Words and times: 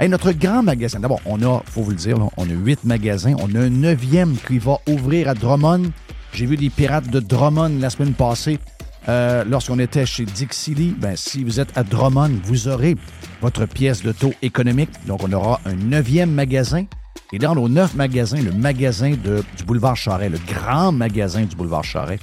Et 0.00 0.08
notre 0.08 0.32
grand 0.32 0.62
magasin, 0.62 0.98
d'abord, 0.98 1.20
on 1.24 1.40
a, 1.42 1.62
faut 1.66 1.82
vous 1.82 1.90
le 1.90 1.96
dire, 1.96 2.18
on 2.36 2.44
a 2.44 2.52
huit 2.52 2.82
magasins. 2.84 3.34
On 3.38 3.54
a 3.54 3.60
un 3.60 3.70
neuvième 3.70 4.34
qui 4.36 4.58
va 4.58 4.78
ouvrir 4.88 5.28
à 5.28 5.34
Drummond. 5.34 5.92
J'ai 6.32 6.46
vu 6.46 6.56
des 6.56 6.68
pirates 6.68 7.08
de 7.08 7.20
Drummond 7.20 7.78
la 7.78 7.90
semaine 7.90 8.12
passée. 8.12 8.58
Euh, 9.08 9.44
lorsqu'on 9.44 9.78
était 9.78 10.06
chez 10.06 10.24
Dixie 10.24 10.94
ben, 10.98 11.14
si 11.14 11.44
vous 11.44 11.60
êtes 11.60 11.76
à 11.76 11.84
Drummond, 11.84 12.40
vous 12.44 12.68
aurez 12.68 12.96
votre 13.40 13.66
pièce 13.66 14.02
de 14.02 14.10
taux 14.10 14.34
économique. 14.42 14.90
Donc, 15.06 15.22
on 15.22 15.32
aura 15.32 15.60
un 15.64 15.74
neuvième 15.74 16.30
magasin. 16.32 16.86
Et 17.32 17.38
dans 17.38 17.54
nos 17.54 17.68
neuf 17.68 17.94
magasins, 17.94 18.42
le 18.42 18.52
magasin 18.52 19.12
du 19.12 19.64
boulevard 19.64 19.96
Charret, 19.96 20.28
le 20.28 20.38
grand 20.46 20.90
magasin 20.90 21.42
du 21.42 21.54
boulevard 21.54 21.84
Charret, 21.84 22.18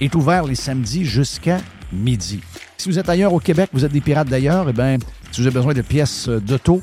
est 0.00 0.14
ouvert 0.14 0.44
les 0.44 0.54
samedis 0.54 1.04
jusqu'à 1.04 1.58
midi. 1.92 2.40
Si 2.78 2.88
vous 2.88 2.98
êtes 2.98 3.08
ailleurs 3.08 3.32
au 3.32 3.38
Québec, 3.38 3.70
vous 3.72 3.84
êtes 3.84 3.92
des 3.92 4.00
pirates 4.00 4.28
d'ailleurs, 4.28 4.68
eh 4.68 4.72
bien, 4.72 4.98
si 5.30 5.40
vous 5.40 5.46
avez 5.46 5.54
besoin 5.54 5.74
de 5.74 5.82
pièces 5.82 6.28
d'auto, 6.28 6.82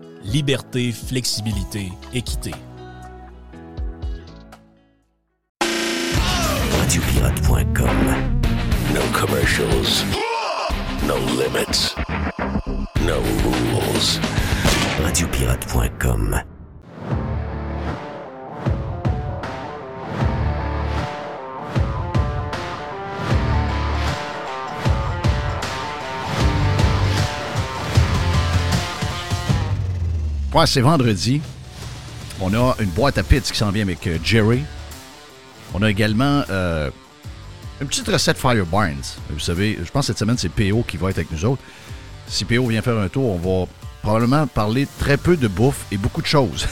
liberté, 0.23 0.91
flexibilité, 0.91 1.91
équité. 2.13 2.51
Radiopirate.com 6.79 8.41
No 8.93 9.01
commercials. 9.17 10.03
No 11.07 11.17
limits. 11.37 11.95
No 13.05 13.21
rules. 13.43 14.19
Radiopirate.com 15.03 16.60
Ouais, 30.53 30.67
c'est 30.67 30.81
vendredi. 30.81 31.39
On 32.41 32.53
a 32.53 32.75
une 32.81 32.89
boîte 32.89 33.17
à 33.17 33.23
pizza 33.23 33.53
qui 33.53 33.57
s'en 33.57 33.71
vient 33.71 33.83
avec 33.83 34.05
euh, 34.05 34.17
Jerry. 34.21 34.63
On 35.73 35.81
a 35.81 35.89
également 35.89 36.43
euh, 36.49 36.89
une 37.79 37.87
petite 37.87 38.09
recette 38.09 38.37
Fire. 38.37 38.65
Vous 39.29 39.39
savez, 39.39 39.79
je 39.81 39.89
pense 39.89 40.03
que 40.03 40.07
cette 40.07 40.19
semaine, 40.19 40.37
c'est 40.37 40.49
PO 40.49 40.83
qui 40.83 40.97
va 40.97 41.09
être 41.09 41.19
avec 41.19 41.31
nous 41.31 41.45
autres. 41.45 41.61
Si 42.27 42.43
PO 42.43 42.67
vient 42.67 42.81
faire 42.81 42.97
un 42.97 43.07
tour, 43.07 43.29
on 43.29 43.37
va 43.37 43.67
probablement 44.01 44.45
parler 44.45 44.89
très 44.99 45.15
peu 45.15 45.37
de 45.37 45.47
bouffe 45.47 45.85
et 45.89 45.95
beaucoup 45.95 46.21
de 46.21 46.27
choses. 46.27 46.67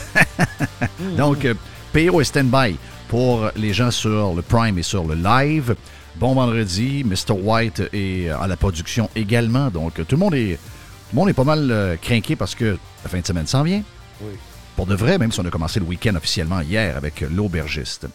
Donc, 1.16 1.46
euh, 1.46 1.54
PO 1.94 2.20
est 2.20 2.24
stand-by 2.24 2.76
pour 3.08 3.50
les 3.56 3.72
gens 3.72 3.90
sur 3.90 4.34
le 4.34 4.42
Prime 4.42 4.78
et 4.78 4.82
sur 4.82 5.04
le 5.04 5.14
live. 5.14 5.74
Bon 6.16 6.34
vendredi, 6.34 7.02
Mr. 7.02 7.32
White 7.32 7.82
est 7.94 8.28
à 8.28 8.46
la 8.46 8.58
production 8.58 9.08
également. 9.16 9.70
Donc, 9.70 9.94
tout 9.94 10.16
le 10.16 10.18
monde 10.18 10.34
est 10.34 10.58
le 11.12 11.16
monde 11.16 11.30
est 11.30 11.34
pas 11.34 11.44
mal 11.44 11.98
craqué 12.02 12.36
parce 12.36 12.54
que 12.54 12.76
la 13.04 13.10
fin 13.10 13.20
de 13.20 13.26
semaine 13.26 13.46
s'en 13.46 13.62
vient. 13.62 13.82
Oui. 14.22 14.32
Pour 14.76 14.86
de 14.86 14.94
vrai, 14.94 15.18
même 15.18 15.32
si 15.32 15.40
on 15.40 15.44
a 15.44 15.50
commencé 15.50 15.80
le 15.80 15.86
week-end 15.86 16.14
officiellement 16.14 16.60
hier 16.60 16.96
avec 16.96 17.20
l'aubergiste. 17.20 18.06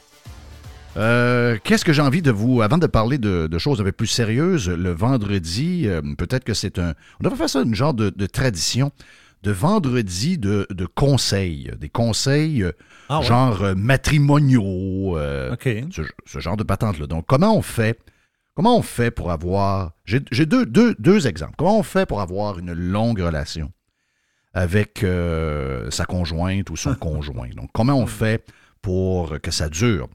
Euh, 0.97 1.57
Qu'est-ce 1.63 1.83
que 1.83 1.93
j'ai 1.93 2.01
envie 2.01 2.21
de 2.21 2.31
vous, 2.31 2.61
avant 2.61 2.77
de 2.77 2.87
parler 2.87 3.17
de, 3.17 3.57
choses 3.57 3.81
un 3.81 3.83
peu 3.83 3.91
plus 3.91 4.07
sérieuses, 4.07 4.69
le 4.69 4.91
vendredi, 4.91 5.83
euh, 5.85 6.01
peut-être 6.17 6.43
que 6.43 6.53
c'est 6.53 6.79
un... 6.79 6.93
On 7.19 7.23
devrait 7.23 7.37
faire 7.37 7.49
ça 7.49 7.61
une 7.61 7.75
genre 7.75 7.93
de, 7.93 8.09
tradition 8.27 8.91
de 9.43 9.51
vendredi 9.51 10.37
de, 10.37 10.65
conseils, 10.95 11.71
des 11.79 11.89
conseils 11.89 12.63
euh, 12.63 12.71
ah 13.09 13.21
genre 13.21 13.75
matrimoniaux, 13.75 15.17
ce, 15.17 16.01
ce, 16.25 16.39
genre 16.39 16.57
de 16.57 16.63
patente-là. 16.63 17.05
Donc, 17.05 17.25
comment 17.27 17.55
on 17.55 17.61
fait 17.61 17.99
Comment 18.55 18.77
on 18.77 18.81
fait 18.81 19.11
pour 19.11 19.31
avoir. 19.31 19.91
J'ai 20.05 20.45
deux, 20.45 20.65
deux, 20.65 20.95
deux, 20.97 21.27
exemples. 21.27 21.55
Comment 21.57 21.77
on 21.77 21.83
fait 21.83 22.05
pour 22.05 22.21
avoir 22.21 22.57
une 22.57 22.71
longue 22.71 23.19
relation? 23.19 23.69
Avec 24.55 25.03
euh, 25.03 25.91
sa 25.91 26.05
conjointe 26.05 26.71
ou 26.71 26.75
son 26.75 26.95
conjoint? 26.99 27.49
Donc, 27.55 27.69
comment 27.73 27.95
on 27.95 28.07
fait 28.07 28.43
pour 28.81 29.39
que 29.41 29.51
ça 29.51 29.69
dure? 29.69 30.07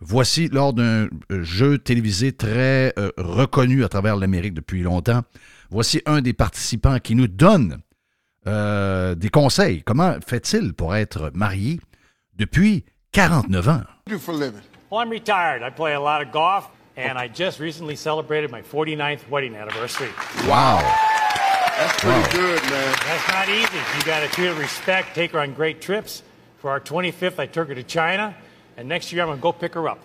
Voici, 0.00 0.48
lors 0.48 0.72
d'un 0.72 1.08
jeu 1.28 1.78
télévisé 1.78 2.30
très 2.30 2.92
euh, 2.98 3.10
reconnu 3.16 3.82
à 3.82 3.88
travers 3.88 4.14
l'Amérique 4.14 4.54
depuis 4.54 4.82
longtemps, 4.82 5.22
voici 5.70 6.00
un 6.06 6.20
des 6.20 6.32
participants 6.32 7.00
qui 7.00 7.16
nous 7.16 7.26
donne 7.26 7.78
euh, 8.46 9.16
des 9.16 9.28
conseils. 9.28 9.82
Comment 9.82 10.14
fait-il 10.24 10.72
pour 10.74 10.94
être 10.94 11.32
marié 11.34 11.80
depuis 12.36 12.84
49 13.10 13.68
ans? 13.68 13.82
Well, 14.90 15.00
I'm 15.02 15.10
retired. 15.10 15.62
I 15.62 15.70
play 15.70 15.92
a 15.92 16.00
lot 16.00 16.22
of 16.22 16.32
golf, 16.32 16.70
and 16.96 17.18
I 17.18 17.28
just 17.28 17.60
recently 17.60 17.94
celebrated 17.94 18.50
my 18.50 18.62
49th 18.62 19.28
wedding 19.28 19.54
anniversary. 19.54 20.08
Wow! 20.48 20.80
That's 21.78 22.00
pretty 22.00 22.36
good, 22.36 22.60
man. 22.62 22.96
That's 23.06 23.28
not 23.28 23.48
easy. 23.48 23.78
You 23.96 24.04
got 24.04 24.18
to 24.18 24.26
treat 24.26 24.46
her 24.46 24.54
respect, 24.54 25.14
take 25.14 25.30
her 25.30 25.38
on 25.38 25.54
great 25.54 25.80
trips. 25.80 26.24
For 26.58 26.70
our 26.70 26.80
25th, 26.80 27.38
I 27.38 27.46
took 27.46 27.68
her 27.68 27.74
to 27.76 27.84
China, 27.84 28.34
and 28.76 28.88
next 28.88 29.12
year 29.12 29.22
I'm 29.22 29.28
going 29.28 29.38
to 29.38 29.42
go 29.42 29.52
pick 29.52 29.74
her 29.74 29.88
up. 29.88 30.00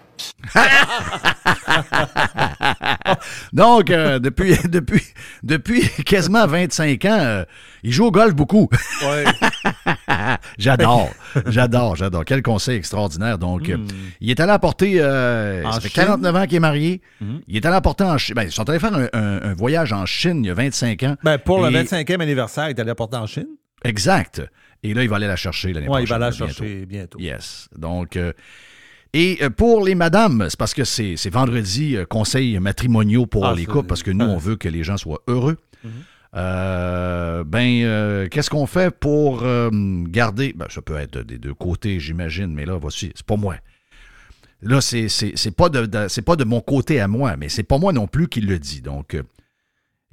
Donc, 3.55 3.89
euh, 3.89 4.19
depuis, 4.19 4.55
depuis, 4.69 5.01
depuis 5.41 5.89
quasiment 6.05 6.45
25 6.45 7.05
ans, 7.05 7.19
euh, 7.19 7.45
il 7.83 7.91
joue 7.91 8.05
au 8.05 8.11
golf 8.11 8.33
beaucoup. 8.35 8.69
Ouais. 9.03 9.25
j'adore, 10.57 11.09
j'adore, 11.47 11.95
j'adore. 11.95 12.25
Quel 12.25 12.41
conseil 12.41 12.77
extraordinaire. 12.77 13.37
Donc, 13.37 13.69
euh, 13.69 13.77
il 14.21 14.29
est 14.29 14.39
allé 14.39 14.51
apporter, 14.51 15.01
euh, 15.01 15.63
ça 15.71 15.79
fait 15.81 15.89
Chine? 15.89 16.03
49 16.05 16.35
ans 16.35 16.45
qu'il 16.45 16.55
est 16.55 16.59
marié. 16.59 17.01
Il 17.47 17.55
est 17.57 17.65
allé 17.65 17.75
apporter 17.75 18.03
en 18.03 18.17
Chine. 18.17 18.35
Ben, 18.35 18.43
ils 18.43 18.51
sont 18.51 18.69
allés 18.69 18.79
faire 18.79 18.93
un, 18.93 19.07
un- 19.13 19.41
un 19.43 19.53
voyage 19.53 19.93
en 19.93 20.05
Chine 20.05 20.43
il 20.43 20.47
y 20.47 20.51
a 20.51 20.53
25 20.53 21.03
ans. 21.03 21.15
Ben, 21.23 21.37
pour 21.37 21.61
le 21.61 21.69
Et- 21.71 21.83
25e 21.83 22.21
anniversaire, 22.21 22.67
il 22.69 22.77
est 22.77 22.79
allé 22.79 22.93
porter 22.95 23.17
en 23.17 23.27
Chine? 23.27 23.47
Exact. 23.83 24.41
Et 24.83 24.93
là, 24.93 25.03
il 25.03 25.09
va 25.09 25.15
aller 25.17 25.27
la 25.27 25.35
chercher 25.35 25.73
l'année 25.73 25.87
Oui, 25.87 26.03
prochaine. 26.03 26.05
il 26.05 26.09
va 26.09 26.17
la 26.19 26.31
chercher 26.31 26.85
bientôt. 26.85 27.19
Yes. 27.19 27.69
Donc, 27.77 28.17
euh, 28.17 28.33
et 29.13 29.37
euh, 29.41 29.49
pour 29.49 29.85
les 29.85 29.95
madames, 29.95 30.47
c'est 30.49 30.57
parce 30.59 30.73
que 30.73 30.83
c'est 30.83 31.15
vendredi, 31.29 31.97
conseils 32.09 32.59
matrimoniaux 32.59 33.25
pour 33.25 33.45
Ah, 33.45 33.53
les 33.55 33.65
couples, 33.65 33.87
parce 33.87 34.03
que 34.03 34.11
nous, 34.11 34.25
on 34.25 34.37
veut 34.37 34.55
que 34.55 34.67
les 34.67 34.83
gens 34.83 34.97
soient 34.97 35.21
heureux. 35.27 35.57
Mhm. 35.83 35.91
Euh, 36.35 37.43
ben, 37.43 37.83
euh, 37.83 38.27
qu'est-ce 38.27 38.49
qu'on 38.49 38.65
fait 38.65 38.89
pour 38.97 39.43
euh, 39.43 39.69
garder. 40.07 40.53
Ben, 40.55 40.65
ça 40.69 40.81
peut 40.81 40.97
être 40.97 41.19
des 41.19 41.37
deux 41.37 41.53
côtés, 41.53 41.99
j'imagine, 41.99 42.47
mais 42.53 42.65
là, 42.65 42.77
voici, 42.77 43.11
c'est 43.15 43.25
pas 43.25 43.35
moi. 43.35 43.55
Là, 44.61 44.81
c'est 44.81 45.09
c'est- 45.09 45.51
pas 45.55 45.69
de, 45.69 45.85
de- 45.85 46.07
c'est 46.07 46.21
pas 46.21 46.35
de 46.35 46.43
mon 46.45 46.61
côté 46.61 46.99
à 47.01 47.07
moi, 47.07 47.35
mais 47.37 47.49
c'est 47.49 47.63
pas 47.63 47.77
moi 47.77 47.91
non 47.93 48.07
plus 48.07 48.27
qui 48.27 48.41
le 48.41 48.57
dit. 48.59 48.81
Donc, 48.81 49.15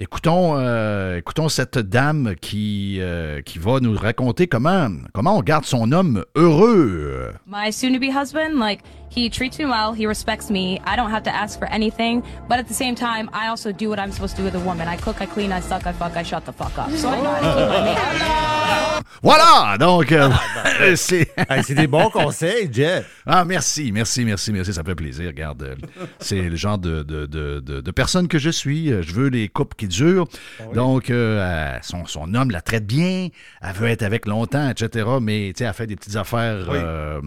écoutons, 0.00 0.55
euh, 0.56 1.19
écoutons 1.19 1.49
cette 1.49 1.79
dame 1.79 2.35
qui, 2.41 2.97
euh, 3.00 3.43
qui 3.43 3.58
va 3.58 3.81
nous 3.81 3.97
raconter 3.97 4.47
comment, 4.47 4.88
comment 5.12 5.37
on 5.37 5.43
garde 5.43 5.64
son 5.64 5.93
homme 5.93 6.25
heureux. 6.35 7.32
My 7.47 7.73
soon 7.73 7.93
to 7.93 8.00
be 8.00 8.11
husband, 8.11 8.58
like, 8.58 8.81
he 9.14 9.29
treats 9.31 9.58
me 9.58 9.67
well, 9.67 9.93
he 9.97 10.06
respects 10.06 10.50
me. 10.50 10.81
I 10.87 10.97
don't 10.97 11.11
have 11.12 11.23
to 11.25 11.31
ask 11.31 11.58
for 11.58 11.69
anything, 11.70 12.23
but 12.49 12.58
at 12.58 12.64
the 12.69 12.75
same 12.75 12.94
time, 12.94 13.29
I 13.32 13.49
also 13.50 13.73
do 13.73 13.88
what 13.91 13.99
I'm 13.99 14.11
supposed 14.12 14.37
to 14.37 14.43
do 14.43 14.44
with 14.44 14.55
a 14.55 14.64
woman. 14.64 14.88
I 14.88 14.97
cook, 14.97 15.17
I 15.20 15.26
clean, 15.26 15.52
I 15.52 15.61
suck, 15.61 15.87
I 15.87 15.93
fuck, 15.93 16.17
I 16.17 16.23
shut 16.23 16.44
the 16.46 16.53
fuck 16.53 16.76
up. 16.79 16.91
So 16.96 17.08
I 17.08 17.20
know 17.20 17.31
how 17.31 17.41
to 17.41 17.61
keep 17.61 17.69
my 17.69 17.81
man. 17.85 19.03
Voilà! 19.23 19.76
Donc, 19.79 20.12
euh, 20.12 20.29
ben, 20.81 20.96
c'est. 20.96 21.29
Hey, 21.37 21.62
c'est 21.62 21.75
des 21.75 21.87
bons 21.87 22.08
conseils, 22.08 22.70
Jeff. 22.73 23.23
Ah, 23.26 23.44
merci, 23.44 23.93
merci, 23.93 24.25
merci, 24.25 24.50
merci. 24.53 24.73
Ça 24.73 24.82
fait 24.82 24.94
plaisir. 24.94 25.26
Regarde, 25.26 25.76
c'est 26.20 26.41
le 26.41 26.56
genre 26.56 26.79
de, 26.79 27.03
de, 27.03 27.26
de, 27.26 27.61
de- 27.61 27.81
de 27.82 27.91
personne 27.91 28.29
que 28.29 28.38
je 28.38 28.49
suis. 28.49 28.87
Je 28.88 29.12
veux 29.12 29.29
les 29.29 29.49
couples 29.49 29.76
qui 29.76 29.89
durent. 29.90 30.26
Donc, 30.75 31.10
euh, 31.10 31.76
son, 31.82 32.06
son 32.06 32.32
homme 32.34 32.50
la 32.50 32.62
traite 32.62 32.87
bien. 32.87 33.28
Elle 33.60 33.75
veut 33.75 33.88
être 33.88 34.02
avec 34.02 34.26
longtemps, 34.26 34.70
etc. 34.70 35.06
Mais, 35.20 35.52
tu 35.54 35.58
sais, 35.58 35.64
elle 35.64 35.75
fait 35.75 35.87
des 35.87 35.96
petites 35.96 36.16
affaires. 36.16 36.66
Oui. 36.70 36.78
euh, 36.78 37.20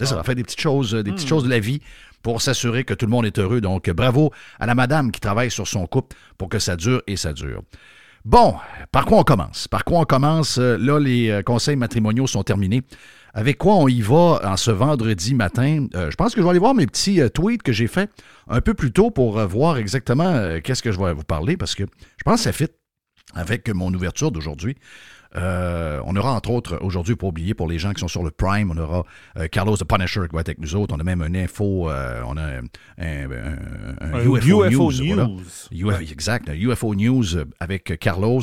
ça, 0.00 0.16
elle 0.18 0.24
fait 0.24 0.34
des 0.36 0.44
petites 0.44 0.60
choses, 0.60 0.92
des 0.94 1.10
petites 1.12 1.28
choses 1.28 1.44
de 1.44 1.50
la 1.50 1.58
vie 1.60 1.80
pour 2.22 2.40
s'assurer 2.40 2.84
que 2.84 2.94
tout 2.94 3.06
le 3.06 3.10
monde 3.10 3.26
est 3.26 3.38
heureux. 3.38 3.60
Donc, 3.60 3.90
bravo 3.90 4.30
à 4.60 4.66
la 4.66 4.74
madame 4.76 5.10
qui 5.10 5.18
travaille 5.20 5.50
sur 5.50 5.66
son 5.66 5.86
couple 5.86 6.16
pour 6.38 6.48
que 6.48 6.58
ça 6.58 6.76
dure 6.76 7.02
et 7.08 7.16
ça 7.16 7.32
dure. 7.32 7.62
Bon, 8.24 8.54
par 8.92 9.04
quoi 9.06 9.18
on 9.18 9.24
commence? 9.24 9.66
Par 9.66 9.84
quoi 9.84 9.98
on 10.00 10.04
commence? 10.04 10.58
Euh, 10.58 10.76
Là, 10.78 11.00
les 11.00 11.40
conseils 11.44 11.74
matrimoniaux 11.76 12.28
sont 12.28 12.44
terminés. 12.44 12.82
Avec 13.34 13.56
quoi 13.58 13.74
on 13.76 13.88
y 13.88 14.00
va 14.02 14.40
en 14.44 14.56
ce 14.56 14.70
vendredi 14.70 15.34
matin? 15.34 15.86
Euh, 15.94 16.10
je 16.10 16.16
pense 16.16 16.34
que 16.34 16.40
je 16.40 16.44
vais 16.44 16.50
aller 16.50 16.58
voir 16.58 16.74
mes 16.74 16.86
petits 16.86 17.20
euh, 17.20 17.28
tweets 17.28 17.62
que 17.62 17.72
j'ai 17.72 17.86
faits 17.86 18.10
un 18.48 18.60
peu 18.60 18.74
plus 18.74 18.92
tôt 18.92 19.10
pour 19.10 19.38
euh, 19.38 19.46
voir 19.46 19.78
exactement 19.78 20.58
qu'est-ce 20.62 20.82
que 20.82 20.92
je 20.92 20.98
vais 21.00 21.12
vous 21.14 21.24
parler 21.24 21.56
parce 21.56 21.74
que 21.74 21.84
je 21.84 22.22
pense 22.24 22.36
que 22.40 22.44
ça 22.44 22.52
fit 22.52 22.68
avec 23.34 23.68
mon 23.70 23.92
ouverture 23.94 24.30
d'aujourd'hui. 24.32 24.76
Euh, 25.34 25.98
on 26.04 26.14
aura 26.16 26.32
entre 26.32 26.50
autres 26.50 26.78
aujourd'hui, 26.82 27.16
pour 27.16 27.30
oublier, 27.30 27.54
pour 27.54 27.66
les 27.66 27.78
gens 27.78 27.94
qui 27.94 28.00
sont 28.00 28.08
sur 28.08 28.22
le 28.22 28.30
Prime, 28.30 28.70
on 28.70 28.76
aura 28.76 29.04
euh, 29.38 29.46
Carlos 29.50 29.74
the 29.78 29.84
Punisher 29.84 30.20
qui 30.28 30.34
va 30.34 30.42
être 30.42 30.50
avec 30.50 30.58
nous 30.58 30.74
autres. 30.76 30.94
On 30.94 31.00
a 31.00 31.04
même 31.04 31.22
un 31.22 31.34
info, 31.34 31.88
euh, 31.88 32.20
on 32.26 32.36
a 32.36 32.42
un, 32.42 32.58
un- 32.98 33.30
un- 33.30 33.56
un 34.02 34.14
Un 34.14 34.20
UFO, 34.24 34.64
UFO 34.68 34.90
News. 35.26 35.32
voilà. 35.84 36.02
Exact, 36.02 36.50
un 36.50 36.54
UFO 36.54 36.94
News 36.94 37.24
avec 37.60 37.98
Carlos. 37.98 38.42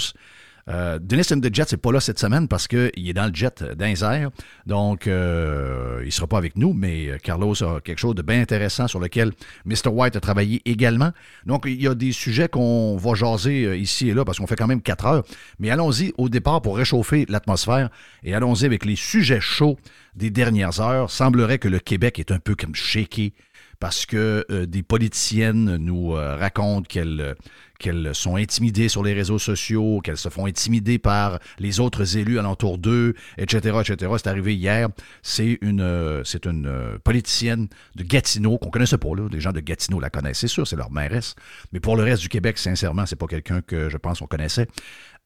Euh, 0.70 1.00
Dennis 1.02 1.28
in 1.32 1.40
the 1.40 1.54
Jet, 1.54 1.66
c'est 1.68 1.78
pas 1.78 1.92
là 1.92 2.00
cette 2.00 2.20
semaine 2.20 2.48
parce 2.48 2.68
qu'il 2.68 2.92
est 2.96 3.14
dans 3.14 3.26
le 3.26 3.34
jet 3.34 3.64
airs. 3.80 4.30
Donc, 4.66 5.08
euh, 5.08 6.02
il 6.06 6.12
sera 6.12 6.28
pas 6.28 6.38
avec 6.38 6.56
nous, 6.58 6.74
mais 6.74 7.10
euh, 7.10 7.18
Carlos 7.18 7.62
a 7.64 7.82
quelque 7.82 7.98
chose 7.98 8.16
de 8.16 8.22
bien 8.22 8.42
intéressant 8.42 8.88
sur 8.88 9.00
lequel 9.00 9.32
Mr. 9.66 9.90
White 9.92 10.16
a 10.16 10.20
travaillé 10.20 10.62
également. 10.66 11.12
Donc, 11.46 11.64
il 11.66 11.82
y 11.82 11.88
a 11.88 11.96
des 11.96 12.12
sujets 12.12 12.48
qu'on 12.48 12.98
va 12.98 13.16
jaser 13.16 13.66
euh, 13.66 13.78
ici 13.78 14.10
et 14.10 14.14
là 14.14 14.26
parce 14.26 14.38
qu'on 14.38 14.48
fait 14.48 14.56
quand 14.56 14.68
même 14.68 14.82
quatre 14.82 15.06
heures. 15.06 15.24
Mais 15.58 15.70
allons-y 15.72 16.14
au 16.18 16.30
départ 16.30 16.62
pour 16.62 16.78
réchauffer 16.78 17.26
l'atmosphère 17.30 17.90
et 18.24 18.36
allons-y 18.36 18.66
avec 18.66 18.86
les 18.86 18.96
sujets 18.96 19.42
chauds 19.42 19.78
des 20.16 20.30
dernières 20.30 20.80
heures. 20.82 21.10
Semblerait 21.10 21.58
que 21.58 21.68
le 21.68 21.80
Québec 21.80 22.20
est 22.20 22.32
un 22.32 22.40
peu 22.40 22.56
comme 22.56 22.76
shaky 22.76 23.34
parce 23.80 24.06
que 24.06 24.46
euh, 24.52 24.66
des 24.66 24.84
politiciennes 24.84 25.78
nous 25.78 26.12
racontent 26.12 26.86
qu'elles 26.88 27.36
qu'elles 27.80 28.14
sont 28.14 28.36
intimidées 28.36 28.90
sur 28.90 29.04
les 29.04 29.14
réseaux 29.14 29.40
sociaux, 29.40 30.02
qu'elles 30.04 30.18
se 30.18 30.30
font 30.30 30.46
intimider 30.46 31.00
par 31.00 31.40
les 31.58 31.80
autres 31.80 32.18
élus 32.18 32.38
alentour 32.38 32.78
d'eux, 32.78 33.16
etc., 33.38 33.80
etc. 33.82 34.12
C'est 34.18 34.28
arrivé 34.28 34.56
hier. 34.56 34.90
C'est 35.24 35.58
une, 35.62 35.82
euh, 35.82 36.24
c'est 36.24 36.46
une 36.46 36.68
euh, 36.68 36.98
politicienne 37.04 37.68
de 37.96 38.04
Gatineau 38.04 38.58
qu'on 38.58 38.70
connaissait 38.70 38.98
pas 38.98 39.16
là. 39.16 39.28
Les 39.32 39.40
gens 39.40 39.54
de 39.54 39.62
Gatineau 39.62 40.00
la 40.00 40.10
connaissent, 40.10 40.40
c'est 40.40 40.48
sûr, 40.48 40.68
c'est 40.68 40.76
leur 40.76 40.92
mairesse. 40.92 41.36
Mais 41.72 41.80
pour 41.80 41.96
le 41.96 42.04
reste 42.04 42.22
du 42.22 42.30
Québec, 42.30 42.58
sincèrement, 42.58 43.06
c'est 43.06 43.16
pas 43.16 43.28
quelqu'un 43.28 43.62
que 43.62 43.90
je 43.90 43.98
pense 43.98 44.20
qu'on 44.20 44.28
connaissait. 44.28 44.68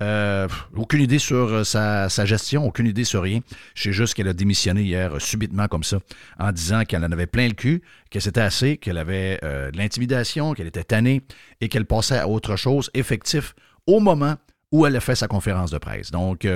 Euh, 0.02 0.48
aucune 0.76 1.02
idée 1.02 1.20
sur 1.20 1.36
euh, 1.36 1.64
sa, 1.64 2.08
gestion, 2.26 2.66
aucune 2.66 2.88
idée 2.88 3.04
sur 3.04 3.22
rien. 3.22 3.40
Je 3.76 3.84
sais 3.84 3.94
juste 3.94 4.16
qu'elle 4.16 4.28
a 4.28 4.34
démissionné 4.34 4.82
hier 4.82 5.16
euh, 5.16 5.20
subitement 5.20 5.68
comme 5.68 5.84
ça, 5.84 6.00
en 6.40 6.52
disant 6.52 6.84
qu'elle 6.84 7.06
en 7.06 7.12
avait 7.12 7.28
plein 7.28 7.48
le 7.48 7.54
cul, 7.54 7.82
que 8.10 8.20
c'était 8.20 8.42
assez, 8.42 8.78
qu'elle 8.78 8.98
avait 8.98 9.40
de 9.42 9.78
l'intimidation, 9.78 10.54
qu'elle 10.54 10.68
était 10.68 10.84
tannée 10.84 11.22
et 11.62 11.70
qu'elle 11.70 11.86
passait 11.86 12.18
à 12.18 12.28
autre 12.28 12.56
chose, 12.56 12.90
effectif, 12.94 13.56
au 13.88 14.00
moment 14.00 14.36
où 14.72 14.86
elle 14.86 14.96
a 14.96 15.00
fait 15.00 15.16
sa 15.16 15.28
conférence 15.28 15.72
de 15.72 15.78
presse. 15.78 16.12
Donc, 16.12 16.48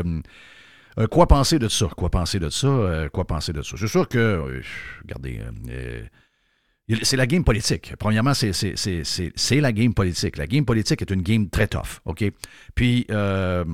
quoi 1.12 1.28
penser 1.28 1.60
de 1.60 1.68
ça? 1.68 1.88
Quoi 1.96 2.10
penser 2.10 2.40
de 2.40 2.50
ça? 2.50 3.08
Quoi 3.14 3.26
penser 3.26 3.54
de 3.54 3.62
ça? 3.62 3.76
C'est 3.78 3.88
sûr 3.88 4.08
que, 4.08 4.62
regardez, 5.04 5.42
c'est 7.04 7.18
la 7.18 7.28
game 7.28 7.44
politique. 7.44 7.94
Premièrement, 8.00 8.34
c'est- 8.34 9.52
la 9.52 9.72
game 9.74 9.94
politique. 9.94 10.38
La 10.38 10.48
game 10.48 10.66
politique 10.66 11.02
est 11.02 11.12
une 11.12 11.22
game 11.22 11.50
très 11.50 11.68
tough, 11.68 12.00
OK? 12.06 12.24
Puis, 12.76 13.06
euh, 13.12 13.66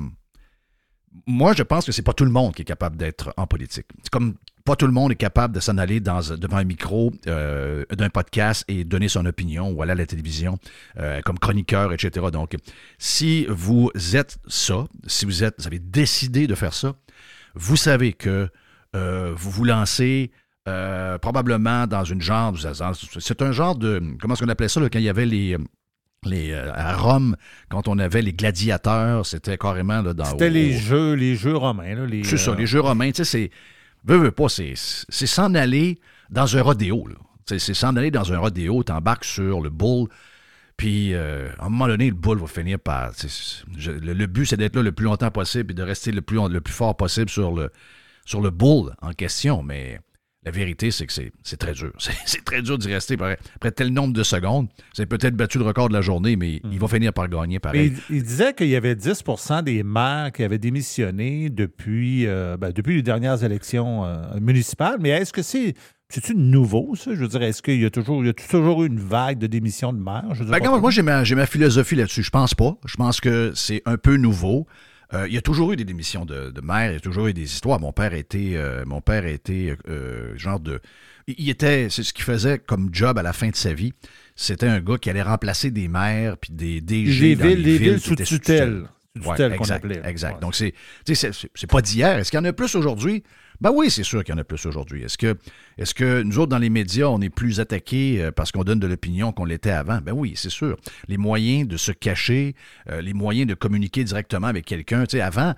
moi, 1.28 1.54
je 1.54 1.62
pense 1.64 1.86
que 1.86 1.92
c'est 1.92 2.02
pas 2.02 2.14
tout 2.14 2.26
le 2.26 2.32
monde 2.32 2.56
qui 2.56 2.64
est 2.64 2.66
capable 2.66 2.98
d'être 2.98 3.34
en 3.38 3.46
politique. 3.46 3.86
C'est 4.02 4.10
comme 4.10 4.36
pas 4.66 4.76
tout 4.78 4.88
le 4.88 4.94
monde 4.94 5.12
est 5.12 5.16
capable 5.18 5.54
de 5.54 5.60
s'en 5.60 5.78
aller 5.78 6.00
devant 6.00 6.56
un 6.58 6.64
micro 6.64 7.12
euh, 7.28 7.84
d'un 7.92 8.10
podcast 8.10 8.64
et 8.70 8.86
donner 8.86 9.10
son 9.10 9.26
opinion 9.26 9.70
ou 9.70 9.82
aller 9.82 9.92
à 9.92 9.96
la 9.96 10.06
télévision 10.06 10.58
euh, 11.00 11.22
comme 11.22 11.38
chroniqueur, 11.38 11.92
etc. 11.94 12.28
Donc, 12.32 12.56
si 12.98 13.46
vous 13.50 13.92
êtes 14.16 14.38
ça, 14.48 14.88
si 15.06 15.26
vous 15.26 15.44
êtes, 15.44 15.56
vous 15.60 15.68
avez 15.68 15.80
décidé 15.80 16.48
de 16.48 16.56
faire 16.56 16.74
ça, 16.74 16.96
vous 17.56 17.76
savez 17.76 18.14
que 18.14 18.50
vous 18.96 19.50
vous 19.52 19.66
lancez 19.66 20.32
euh, 20.68 21.18
probablement 21.18 21.88
dans 21.88 22.04
une 22.04 22.22
genre, 22.22 22.54
c'est 23.20 23.42
un 23.42 23.52
genre 23.52 23.76
de, 23.76 24.02
comment 24.20 24.34
est-ce 24.34 24.44
qu'on 24.44 24.50
appelait 24.50 24.70
ça 24.70 24.80
là, 24.80 24.90
quand 24.90 25.00
il 25.00 25.06
y 25.06 25.10
avait 25.10 25.26
les, 25.26 25.58
les 26.26 26.52
euh, 26.52 26.72
à 26.74 26.96
Rome, 26.96 27.36
quand 27.70 27.88
on 27.88 28.00
avait 28.00 28.22
les 28.22 28.32
gladiateurs, 28.34 29.26
c'était 29.26 29.58
carrément 29.58 30.02
là, 30.02 30.14
dans 30.14 30.24
C'était 30.26 30.50
les 30.50 30.78
jeux, 30.78 31.14
les 31.16 31.36
jeux 31.36 31.58
romains. 31.58 32.08
C'est 32.24 32.38
ça, 32.38 32.52
euh, 32.52 32.56
les 32.56 32.66
jeux 32.66 32.80
romains, 32.80 33.12
tu 33.12 33.18
sais, 33.18 33.26
c'est. 33.26 33.52
Veux, 34.06 34.18
veux 34.18 34.32
pas, 34.32 34.50
c'est 34.50 34.74
c'est 34.76 35.28
s'en 35.28 35.54
aller 35.56 36.00
dans 36.30 36.58
un 36.58 36.62
rodéo, 36.62 37.08
C'est 37.46 37.60
s'en 37.60 37.96
aller 37.96 38.12
dans 38.12 38.32
un 38.34 38.38
rodéo, 38.38 38.84
t'embarques 38.84 39.24
sur 39.26 39.62
le 39.62 39.70
bull, 39.70 40.08
puis 40.78 41.14
euh, 41.14 41.50
à 41.60 41.66
un 41.66 41.70
moment 41.70 41.88
donné, 41.88 42.08
le 42.10 42.16
bull 42.16 42.38
va 42.40 42.48
finir 42.48 42.80
par. 42.80 43.12
je- 43.78 43.92
le, 43.92 44.14
le 44.14 44.28
but, 44.28 44.46
c'est 44.46 44.58
d'être 44.58 44.76
là 44.78 44.82
le 44.82 44.92
plus 44.94 45.06
longtemps 45.06 45.32
possible 45.32 45.72
et 45.72 45.74
de 45.76 45.84
rester 45.84 46.12
le 46.14 46.22
plus, 46.22 46.38
le 46.50 46.62
plus 46.62 46.74
fort 46.74 46.96
possible 46.98 47.30
sur 47.30 47.54
le, 47.54 47.70
sur 48.26 48.40
le 48.42 48.50
bull 48.50 48.94
en 49.02 49.12
question, 49.12 49.62
mais. 49.62 50.00
La 50.46 50.52
vérité, 50.52 50.92
c'est 50.92 51.06
que 51.06 51.14
c'est 51.14 51.58
très 51.58 51.74
dur. 51.74 51.94
C'est 52.26 52.44
très 52.44 52.62
dur 52.62 52.78
d'y 52.78 52.94
rester. 52.94 53.14
Après, 53.14 53.38
après 53.56 53.72
tel 53.72 53.90
nombre 53.90 54.14
de 54.14 54.24
secondes, 54.24 54.68
c'est 54.92 55.06
peut-être 55.06 55.36
battu 55.36 55.58
le 55.58 55.64
record 55.64 55.88
de 55.88 55.94
la 55.94 56.02
journée, 56.02 56.36
mais 56.36 56.62
il 56.72 56.80
va 56.80 56.88
finir 56.88 57.14
par 57.14 57.30
gagner 57.30 57.60
pareil. 57.60 57.94
il, 58.10 58.18
il 58.18 58.24
disait 58.24 58.54
qu'il 58.54 58.68
y 58.68 58.76
avait 58.76 58.96
10% 58.96 59.64
des 59.64 59.84
maires 59.84 60.32
qui 60.34 60.44
avaient 60.44 60.58
démissionné 60.58 61.50
depuis, 61.50 62.28
euh, 62.28 62.58
ben, 62.58 62.72
depuis 62.72 62.96
les 62.96 63.02
dernières 63.02 63.44
élections 63.44 64.06
euh, 64.06 64.40
municipales. 64.42 64.98
Mais 65.00 65.10
est-ce 65.10 65.34
que 65.34 65.42
c'est. 65.42 65.74
C'est-tu 66.10 66.36
nouveau, 66.36 66.94
ça? 66.96 67.12
Je 67.16 67.22
veux 67.22 67.28
dire, 67.28 67.42
est-ce 67.42 67.62
qu'il 67.64 67.82
y 67.82 67.86
a 67.86 67.90
toujours, 67.90 68.24
il 68.24 68.28
y 68.28 68.30
a 68.30 68.34
toujours 68.34 68.84
eu 68.84 68.88
une 68.88 69.00
vague 69.00 69.40
de 69.40 69.48
démission 69.48 69.94
de 69.94 69.98
maires? 69.98 70.26
Ben, 70.42 70.80
moi, 70.80 70.92
j'ai 70.92 71.02
ma, 71.02 71.24
j'ai 71.24 71.34
ma 71.34 71.48
philosophie 71.48 71.96
là-dessus. 71.96 72.22
Je 72.22 72.30
pense 72.30 72.54
pas. 72.54 72.78
Je 72.86 72.96
pense 72.98 73.20
que 73.20 73.52
c'est 73.56 73.82
un 73.86 73.98
peu 73.98 74.18
nouveau. 74.18 74.68
Euh, 75.14 75.28
il 75.28 75.34
y 75.34 75.38
a 75.38 75.42
toujours 75.42 75.72
eu 75.72 75.76
des 75.76 75.86
démissions 75.86 76.26
de, 76.26 76.50
de 76.50 76.62
maires, 76.62 76.92
il 76.92 76.94
y 76.94 76.98
a 76.98 77.00
toujours 77.00 77.28
eu 77.28 77.34
des 77.34 77.44
histoires. 77.44 77.80
Mon 77.80 77.92
père 77.92 78.14
était, 78.14 78.54
euh, 78.56 78.84
mon 78.86 79.02
père 79.02 79.26
était 79.26 79.76
euh, 79.88 80.36
genre 80.38 80.60
de, 80.60 80.82
il 81.28 81.50
était, 81.50 81.88
c'est 81.90 82.04
ce 82.04 82.14
qu'il 82.14 82.24
faisait 82.24 82.60
comme 82.60 82.90
job 82.92 83.18
à 83.18 83.24
la 83.24 83.34
fin 83.34 83.50
de 83.50 83.56
sa 83.56 83.74
vie. 83.74 83.94
C'était 84.36 84.68
un 84.68 84.80
gars 84.80 84.98
qui 84.98 85.10
allait 85.10 85.22
remplacer 85.22 85.72
des 85.72 85.88
maires 85.88 86.38
puis 86.38 86.52
des 86.52 86.82
DG 86.82 87.20
Des 87.20 87.36
dans 87.36 87.48
villes, 87.48 87.58
les 87.58 87.64
des 87.64 87.78
villes 87.78 88.00
qui 88.00 88.08
sous 88.08 88.16
tutelle. 88.16 88.84
Sous 88.84 88.90
Ouais, 89.16 89.36
tutelle 89.36 89.52
qu'on 89.52 89.64
exact, 89.64 89.86
appelait. 89.86 90.02
Exact. 90.06 90.34
Ouais. 90.34 90.40
Donc, 90.42 90.56
c'est, 90.56 90.74
c'est 91.06 91.68
pas 91.70 91.84
d'hier. 91.84 92.18
Est-ce 92.18 92.32
qu'il 92.32 92.38
y 92.38 92.42
en 92.42 92.46
a 92.46 92.54
plus 92.54 92.74
aujourd'hui? 92.74 93.24
Ben 93.62 93.72
oui, 93.74 93.90
c'est 93.90 94.04
sûr 94.04 94.24
qu'il 94.24 94.34
y 94.34 94.38
en 94.38 94.42
a 94.42 94.44
plus 94.44 94.66
aujourd'hui. 94.66 95.04
Est-ce 95.04 95.18
que, 95.18 95.38
est-ce 95.78 95.94
que 95.94 96.22
nous 96.24 96.40
autres, 96.40 96.50
dans 96.50 96.58
les 96.58 96.70
médias, 96.70 97.08
on 97.08 97.22
est 97.22 97.30
plus 97.30 97.60
attaqués 97.60 98.22
euh, 98.22 98.32
parce 98.32 98.52
qu'on 98.52 98.64
donne 98.64 98.80
de 98.80 98.88
l'opinion 98.88 99.32
qu'on 99.32 99.46
l'était 99.46 99.70
avant? 99.70 100.00
Ben 100.02 100.12
oui, 100.12 100.34
c'est 100.36 100.50
sûr. 100.50 100.78
Les 101.08 101.18
moyens 101.18 101.68
de 101.68 101.78
se 101.78 101.92
cacher, 101.92 102.56
euh, 102.90 103.02
les 103.02 103.14
moyens 103.14 103.48
de 103.48 103.54
communiquer 103.54 104.04
directement 104.04 104.48
avec 104.48 104.66
quelqu'un. 104.66 105.06
Tu 105.06 105.18
sais, 105.18 105.22
avant, 105.22 105.54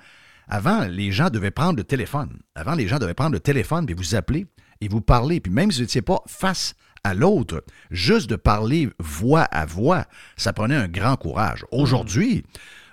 avant, 0.48 0.86
les 0.86 1.12
gens 1.12 1.30
devaient 1.30 1.52
prendre 1.52 1.78
le 1.78 1.84
téléphone. 1.84 2.40
Avant, 2.54 2.75
les 2.75 2.88
gens 2.88 3.00
devaient 3.00 3.14
prendre 3.14 3.34
le 3.34 3.40
téléphone 3.40 3.86
puis 3.86 3.96
vous 3.96 4.16
appeler 4.16 4.46
et 4.82 4.88
vous 4.88 5.02
parler. 5.02 5.40
Puis 5.40 5.52
même 5.52 5.72
si 5.72 5.80
vous 5.80 5.84
n'étiez 5.84 6.02
pas 6.02 6.22
face 6.28 6.75
à 7.04 7.14
l'autre, 7.14 7.64
juste 7.92 8.30
de 8.30 8.36
parler 8.36 8.90
voix 9.00 9.44
à 9.44 9.66
voix, 9.66 10.06
ça 10.38 10.54
prenait 10.54 10.75
un 10.75 10.88
grand 10.88 11.16
courage. 11.18 11.66
Aujourd'hui, 11.72 12.44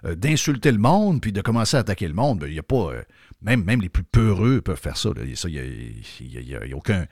euh, 0.04 0.14
d'insulter 0.14 0.70
le 0.70 0.78
monde 0.78 1.20
puis 1.20 1.32
de 1.32 1.40
commencer 1.40 1.76
à 1.76 1.80
attaquer 1.80 2.08
le 2.08 2.14
monde, 2.14 2.40
ben, 2.40 2.46
il 2.46 2.52
n'y 2.52 2.58
a 2.58 2.62
pas. 2.62 2.92
euh, 2.92 3.02
même, 3.42 3.80
les 3.80 3.88
plus 3.88 4.04
peureux 4.04 4.60
peuvent 4.60 4.80
faire 4.80 4.96
ça. 4.96 5.10
Il 5.16 6.44
n'y 6.44 6.54
a, 6.54 6.76
aucun. 6.76 7.06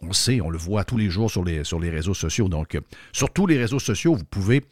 On 0.00 0.08
le 0.08 0.12
sait, 0.12 0.40
on 0.40 0.50
le 0.50 0.58
voit 0.58 0.84
tous 0.84 0.96
les 0.96 1.10
jours 1.10 1.30
sur 1.30 1.44
les, 1.44 1.90
réseaux 1.90 2.14
sociaux. 2.14 2.48
Donc, 2.48 2.74
euh, 2.74 2.80
sur 3.12 3.32
tous 3.32 3.46
les 3.46 3.58
réseaux 3.58 3.78
sociaux, 3.78 4.14
vous 4.14 4.24
pouvez 4.24 4.64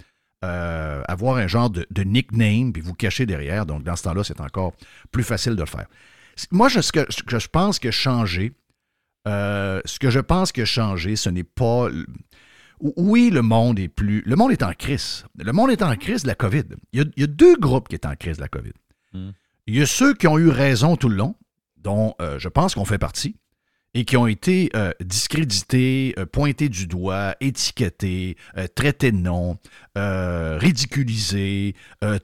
euh, 0.45 1.03
avoir 1.09 1.37
un 1.37 1.47
genre 1.47 1.71
de, 1.71 2.03
nickname 2.05 2.73
puis 2.73 2.83
vous 2.83 2.95
cacher 2.95 3.27
derrière. 3.27 3.67
Donc, 3.67 3.83
dans 3.83 3.97
ce 3.97 4.05
temps-là, 4.05 4.25
c'est 4.25 4.41
encore 4.41 4.75
plus 5.11 5.25
facile 5.25 5.57
de 5.57 5.61
le 5.61 5.67
faire. 5.67 5.87
Moi, 6.51 6.69
ce, 6.69 6.93
que, 6.93 7.07
je 7.09 7.49
pense 7.49 7.79
que 7.79 7.91
changer, 7.91 8.53
euh, 9.27 9.81
ce 9.85 9.99
que 9.99 10.11
je 10.11 10.21
pense 10.21 10.53
que 10.53 10.65
changer, 10.65 11.17
ce 11.17 11.31
n'est 11.31 11.45
pas. 11.45 11.89
Oui, 12.81 13.31
le 13.31 13.43
monde 13.43 13.79
est 13.79 13.89
plus. 13.89 14.23
Le 14.27 14.37
monde 14.37 14.53
est 14.53 14.63
en 14.63 14.73
crise. 14.73 15.25
Le 15.39 15.53
monde 15.53 15.71
est 15.71 15.83
en 15.83 15.97
crise 15.97 16.23
de 16.23 16.29
la 16.29 16.35
COVID. 16.35 16.65
Il 16.93 17.01
y 17.01 17.03
a, 17.03 17.07
il 17.17 17.21
y 17.21 17.25
a 17.25 17.29
deux 17.29 17.57
groupes 17.57 17.89
qui 17.89 17.97
sont 17.97 18.09
en 18.09 18.17
crise 18.17 18.37
de 18.37 18.43
la 18.43 18.49
COVID. 18.49 18.73
Il 19.67 19.77
y 19.77 19.83
a 19.83 19.87
ceux 19.87 20.15
qui 20.15 20.27
ont 20.27 20.39
eu 20.39 20.49
raison 20.49 20.97
tout 20.97 21.09
le 21.09 21.17
long, 21.17 21.37
dont 21.79 22.15
euh, 22.21 22.39
je 22.39 22.49
pense 22.49 22.75
qu'on 22.75 22.85
fait 22.85 22.99
partie, 22.99 23.37
et 23.95 24.05
qui 24.05 24.17
ont 24.17 24.27
été 24.27 24.71
euh, 24.75 24.93
discrédités, 25.01 26.15
euh, 26.19 26.27
pointés 26.27 26.69
du 26.69 26.87
doigt, 26.87 27.35
étiquetés, 27.41 28.37
traités 28.75 29.13
de 29.13 29.17
nom, 29.17 29.59
ridiculisés, 29.97 31.75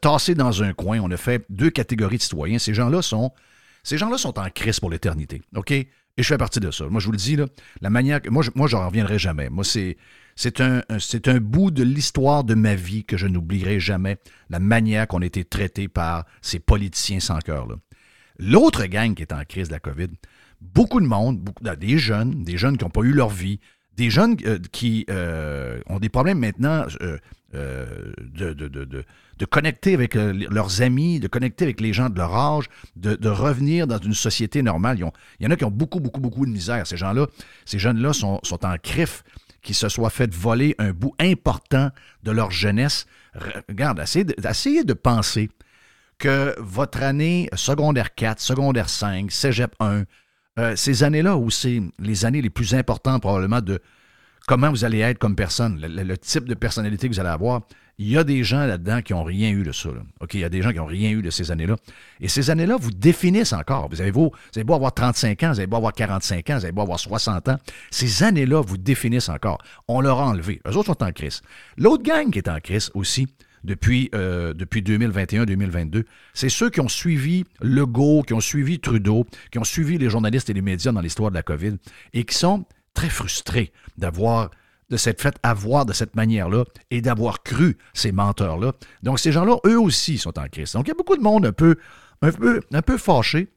tassés 0.01 0.35
dans 0.35 0.63
un 0.63 0.73
coin. 0.73 1.01
On 1.01 1.11
a 1.11 1.17
fait 1.17 1.45
deux 1.49 1.71
catégories 1.71 2.19
de 2.19 2.23
citoyens. 2.23 2.59
Ces 2.59 2.75
gens-là 2.75 3.03
sont, 3.03 3.33
ces 3.85 3.97
gens-là 3.97 4.19
sont 4.19 4.39
en 4.39 4.51
crise 4.51 4.81
pour 4.81 4.91
l'éternité. 4.91 5.41
OK? 5.55 5.71
Et 5.71 6.23
je 6.23 6.27
fais 6.27 6.39
partie 6.39 6.61
de 6.61 6.71
ça. 6.71 6.87
Moi, 6.89 7.01
je 7.01 7.07
vous 7.07 7.13
le 7.13 7.19
dis, 7.19 7.39
la 7.81 7.89
manière. 7.89 8.21
Moi, 8.29 8.43
je, 8.43 8.51
moi, 8.55 8.67
j'en 8.69 8.87
reviendrai 8.87 9.19
jamais. 9.19 9.49
Moi, 9.49 9.65
c'est. 9.65 9.97
C'est 10.43 10.63
un, 10.63 10.83
un- 10.89 10.99
c'est 10.99 11.29
un 11.29 11.39
bout 11.39 11.71
de 11.71 11.83
l'histoire 11.83 12.45
de 12.45 12.55
ma 12.55 12.75
vie 12.75 13.05
que 13.05 13.19
je 13.19 13.27
n'oublierai 13.27 13.79
jamais, 13.79 14.17
la 14.49 14.59
manière 14.59 15.07
qu'on 15.07 15.21
a 15.21 15.27
été 15.27 15.45
traité 15.45 15.87
par 15.87 16.25
ces 16.41 16.59
politiciens 16.61 17.21
sans 17.21 17.41
cœur. 17.41 17.67
là. 17.67 17.75
L'autre 18.39 18.87
gang 18.87 19.13
qui 19.15 19.21
est 19.21 19.35
en 19.35 19.45
crise 19.45 19.69
de 19.69 19.75
la 19.75 19.81
COVID, 19.81 20.09
beaucoup 20.63 20.99
de 21.03 21.07
monde, 21.07 21.39
beaucoup, 21.41 21.63
des 21.63 21.99
jeunes, 21.99 22.43
des 22.43 22.57
jeunes 22.57 22.79
qui 22.79 22.85
n'ont 22.85 22.91
pas 22.91 23.03
eu 23.03 23.13
leur 23.13 23.29
vie, 23.29 23.61
des 23.99 24.09
jeunes 24.09 24.35
euh, 24.47 24.59
qui 24.73 25.05
euh, 25.11 25.79
ont 25.91 25.99
des 25.99 26.09
problèmes 26.09 26.39
maintenant 26.39 26.87
euh, 27.03 27.19
euh, 27.55 28.11
de, 28.23 28.55
de, 28.55 28.69
de, 28.69 28.85
de- 28.87 29.45
connecter 29.45 29.93
avec 29.93 30.17
euh, 30.17 30.33
leurs 30.51 30.81
amis, 30.81 31.21
de 31.21 31.29
connecter 31.29 31.67
avec 31.67 31.83
les 31.83 31.93
gens 31.93 32.09
de 32.09 32.17
leur 32.17 32.35
âge, 32.35 32.65
de, 32.97 33.29
revenir 33.29 33.87
dans 33.87 33.99
une 33.99 34.15
société 34.15 34.63
normale. 34.63 34.97
Il 34.99 35.45
y 35.45 35.47
en 35.47 35.51
a 35.51 35.57
qui 35.57 35.65
ont 35.67 35.71
beaucoup, 35.71 36.01
beaucoup, 36.01 36.21
beaucoup 36.21 36.47
de 36.47 36.51
misère. 36.51 36.87
Ces 36.87 36.97
gens-là, 36.97 37.27
ces 37.67 37.79
jeunes-là 37.79 38.15
sont, 38.15 38.41
sont 38.43 38.65
en 38.65 38.77
crif 38.83 39.23
qui 39.63 39.75
se 39.75 39.89
soient 39.89 40.11
fait 40.11 40.33
voler 40.35 40.75
un 40.79 40.93
bout 40.93 41.15
important 41.19 41.91
de 42.23 42.31
leur 42.31 42.51
jeunesse. 42.51 43.07
Re- 43.35 43.63
Regarde, 43.69 44.01
essayez 44.01 44.85
de, 44.85 44.93
penser 44.95 45.51
que 46.19 46.55
votre 46.59 47.03
année 47.03 47.49
secondaire 47.55 48.15
4, 48.15 48.41
secondaire 48.41 48.89
5, 48.89 49.31
cégep 49.31 49.75
1, 49.81 50.05
euh, 50.59 50.77
ces 50.77 51.03
années-là 51.03 51.37
où 51.37 51.51
c'est 51.51 51.81
les 51.99 52.25
années 52.25 52.43
les 52.43 52.51
plus 52.51 52.75
importantes 52.75 53.23
probablement 53.23 53.61
de 53.61 53.81
comment 54.47 54.71
vous 54.71 54.85
allez 54.85 54.99
être 54.99 55.19
comme 55.19 55.37
personne, 55.37 55.81
le 55.81 56.19
type 56.19 56.45
de 56.47 56.55
personnalité 56.55 57.09
que 57.09 57.15
vous 57.15 57.21
allez 57.21 57.29
avoir, 57.29 57.63
il 58.01 58.09
y 58.09 58.17
a 58.17 58.25
des 58.25 58.45
gens 58.45 58.65
là-dedans 58.65 59.03
qui 59.03 59.13
n'ont 59.13 59.25
rien 59.25 59.51
eu 59.51 59.63
de 59.63 59.73
ça. 59.73 59.91
OK, 60.21 60.33
il 60.33 60.41
y 60.41 60.45
a 60.45 60.49
des 60.49 60.63
gens 60.63 60.71
qui 60.71 60.79
n'ont 60.79 60.87
rien 60.87 61.11
eu 61.11 61.21
de 61.21 61.29
ces 61.29 61.51
années-là. 61.51 61.77
Et 62.23 62.29
ces 62.29 62.49
années-là 62.49 62.79
vous 62.81 62.93
définissent 62.93 63.53
encore. 63.53 63.91
Vous 63.91 64.01
avez, 64.01 64.11
beau, 64.11 64.33
vous 64.55 64.75
avoir 64.75 64.95
35 64.95 65.43
ans, 65.43 65.53
vous 65.53 65.59
avez 65.59 65.67
beau 65.67 65.77
avoir 65.77 65.93
45 65.93 66.49
ans, 66.49 66.55
vous 66.57 66.65
avez 66.65 66.73
beau 66.73 66.81
avoir 66.81 66.99
60 66.99 67.51
ans. 67.51 67.59
Ces 67.91 68.23
années-là 68.23 68.63
vous 68.63 68.79
définissent 68.79 69.29
encore. 69.29 69.59
On 69.87 70.01
leur 70.01 70.19
a 70.19 70.29
enlevé. 70.29 70.63
Eux 70.67 70.79
autres 70.79 70.87
sont 70.87 71.05
en 71.05 71.13
crise. 71.13 71.43
L'autre 71.77 72.03
gang 72.03 72.31
qui 72.31 72.39
est 72.39 72.49
en 72.49 72.59
crise 72.61 72.91
aussi, 72.95 73.29
depuis, 73.65 74.09
euh, 74.15 74.55
depuis 74.55 74.81
2021-2022, 74.81 76.05
c'est 76.33 76.49
ceux 76.49 76.71
qui 76.71 76.81
ont 76.81 76.89
suivi 76.89 77.45
Legault, 77.61 78.23
qui 78.23 78.33
ont 78.33 78.41
suivi 78.41 78.81
Trudeau, 78.81 79.27
qui 79.53 79.59
ont 79.59 79.65
suivi 79.65 79.99
les 79.99 80.09
journalistes 80.09 80.49
et 80.49 80.55
les 80.55 80.63
médias 80.63 80.93
dans 80.93 81.03
l'histoire 81.03 81.31
de 81.31 81.37
la 81.37 81.43
COVID 81.43 81.77
et 82.15 82.25
qui 82.25 82.35
sont 82.35 82.65
très 82.95 83.11
frustrés 83.11 83.73
d'avoir 83.99 84.51
de 84.91 84.97
s'être 84.97 85.21
fait 85.23 85.37
avoir 85.43 85.87
de 85.87 85.93
cette 85.93 86.17
manière-là 86.17 86.65
et 86.91 87.01
d'avoir 87.01 87.43
cru 87.43 87.79
ces 87.95 88.13
menteurs-là. 88.13 88.73
Donc, 89.03 89.19
ces 89.21 89.33
gens-là, 89.33 89.57
eux 89.67 89.81
aussi, 89.81 90.19
sont 90.19 90.39
en 90.39 90.49
crise. 90.49 90.73
Donc, 90.73 90.87
il 90.87 90.89
y 90.89 90.93
a 90.93 90.97
beaucoup 90.97 91.17
de 91.17 91.23
monde 91.23 91.47
un 91.47 91.53
peu, 91.53 91.77
un 92.23 92.33
peu, 92.33 92.61
un 92.73 92.83
peu 92.83 92.99
fâché. 92.99 93.49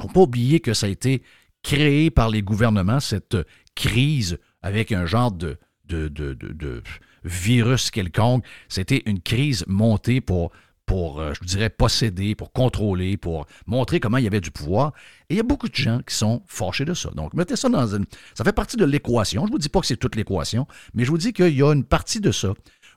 Il 0.00 0.06
ne 0.06 0.12
pas 0.12 0.20
oublier 0.20 0.60
que 0.60 0.74
ça 0.74 0.86
a 0.86 0.88
été 0.90 1.22
créé 1.62 2.10
par 2.10 2.28
les 2.30 2.42
gouvernements, 2.42 3.00
cette 3.00 3.36
crise 3.74 4.38
avec 4.62 4.92
un 4.92 5.06
genre 5.06 5.32
de, 5.32 5.58
de, 5.86 6.08
de- 6.08 6.34
de 6.34 6.82
virus 7.24 7.90
quelconque. 7.90 8.44
C'était 8.68 9.02
une 9.06 9.20
crise 9.20 9.64
montée 9.66 10.20
pour, 10.20 10.52
pour 10.86 11.20
euh, 11.20 11.32
je 11.34 11.46
dirais, 11.46 11.68
posséder, 11.68 12.36
pour 12.36 12.52
contrôler, 12.52 13.16
pour 13.16 13.46
montrer 13.66 13.98
comment 13.98 14.18
il 14.18 14.24
y 14.24 14.26
avait 14.28 14.40
du 14.40 14.52
pouvoir. 14.52 14.92
Et 15.28 15.34
il 15.34 15.36
y 15.36 15.40
a 15.40 15.42
beaucoup 15.42 15.68
de 15.68 15.74
gens 15.74 16.00
qui 16.06 16.14
sont 16.14 16.42
fâchés 16.46 16.84
de 16.84 16.94
ça. 16.94 17.10
Donc, 17.10 17.34
mettez 17.34 17.56
ça 17.56 17.68
dans 17.68 17.94
une... 17.94 18.06
Ça 18.34 18.44
fait 18.44 18.52
partie 18.52 18.76
de 18.76 18.84
l'équation. 18.84 19.42
Je 19.42 19.46
ne 19.48 19.52
vous 19.52 19.58
dis 19.58 19.68
pas 19.68 19.80
que 19.80 19.86
c'est 19.86 19.96
toute 19.96 20.14
l'équation, 20.14 20.66
mais 20.94 21.04
je 21.04 21.10
vous 21.10 21.18
dis 21.18 21.32
qu'il 21.32 21.56
y 21.56 21.62
a 21.62 21.72
une 21.72 21.84
partie 21.84 22.20
de 22.20 22.30
ça 22.30 22.54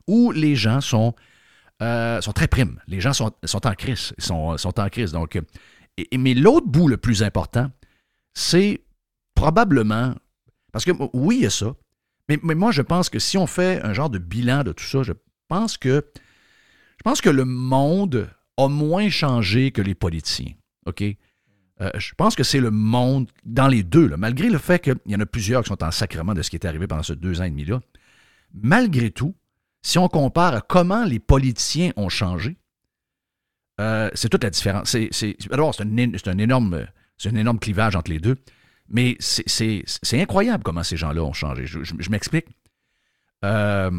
où 0.08 0.32
les 0.32 0.56
gens 0.56 0.82
sont, 0.82 1.16
euh, 1.82 2.22
sont 2.22 2.32
très 2.32 2.48
primes. 2.48 2.80
Les 2.88 3.02
gens 3.02 3.14
sont, 3.14 3.32
sont 3.44 3.66
en 3.66 3.74
crise. 3.74 4.14
Ils 4.20 4.24
sont, 4.24 4.56
sont 4.58 4.80
en 4.80 4.90
crise. 4.90 5.12
Donc, 5.12 5.36
euh, 5.36 5.42
mais 6.16 6.36
l'autre 6.36 6.68
bout 6.68 6.88
le 6.88 6.98
plus 6.98 7.24
important, 7.24 7.72
c'est 8.36 8.84
probablement... 9.34 10.14
Parce 10.72 10.86
que 10.86 10.92
oui, 11.14 11.38
il 11.38 11.44
y 11.44 11.46
a 11.48 11.50
ça. 11.50 11.74
Mais, 12.28 12.38
mais 12.44 12.54
moi, 12.54 12.72
je 12.72 12.84
pense 12.84 13.10
que 13.10 13.18
si 13.18 13.40
on 13.40 13.48
fait 13.48 13.82
un 13.84 13.94
genre 13.94 14.12
de 14.12 14.20
bilan 14.20 14.64
de 14.64 14.74
tout 14.74 14.84
ça, 14.84 15.02
je 15.02 15.14
pense 15.48 15.78
que 15.78 16.06
je 17.00 17.04
pense 17.04 17.22
que 17.22 17.30
le 17.30 17.46
monde 17.46 18.30
a 18.58 18.68
moins 18.68 19.10
changé 19.10 19.72
que 19.72 19.82
les 19.82 19.96
politiciens. 19.96 20.52
OK? 20.86 21.02
Euh, 21.82 21.90
je 21.98 22.14
pense 22.14 22.36
que 22.36 22.44
c'est 22.44 22.60
le 22.60 22.72
monde 22.72 23.32
dans 23.46 23.70
les 23.70 23.84
deux, 23.84 24.10
malgré 24.18 24.50
le 24.50 24.58
fait 24.58 24.80
qu'il 24.80 24.98
y 25.06 25.16
en 25.16 25.22
a 25.22 25.26
plusieurs 25.26 25.64
qui 25.64 25.70
sont 25.70 25.82
en 25.82 25.92
sacrement 25.92 26.34
de 26.34 26.42
ce 26.42 26.50
qui 26.50 26.58
est 26.58 26.66
arrivé 26.66 26.88
pendant 26.88 27.04
ces 27.04 27.16
deux 27.16 27.40
ans 27.40 27.46
et 27.46 27.50
demi-là. 27.50 27.80
Malgré 28.54 29.12
tout, 29.12 29.34
si 29.82 29.98
on 29.98 30.10
compare 30.10 30.56
à 30.56 30.62
comment 30.62 31.06
les 31.06 31.20
politiciens 31.20 31.94
ont 31.96 32.10
changé, 32.10 32.58
euh, 33.80 34.10
c'est 34.14 34.28
toute 34.28 34.44
la 34.44 34.50
différence. 34.50 34.90
C'est, 34.90 35.08
c'est, 35.12 35.38
un, 35.54 35.58
un 35.58 36.38
énorme, 36.38 36.86
un 37.26 37.36
énorme 37.36 37.60
clivage 37.60 37.96
entre 37.96 38.12
les 38.12 38.20
deux, 38.20 38.36
mais 38.90 39.16
c'est, 39.20 39.86
incroyable 40.14 40.64
comment 40.66 40.84
ces 40.84 40.98
gens-là 40.98 41.24
ont 41.24 41.32
changé. 41.32 41.66
Je 41.66 42.10
m'explique. 42.10 42.48
Euh, 43.46 43.90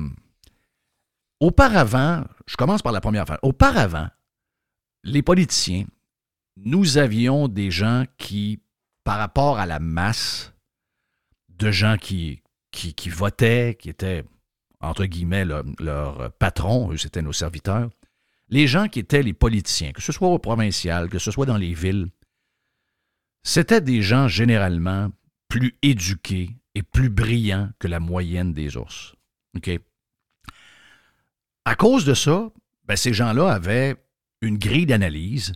auparavant, 1.41 2.25
je 2.47 2.57
commence 2.57 2.83
par 2.83 2.93
la 2.93 3.01
première 3.01 3.27
fois. 3.27 3.39
Auparavant, 3.43 4.09
les 5.03 5.23
politiciens, 5.23 5.87
nous 6.57 6.99
avions 6.99 7.49
des 7.49 7.71
gens 7.71 8.05
qui, 8.19 8.61
par 9.05 9.19
rapport 9.19 9.59
à 9.59 9.67
la 9.67 9.81
masse 9.81 10.53
de 11.49 11.71
gens 11.71 11.97
qui, 11.97 12.43
qui, 12.71 13.09
votaient, 13.09 13.77
qui 13.79 13.89
étaient, 13.89 14.25
entre 14.81 15.07
guillemets, 15.07 15.45
leur, 15.45 15.65
leur 15.79 16.33
patron, 16.33 16.93
eux, 16.93 16.97
c'était 16.97 17.23
nos 17.23 17.33
serviteurs, 17.33 17.91
les 18.49 18.67
gens 18.67 18.89
qui 18.89 18.99
étaient 18.99 19.23
les 19.23 19.33
politiciens, 19.33 19.93
que 19.93 20.03
ce 20.03 20.13
soit 20.13 20.29
au 20.29 20.39
provincial, 20.39 21.09
que 21.09 21.19
ce 21.19 21.31
soit 21.31 21.47
dans 21.47 21.57
les 21.57 21.73
villes, 21.73 22.09
c'était 23.43 23.81
des 23.81 24.03
gens 24.03 24.29
généralement 24.29 25.11
plus 25.49 25.77
éduqués 25.83 26.51
et 26.75 26.83
plus 26.83 27.09
brillants 27.09 27.71
que 27.79 27.89
la 27.89 28.01
moyenne 28.01 28.53
des 28.53 28.77
ours. 28.77 29.15
À 31.65 31.75
cause 31.75 32.05
de 32.05 32.15
ça, 32.15 32.51
ben, 32.87 32.97
ces 32.97 33.13
gens-là 33.13 33.53
avaient 33.53 33.97
une 34.41 34.59
grille 34.59 34.87
d'analyse. 34.87 35.53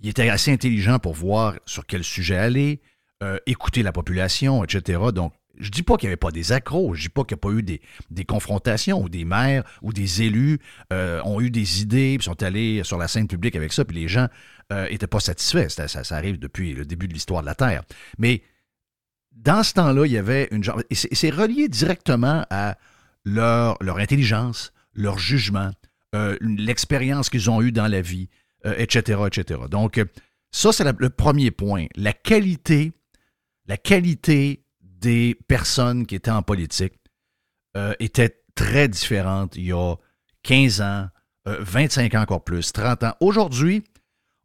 Ils 0.00 0.10
étaient 0.10 0.28
assez 0.28 0.52
intelligents 0.52 0.98
pour 0.98 1.14
voir 1.14 1.54
sur 1.66 1.86
quel 1.86 2.04
sujet 2.04 2.36
aller, 2.36 2.80
euh, 3.22 3.38
écouter 3.46 3.82
la 3.82 3.92
population, 3.92 4.62
etc. 4.62 5.00
Donc, 5.14 5.32
je 5.58 5.70
dis 5.70 5.82
pas 5.82 5.96
qu'il 5.96 6.06
n'y 6.06 6.10
avait 6.10 6.16
pas 6.16 6.30
des 6.30 6.52
accros, 6.52 6.94
je 6.94 7.02
dis 7.02 7.08
pas 7.08 7.24
qu'il 7.24 7.34
n'y 7.34 7.40
a 7.40 7.42
pas 7.42 7.50
eu 7.50 7.62
des, 7.62 8.24
confrontations 8.24 9.02
où 9.02 9.08
des 9.08 9.24
maires 9.24 9.64
ou 9.82 9.92
des 9.92 10.22
élus 10.22 10.60
euh, 10.92 11.20
ont 11.24 11.40
eu 11.40 11.50
des 11.50 11.82
idées, 11.82 12.16
puis 12.16 12.26
sont 12.26 12.40
allés 12.44 12.84
sur 12.84 12.96
la 12.96 13.08
scène 13.08 13.26
publique 13.26 13.56
avec 13.56 13.72
ça, 13.72 13.84
puis 13.84 13.96
les 13.96 14.06
gens 14.06 14.28
n'étaient 14.70 15.08
pas 15.08 15.18
satisfaits. 15.18 15.68
Ça, 15.68 16.14
arrive 16.14 16.38
depuis 16.38 16.74
le 16.74 16.84
début 16.84 17.08
de 17.08 17.14
l'histoire 17.14 17.40
de 17.40 17.46
la 17.46 17.56
Terre. 17.56 17.82
Mais 18.18 18.42
dans 19.32 19.62
ce 19.62 19.72
temps-là, 19.72 20.06
il 20.06 20.12
y 20.12 20.18
avait 20.18 20.46
une 20.52 20.62
genre. 20.62 20.80
C'est 20.92 21.30
relié 21.30 21.68
directement 21.68 22.44
à 22.50 22.76
leur 23.24 23.78
intelligence, 23.82 24.72
leur 24.98 25.18
jugement, 25.18 25.70
euh, 26.14 26.36
l'expérience 26.40 27.30
qu'ils 27.30 27.50
ont 27.50 27.62
eue 27.62 27.72
dans 27.72 27.86
la 27.86 28.02
vie, 28.02 28.28
euh, 28.66 28.74
etc., 28.76 29.20
etc. 29.26 29.60
Donc, 29.70 29.98
euh, 29.98 30.04
ça, 30.50 30.72
c'est 30.72 30.84
le 30.84 31.10
premier 31.10 31.52
point. 31.52 31.86
La 31.94 32.12
qualité, 32.12 32.92
la 33.66 33.76
qualité 33.76 34.64
des 34.82 35.36
personnes 35.46 36.06
qui 36.06 36.14
étaient 36.14 36.30
en 36.30 36.42
politique 36.42 36.94
était 38.00 38.42
très 38.56 38.88
différente 38.88 39.54
il 39.54 39.66
y 39.66 39.72
a 39.72 39.94
15 40.42 40.80
ans, 40.80 41.08
euh, 41.46 41.58
25 41.60 42.14
ans 42.14 42.22
encore 42.22 42.42
plus, 42.42 42.72
30 42.72 43.04
ans. 43.04 43.14
Aujourd'hui, 43.20 43.84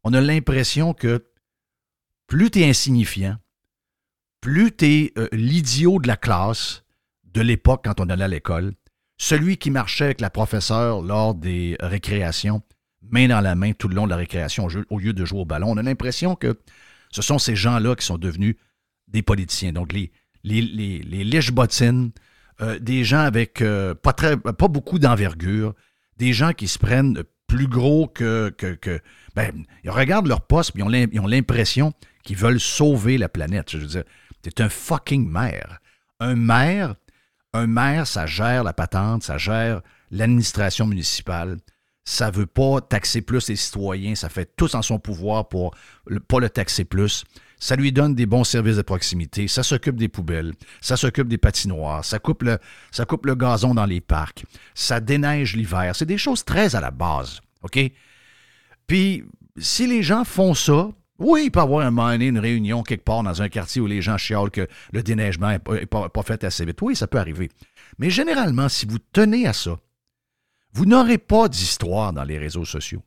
on 0.03 0.13
a 0.13 0.21
l'impression 0.21 0.93
que 0.93 1.25
plus 2.27 2.51
tu 2.51 2.59
es 2.59 2.69
insignifiant, 2.69 3.37
plus 4.39 4.75
tu 4.75 4.85
es 4.85 5.13
l'idiot 5.31 5.99
de 5.99 6.07
la 6.07 6.17
classe 6.17 6.83
de 7.23 7.41
l'époque 7.41 7.85
quand 7.85 7.99
on 7.99 8.09
allait 8.09 8.25
à 8.25 8.27
l'école, 8.27 8.73
celui 9.23 9.55
qui 9.55 9.71
marchait 9.71 10.03
avec 10.03 10.19
la 10.19 10.29
professeure 10.29 11.01
lors 11.01 11.33
des 11.33 11.77
récréations, 11.79 12.61
main 13.09 13.29
dans 13.29 13.39
la 13.39 13.55
main 13.55 13.71
tout 13.71 13.87
le 13.87 13.95
long 13.95 14.03
de 14.03 14.09
la 14.09 14.17
récréation 14.17 14.67
au 14.89 14.99
lieu 14.99 15.13
de 15.13 15.23
jouer 15.23 15.39
au 15.39 15.45
ballon, 15.45 15.71
on 15.71 15.77
a 15.77 15.81
l'impression 15.81 16.35
que 16.35 16.59
ce 17.09 17.21
sont 17.21 17.39
ces 17.39 17.55
gens-là 17.55 17.95
qui 17.95 18.05
sont 18.05 18.17
devenus 18.17 18.55
des 19.07 19.21
politiciens. 19.21 19.71
Donc, 19.71 19.93
les, 19.93 20.11
les, 20.43 20.61
les, 20.61 20.99
les 20.99 21.23
lèche-bottines, 21.23 22.11
euh, 22.59 22.77
des 22.79 23.05
gens 23.05 23.21
avec 23.21 23.61
euh, 23.61 23.95
pas, 23.95 24.11
très, 24.11 24.35
pas 24.35 24.67
beaucoup 24.67 24.99
d'envergure, 24.99 25.73
des 26.17 26.33
gens 26.33 26.51
qui 26.51 26.67
se 26.67 26.77
prennent 26.77 27.23
plus 27.47 27.67
gros 27.67 28.07
que. 28.07 28.49
que, 28.57 28.99
ben, 29.35 29.63
ils 29.85 29.89
regardent 29.89 30.27
leur 30.27 30.41
poste 30.41 30.73
puis 30.73 30.81
ils 30.81 30.85
ont 30.85 30.89
l'im- 30.89 31.07
ils 31.13 31.21
ont 31.21 31.27
l'impression 31.27 31.93
qu'ils 32.23 32.35
veulent 32.35 32.59
sauver 32.59 33.17
la 33.17 33.29
planète. 33.29 33.71
Je 33.71 33.77
veux 33.77 33.87
dire, 33.87 34.03
t'es 34.41 34.61
un 34.61 34.69
fucking 34.69 35.29
maire. 35.29 35.79
Un 36.19 36.35
maire, 36.35 36.95
un 37.53 37.67
maire, 37.67 38.07
ça 38.07 38.25
gère 38.25 38.63
la 38.63 38.73
patente, 38.73 39.23
ça 39.23 39.37
gère 39.37 39.81
l'administration 40.11 40.87
municipale. 40.87 41.57
Ça 42.05 42.31
veut 42.31 42.47
pas 42.47 42.81
taxer 42.81 43.21
plus 43.21 43.47
les 43.47 43.55
citoyens, 43.55 44.15
ça 44.15 44.27
fait 44.27 44.51
tout 44.57 44.75
en 44.75 44.81
son 44.81 44.99
pouvoir 44.99 45.47
pour 45.47 45.73
ne 46.09 46.19
pas 46.19 46.39
le 46.39 46.49
taxer 46.49 46.83
plus. 46.83 47.23
Ça 47.59 47.77
lui 47.77 47.93
donne 47.93 48.13
des 48.13 48.25
bons 48.25 48.43
services 48.43 48.75
de 48.75 48.81
proximité, 48.81 49.47
ça 49.47 49.63
s'occupe 49.63 49.95
des 49.95 50.09
poubelles, 50.09 50.53
ça 50.81 50.97
s'occupe 50.97 51.29
des 51.29 51.37
patinoires, 51.37 52.03
ça 52.03 52.19
coupe, 52.19 52.43
le, 52.43 52.57
ça 52.91 53.05
coupe 53.05 53.25
le 53.25 53.35
gazon 53.35 53.73
dans 53.73 53.85
les 53.85 54.01
parcs, 54.01 54.43
ça 54.73 54.99
déneige 54.99 55.55
l'hiver. 55.55 55.95
C'est 55.95 56.05
des 56.05 56.17
choses 56.17 56.43
très 56.43 56.75
à 56.75 56.81
la 56.81 56.91
base, 56.91 57.39
OK? 57.61 57.79
Puis, 58.85 59.23
si 59.57 59.87
les 59.87 60.03
gens 60.03 60.25
font 60.25 60.53
ça, 60.53 60.89
oui, 61.23 61.45
il 61.45 61.51
peut 61.51 61.59
y 61.59 61.63
avoir 61.63 61.85
un 61.85 61.91
moment 61.91 62.11
une 62.11 62.39
réunion 62.39 62.83
quelque 62.83 63.03
part 63.03 63.23
dans 63.23 63.41
un 63.41 63.49
quartier 63.49 63.81
où 63.81 63.87
les 63.87 64.01
gens 64.01 64.17
chialent 64.17 64.51
que 64.51 64.67
le 64.91 65.03
déneigement 65.03 65.49
n'est 65.49 65.85
pas, 65.85 66.23
fait 66.23 66.43
assez 66.43 66.65
vite. 66.65 66.81
Oui, 66.81 66.95
ça 66.95 67.07
peut 67.07 67.17
arriver. 67.17 67.49
Mais 67.97 68.09
généralement, 68.09 68.69
si 68.69 68.85
vous 68.85 68.99
tenez 69.11 69.47
à 69.47 69.53
ça, 69.53 69.77
vous 70.73 70.85
n'aurez 70.85 71.17
pas 71.17 71.47
d'histoire 71.47 72.13
dans 72.13 72.23
les 72.23 72.37
réseaux 72.37 72.65
sociaux. 72.65 73.03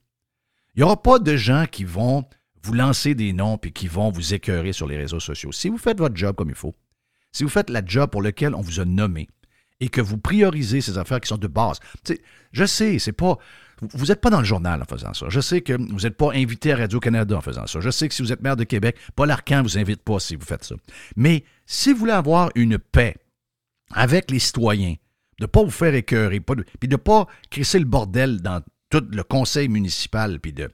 Il 0.75 0.81
n'y 0.81 0.83
aura 0.85 1.03
pas 1.03 1.19
de 1.19 1.37
gens 1.37 1.67
qui 1.71 1.85
vont 1.85 2.25
vous 2.63 2.75
lancer 2.75 3.15
des 3.15 3.33
noms 3.33 3.59
et 3.63 3.71
qui 3.71 3.89
vont 3.89 4.11
vous 4.11 4.35
écœurer 4.35 4.73
sur 4.73 4.87
les 4.87 4.97
réseaux 4.97 5.21
sociaux. 5.21 5.53
Si 5.53 5.69
vous 5.69 5.79
faites 5.79 5.99
votre 5.99 6.17
job 6.17 6.37
comme 6.37 6.51
il 6.51 6.55
faut, 6.55 6.75
si 7.33 7.45
vous 7.45 7.51
faites 7.51 7.71
la 7.71 7.85
job 7.85 8.11
pour 8.11 8.23
laquelle 8.23 8.55
on 8.55 8.61
vous 8.61 8.81
a 8.81 8.85
nommé 8.85 9.29
et 9.81 9.89
que 9.89 10.01
vous 10.01 10.19
priorisez 10.19 10.81
ces 10.81 10.99
affaires 10.99 11.21
qui 11.21 11.29
sont 11.29 11.39
de 11.39 11.47
base. 11.47 11.79
Je 12.53 12.65
sais, 12.65 12.99
c'est 12.99 13.13
pas. 13.13 13.39
Vous 13.81 14.07
n'êtes 14.07 14.21
pas 14.21 14.31
dans 14.31 14.39
le 14.39 14.45
journal 14.45 14.81
en 14.81 14.85
faisant 14.85 15.13
ça. 15.13 15.27
Je 15.29 15.41
sais 15.41 15.61
que 15.61 15.75
vous 15.75 16.01
n'êtes 16.01 16.17
pas 16.17 16.33
invité 16.33 16.73
à 16.73 16.77
Radio-Canada 16.77 17.37
en 17.37 17.41
faisant 17.41 17.67
ça. 17.67 17.81
Je 17.81 17.91
sais 17.91 18.09
que 18.09 18.15
si 18.15 18.23
vous 18.23 18.33
êtes 18.33 18.41
maire 18.41 18.57
de 18.57 18.65
Québec, 18.65 18.97
Paul 19.15 19.31
Arcan 19.31 19.59
ne 19.59 19.63
vous 19.63 19.79
invite 19.79 20.03
pas 20.03 20.19
si 20.19 20.37
vous 20.37 20.47
faites 20.47 20.65
ça. 20.65 20.75
Mais 21.15 21.45
si 21.67 21.93
vous 21.93 21.99
voulez 22.01 22.13
avoir 22.13 22.51
une 22.55 22.79
paix 22.79 23.17
avec 23.93 24.31
les 24.31 24.39
citoyens, 24.39 24.95
de 25.39 25.45
ne 25.45 25.47
pas 25.47 25.63
vous 25.63 25.71
faire 25.71 25.95
écœurer, 25.95 26.41
puis 26.41 26.89
de 26.89 26.95
ne 26.95 26.97
pas 26.97 27.27
crisser 27.51 27.79
le 27.79 27.85
bordel 27.85 28.41
dans 28.41 28.63
tout 28.89 29.05
le 29.11 29.23
conseil 29.23 29.69
municipal, 29.69 30.41
puis 30.41 30.53
de 30.53 30.71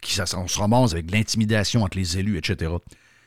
puis 0.00 0.12
ça, 0.12 0.24
on 0.36 0.46
se 0.46 0.58
ramasse 0.58 0.92
avec 0.92 1.10
l'intimidation 1.10 1.82
entre 1.82 1.96
les 1.96 2.18
élus, 2.18 2.38
etc. 2.38 2.72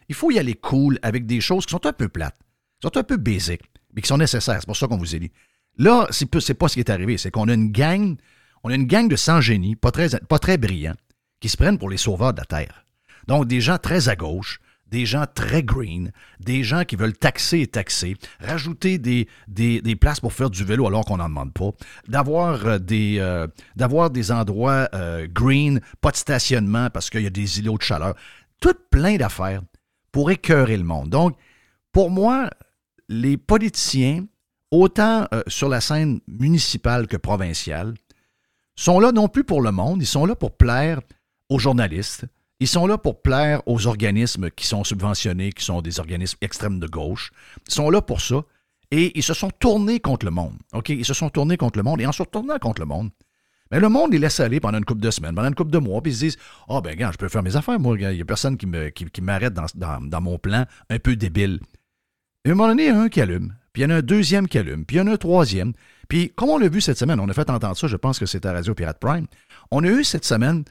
Il 0.08 0.15
faut 0.15 0.32
y 0.32 0.39
aller 0.39 0.53
cool 0.53 0.99
avec 1.01 1.25
des 1.25 1.41
choses 1.41 1.65
qui 1.65 1.71
sont 1.71 1.86
un 1.86 1.93
peu 1.93 2.08
plates, 2.08 2.38
qui 2.79 2.88
sont 2.88 2.97
un 2.97 3.03
peu 3.03 3.17
basiques, 3.17 3.63
mais 3.93 4.01
qui 4.01 4.08
sont 4.08 4.17
nécessaires. 4.17 4.60
C'est 4.60 4.65
pour 4.65 4.77
ça 4.77 4.88
qu'on 4.88 4.97
vous 4.97 5.15
élit. 5.15 5.32
Là, 5.77 6.08
c'est 6.12 6.25
pas 6.25 6.39
ce 6.39 6.73
qui 6.73 6.79
est 6.79 6.89
arrivé. 6.89 7.17
C'est 7.17 7.32
qu'on 7.32 7.49
a 7.49 7.53
une 7.53 7.71
gang, 7.71 8.15
on 8.63 8.69
a 8.69 8.75
une 8.75 8.87
gang 8.87 9.07
de 9.07 9.15
sans-génie, 9.15 9.75
pas 9.75 9.91
très, 9.91 10.09
pas 10.27 10.39
très 10.39 10.57
brillants, 10.57 10.95
qui 11.39 11.49
se 11.49 11.57
prennent 11.57 11.77
pour 11.77 11.89
les 11.89 11.97
sauveurs 11.97 12.33
de 12.33 12.39
la 12.39 12.45
Terre. 12.45 12.85
Donc, 13.27 13.47
des 13.47 13.61
gens 13.61 13.77
très 13.77 14.09
à 14.09 14.15
gauche, 14.15 14.59
des 14.89 15.05
gens 15.05 15.25
très 15.33 15.63
green, 15.63 16.11
des 16.39 16.63
gens 16.63 16.83
qui 16.83 16.95
veulent 16.95 17.17
taxer 17.17 17.59
et 17.59 17.67
taxer, 17.67 18.17
rajouter 18.39 18.97
des, 18.97 19.27
places 19.99 20.19
pour 20.19 20.33
faire 20.33 20.49
du 20.49 20.63
vélo 20.63 20.87
alors 20.87 21.05
qu'on 21.05 21.17
n'en 21.17 21.29
demande 21.29 21.53
pas, 21.53 21.71
d'avoir 22.07 22.65
euh, 22.65 22.79
des, 22.79 23.17
euh, 23.19 23.47
des 24.09 24.31
endroits 24.31 24.89
euh, 24.93 25.27
green, 25.29 25.79
pas 26.01 26.11
de 26.11 26.17
stationnement 26.17 26.89
parce 26.89 27.09
qu'il 27.09 27.21
y 27.21 27.27
a 27.27 27.31
des 27.31 27.59
îlots 27.59 27.77
de 27.77 27.83
chaleur, 27.83 28.15
tout 28.59 28.75
plein 28.89 29.17
d'affaires 29.17 29.61
pour 30.11 30.31
écœurer 30.31 30.77
le 30.77 30.83
monde. 30.83 31.09
Donc, 31.09 31.37
pour 31.91 32.09
moi, 32.09 32.49
les 33.07 33.37
politiciens, 33.37 34.25
autant 34.71 35.27
sur 35.47 35.69
la 35.69 35.81
scène 35.81 36.19
municipale 36.27 37.07
que 37.07 37.17
provinciale, 37.17 37.93
sont 38.83 38.99
là 38.99 39.11
non 39.11 39.27
plus 39.27 39.43
pour 39.43 39.61
le 39.61 39.71
monde, 39.71 40.01
ils 40.01 40.07
sont 40.07 40.25
là 40.25 40.35
pour 40.35 40.55
plaire 40.55 41.01
aux 41.49 41.59
journalistes, 41.59 42.25
ils 42.59 42.67
sont 42.67 42.87
là 42.87 42.97
pour 42.97 43.21
plaire 43.21 43.61
aux 43.65 43.87
organismes 43.87 44.49
qui 44.51 44.67
sont 44.67 44.83
subventionnés, 44.83 45.51
qui 45.51 45.63
sont 45.63 45.81
des 45.81 45.99
organismes 45.99 46.37
extrêmes 46.41 46.79
de 46.79 46.87
gauche. 46.87 47.31
Ils 47.67 47.73
sont 47.73 47.89
là 47.89 48.01
pour 48.01 48.21
ça. 48.21 48.43
Et 48.91 49.17
ils 49.17 49.23
se 49.23 49.33
sont 49.33 49.51
tournés 49.51 49.99
contre 49.99 50.25
le 50.25 50.31
monde. 50.31 50.57
Ils 50.87 51.05
se 51.05 51.13
sont 51.13 51.29
tournés 51.29 51.57
contre 51.57 51.77
le 51.77 51.83
monde. 51.83 52.01
Et 52.01 52.05
en 52.05 52.11
se 52.11 52.23
retournant 52.23 52.57
contre 52.57 52.81
le 52.81 52.87
monde, 52.87 53.11
mais 53.71 53.79
le 53.79 53.87
monde 53.87 54.11
les 54.11 54.17
laisse 54.17 54.39
aller 54.39 54.59
pendant 54.59 54.79
une 54.79 54.85
couple 54.85 55.01
de 55.01 55.11
semaines, 55.11 55.35
pendant 55.35 55.47
une 55.47 55.55
couple 55.55 55.71
de 55.71 55.77
mois, 55.77 56.01
puis 56.01 56.11
ils 56.11 56.15
se 56.15 56.19
disent 56.21 56.37
Ah, 56.61 56.65
oh, 56.69 56.81
ben, 56.81 56.95
gars, 56.95 57.11
je 57.11 57.17
peux 57.17 57.29
faire 57.29 57.43
mes 57.43 57.55
affaires, 57.55 57.79
moi. 57.79 57.95
Il 57.99 58.07
n'y 58.09 58.21
a 58.21 58.25
personne 58.25 58.57
qui 58.57 58.65
m'arrête 59.21 59.53
dans, 59.53 59.67
dans- 59.75 60.21
mon 60.21 60.39
plan 60.39 60.65
un 60.89 60.99
peu 60.99 61.15
débile. 61.15 61.59
Et 62.45 62.49
à 62.49 62.51
un 62.53 62.55
moment 62.55 62.69
donné, 62.69 62.85
il 62.85 62.87
y 62.87 62.89
a 62.89 62.99
un 62.99 63.09
qui 63.09 63.21
allume, 63.21 63.53
puis 63.73 63.82
il 63.82 63.86
y 63.86 63.88
en 63.88 63.91
a 63.91 63.97
un 63.97 64.01
deuxième 64.01 64.47
qui 64.47 64.58
allume, 64.58 64.86
puis 64.86 64.97
il 64.97 64.99
y 64.99 65.01
en 65.01 65.08
a 65.08 65.13
un 65.13 65.17
troisième. 65.17 65.73
Puis, 66.08 66.32
comme 66.36 66.49
on 66.49 66.58
l'a 66.58 66.69
vu 66.69 66.82
cette 66.82 66.97
semaine, 66.97 67.19
on 67.19 67.29
a 67.29 67.34
fait 67.34 67.49
entendre 67.49 67.77
ça, 67.77 67.88
je 67.88 67.95
pense 67.95 68.17
que 68.17 68.25
c'était 68.25 68.47
à 68.47 68.53
Radio 68.53 68.73
Pirate 68.73 68.99
Prime. 68.99 69.27
On 69.71 69.84
a 69.84 69.88
eu 69.88 70.03
cette 70.03 70.25
semaine 70.25 70.63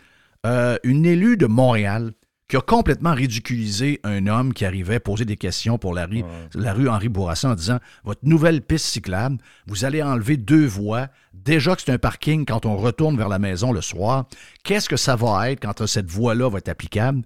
euh, 0.46 0.76
une 0.82 1.06
élue 1.06 1.36
de 1.36 1.46
Montréal 1.46 2.12
qui 2.48 2.56
a 2.56 2.60
complètement 2.60 3.14
ridiculisé 3.14 4.00
un 4.04 4.26
homme 4.26 4.54
qui 4.54 4.64
arrivait 4.64 5.00
poser 5.00 5.26
des 5.26 5.36
questions 5.36 5.76
pour 5.76 5.92
la 5.92 6.06
rue, 6.06 6.24
la 6.54 6.72
rue 6.72 6.88
Henri 6.88 7.08
Bourassa 7.08 7.50
en 7.50 7.54
disant 7.54 7.78
Votre 8.04 8.20
nouvelle 8.22 8.62
piste 8.62 8.86
cyclable, 8.86 9.36
vous 9.66 9.84
allez 9.84 10.02
enlever 10.02 10.38
deux 10.38 10.66
voies. 10.66 11.08
Déjà 11.34 11.76
que 11.76 11.82
c'est 11.82 11.92
un 11.92 11.98
parking 11.98 12.46
quand 12.46 12.64
on 12.64 12.76
retourne 12.76 13.16
vers 13.16 13.28
la 13.28 13.38
maison 13.38 13.70
le 13.70 13.82
soir. 13.82 14.26
Qu'est-ce 14.64 14.88
que 14.88 14.96
ça 14.96 15.14
va 15.14 15.50
être 15.50 15.60
quand 15.60 15.86
cette 15.86 16.10
voie-là 16.10 16.48
va 16.48 16.58
être 16.58 16.70
applicable? 16.70 17.22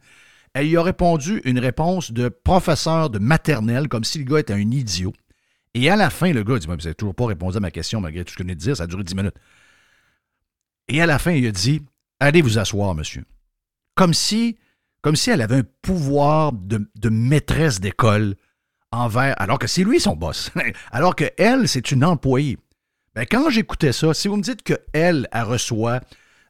Elle 0.54 0.66
y 0.66 0.76
a 0.76 0.82
répondu 0.82 1.40
une 1.44 1.58
réponse 1.58 2.12
de 2.12 2.28
professeur 2.28 3.08
de 3.08 3.18
maternelle, 3.18 3.88
comme 3.88 4.04
si 4.04 4.18
le 4.18 4.24
gars 4.24 4.40
était 4.40 4.52
un 4.52 4.70
idiot. 4.70 5.14
Et 5.74 5.88
à 5.88 5.96
la 5.96 6.10
fin, 6.10 6.32
le 6.32 6.42
gars 6.44 6.58
dit 6.58 6.66
Vous 6.66 6.76
n'avez 6.76 6.94
toujours 6.94 7.14
pas 7.14 7.26
répondu 7.26 7.56
à 7.56 7.60
ma 7.60 7.70
question 7.70 8.00
malgré 8.00 8.24
tout 8.24 8.32
ce 8.32 8.36
que 8.36 8.42
je 8.42 8.44
venais 8.44 8.54
de 8.54 8.60
dire, 8.60 8.76
ça 8.76 8.84
a 8.84 8.86
duré 8.86 9.04
10 9.04 9.14
minutes. 9.14 9.36
Et 10.88 11.00
à 11.00 11.06
la 11.06 11.18
fin, 11.18 11.32
il 11.32 11.46
a 11.46 11.52
dit 11.52 11.82
Allez 12.20 12.42
vous 12.42 12.58
asseoir, 12.58 12.94
monsieur. 12.94 13.24
Comme 13.94 14.14
si, 14.14 14.58
comme 15.00 15.16
si 15.16 15.30
elle 15.30 15.42
avait 15.42 15.56
un 15.56 15.64
pouvoir 15.82 16.52
de, 16.52 17.08
maîtresse 17.08 17.80
d'école 17.80 18.36
envers. 18.90 19.34
Alors 19.40 19.58
que 19.58 19.66
c'est 19.66 19.84
lui 19.84 20.00
son 20.00 20.16
boss. 20.16 20.50
alors 20.92 21.16
que 21.16 21.24
elle, 21.38 21.68
c'est 21.68 21.90
une 21.90 22.04
employée. 22.04 22.58
Ben, 23.14 23.26
quand 23.30 23.50
j'écoutais 23.50 23.92
ça, 23.92 24.14
si 24.14 24.28
vous 24.28 24.36
me 24.36 24.42
dites 24.42 24.62
qu'elle, 24.62 25.28
elle 25.32 25.44
reçoit 25.44 26.00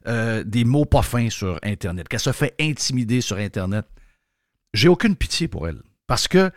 euh, 0.07 0.43
des 0.43 0.63
mots 0.63 0.85
pas 0.85 1.01
fins 1.01 1.29
sur 1.29 1.59
Internet, 1.63 2.07
qu'elle 2.07 2.19
se 2.19 2.31
fait 2.31 2.53
intimider 2.59 3.21
sur 3.21 3.37
Internet, 3.37 3.85
j'ai 4.73 4.89
aucune 4.89 5.15
pitié 5.15 5.47
pour 5.47 5.67
elle. 5.67 5.81
Parce 6.07 6.27
que 6.27 6.51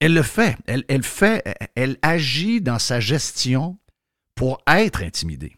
elle 0.00 0.14
le 0.14 0.22
fait. 0.22 0.56
Elle, 0.66 1.02
fait, 1.02 1.44
elle 1.74 1.98
agit 2.02 2.60
dans 2.60 2.78
sa 2.78 3.00
gestion 3.00 3.78
pour 4.34 4.62
être 4.66 5.02
intimidée. 5.02 5.56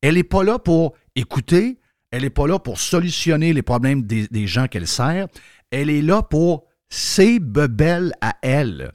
Elle 0.00 0.14
n'est 0.14 0.24
pas 0.24 0.42
là 0.42 0.58
pour 0.58 0.94
écouter, 1.14 1.78
elle 2.10 2.22
n'est 2.22 2.30
pas 2.30 2.46
là 2.46 2.58
pour 2.58 2.80
solutionner 2.80 3.52
les 3.52 3.62
problèmes 3.62 4.02
des, 4.02 4.26
des 4.28 4.46
gens 4.46 4.66
qu'elle 4.66 4.88
sert, 4.88 5.28
elle 5.70 5.90
est 5.90 6.02
là 6.02 6.22
pour 6.22 6.64
ses 6.88 7.38
bebelles 7.38 8.12
à 8.20 8.36
elle. 8.42 8.92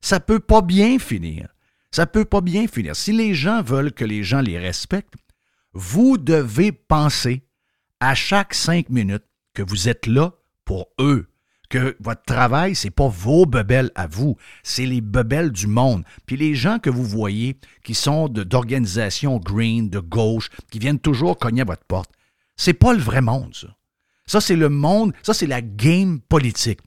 Ça 0.00 0.20
peut 0.20 0.40
pas 0.40 0.62
bien 0.62 0.98
finir. 0.98 1.48
Ça 1.90 2.06
peut 2.06 2.24
pas 2.24 2.42
bien 2.42 2.66
finir. 2.68 2.94
Si 2.94 3.12
les 3.12 3.34
gens 3.34 3.62
veulent 3.62 3.92
que 3.92 4.04
les 4.04 4.22
gens 4.22 4.40
les 4.40 4.58
respectent, 4.58 5.14
vous 5.72 6.18
devez 6.18 6.72
penser 6.72 7.42
à 8.00 8.14
chaque 8.14 8.54
cinq 8.54 8.90
minutes 8.90 9.24
que 9.54 9.62
vous 9.62 9.88
êtes 9.88 10.06
là 10.06 10.34
pour 10.64 10.88
eux, 11.00 11.28
que 11.68 11.96
votre 12.00 12.22
travail, 12.22 12.74
c'est 12.74 12.90
pas 12.90 13.08
vos 13.08 13.46
bebelles 13.46 13.90
à 13.94 14.06
vous, 14.06 14.36
c'est 14.62 14.86
les 14.86 15.00
bebelles 15.00 15.52
du 15.52 15.66
monde. 15.66 16.04
Puis 16.26 16.36
les 16.36 16.54
gens 16.54 16.78
que 16.78 16.90
vous 16.90 17.04
voyez 17.04 17.56
qui 17.84 17.94
sont 17.94 18.28
d'organisations 18.28 19.38
green, 19.38 19.90
de 19.90 20.00
gauche, 20.00 20.50
qui 20.70 20.78
viennent 20.78 20.98
toujours 20.98 21.38
cogner 21.38 21.62
à 21.62 21.66
votre 21.66 21.84
porte, 21.84 22.10
c'est 22.56 22.74
pas 22.74 22.92
le 22.92 23.00
vrai 23.00 23.20
monde, 23.20 23.54
ça. 23.54 23.68
Ça, 24.28 24.40
c'est 24.40 24.56
le 24.56 24.68
monde, 24.68 25.12
ça, 25.22 25.34
c'est 25.34 25.46
la 25.46 25.62
game 25.62 26.20
politique. 26.20 26.80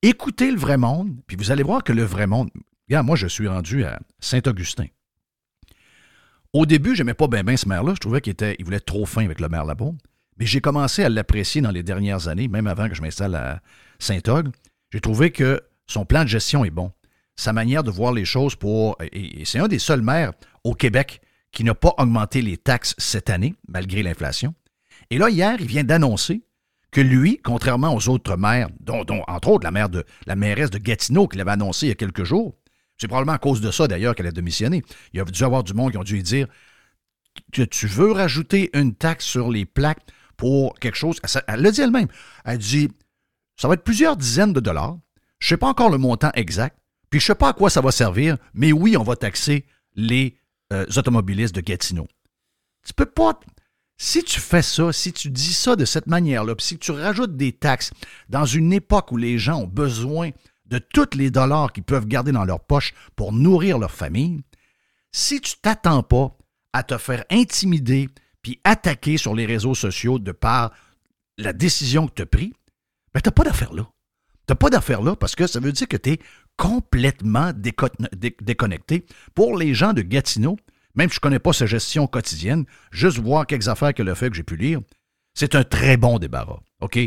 Écoutez 0.00 0.50
le 0.50 0.56
vrai 0.56 0.78
monde, 0.78 1.14
puis 1.26 1.36
vous 1.36 1.50
allez 1.50 1.62
voir 1.62 1.84
que 1.84 1.92
le 1.92 2.02
vrai 2.02 2.26
monde. 2.26 2.48
Regarde, 2.88 3.06
moi, 3.06 3.16
je 3.16 3.26
suis 3.26 3.46
rendu 3.46 3.84
à 3.84 4.00
Saint-Augustin. 4.20 4.86
Au 6.52 6.66
début, 6.66 6.96
j'aimais 6.96 7.14
pas 7.14 7.28
bien 7.28 7.56
ce 7.56 7.68
maire-là. 7.68 7.92
Je 7.94 8.00
trouvais 8.00 8.20
qu'il 8.20 8.34
il 8.58 8.64
voulait 8.64 8.80
trop 8.80 9.04
fin 9.04 9.24
avec 9.24 9.38
le 9.40 9.48
maire 9.48 9.64
là-bas. 9.64 9.92
Mais 10.38 10.46
j'ai 10.46 10.60
commencé 10.60 11.04
à 11.04 11.08
l'apprécier 11.08 11.60
dans 11.60 11.70
les 11.70 11.82
dernières 11.82 12.28
années, 12.28 12.48
même 12.48 12.66
avant 12.66 12.88
que 12.88 12.94
je 12.94 13.02
m'installe 13.02 13.34
à 13.34 13.60
Saint-Og. 13.98 14.48
J'ai 14.92 15.00
trouvé 15.00 15.30
que 15.30 15.60
son 15.86 16.04
plan 16.04 16.22
de 16.22 16.28
gestion 16.28 16.64
est 16.64 16.70
bon. 16.70 16.92
Sa 17.36 17.52
manière 17.52 17.82
de 17.82 17.90
voir 17.90 18.12
les 18.12 18.24
choses 18.24 18.56
pour. 18.56 18.96
Et, 19.12 19.44
c'est 19.44 19.58
un 19.58 19.68
des 19.68 19.78
seuls 19.78 20.02
maires 20.02 20.32
au 20.64 20.74
Québec 20.74 21.20
qui 21.52 21.64
n'a 21.64 21.74
pas 21.74 21.94
augmenté 21.98 22.42
les 22.42 22.56
taxes 22.56 22.94
cette 22.98 23.30
année, 23.30 23.54
malgré 23.68 24.02
l'inflation. 24.02 24.54
Et 25.10 25.18
là, 25.18 25.30
hier, 25.30 25.56
il 25.58 25.66
vient 25.66 25.84
d'annoncer 25.84 26.42
que 26.90 27.00
lui, 27.00 27.40
contrairement 27.42 27.94
aux 27.94 28.08
autres 28.08 28.36
maires, 28.36 28.68
dont, 28.80 29.04
dont, 29.04 29.22
entre 29.26 29.48
autres 29.48 29.64
la, 29.64 29.70
maire 29.70 29.88
de, 29.88 30.04
la 30.26 30.36
mairesse 30.36 30.70
de 30.70 30.78
Gatineau 30.78 31.28
qui 31.28 31.38
l'avait 31.38 31.52
annoncé 31.52 31.86
il 31.86 31.88
y 31.88 31.92
a 31.92 31.96
quelques 31.96 32.24
jours, 32.24 32.54
c'est 32.98 33.08
probablement 33.08 33.34
à 33.34 33.38
cause 33.38 33.60
de 33.60 33.70
ça 33.70 33.88
d'ailleurs 33.88 34.14
qu'elle 34.14 34.26
a 34.26 34.32
démissionné. 34.32 34.82
Il 35.12 35.18
y 35.18 35.20
a 35.20 35.24
dû 35.24 35.42
avoir 35.42 35.64
du 35.64 35.72
monde 35.72 35.92
qui 35.92 35.96
ont 35.96 36.04
dû 36.04 36.14
lui 36.14 36.22
dire 36.22 36.46
que 37.52 37.62
tu 37.62 37.86
veux 37.86 38.12
rajouter 38.12 38.70
une 38.74 38.94
taxe 38.94 39.24
sur 39.24 39.50
les 39.50 39.64
plaques 39.64 40.02
pour 40.40 40.74
quelque 40.80 40.96
chose. 40.96 41.20
Elle, 41.22 41.42
elle 41.46 41.60
l'a 41.60 41.70
dit 41.70 41.82
elle-même. 41.82 42.08
Elle 42.44 42.58
dit 42.58 42.88
ça 43.60 43.68
va 43.68 43.74
être 43.74 43.84
plusieurs 43.84 44.16
dizaines 44.16 44.54
de 44.54 44.60
dollars. 44.60 44.96
Je 45.38 45.46
ne 45.46 45.48
sais 45.50 45.56
pas 45.58 45.68
encore 45.68 45.90
le 45.90 45.98
montant 45.98 46.30
exact. 46.32 46.78
Puis 47.10 47.20
je 47.20 47.24
ne 47.24 47.26
sais 47.26 47.34
pas 47.34 47.50
à 47.50 47.52
quoi 47.52 47.68
ça 47.68 47.82
va 47.82 47.92
servir, 47.92 48.38
mais 48.54 48.72
oui, 48.72 48.96
on 48.96 49.02
va 49.02 49.16
taxer 49.16 49.66
les 49.94 50.38
euh, 50.72 50.86
automobilistes 50.96 51.54
de 51.54 51.60
Gatineau. 51.60 52.08
Tu 52.86 52.94
peux 52.94 53.04
pas. 53.04 53.38
Si 53.98 54.24
tu 54.24 54.40
fais 54.40 54.62
ça, 54.62 54.94
si 54.94 55.12
tu 55.12 55.28
dis 55.28 55.52
ça 55.52 55.76
de 55.76 55.84
cette 55.84 56.06
manière-là, 56.06 56.54
puis 56.54 56.64
si 56.64 56.78
tu 56.78 56.90
rajoutes 56.90 57.36
des 57.36 57.52
taxes 57.52 57.90
dans 58.30 58.46
une 58.46 58.72
époque 58.72 59.12
où 59.12 59.18
les 59.18 59.36
gens 59.36 59.60
ont 59.60 59.66
besoin 59.66 60.30
de 60.64 60.78
tous 60.78 61.14
les 61.14 61.30
dollars 61.30 61.74
qu'ils 61.74 61.84
peuvent 61.84 62.06
garder 62.06 62.32
dans 62.32 62.46
leur 62.46 62.60
poche 62.60 62.94
pour 63.14 63.34
nourrir 63.34 63.78
leur 63.78 63.90
famille, 63.90 64.40
si 65.12 65.42
tu 65.42 65.56
t'attends 65.60 66.02
pas 66.02 66.34
à 66.72 66.82
te 66.82 66.96
faire 66.96 67.24
intimider 67.30 68.08
puis 68.42 68.60
attaquer 68.64 69.16
sur 69.16 69.34
les 69.34 69.46
réseaux 69.46 69.74
sociaux 69.74 70.18
de 70.18 70.32
par 70.32 70.72
la 71.38 71.52
décision 71.52 72.06
que 72.06 72.14
tu 72.14 72.22
as 72.22 72.26
prise, 72.26 72.52
ben 73.14 73.20
t'as 73.20 73.30
pas 73.30 73.44
d'affaire 73.44 73.72
là. 73.72 73.88
T'as 74.46 74.54
pas 74.54 74.70
d'affaire 74.70 75.02
là 75.02 75.16
parce 75.16 75.34
que 75.34 75.46
ça 75.46 75.60
veut 75.60 75.72
dire 75.72 75.88
que 75.88 75.96
tu 75.96 76.10
es 76.10 76.20
complètement 76.56 77.52
déco 77.52 77.88
dé 78.12 78.36
déconnecté. 78.40 79.06
Pour 79.34 79.56
les 79.56 79.74
gens 79.74 79.92
de 79.92 80.02
Gatineau, 80.02 80.58
même 80.94 81.08
si 81.08 81.14
je 81.14 81.18
ne 81.18 81.22
connais 81.22 81.38
pas 81.38 81.52
sa 81.52 81.66
gestion 81.66 82.06
quotidienne, 82.06 82.64
juste 82.90 83.18
voir 83.18 83.46
quelques 83.46 83.68
affaires 83.68 83.94
qu'elle 83.94 84.08
a 84.08 84.14
fait 84.14 84.30
que 84.30 84.36
j'ai 84.36 84.42
pu 84.42 84.56
lire, 84.56 84.80
c'est 85.34 85.54
un 85.54 85.64
très 85.64 85.96
bon 85.96 86.18
débarras. 86.18 86.60
OK? 86.80 86.98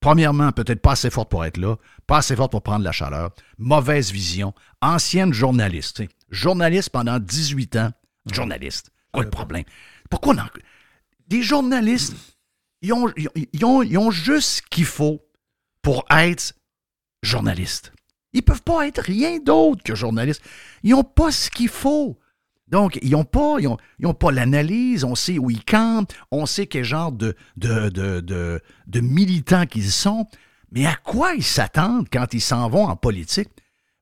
Premièrement, 0.00 0.52
peut-être 0.52 0.80
pas 0.80 0.92
assez 0.92 1.10
forte 1.10 1.28
pour 1.28 1.44
être 1.44 1.56
là, 1.56 1.76
pas 2.06 2.18
assez 2.18 2.36
forte 2.36 2.52
pour 2.52 2.62
prendre 2.62 2.84
la 2.84 2.92
chaleur, 2.92 3.30
mauvaise 3.58 4.12
vision, 4.12 4.54
ancienne 4.80 5.32
journaliste. 5.32 6.02
Journaliste 6.30 6.90
pendant 6.90 7.18
18 7.18 7.76
ans, 7.76 7.90
journaliste. 8.30 8.90
Quoi 9.12 9.24
le 9.24 9.30
problème? 9.30 9.64
Pourquoi 10.08 10.34
on 10.34 10.38
en... 10.38 10.46
Des 11.28 11.42
journalistes, 11.42 12.14
ils 12.82 12.92
ont, 12.92 13.12
ils 13.52 13.64
ont, 13.64 13.82
ils 13.82 13.98
ont 13.98 14.10
juste 14.10 14.48
ce 14.48 14.62
qu'il 14.62 14.86
faut 14.86 15.20
pour 15.82 16.04
être 16.10 16.54
journaliste. 17.22 17.92
Ils 18.32 18.42
peuvent 18.42 18.62
pas 18.62 18.86
être 18.86 19.02
rien 19.02 19.38
d'autre 19.38 19.82
que 19.82 19.94
journaliste. 19.94 20.42
Ils 20.82 20.90
n'ont 20.90 21.04
pas 21.04 21.30
ce 21.30 21.50
qu'il 21.50 21.68
faut. 21.68 22.18
Donc, 22.68 22.98
ils 23.02 23.10
n'ont 23.10 23.24
pas, 23.24 23.56
ils 23.60 23.66
ont, 23.66 23.78
ils 23.98 24.06
ont 24.06 24.14
pas 24.14 24.30
l'analyse, 24.30 25.04
on 25.04 25.14
sait 25.14 25.38
où 25.38 25.50
ils 25.50 25.64
campent, 25.64 26.12
on 26.30 26.44
sait 26.44 26.66
quel 26.66 26.84
genre 26.84 27.12
de, 27.12 27.34
de, 27.56 27.88
de, 27.88 28.60
de 28.86 29.00
militants 29.00 29.64
qu'ils 29.64 29.90
sont, 29.90 30.26
mais 30.70 30.84
à 30.84 30.94
quoi 30.94 31.32
ils 31.34 31.42
s'attendent 31.44 32.08
quand 32.12 32.34
ils 32.34 32.42
s'en 32.42 32.68
vont 32.68 32.84
en 32.84 32.96
politique? 32.96 33.48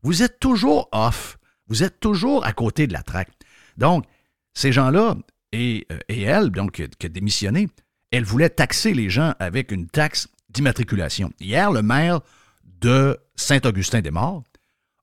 Vous 0.03 0.25
êtes 0.25 0.41
toujours 0.41 0.89
off, 0.91 1.39
vous 1.69 1.85
êtes 1.85 2.01
toujours 2.01 2.45
à 2.45 2.53
côté 2.53 2.89
de 2.89 2.93
la 2.93 3.03
traque. 3.03 3.31
Donc, 3.77 4.05
ces 4.53 4.73
gens-là, 4.73 5.17
et, 5.53 5.87
et 6.09 6.23
elle, 6.23 6.51
donc, 6.51 6.83
qui 6.99 7.07
a 7.07 7.09
démissionné, 7.09 7.69
elle 8.11 8.25
voulait 8.25 8.51
taxer 8.51 8.95
les 8.95 9.11
gens 9.11 9.35
avec 9.39 9.73
une 9.73 9.89
taxe 9.89 10.29
d'immatriculation. 10.49 11.33
Hier, 11.41 11.71
le 11.71 11.83
maire 11.83 12.21
de 12.65 13.19
Saint-Augustin-des-Morts 13.37 14.45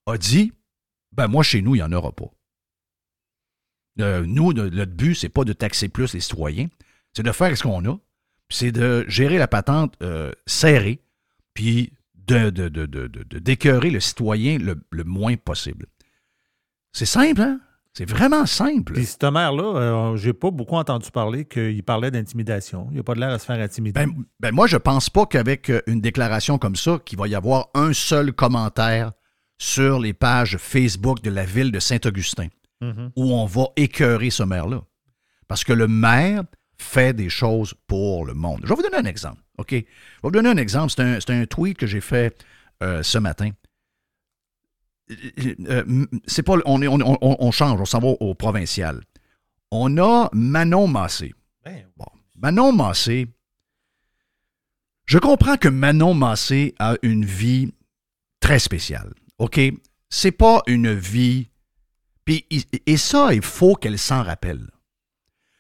a 0.06 0.18
dit 0.18 0.54
Ben, 1.12 1.28
moi, 1.28 1.44
chez 1.44 1.62
nous, 1.62 1.76
il 1.76 1.80
n'y 1.80 1.84
en 1.84 1.92
aura 1.92 2.12
pas. 2.12 2.32
Euh, 4.00 4.26
nous, 4.26 4.54
notre 4.54 4.92
but, 4.92 5.16
c'est 5.16 5.30
pas 5.30 5.44
de 5.44 5.54
taxer 5.54 5.90
plus 5.90 6.14
les 6.14 6.20
citoyens, 6.20 6.68
c'est 7.14 7.24
de 7.24 7.32
faire 7.32 7.56
ce 7.56 7.64
qu'on 7.64 7.86
a, 7.88 7.98
c'est 8.50 8.72
de 8.72 9.06
gérer 9.08 9.38
la 9.38 9.48
patente 9.48 9.96
euh, 10.02 10.32
serrée, 10.48 11.00
puis 11.54 11.94
de, 12.16 12.50
de, 12.50 12.70
le 13.90 14.00
citoyen 14.00 14.58
le 14.58 15.04
moins 15.04 15.36
possible. 15.36 15.88
C'est 16.92 17.06
simple, 17.06 17.42
hein? 17.42 17.60
C'est 17.94 18.10
vraiment 18.10 18.46
simple. 18.48 18.94
Puis 18.94 19.06
ce 19.06 19.30
maire-là, 19.30 19.64
euh, 19.64 20.16
j'ai 20.18 20.34
pas 20.34 20.50
beaucoup 20.50 20.76
entendu 20.76 21.12
parler 21.12 21.46
qu'il 21.46 21.84
parlait 21.84 22.10
d'intimidation. 22.10 22.88
Il 22.92 22.98
n'a 22.98 23.04
pas 23.04 23.14
de 23.14 23.20
l'air 23.20 23.30
à 23.30 23.38
se 23.38 23.46
faire 23.46 23.60
intimider. 23.60 23.94
Ben, 24.00 24.12
ben 24.40 24.52
moi, 24.52 24.66
je 24.66 24.78
pense 24.78 25.10
pas 25.12 25.28
qu'avec 25.28 25.72
une 25.86 26.02
déclaration 26.02 26.58
comme 26.58 26.76
ça, 26.76 26.98
qu'il 27.06 27.20
va 27.20 27.28
y 27.28 27.36
avoir 27.36 27.68
un 27.76 27.94
seul 27.94 28.34
commentaire 28.34 29.12
sur 29.60 30.00
les 30.00 30.14
pages 30.14 30.58
Facebook 30.58 31.22
de 31.22 31.30
la 31.30 31.46
ville 31.46 31.72
de 31.72 31.80
Saint-Augustin 31.80 32.48
Mhm. 32.82 33.12
où 33.16 33.32
on 33.34 33.46
va 33.46 33.66
écœurer 33.78 34.30
ce 34.30 34.44
maire-là. 34.44 34.82
Parce 35.48 35.64
que 35.64 35.72
le 35.72 35.88
maire 35.88 36.44
fait 36.78 37.14
des 37.14 37.30
choses 37.30 37.74
pour 37.88 38.26
le 38.26 38.34
monde. 38.34 38.60
Je 38.64 38.70
vais 38.70 38.76
vous 38.76 38.82
donner 38.82 38.98
un 38.98 39.06
exemple, 39.06 39.42
OK? 39.58 39.70
Je 39.72 39.76
vais 39.78 39.86
vous 40.24 40.32
donner 40.32 40.50
un 40.50 40.58
exemple. 40.58 40.92
C'est 40.92 41.02
un, 41.02 41.20
c'est 41.20 41.30
un 41.32 41.46
tweet 41.46 41.78
que 41.78 41.88
j'ai 41.88 42.02
fait 42.02 42.36
euh, 42.82 43.02
ce 43.04 43.18
matin. 43.20 43.52
Euh, 45.10 46.06
c'est 46.26 46.44
pas, 46.44 46.56
on, 46.66 46.82
est- 46.82 46.88
on, 46.88 47.00
on- 47.02 47.18
on 47.40 47.52
change, 47.52 47.80
on 47.82 47.86
s'en 47.86 48.00
va 48.00 48.08
au 48.08 48.34
provincial. 48.36 49.02
On 49.72 49.98
a 49.98 50.30
Manon 50.34 50.88
Massé. 50.88 51.34
Ben, 51.66 51.86
Bon, 51.98 52.06
Manon 52.38 52.72
Massé, 52.72 53.28
je 55.06 55.18
comprends 55.20 55.58
que 55.58 55.68
Manon 55.68 56.14
Massé 56.14 56.74
a 56.80 56.96
une 57.02 57.26
vie 57.26 57.74
très 58.40 58.60
spéciale. 58.60 59.14
OK? 59.40 59.60
C'est 60.10 60.32
pas 60.32 60.62
une 60.68 60.94
vie. 60.94 61.50
Et 62.86 62.98
ça, 62.98 63.34
il 63.34 63.42
faut 63.42 63.76
qu'elle 63.76 64.00
s'en 64.00 64.24
rappelle. 64.24 64.70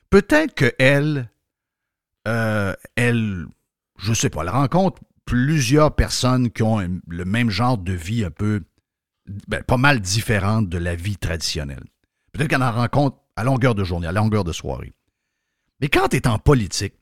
Peut-être 0.09 0.53
qu'elle, 0.53 1.29
euh, 2.27 2.73
elle, 2.95 3.47
je 3.97 4.13
sais 4.13 4.29
pas, 4.29 4.43
elle 4.43 4.49
rencontre 4.49 5.01
plusieurs 5.25 5.93
personnes 5.95 6.49
qui 6.51 6.63
ont 6.63 6.79
le 7.07 7.25
même 7.25 7.49
genre 7.49 7.77
de 7.77 7.93
vie 7.93 8.23
un 8.23 8.31
peu, 8.31 8.63
ben, 9.47 9.63
pas 9.63 9.77
mal 9.77 9.99
différente 10.01 10.69
de 10.69 10.77
la 10.77 10.95
vie 10.95 11.17
traditionnelle. 11.17 11.83
Peut-être 12.31 12.49
qu'elle 12.49 12.63
en 12.63 12.71
rencontre 12.71 13.17
à 13.35 13.43
longueur 13.43 13.75
de 13.75 13.83
journée, 13.83 14.07
à 14.07 14.11
longueur 14.11 14.43
de 14.43 14.51
soirée. 14.51 14.93
Mais 15.79 15.89
quand 15.89 16.09
tu 16.09 16.17
es 16.17 16.27
en 16.27 16.39
politique, 16.39 16.93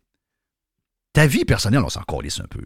ta 1.14 1.28
vie 1.28 1.46
personnelle, 1.46 1.82
on 1.84 1.90
s'en 1.90 2.04
calisse 2.04 2.40
un 2.40 2.48
peu. 2.48 2.66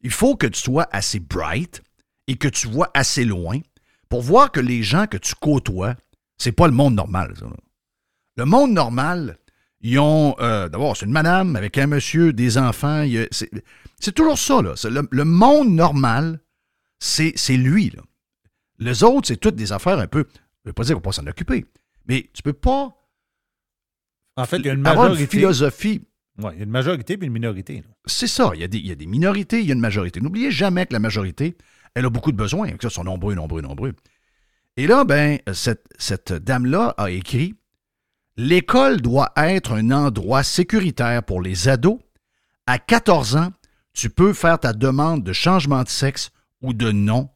Il 0.00 0.10
faut 0.10 0.36
que 0.36 0.46
tu 0.46 0.60
sois 0.60 0.88
assez 0.92 1.20
bright 1.20 1.82
et 2.26 2.36
que 2.36 2.48
tu 2.48 2.68
vois 2.68 2.90
assez 2.94 3.24
loin 3.24 3.60
pour 4.08 4.22
voir 4.22 4.50
que 4.50 4.60
les 4.60 4.82
gens 4.82 5.06
que 5.06 5.16
tu 5.18 5.34
côtoies, 5.34 5.94
c'est 6.38 6.52
pas 6.52 6.66
le 6.66 6.72
monde 6.72 6.94
normal. 6.94 7.34
Le 8.36 8.44
monde 8.44 8.72
normal, 8.72 9.38
ils 9.82 9.98
ont. 9.98 10.34
euh, 10.40 10.68
D'abord, 10.68 10.96
c'est 10.96 11.06
une 11.06 11.12
madame 11.12 11.54
avec 11.56 11.76
un 11.78 11.86
monsieur, 11.86 12.32
des 12.32 12.56
enfants. 12.58 13.04
C'est 14.00 14.12
toujours 14.14 14.38
ça. 14.38 14.62
Là. 14.62 14.74
Le, 14.84 15.06
le 15.10 15.24
monde 15.24 15.70
normal, 15.70 16.40
c'est 16.98 17.34
lui. 17.50 17.90
Là. 17.90 18.02
Les 18.80 19.04
autres, 19.04 19.28
c'est 19.28 19.36
toutes 19.36 19.56
des 19.56 19.72
affaires 19.72 19.98
un 19.98 20.06
peu. 20.06 20.26
Je 20.32 20.40
ne 20.66 20.70
veux 20.70 20.72
pas 20.72 20.84
dire 20.84 20.94
qu'on 20.94 21.00
peut 21.00 21.10
pas 21.10 21.12
s'en 21.12 21.26
occuper, 21.26 21.64
mais 22.06 22.28
tu 22.32 22.42
peux 22.42 22.52
pas 22.52 22.96
En 24.36 24.44
fait, 24.46 24.58
il 24.58 24.66
y 24.66 24.70
a 24.70 24.72
une 24.72 24.86
avoir 24.86 25.06
une 25.06 25.12
majorité. 25.12 25.36
philosophie 25.38 26.02
Ouais, 26.38 26.52
il 26.54 26.58
y 26.58 26.60
a 26.60 26.64
une 26.64 26.70
majorité 26.70 27.18
puis 27.18 27.26
une 27.26 27.32
minorité. 27.32 27.82
c'est 28.06 28.26
ça. 28.26 28.50
Il 28.54 28.60
y, 28.60 28.64
a 28.64 28.68
des, 28.68 28.78
il 28.78 28.86
y 28.86 28.92
a 28.92 28.94
des 28.94 29.06
minorités, 29.06 29.60
il 29.60 29.66
y 29.66 29.70
a 29.70 29.74
une 29.74 29.80
majorité. 29.80 30.20
N'oubliez 30.20 30.50
jamais 30.50 30.86
que 30.86 30.92
la 30.94 30.98
majorité, 30.98 31.56
elle 31.94 32.06
a 32.06 32.10
beaucoup 32.10 32.32
de 32.32 32.36
besoins. 32.36 32.68
Ils 32.68 32.90
sont 32.90 33.04
nombreux, 33.04 33.34
nombreux, 33.34 33.60
nombreux. 33.60 33.92
Et 34.76 34.86
là, 34.86 35.04
ben, 35.04 35.38
cette, 35.52 35.84
cette 35.98 36.32
dame-là 36.32 36.94
a 36.96 37.10
écrit 37.10 37.56
L'école 38.36 39.02
doit 39.02 39.32
être 39.36 39.72
un 39.72 39.90
endroit 39.90 40.42
sécuritaire 40.42 41.22
pour 41.22 41.42
les 41.42 41.68
ados. 41.68 41.98
À 42.66 42.78
14 42.78 43.36
ans, 43.36 43.52
tu 43.92 44.08
peux 44.08 44.32
faire 44.32 44.58
ta 44.58 44.72
demande 44.72 45.22
de 45.22 45.32
changement 45.34 45.82
de 45.82 45.88
sexe 45.88 46.30
ou 46.62 46.72
de 46.72 46.90
nom 46.90 47.28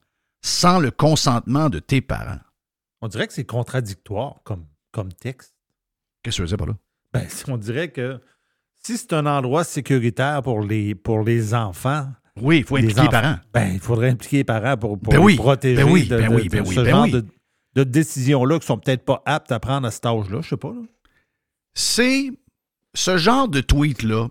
sans 0.44 0.78
le 0.78 0.90
consentement 0.90 1.70
de 1.70 1.78
tes 1.78 2.02
parents. 2.02 2.38
On 3.00 3.08
dirait 3.08 3.26
que 3.26 3.32
c'est 3.32 3.46
contradictoire 3.46 4.40
comme, 4.44 4.66
comme 4.92 5.10
texte. 5.10 5.54
Qu'est-ce 6.22 6.36
que 6.36 6.42
tu 6.42 6.42
veux 6.42 6.48
dire 6.48 6.58
par 6.58 6.66
là? 6.66 6.74
Ben, 7.14 7.26
on 7.48 7.56
dirait 7.56 7.90
que 7.90 8.20
si 8.82 8.98
c'est 8.98 9.14
un 9.14 9.24
endroit 9.24 9.64
sécuritaire 9.64 10.42
pour 10.42 10.60
les, 10.60 10.94
pour 10.94 11.22
les 11.22 11.54
enfants, 11.54 12.08
Oui, 12.42 12.58
il 12.58 12.64
faut 12.64 12.76
impliquer 12.76 12.92
les 12.94 13.00
enfants. 13.00 13.10
parents. 13.10 13.36
Ben, 13.54 13.72
il 13.72 13.80
faudrait 13.80 14.10
impliquer 14.10 14.36
les 14.38 14.44
parents 14.44 14.76
pour, 14.76 14.98
pour 14.98 15.14
Ben 15.14 15.26
les 15.26 15.36
protéger 15.36 15.82
ben 15.82 15.90
oui, 15.90 16.06
de, 16.06 16.16
ben 16.18 16.34
oui, 16.34 16.48
de 16.48 16.62
ce 16.64 16.84
genre 16.84 17.08
de, 17.08 17.24
de 17.76 17.84
décisions-là 17.84 18.58
qui 18.58 18.66
sont 18.66 18.76
peut-être 18.78 19.04
pas 19.06 19.22
aptes 19.24 19.50
à 19.50 19.58
prendre 19.60 19.86
à 19.86 19.90
cet 19.90 20.04
âge-là. 20.04 20.42
Je 20.42 20.48
sais 20.50 20.56
pas. 20.58 20.74
c'est 21.72 22.30
ce 22.94 23.16
genre 23.16 23.48
de 23.48 23.62
tweet-là, 23.62 24.28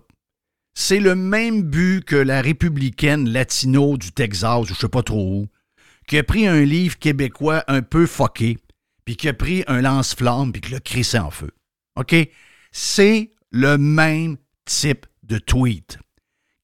c'est 0.74 1.00
le 1.00 1.16
même 1.16 1.62
but 1.62 2.04
que 2.04 2.16
la 2.16 2.40
républicaine 2.40 3.28
latino 3.28 3.96
du 3.96 4.12
Texas, 4.12 4.60
ou 4.60 4.64
je 4.64 4.74
sais 4.74 4.88
pas 4.88 5.02
trop 5.02 5.40
où, 5.42 5.46
qui 6.06 6.18
a 6.18 6.22
pris 6.22 6.46
un 6.46 6.62
livre 6.62 6.98
québécois 6.98 7.64
un 7.68 7.82
peu 7.82 8.06
fucké, 8.06 8.58
puis 9.04 9.16
qui 9.16 9.28
a 9.28 9.34
pris 9.34 9.64
un 9.66 9.80
lance-flamme, 9.82 10.52
puis 10.52 10.60
qui 10.60 10.72
l'a 10.72 10.80
crissé 10.80 11.18
en 11.18 11.30
feu. 11.30 11.50
OK? 11.96 12.14
C'est 12.72 13.32
le 13.50 13.76
même 13.78 14.36
type 14.64 15.06
de 15.22 15.38
tweet. 15.38 15.98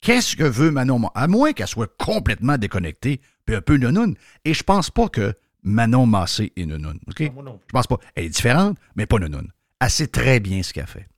Qu'est-ce 0.00 0.35
que 0.37 0.44
veut 0.44 0.70
Manon 0.70 0.98
Massé? 0.98 1.12
À 1.14 1.29
moins 1.29 1.53
qu'elle 1.53 1.66
soit 1.66 1.94
complètement 1.98 2.57
déconnectée, 2.57 3.20
puis 3.44 3.55
un 3.55 3.61
peu 3.61 3.76
nounoune. 3.76 4.16
Et 4.44 4.55
je 4.55 4.62
pense 4.62 4.90
pas 4.90 5.09
que 5.09 5.35
Manon 5.62 6.07
Massé 6.07 6.53
est 6.57 6.64
nounoune. 6.64 6.98
OK? 7.07 7.22
Je 7.22 7.72
pense 7.72 7.87
pas. 7.87 7.98
Elle 8.14 8.24
est 8.24 8.31
différente, 8.31 8.79
mais 8.96 9.07
pas 9.07 9.18
nounoune. 9.18 9.50
Elle 9.81 9.90
sait 9.90 10.07
très 10.07 10.40
bien 10.40 10.62
ce 10.62 10.72
qu'elle 10.72 10.87
fait. 10.87 11.09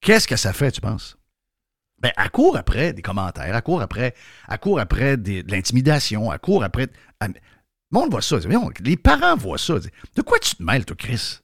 Qu'est-ce 0.00 0.26
que 0.26 0.36
ça 0.36 0.52
fait, 0.52 0.72
tu 0.72 0.80
penses? 0.80 1.16
Ben, 2.00 2.12
elle 2.16 2.30
court 2.30 2.56
après 2.56 2.92
des 2.92 3.02
commentaires, 3.02 3.54
elle 3.54 3.62
court 3.62 3.82
après, 3.82 4.14
elle 4.48 4.58
court 4.58 4.80
après 4.80 5.16
de 5.16 5.44
l'intimidation, 5.50 6.32
elle 6.32 6.38
court 6.38 6.64
après. 6.64 6.88
elle- 7.20 7.40
le 7.92 7.98
monde 7.98 8.10
voit 8.10 8.22
ça. 8.22 8.36
les 8.84 8.96
parents 8.96 9.36
voient 9.36 9.58
ça. 9.58 9.74
De 10.14 10.22
quoi 10.22 10.38
tu 10.38 10.54
te 10.54 10.62
mêles, 10.62 10.84
toi, 10.84 10.96
Chris? 10.96 11.40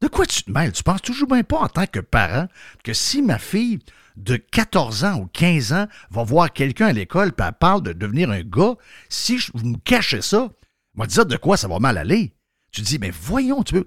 De 0.00 0.06
quoi 0.08 0.24
tu 0.24 0.44
te 0.44 0.50
mêles? 0.50 0.72
Tu 0.72 0.82
penses 0.82 1.02
toujours 1.02 1.28
bien 1.28 1.42
pas 1.42 1.58
en 1.58 1.68
tant 1.68 1.86
que 1.86 2.00
parent 2.00 2.46
que 2.84 2.92
si 2.94 3.20
ma 3.20 3.38
fille 3.38 3.80
de 4.16 4.36
14 4.36 5.04
ans 5.04 5.18
ou 5.18 5.26
15 5.26 5.72
ans 5.72 5.86
va 6.10 6.22
voir 6.22 6.52
quelqu'un 6.52 6.86
à 6.86 6.92
l'école 6.92 7.32
puis 7.32 7.46
elle 7.46 7.52
parle 7.54 7.82
de 7.82 7.92
devenir 7.92 8.30
un 8.30 8.42
gars, 8.42 8.74
si 9.08 9.38
je, 9.38 9.50
vous 9.52 9.66
me 9.66 9.76
cachez 9.78 10.22
ça, 10.22 10.50
te 10.96 11.06
dire 11.06 11.26
de 11.26 11.36
quoi 11.36 11.56
ça 11.56 11.68
va 11.68 11.78
mal 11.80 11.98
aller? 11.98 12.32
Tu 12.70 12.82
dis, 12.82 12.98
mais 12.98 13.10
voyons, 13.10 13.62
tu, 13.64 13.82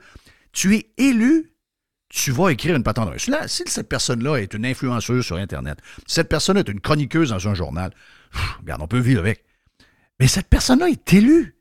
tu 0.52 0.76
es 0.76 0.94
élu 0.98 1.53
tu 2.14 2.32
vas 2.32 2.50
écrire 2.50 2.76
une 2.76 2.84
patente. 2.84 3.28
Là, 3.28 3.48
si 3.48 3.64
cette 3.66 3.90
personne-là 3.90 4.38
est 4.38 4.54
une 4.54 4.68
influenceuse 4.68 5.26
sur 5.26 5.38
Internet, 5.38 5.80
si 6.06 6.16
cette 6.16 6.30
personne 6.30 6.58
est 6.58 6.70
une 6.70 6.80
chroniqueuse 6.80 7.30
dans 7.30 7.48
un 7.48 7.56
journal, 7.56 7.92
regarde, 8.60 8.82
on 8.84 8.88
peut 8.88 9.00
vivre 9.00 9.20
avec. 9.20 9.44
Mais 10.20 10.28
cette 10.28 10.48
personne-là 10.48 10.90
est 10.90 11.12
élue. 11.12 11.58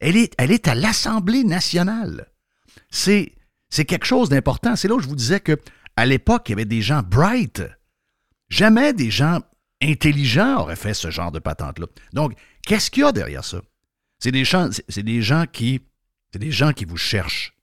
Elle 0.00 0.16
est, 0.16 0.34
elle 0.38 0.50
est 0.50 0.66
à 0.66 0.74
l'Assemblée 0.74 1.44
nationale. 1.44 2.32
C'est, 2.90 3.32
c'est 3.70 3.84
quelque 3.84 4.06
chose 4.06 4.28
d'important. 4.28 4.74
C'est 4.74 4.88
là 4.88 4.94
où 4.96 5.00
je 5.00 5.06
vous 5.06 5.14
disais 5.14 5.38
que 5.38 5.56
à 5.94 6.04
l'époque, 6.04 6.48
il 6.48 6.52
y 6.52 6.54
avait 6.54 6.64
des 6.64 6.82
gens 6.82 7.02
bright. 7.02 7.62
Jamais 8.48 8.92
des 8.92 9.10
gens 9.10 9.40
intelligents 9.80 10.58
auraient 10.58 10.76
fait 10.76 10.94
ce 10.94 11.10
genre 11.10 11.30
de 11.30 11.38
patente-là. 11.38 11.86
Donc, 12.12 12.34
qu'est-ce 12.66 12.90
qu'il 12.90 13.02
y 13.02 13.06
a 13.06 13.12
derrière 13.12 13.44
ça? 13.44 13.62
C'est 14.18 14.32
des 14.32 14.44
gens, 14.44 14.68
c'est 14.88 15.02
des 15.04 15.22
gens 15.22 15.44
qui, 15.50 15.80
c'est 16.32 16.40
des 16.40 16.50
gens 16.50 16.72
qui 16.72 16.84
vous 16.84 16.96
cherchent. 16.96 17.54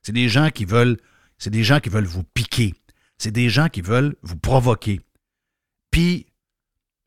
C'est 0.00 0.12
des 0.12 0.28
gens 0.28 0.50
qui 0.50 0.64
veulent, 0.64 0.98
c'est 1.42 1.50
des 1.50 1.64
gens 1.64 1.80
qui 1.80 1.88
veulent 1.88 2.04
vous 2.04 2.22
piquer. 2.22 2.72
C'est 3.18 3.32
des 3.32 3.48
gens 3.48 3.68
qui 3.68 3.80
veulent 3.80 4.14
vous 4.22 4.36
provoquer. 4.36 5.00
Puis, 5.90 6.26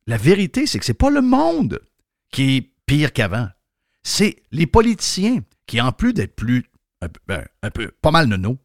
la 0.08 0.18
vérité, 0.18 0.68
c'est 0.68 0.78
que 0.78 0.84
c'est 0.84 0.94
pas 0.94 1.10
le 1.10 1.22
monde 1.22 1.80
qui 2.34 2.58
est 2.58 2.72
pire 2.86 3.14
qu'avant. 3.14 3.48
C'est 4.04 4.44
les 4.52 4.68
politiciens 4.68 5.40
qui, 5.68 5.80
en 5.80 5.94
plus 5.94 6.12
d'être 6.12 6.36
plus, 6.36 6.66
un 7.00 7.08
peu, 7.08 7.22
ben, 7.28 7.46
un 7.64 7.72
peu, 7.72 7.92
pas 8.02 8.12
mal 8.12 8.28
nono, 8.28 8.58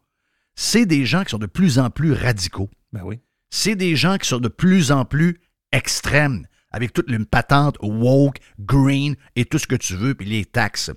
c'est 0.57 0.87
des 0.87 1.07
gens 1.07 1.23
qui 1.23 1.31
sont 1.31 1.39
de 1.39 1.47
plus 1.47 1.79
en 1.79 1.89
plus 1.89 2.15
radicaux. 2.15 2.69
Ben 2.93 3.05
oui. 3.05 3.21
C'est 3.51 3.77
des 3.77 3.95
gens 3.95 4.19
qui 4.19 4.29
sont 4.29 4.41
de 4.41 4.49
plus 4.49 4.91
en 4.91 5.05
plus 5.05 5.41
extrêmes, 5.71 6.49
avec 6.73 6.93
toute 6.93 7.09
une 7.09 7.27
patente 7.27 7.77
woke, 7.81 8.41
green 8.59 9.15
et 9.37 9.45
tout 9.45 9.59
ce 9.59 9.69
que 9.69 9.77
tu 9.77 9.95
veux, 9.95 10.17
puis 10.17 10.27
les 10.27 10.45
taxes. 10.47 10.91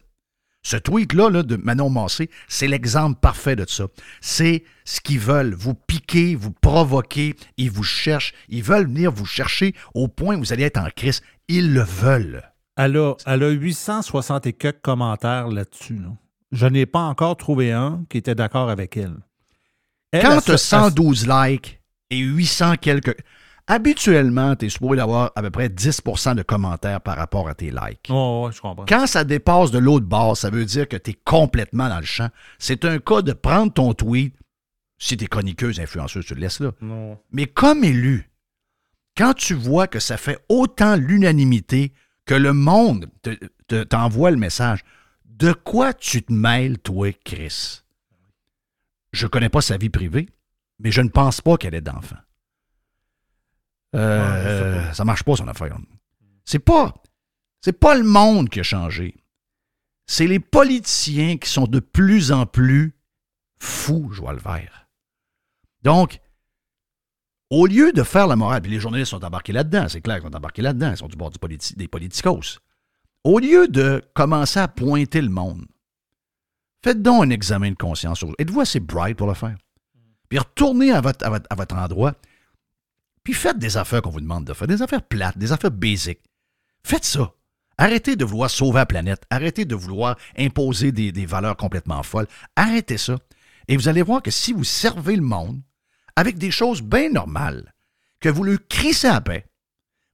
Ce 0.66 0.78
tweet-là 0.78 1.30
là, 1.30 1.44
de 1.44 1.58
Manon 1.58 1.90
Massé, 1.90 2.30
c'est 2.48 2.68
l'exemple 2.68 3.20
parfait 3.20 3.56
de 3.58 3.66
ça. 3.68 3.86
C'est 4.22 4.64
ce 4.86 5.02
qu'ils 5.02 5.20
veulent, 5.20 5.54
vous 5.54 5.74
piquer, 5.74 6.36
vous 6.36 6.52
provoquer, 6.52 7.36
ils 7.58 7.70
vous 7.70 7.84
cherchent, 7.84 8.34
ils 8.48 8.64
veulent 8.64 8.88
venir 8.88 9.12
vous 9.12 9.26
chercher 9.26 9.76
au 9.94 10.08
point 10.08 10.36
où 10.36 10.40
vous 10.40 10.54
allez 10.54 10.64
être 10.64 10.78
en 10.80 10.90
crise. 10.96 11.22
Ils 11.50 11.74
le 11.74 11.82
veulent. 11.82 12.44
Elle 12.78 12.96
a, 12.98 13.14
elle 13.26 13.44
a 13.44 13.50
860 13.50 14.48
et 14.48 14.54
quelques 14.54 14.82
commentaires 14.82 15.50
là-dessus. 15.50 15.98
là. 15.98 16.10
Je 16.54 16.66
n'ai 16.66 16.86
pas 16.86 17.02
encore 17.02 17.36
trouvé 17.36 17.72
un 17.72 18.06
qui 18.10 18.18
était 18.18 18.36
d'accord 18.36 18.70
avec 18.70 18.96
elle. 18.96 19.16
Elle, 20.12 20.22
Quand 20.22 20.36
elle 20.38 20.44
tu 20.44 20.52
as 20.52 20.58
se- 20.58 20.68
112 20.70 21.28
likes 21.28 21.82
et 22.10 22.20
800 22.20 22.76
quelques... 22.78 23.18
Habituellement, 23.68 24.56
tu 24.56 24.66
es 24.66 24.70
supposé 24.70 25.00
avoir 25.02 25.32
à 25.36 25.42
peu 25.42 25.50
près 25.50 25.70
10% 25.70 26.36
de 26.36 26.42
commentaires 26.44 27.00
par 27.02 27.16
rapport 27.18 27.48
à 27.48 27.56
tes 27.56 27.72
likes. 27.72 28.08
Oh, 28.10 28.44
ouais, 28.46 28.52
je 28.52 28.60
comprends. 28.62 28.86
Quand 28.86 29.08
ça 29.08 29.24
dépasse 29.24 29.72
de 29.72 29.80
l'autre 29.80 30.06
base, 30.06 30.40
ça 30.40 30.50
veut 30.50 30.66
dire 30.66 30.88
que 30.88 30.98
tu 30.98 31.12
es 31.12 31.14
complètement 31.24 31.88
dans 31.88 32.00
le 32.00 32.06
champ. 32.06 32.30
C'est 32.60 32.84
un 32.84 33.00
cas 33.00 33.22
de 33.22 33.32
prendre 33.34 33.72
ton 33.72 33.94
tweet. 33.94 34.36
Si 34.98 35.16
tu 35.18 35.24
es 35.26 35.28
chroniqueuse, 35.28 35.80
influenceuse, 35.80 36.26
tu 36.26 36.36
le 36.36 36.42
laisses 36.42 36.60
là. 36.60 36.72
Non. 36.82 37.18
Mais 37.32 37.46
comme 37.46 37.84
élu, 37.84 38.30
quand 39.18 39.34
tu 39.34 39.54
vois 39.54 39.88
que 39.88 40.00
ça 40.00 40.18
fait 40.18 40.40
autant 40.50 40.96
l'unanimité 40.96 41.94
que 42.26 42.36
le 42.36 42.54
monde 42.54 43.10
te- 43.22 43.38
te- 43.68 43.84
t'envoie 43.84 44.32
le 44.32 44.38
message, 44.38 44.84
de 45.26 45.52
quoi 45.54 45.94
tu 45.94 46.22
te 46.22 46.32
mêles, 46.34 46.80
toi, 46.80 47.12
Chris? 47.26 47.82
Je 49.14 49.28
connais 49.28 49.50
pas 49.50 49.62
sa 49.62 49.78
vie 49.78 49.90
privée, 49.90 50.30
mais 50.80 50.92
je 50.92 51.02
ne 51.02 51.10
pense 51.10 51.42
pas 51.42 51.58
qu'elle 51.58 51.76
ait 51.76 51.82
d'enfant. 51.82 52.18
Euh, 53.96 54.92
ça 54.94 55.06
marche 55.06 55.24
pas, 55.24 55.36
son 55.36 55.48
affaire. 55.48 55.78
C'est 56.46 56.60
pas, 56.60 56.94
c'est 57.62 57.78
pas 57.80 57.96
le 57.96 58.04
monde 58.04 58.50
qui 58.50 58.60
a 58.60 58.64
changé. 58.64 59.16
C'est 60.06 60.28
les 60.28 60.40
politiciens 60.40 61.38
qui 61.38 61.50
sont 61.50 61.66
de 61.66 61.80
plus 61.80 62.32
en 62.32 62.46
plus 62.46 62.96
fous, 63.60 64.10
je 64.12 64.20
vois 64.22 64.34
le 64.34 64.40
vert. 64.40 64.88
Donc, 65.84 66.20
au 67.50 67.66
lieu 67.68 67.92
de 67.94 68.04
faire 68.04 68.28
la 68.28 68.36
morale, 68.36 68.62
puis 68.62 68.72
les 68.72 68.80
journalistes 68.80 69.12
sont 69.12 69.24
embarqués 69.24 69.54
là-dedans, 69.54 69.88
c'est 69.88 70.02
clair 70.02 70.20
qu'ils 70.20 70.30
sont 70.30 70.36
embarqués 70.36 70.62
là-dedans, 70.62 70.92
ils 70.92 70.98
sont 70.98 71.08
du 71.08 71.16
bord 71.16 71.30
du 71.30 71.38
politi- 71.38 71.76
des 71.76 71.88
politicos. 71.88 72.60
Au 73.24 73.40
lieu 73.40 73.68
de 73.68 74.04
commencer 74.14 74.60
à 74.60 74.68
pointer 74.68 75.22
le 75.22 75.30
monde, 75.30 75.66
faites 76.84 77.02
donc 77.02 77.24
un 77.24 77.30
examen 77.30 77.70
de 77.72 77.76
conscience. 77.76 78.18
sur- 78.20 78.34
Êtes-vous 78.40 78.60
assez 78.62 78.80
bright 78.82 79.16
pour 79.18 79.28
le 79.28 79.34
faire? 79.36 79.56
Puis 80.28 80.40
retournez 80.40 80.92
à 80.92 81.00
votre, 81.00 81.26
à 81.26 81.30
votre, 81.30 81.46
à 81.50 81.56
votre 81.56 81.76
endroit, 81.76 82.16
puis 83.24 83.34
faites 83.34 83.58
des 83.58 83.78
affaires 83.78 84.02
qu'on 84.02 84.10
vous 84.10 84.22
demande 84.22 84.46
de 84.46 84.54
faire, 84.54 84.68
des 84.68 84.82
affaires 84.82 85.02
plates, 85.02 85.38
des 85.38 85.52
affaires 85.52 85.72
basiques. 85.72 86.22
Faites 86.86 87.06
ça. 87.06 87.34
Arrêtez 87.78 88.16
de 88.16 88.26
vouloir 88.26 88.50
sauver 88.50 88.80
la 88.80 88.86
planète. 88.86 89.24
Arrêtez 89.30 89.66
de 89.66 89.76
vouloir 89.76 90.18
imposer 90.38 90.92
des, 90.92 91.26
valeurs 91.26 91.58
complètement 91.58 92.04
folles. 92.04 92.28
Arrêtez 92.56 92.98
ça. 92.98 93.18
Et 93.68 93.78
vous 93.78 93.88
allez 93.88 94.02
voir 94.02 94.22
que 94.22 94.32
si 94.32 94.54
vous 94.54 94.64
servez 94.64 95.16
le 95.16 95.22
monde 95.22 95.62
avec 96.16 96.38
des 96.38 96.52
choses 96.52 96.82
bien 96.82 97.10
normales, 97.10 97.74
que 98.20 98.30
vous 98.30 98.44
le 98.44 98.58
crissez 98.58 99.08
à 99.08 99.22
paix, 99.22 99.46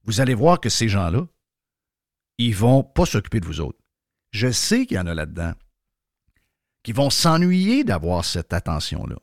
vous 0.04 0.20
allez 0.20 0.34
voir 0.34 0.60
que 0.60 0.68
ces 0.68 0.88
gens-là, 0.88 1.26
ils 2.38 2.54
vont 2.54 2.82
pas 2.82 3.04
s'occuper 3.04 3.40
de 3.40 3.46
vous 3.46 3.60
autres. 3.60 3.78
Je 4.30 4.50
sais 4.50 4.86
qu'il 4.86 4.96
y 4.96 5.00
en 5.00 5.06
a 5.06 5.14
là-dedans 5.14 5.52
qui 6.82 6.92
vont 6.92 7.10
s'ennuyer 7.10 7.84
d'avoir 7.84 8.24
cette 8.24 8.54
attention-là, 8.54 9.16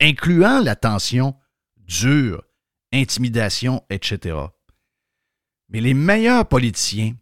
incluant 0.00 0.60
l'attention 0.60 1.34
dure, 1.78 2.42
intimidation, 2.92 3.82
etc. 3.90 4.36
Mais 5.68 5.80
les 5.80 5.94
meilleurs 5.94 6.46
politiciens, 6.46 7.14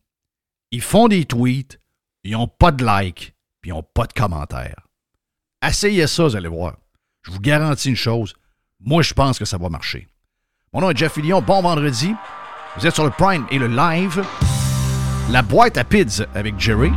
ils 0.70 0.82
font 0.82 1.08
des 1.08 1.24
tweets, 1.24 1.80
ils 2.24 2.32
n'ont 2.32 2.48
pas 2.48 2.72
de 2.72 2.84
likes, 2.84 3.34
puis 3.60 3.70
ils 3.70 3.74
n'ont 3.74 3.82
pas 3.82 4.06
de 4.06 4.12
commentaires. 4.12 4.86
Essayez 5.66 6.06
ça, 6.06 6.24
vous 6.24 6.36
allez 6.36 6.48
voir. 6.48 6.76
Je 7.22 7.30
vous 7.30 7.40
garantis 7.40 7.88
une 7.88 7.96
chose, 7.96 8.34
moi 8.80 9.02
je 9.02 9.14
pense 9.14 9.38
que 9.38 9.44
ça 9.44 9.58
va 9.58 9.68
marcher. 9.68 10.06
Mon 10.72 10.80
nom 10.80 10.90
est 10.90 10.96
Jeff 10.96 11.14
Fillion, 11.14 11.42
bon 11.42 11.62
vendredi. 11.62 12.14
Vous 12.76 12.86
êtes 12.86 12.94
sur 12.94 13.04
le 13.04 13.10
Prime 13.10 13.46
et 13.50 13.58
le 13.58 13.68
live. 13.68 14.22
La 15.30 15.42
boîte 15.42 15.78
à 15.78 15.84
pids 15.84 16.22
avec 16.34 16.58
Jerry. 16.60 16.92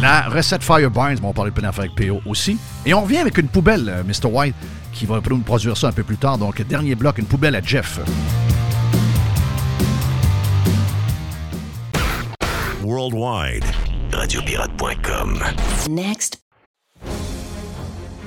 La 0.00 0.22
recette 0.30 0.62
Fire 0.62 0.90
Barnes, 0.90 1.18
on 1.22 1.26
va 1.26 1.32
parler 1.34 1.50
de 1.50 1.56
plein 1.56 1.68
d'affaires 1.68 1.84
avec 1.84 1.94
PO 1.94 2.22
aussi. 2.24 2.58
Et 2.86 2.94
on 2.94 3.02
revient 3.02 3.18
avec 3.18 3.36
une 3.36 3.48
poubelle, 3.48 3.86
euh, 3.88 4.02
Mr. 4.04 4.32
White, 4.32 4.54
qui 5.00 5.06
va 5.06 5.18
nous 5.30 5.38
produire 5.38 5.78
ça 5.78 5.88
un 5.88 5.92
peu 5.92 6.02
plus 6.02 6.18
tard. 6.18 6.36
Donc, 6.36 6.60
dernier 6.60 6.94
bloc, 6.94 7.16
une 7.16 7.24
poubelle 7.24 7.56
à 7.56 7.62
Jeff. 7.62 8.00
Worldwide. 12.82 13.64
Radiopirate.com. 14.12 15.42
Next. 15.88 16.39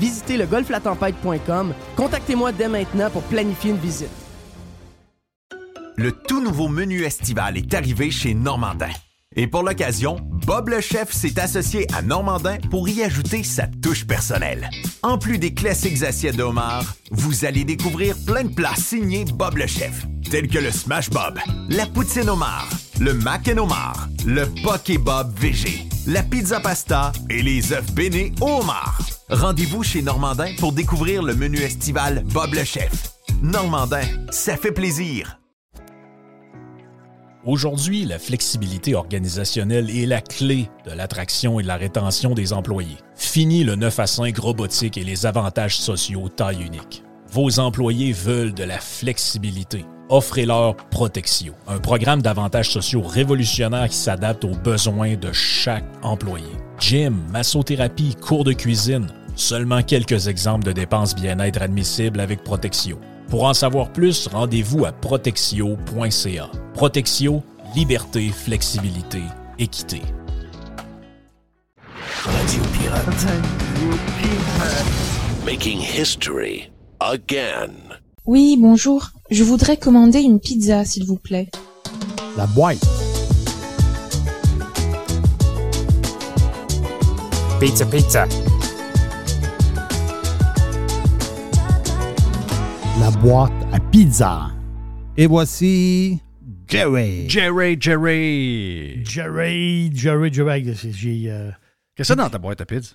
Visitez 0.00 0.38
le 0.38 0.46
golflatempête.com. 0.46 1.74
Contactez-moi 1.94 2.52
dès 2.52 2.68
maintenant 2.68 3.10
pour 3.10 3.22
planifier 3.22 3.70
une 3.70 3.76
visite. 3.76 4.08
Le 5.96 6.12
tout 6.12 6.42
nouveau 6.42 6.68
menu 6.68 7.02
estival 7.04 7.58
est 7.58 7.74
arrivé 7.74 8.10
chez 8.10 8.32
Normandin. 8.32 8.88
Et 9.36 9.46
pour 9.46 9.62
l'occasion, 9.62 10.16
Bob 10.46 10.70
le 10.70 10.80
chef 10.80 11.12
s'est 11.12 11.38
associé 11.38 11.86
à 11.94 12.00
Normandin 12.00 12.56
pour 12.70 12.88
y 12.88 13.02
ajouter 13.02 13.44
sa 13.44 13.66
touche 13.66 14.06
personnelle. 14.06 14.70
En 15.02 15.18
plus 15.18 15.38
des 15.38 15.52
classiques 15.52 16.02
assiettes 16.02 16.36
de 16.36 16.42
homard, 16.42 16.94
vous 17.10 17.44
allez 17.44 17.64
découvrir 17.64 18.16
plein 18.26 18.44
de 18.44 18.54
plats 18.54 18.74
signés 18.76 19.26
Bob 19.34 19.58
le 19.58 19.66
chef, 19.66 20.06
tels 20.30 20.48
que 20.48 20.58
le 20.58 20.70
Smash 20.70 21.10
Bob, 21.10 21.38
la 21.68 21.86
poutine 21.86 22.28
homard, 22.30 22.68
le 22.98 23.12
mac 23.12 23.46
and 23.46 23.58
homard, 23.58 24.08
le 24.26 24.46
poké 24.64 24.98
Bob 24.98 25.32
VG, 25.38 25.86
la 26.06 26.22
pizza 26.22 26.58
pasta 26.58 27.12
et 27.28 27.42
les 27.42 27.72
œufs 27.72 27.92
bénis 27.92 28.32
au 28.40 28.62
homard. 28.62 29.09
Rendez-vous 29.30 29.84
chez 29.84 30.02
Normandin 30.02 30.54
pour 30.58 30.72
découvrir 30.72 31.22
le 31.22 31.36
menu 31.36 31.58
estival 31.58 32.24
Bob 32.32 32.52
le 32.52 32.64
chef. 32.64 33.12
Normandin, 33.40 34.02
ça 34.30 34.56
fait 34.56 34.72
plaisir. 34.72 35.38
Aujourd'hui, 37.46 38.04
la 38.04 38.18
flexibilité 38.18 38.96
organisationnelle 38.96 39.88
est 39.88 40.06
la 40.06 40.20
clé 40.20 40.68
de 40.84 40.90
l'attraction 40.90 41.60
et 41.60 41.62
de 41.62 41.68
la 41.68 41.76
rétention 41.76 42.34
des 42.34 42.52
employés. 42.52 42.96
Fini 43.14 43.62
le 43.62 43.76
9 43.76 44.00
à 44.00 44.06
5 44.08 44.36
robotique 44.36 44.98
et 44.98 45.04
les 45.04 45.26
avantages 45.26 45.78
sociaux 45.78 46.28
taille 46.28 46.64
unique. 46.64 47.04
Vos 47.30 47.60
employés 47.60 48.12
veulent 48.12 48.52
de 48.52 48.64
la 48.64 48.80
flexibilité. 48.80 49.84
Offrez-leur 50.08 50.74
Protexio, 50.74 51.52
un 51.68 51.78
programme 51.78 52.20
d'avantages 52.20 52.70
sociaux 52.70 53.02
révolutionnaire 53.02 53.88
qui 53.88 53.96
s'adapte 53.96 54.44
aux 54.44 54.56
besoins 54.56 55.14
de 55.14 55.30
chaque 55.30 55.84
employé. 56.02 56.50
Gym, 56.80 57.16
massothérapie, 57.30 58.16
cours 58.20 58.42
de 58.42 58.52
cuisine, 58.52 59.06
seulement 59.40 59.82
quelques 59.82 60.28
exemples 60.28 60.64
de 60.64 60.72
dépenses 60.72 61.14
bien-être 61.14 61.62
admissibles 61.62 62.20
avec 62.20 62.44
Protexio. 62.44 62.98
Pour 63.28 63.44
en 63.44 63.54
savoir 63.54 63.92
plus, 63.92 64.26
rendez-vous 64.26 64.84
à 64.84 64.92
protexio.ca. 64.92 66.50
Protexio, 66.74 67.42
liberté, 67.74 68.28
flexibilité, 68.28 69.22
équité. 69.58 70.02
Radio 72.24 72.62
Pirate. 72.72 73.26
Making 75.46 75.80
history 75.80 76.70
again. 77.00 77.70
Oui, 78.26 78.56
bonjour. 78.58 79.10
Je 79.30 79.42
voudrais 79.42 79.76
commander 79.76 80.20
une 80.20 80.40
pizza, 80.40 80.84
s'il 80.84 81.06
vous 81.06 81.16
plaît. 81.16 81.48
La 82.36 82.46
boîte. 82.46 82.84
Pizza, 87.58 87.86
pizza. 87.86 88.26
La 93.00 93.10
boîte 93.10 93.52
à 93.72 93.80
pizza. 93.80 94.50
Et 95.16 95.26
voici 95.26 96.20
Jerry. 96.68 97.28
Jerry, 97.28 97.76
Jerry. 97.80 99.04
Jerry, 99.04 99.90
Jerry, 99.94 100.32
Jerry. 100.32 100.74
J'ai. 100.92 101.30
euh, 101.30 101.50
Qu'est-ce 101.94 102.08
que 102.08 102.14
c'est 102.14 102.16
dans 102.16 102.30
ta 102.30 102.38
boîte 102.38 102.60
à 102.60 102.66
pizza? 102.66 102.94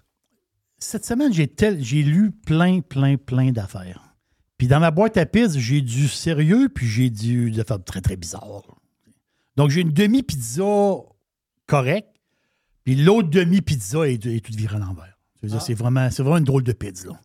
cette 0.77 1.05
semaine, 1.05 1.33
j'ai 1.33 1.47
tel- 1.47 1.83
j'ai 1.83 2.03
lu 2.03 2.31
plein, 2.31 2.81
plein, 2.81 3.15
plein 3.17 3.51
d'affaires. 3.51 4.15
Puis 4.57 4.67
dans 4.67 4.79
ma 4.79 4.91
boîte 4.91 5.17
à 5.17 5.25
pizza, 5.25 5.57
j'ai 5.59 5.81
du 5.81 6.07
sérieux, 6.07 6.69
puis 6.69 6.85
j'ai 6.87 7.09
du 7.09 7.49
de 7.51 7.63
faire 7.63 7.83
très, 7.83 8.01
très 8.01 8.15
bizarre. 8.17 8.61
Donc, 9.55 9.69
j'ai 9.71 9.81
une 9.81 9.91
demi-pizza 9.91 10.63
correcte, 11.65 12.09
puis 12.83 12.95
l'autre 12.95 13.29
demi-pizza 13.29 14.07
est, 14.07 14.25
est 14.25 14.45
toute 14.45 14.55
virée 14.55 14.75
à 14.75 14.79
l'envers. 14.79 15.17
Dire, 15.43 15.61
C'est 15.61 15.73
vraiment, 15.73 16.09
c'est 16.11 16.21
vraiment 16.23 16.37
une 16.37 16.43
drôle 16.43 16.63
de 16.63 16.73
pizza. 16.73 17.07
là. 17.09 17.19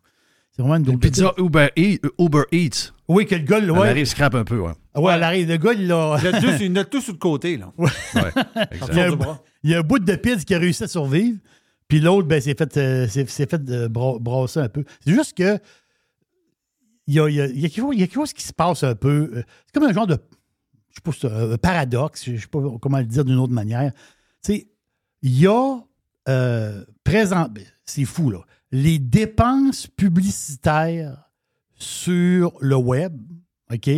C'est 0.51 0.61
vraiment 0.61 0.75
une 0.75 0.83
de 0.83 0.95
pizza 0.97 1.33
Uber, 1.37 1.69
Eat- 1.77 2.01
Uber 2.19 2.43
Eats. 2.51 2.91
Oui, 3.07 3.25
que 3.25 3.35
le 3.35 3.41
gars, 3.43 3.57
Elle 3.59 3.71
ouais. 3.71 3.89
arrive 3.89 4.05
scrap 4.05 4.35
un 4.35 4.43
peu, 4.43 4.59
ouais. 4.59 4.73
Ah 4.93 5.01
ouais, 5.01 5.13
elle 5.13 5.23
arrive. 5.23 5.47
Le 5.47 5.57
gars, 5.57 5.73
il 5.73 5.87
l'a. 5.87 6.17
Il 6.21 6.27
a 6.27 6.39
tout, 6.41 6.47
il 6.59 6.65
y 6.67 6.69
en 6.69 6.75
a 6.75 6.83
tout 6.85 7.01
sur 7.01 7.13
le 7.13 7.19
côté, 7.19 7.57
là. 7.57 7.71
Ouais, 7.77 7.89
Il 8.15 8.95
y, 8.95 8.99
a 8.99 9.05
un, 9.07 9.09
du 9.11 9.15
bras. 9.15 9.41
il 9.63 9.69
y 9.71 9.75
a 9.75 9.79
un 9.79 9.81
bout 9.81 9.99
de 9.99 10.15
pizza 10.15 10.43
qui 10.43 10.53
a 10.53 10.59
réussi 10.59 10.83
à 10.83 10.87
survivre, 10.87 11.37
puis 11.87 11.99
l'autre, 12.01 12.27
ben, 12.27 12.41
s'est 12.41 12.55
fait, 12.57 12.75
euh, 12.77 13.07
s'est- 13.07 13.25
fait 13.25 13.61
euh, 13.69 13.87
bra- 13.87 14.17
brasser 14.19 14.59
un 14.59 14.69
peu. 14.69 14.83
C'est 15.05 15.13
juste 15.13 15.37
que 15.37 15.57
il 17.07 17.15
y 17.15 17.19
a, 17.19 17.29
il 17.29 17.35
y 17.35 17.41
a- 17.41 17.47
il 17.47 17.59
y 17.59 17.65
a 17.65 17.69
quelque 17.69 17.81
chose- 17.81 17.95
il 17.95 17.99
y 17.99 18.03
a 18.03 18.07
quelque 18.07 18.15
chose 18.15 18.33
qui 18.33 18.43
se 18.43 18.53
passe 18.53 18.83
un 18.83 18.95
peu. 18.95 19.31
euh, 19.33 19.43
C'est 19.65 19.73
comme 19.79 19.89
un 19.89 19.93
genre 19.93 20.07
de. 20.07 20.17
Je 20.89 20.95
sais 20.95 21.01
pas, 21.01 21.11
c'est 21.17 21.53
un 21.53 21.57
paradoxe, 21.57 22.25
je 22.29 22.35
sais 22.37 22.47
pas 22.47 22.59
comment 22.81 22.97
le 22.99 23.05
dire 23.05 23.23
d'une 23.23 23.37
autre 23.39 23.53
manière. 23.53 23.91
Tu 24.43 24.53
sais, 24.53 24.67
il 25.21 25.39
y 25.39 25.47
a 25.47 25.79
euh, 26.29 26.83
présent. 27.05 27.47
ben, 27.49 27.63
C'est 27.85 28.05
fou, 28.05 28.29
là. 28.29 28.39
Les 28.71 28.99
dépenses 28.99 29.87
publicitaires 29.87 31.29
sur 31.75 32.53
le 32.61 32.75
web, 32.75 33.19
OK? 33.71 33.89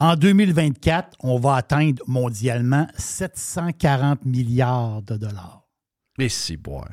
En 0.00 0.16
2024, 0.16 1.16
on 1.20 1.38
va 1.38 1.54
atteindre 1.54 2.02
mondialement 2.08 2.88
740 2.96 4.24
milliards 4.24 5.02
de 5.02 5.16
dollars. 5.16 5.68
Mais 6.18 6.28
c'est 6.28 6.56
boire. 6.56 6.90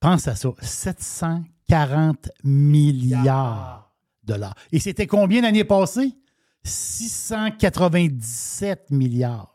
Pense 0.00 0.26
à 0.26 0.34
ça. 0.34 0.48
740 0.60 2.30
milliards 2.42 3.94
de 4.24 4.32
dollars. 4.32 4.54
Et 4.72 4.80
c'était 4.80 5.06
combien 5.06 5.42
l'année 5.42 5.64
passée? 5.64 6.16
697 6.64 8.90
milliards. 8.90 9.52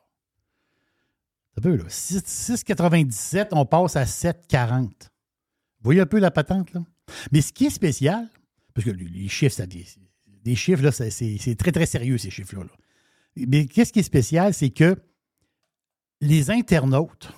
Un 1.58 1.62
peu, 1.62 1.78
là. 1.78 1.86
6 1.88 2.54
6,97, 2.54 3.48
on 3.54 3.66
passe 3.66 3.96
à 3.96 4.04
7,40. 4.04 4.92
Vous 5.80 5.84
voyez 5.84 6.02
un 6.02 6.06
peu 6.06 6.20
la 6.20 6.32
patente, 6.32 6.74
là? 6.74 6.84
Mais 7.32 7.42
ce 7.42 7.54
qui 7.54 7.66
est 7.68 7.70
spécial, 7.72 8.30
parce 8.74 8.86
que 8.86 8.92
les 8.92 9.28
chiffres, 9.28 9.56
ça, 9.56 9.66
des 9.66 10.56
chiffres, 10.56 10.84
là, 10.84 10.92
c'est- 10.92 11.56
très, 11.58 11.72
très 11.72 11.86
sérieux, 11.86 12.18
ces 12.18 12.30
chiffres-là. 12.30 12.64
là. 12.64 12.72
Mais 13.48 13.66
qu'est-ce 13.68 13.94
qui 13.94 14.00
est 14.00 14.04
spécial, 14.04 14.54
c'est 14.54 14.72
que 14.72 14.98
les 16.22 16.50
internautes 16.50 17.32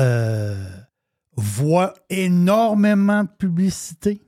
euh, 0.00 0.70
voient 1.36 1.94
énormément 2.08 3.24
de 3.24 3.28
publicité. 3.28 4.22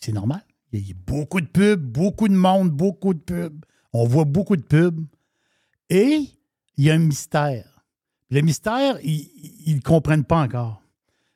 C'est 0.00 0.12
normal. 0.12 0.42
Il 0.72 0.88
y 0.88 0.90
a 0.92 0.94
beaucoup 1.06 1.40
de 1.40 1.46
pubs, 1.46 1.80
beaucoup 1.80 2.28
de 2.28 2.34
monde, 2.34 2.70
beaucoup 2.70 3.14
de 3.14 3.20
pubs. 3.20 3.64
On 3.92 4.06
voit 4.06 4.24
beaucoup 4.24 4.56
de 4.56 4.62
pubs. 4.62 5.06
Et 5.88 6.28
il 6.76 6.84
y 6.84 6.90
a 6.90 6.94
un 6.94 6.98
mystère. 6.98 7.84
Le 8.30 8.40
mystère, 8.40 8.98
ils 9.02 9.74
ne 9.76 9.80
comprennent 9.80 10.24
pas 10.24 10.40
encore. 10.42 10.82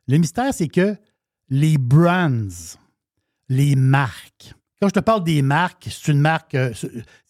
Le 0.08 0.18
mystère, 0.18 0.52
c'est 0.52 0.68
que 0.68 0.96
les 1.50 1.78
brands, 1.78 2.48
les 3.48 3.76
marques, 3.76 4.54
quand 4.80 4.88
je 4.88 4.94
te 4.94 5.00
parle 5.00 5.24
des 5.24 5.42
marques, 5.42 5.88
c'est 5.90 6.10
une 6.10 6.20
marque. 6.20 6.54
euh, 6.54 6.72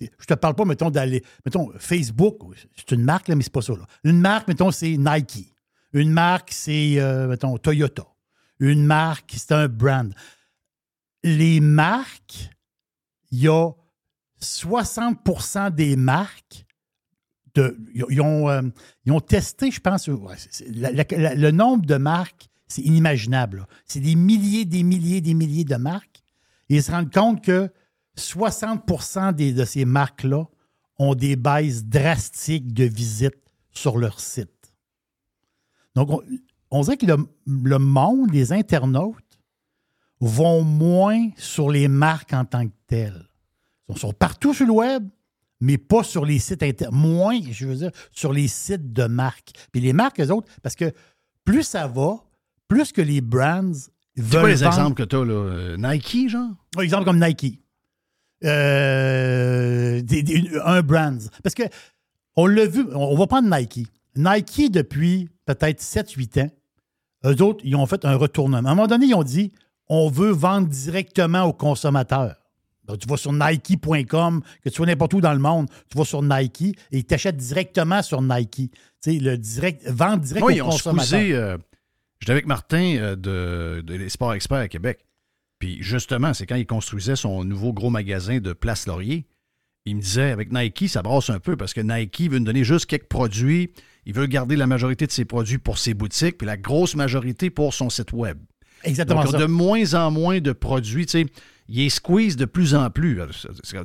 je 0.01 0.25
te 0.25 0.35
parle 0.35 0.55
pas, 0.55 0.65
mettons, 0.65 0.89
d'aller. 0.89 1.25
Mettons, 1.45 1.73
Facebook, 1.79 2.43
c'est 2.77 2.93
une 2.93 3.03
marque, 3.03 3.27
là, 3.27 3.35
mais 3.35 3.43
c'est 3.43 3.53
pas 3.53 3.61
ça. 3.61 3.73
Une 4.05 4.21
marque, 4.21 4.47
mettons, 4.47 4.71
c'est 4.71 4.97
Nike. 4.97 5.53
Une 5.93 6.13
marque, 6.13 6.53
c'est, 6.53 7.01
euh, 7.01 7.27
mettons, 7.27 7.59
Toyota. 7.59 8.07
Une 8.61 8.85
marque, 8.87 9.35
c'est 9.37 9.51
un 9.51 9.67
brand. 9.67 10.15
Les 11.25 11.59
marques, 11.59 12.51
il 13.33 13.41
y 13.41 13.49
a 13.49 13.71
60% 14.41 15.75
des 15.75 15.97
marques. 15.97 16.65
De, 17.55 17.77
ils, 17.95 18.21
euh, 18.21 18.63
ont 19.09 19.21
testé, 19.21 19.73
je 19.73 19.81
pense, 19.81 20.07
le 20.07 21.51
nombre 21.51 21.85
de 21.85 21.97
marques, 21.97 22.49
c'est 22.71 22.83
inimaginable. 22.83 23.67
C'est 23.85 24.01
des 24.01 24.15
milliers, 24.15 24.65
des 24.65 24.83
milliers, 24.83 25.21
des 25.21 25.35
milliers 25.35 25.65
de 25.65 25.77
marques. 25.77 26.23
Et 26.69 26.77
ils 26.77 26.83
se 26.83 26.91
rendent 26.91 27.13
compte 27.13 27.45
que 27.45 27.71
60 28.17 29.35
des, 29.35 29.53
de 29.53 29.65
ces 29.65 29.85
marques-là 29.85 30.45
ont 30.99 31.15
des 31.15 31.37
baisses 31.37 31.85
drastiques 31.85 32.73
de 32.73 32.85
visites 32.85 33.43
sur 33.73 33.99
leur 33.99 34.21
site. 34.21 34.73
Donc, 35.95 36.11
on, 36.11 36.23
on 36.71 36.83
dirait 36.83 36.97
que 36.97 37.07
le, 37.07 37.79
monde, 37.79 38.31
les 38.33 38.53
internautes, 38.53 39.17
vont 40.21 40.63
moins 40.63 41.31
sur 41.37 41.71
les 41.71 41.89
marques 41.89 42.33
en 42.33 42.45
tant 42.45 42.67
que 42.67 42.75
telles. 42.87 43.27
Ils 43.89 43.99
sont 43.99 44.13
partout 44.13 44.55
sur 44.55 44.67
le 44.67 44.73
web, 44.73 45.09
mais 45.61 45.79
pas 45.79 46.05
sur 46.05 46.25
les 46.25 46.39
sites 46.39 46.63
internet. 46.63 46.95
Moins, 46.95 47.41
je 47.51 47.67
veux 47.67 47.77
dire, 47.77 47.91
sur 48.13 48.33
les 48.33 48.47
sites 48.47 48.93
de 48.93 49.05
marques. 49.07 49.53
Puis 49.73 49.81
les 49.81 49.93
marques, 49.93 50.21
eux 50.21 50.31
autres, 50.31 50.53
parce 50.63 50.77
que 50.77 50.93
plus 51.45 51.63
ça 51.63 51.87
va, 51.87 52.23
plus 52.71 52.93
que 52.93 53.03
les 53.03 53.21
brands 53.21 53.73
veulent. 54.17 54.41
quoi 54.41 54.49
les 54.49 54.55
vendre- 54.55 54.67
exemples 54.79 54.95
que 54.95 55.03
tu 55.03 55.17
as, 55.17 55.25
là? 55.27 55.33
Euh, 55.35 55.77
Nike, 55.77 56.29
genre? 56.31 56.51
un 56.79 56.81
exemple 56.83 57.05
comme 57.05 57.23
Nike. 57.23 57.61
Euh, 58.45 60.01
des- 60.03 60.23
des- 60.23 60.51
un 60.65 60.81
brand. 60.83 61.21
Parce 61.43 61.55
que 61.55 61.65
on 62.37 62.47
l'a 62.47 62.67
vu, 62.67 62.87
on 62.95 63.17
va 63.17 63.27
prendre 63.27 63.55
Nike. 63.55 63.87
Nike, 64.17 64.71
depuis 64.71 65.29
peut-être 65.47 65.81
7-8 65.81 66.39
ans, 66.39 66.51
eux 67.27 67.43
autres, 67.43 67.61
ils 67.65 67.77
ont 67.77 67.87
fait 67.87 68.05
un 68.05 68.17
retournement. 68.17 68.69
À 68.69 68.73
un 68.73 68.75
moment 68.75 68.87
donné, 68.87 69.07
ils 69.07 69.15
ont 69.15 69.23
dit 69.23 69.53
on 69.89 70.09
veut 70.09 70.31
vendre 70.31 70.69
directement 70.69 71.45
aux 71.45 71.53
consommateurs. 71.53 72.37
Donc, 72.87 72.99
tu 72.99 73.09
vas 73.09 73.17
sur 73.17 73.33
Nike.com, 73.33 74.43
que 74.65 74.69
tu 74.69 74.81
vas 74.81 74.87
n'importe 74.87 75.15
où 75.15 75.21
dans 75.21 75.33
le 75.33 75.39
monde, 75.39 75.69
tu 75.91 75.99
vas 75.99 76.05
sur 76.05 76.23
Nike 76.23 76.63
et 76.63 76.99
ils 76.99 77.05
t'achètent 77.05 77.37
directement 77.37 78.03
sur 78.03 78.21
Nike. 78.23 78.71
Tu 78.73 78.73
sais, 79.01 79.19
le 79.19 79.37
direct, 79.39 79.89
vente 79.89 80.23
direct 80.23 80.45
Oui, 80.47 80.55
au 80.55 80.57
ils 80.57 80.63
ont 80.63 80.71
consommateur. 80.71 81.07
squeezé. 81.07 81.35
euh, 81.35 81.57
J'étais 82.21 82.33
avec 82.33 82.47
Martin 82.47 82.97
euh, 82.99 83.17
de, 83.17 83.81
de 83.83 84.09
Sports 84.09 84.35
Experts 84.35 84.59
à 84.59 84.69
Québec. 84.69 85.05
Puis 85.59 85.79
justement, 85.83 86.33
c'est 86.35 86.47
quand 86.47 86.57
il 86.57 86.67
construisait 86.67 87.17
son 87.17 87.45
nouveau 87.45 87.73
gros 87.73 87.91
magasin 87.91 88.39
de 88.39 88.53
Place 88.53 88.87
Laurier. 88.87 89.27
Il 89.87 89.97
me 89.97 90.01
disait, 90.03 90.31
avec 90.31 90.53
Nike, 90.53 90.89
ça 90.89 91.03
brasse 91.03 91.31
un 91.31 91.39
peu 91.41 91.57
parce 91.57 91.73
que 91.75 91.81
Nike 91.81 92.31
veut 92.31 92.39
nous 92.39 92.45
donner 92.45 92.65
juste 92.65 92.87
quelques 92.87 93.09
produits. 93.09 93.71
Il 94.07 94.15
veut 94.15 94.27
garder 94.27 94.57
la 94.57 94.67
majorité 94.67 95.07
de 95.07 95.13
ses 95.13 95.25
produits 95.25 95.59
pour 95.59 95.79
ses 95.79 95.95
boutiques, 95.95 96.39
puis 96.39 96.47
la 96.47 96.57
grosse 96.57 96.95
majorité 96.97 97.51
pour 97.51 97.73
son 97.75 97.89
site 97.91 98.13
Web. 98.13 98.39
Exactement 98.85 99.23
Donc, 99.23 99.33
ça. 99.33 99.39
de 99.39 99.45
moins 99.47 99.95
en 99.95 100.11
moins 100.11 100.41
de 100.41 100.53
produits. 100.53 101.07
Tu 101.07 101.13
sais, 101.25 101.27
il 101.69 101.81
est 101.81 101.89
squeeze 101.91 102.37
de 102.37 102.45
plus 102.47 102.75
en 102.75 102.91
plus. 102.91 103.17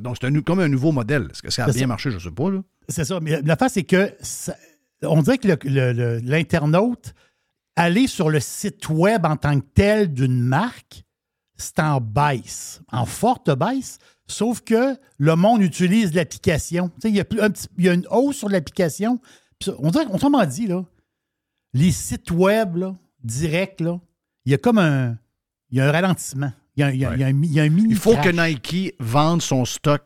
Donc, 0.02 0.16
c'est 0.20 0.42
comme 0.44 0.60
un 0.60 0.68
nouveau 0.68 0.92
modèle. 0.92 1.28
Est-ce 1.30 1.42
que 1.42 1.50
ça 1.50 1.64
a 1.64 1.70
bien 1.70 1.80
ça. 1.82 1.86
marché? 1.86 2.10
Je 2.10 2.16
ne 2.16 2.20
sais 2.20 2.30
pas. 2.30 2.50
Là. 2.50 2.62
C'est 2.88 3.04
ça. 3.04 3.18
Mais 3.20 3.40
l'affaire, 3.42 3.70
c'est 3.70 3.84
que 3.84 4.10
ça- 4.20 4.56
on 5.02 5.20
dirait 5.22 5.38
que 5.38 5.48
l'internaute, 6.26 7.14
aller 7.76 8.06
sur 8.06 8.30
le 8.30 8.40
site 8.40 8.88
web 8.88 9.24
en 9.26 9.36
tant 9.36 9.60
que 9.60 9.66
tel 9.74 10.12
d'une 10.12 10.40
marque, 10.40 11.04
c'est 11.56 11.78
en 11.78 12.00
baisse, 12.00 12.80
en 12.90 13.06
forte 13.06 13.50
baisse, 13.56 13.98
sauf 14.26 14.60
que 14.62 14.98
le 15.18 15.36
monde 15.36 15.62
utilise 15.62 16.12
l'application. 16.14 16.88
Tu 16.88 16.94
sais, 17.02 17.08
Il 17.10 17.16
y, 17.16 17.20
a 17.20 17.24
plus- 17.24 17.40
un 17.40 17.50
petit- 17.50 17.68
il 17.78 17.84
y 17.84 17.88
a 17.88 17.94
une 17.94 18.06
hausse 18.10 18.36
sur 18.36 18.48
l'application. 18.48 19.20
On 19.78 19.90
dirait, 19.90 20.06
autrement 20.06 20.44
dit, 20.44 20.66
là, 20.66 20.84
les 21.72 21.92
sites 21.92 22.30
web, 22.30 22.76
là, 22.76 22.96
directs, 23.22 23.80
là, 23.80 23.98
il 24.44 24.52
y 24.52 24.54
a 24.54 24.58
comme 24.58 24.78
un, 24.78 25.18
il 25.70 25.78
y 25.78 25.80
a 25.80 25.88
un 25.88 25.92
ralentissement. 25.92 26.52
Il 26.76 26.80
y 26.80 26.82
a, 26.84 26.92
il 26.92 27.00
y 27.00 27.04
a- 27.06 27.14
il 27.14 27.20
y 27.20 27.24
a 27.24 27.26
un, 27.28 27.32
mi- 27.32 27.46
il 27.48 27.52
y 27.54 27.60
a 27.60 27.62
un 27.62 27.68
mini 27.70 27.88
Il 27.90 27.96
faut 27.96 28.14
que. 28.16 28.28
Nike 28.28 28.94
vende 29.00 29.40
son 29.40 29.64
stock 29.64 30.02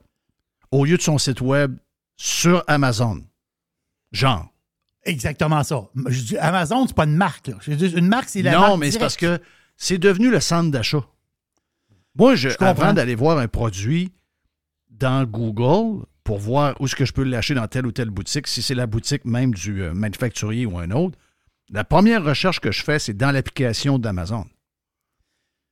au 0.70 0.84
lieu 0.84 0.96
de 0.96 1.02
son 1.02 1.18
site 1.18 1.40
web 1.40 1.76
sur 2.16 2.62
Amazon. 2.68 3.24
Genre. 4.12 4.49
Exactement 5.04 5.62
ça. 5.62 5.88
Je 6.08 6.22
dis, 6.22 6.38
Amazon, 6.38 6.86
c'est 6.86 6.96
pas 6.96 7.04
une 7.04 7.16
marque. 7.16 7.48
Là. 7.48 7.54
Je 7.60 7.72
dis, 7.72 7.90
une 7.96 8.08
marque, 8.08 8.28
c'est 8.28 8.42
la 8.42 8.52
non, 8.52 8.60
marque 8.60 8.78
mais 8.78 8.90
c'est 8.90 8.98
parce 8.98 9.16
que 9.16 9.40
c'est 9.76 9.98
devenu 9.98 10.30
le 10.30 10.40
centre 10.40 10.70
d'achat. 10.70 11.04
Moi, 12.16 12.34
je, 12.34 12.50
comprends. 12.50 12.92
d'aller 12.92 13.14
voir 13.14 13.38
un 13.38 13.48
produit 13.48 14.12
dans 14.90 15.24
Google 15.24 16.04
pour 16.24 16.38
voir 16.38 16.78
où 16.80 16.84
est-ce 16.84 16.96
que 16.96 17.04
je 17.04 17.12
peux 17.12 17.22
l'acheter 17.22 17.54
dans 17.54 17.66
telle 17.66 17.86
ou 17.86 17.92
telle 17.92 18.10
boutique, 18.10 18.46
si 18.46 18.62
c'est 18.62 18.74
la 18.74 18.86
boutique 18.86 19.24
même 19.24 19.54
du 19.54 19.82
euh, 19.82 19.94
manufacturier 19.94 20.66
ou 20.66 20.78
un 20.78 20.90
autre, 20.90 21.18
la 21.70 21.84
première 21.84 22.24
recherche 22.24 22.60
que 22.60 22.72
je 22.72 22.82
fais, 22.82 22.98
c'est 22.98 23.14
dans 23.14 23.30
l'application 23.30 23.98
d'Amazon. 23.98 24.44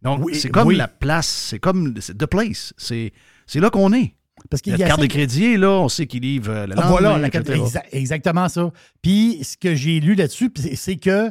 Donc, 0.03 0.25
Oui, 0.25 0.37
c'est 0.37 0.49
comme 0.49 0.69
oui. 0.69 0.77
la 0.77 0.89
place, 0.89 1.27
c'est 1.27 1.59
comme 1.59 1.95
the 1.95 2.27
place. 2.27 2.73
C'est 2.77 3.13
là 3.55 3.71
qu'on 3.71 3.93
est. 3.93 4.15
Parce 4.51 4.63
qu'il 4.63 4.73
La 4.73 4.79
y 4.79 4.83
a 4.85 4.87
carte 4.89 5.01
de 5.01 5.07
crédit 5.07 5.57
là, 5.57 5.71
on 5.71 5.89
sait 5.89 6.07
qu'il 6.07 6.23
livre 6.23 6.51
euh, 6.51 6.67
le 6.67 6.75
Ah, 6.79 6.89
voilà, 6.89 7.19
la 7.19 7.31
carte- 7.31 7.49
exa- 7.51 7.83
exactement 7.93 8.49
ça. 8.49 8.71
Puis 9.03 9.41
ce 9.43 9.57
que 9.57 9.75
j'ai 9.75 10.01
lu 10.01 10.15
là-dessus, 10.15 10.51
c'est- 10.75 10.97
que 10.97 11.31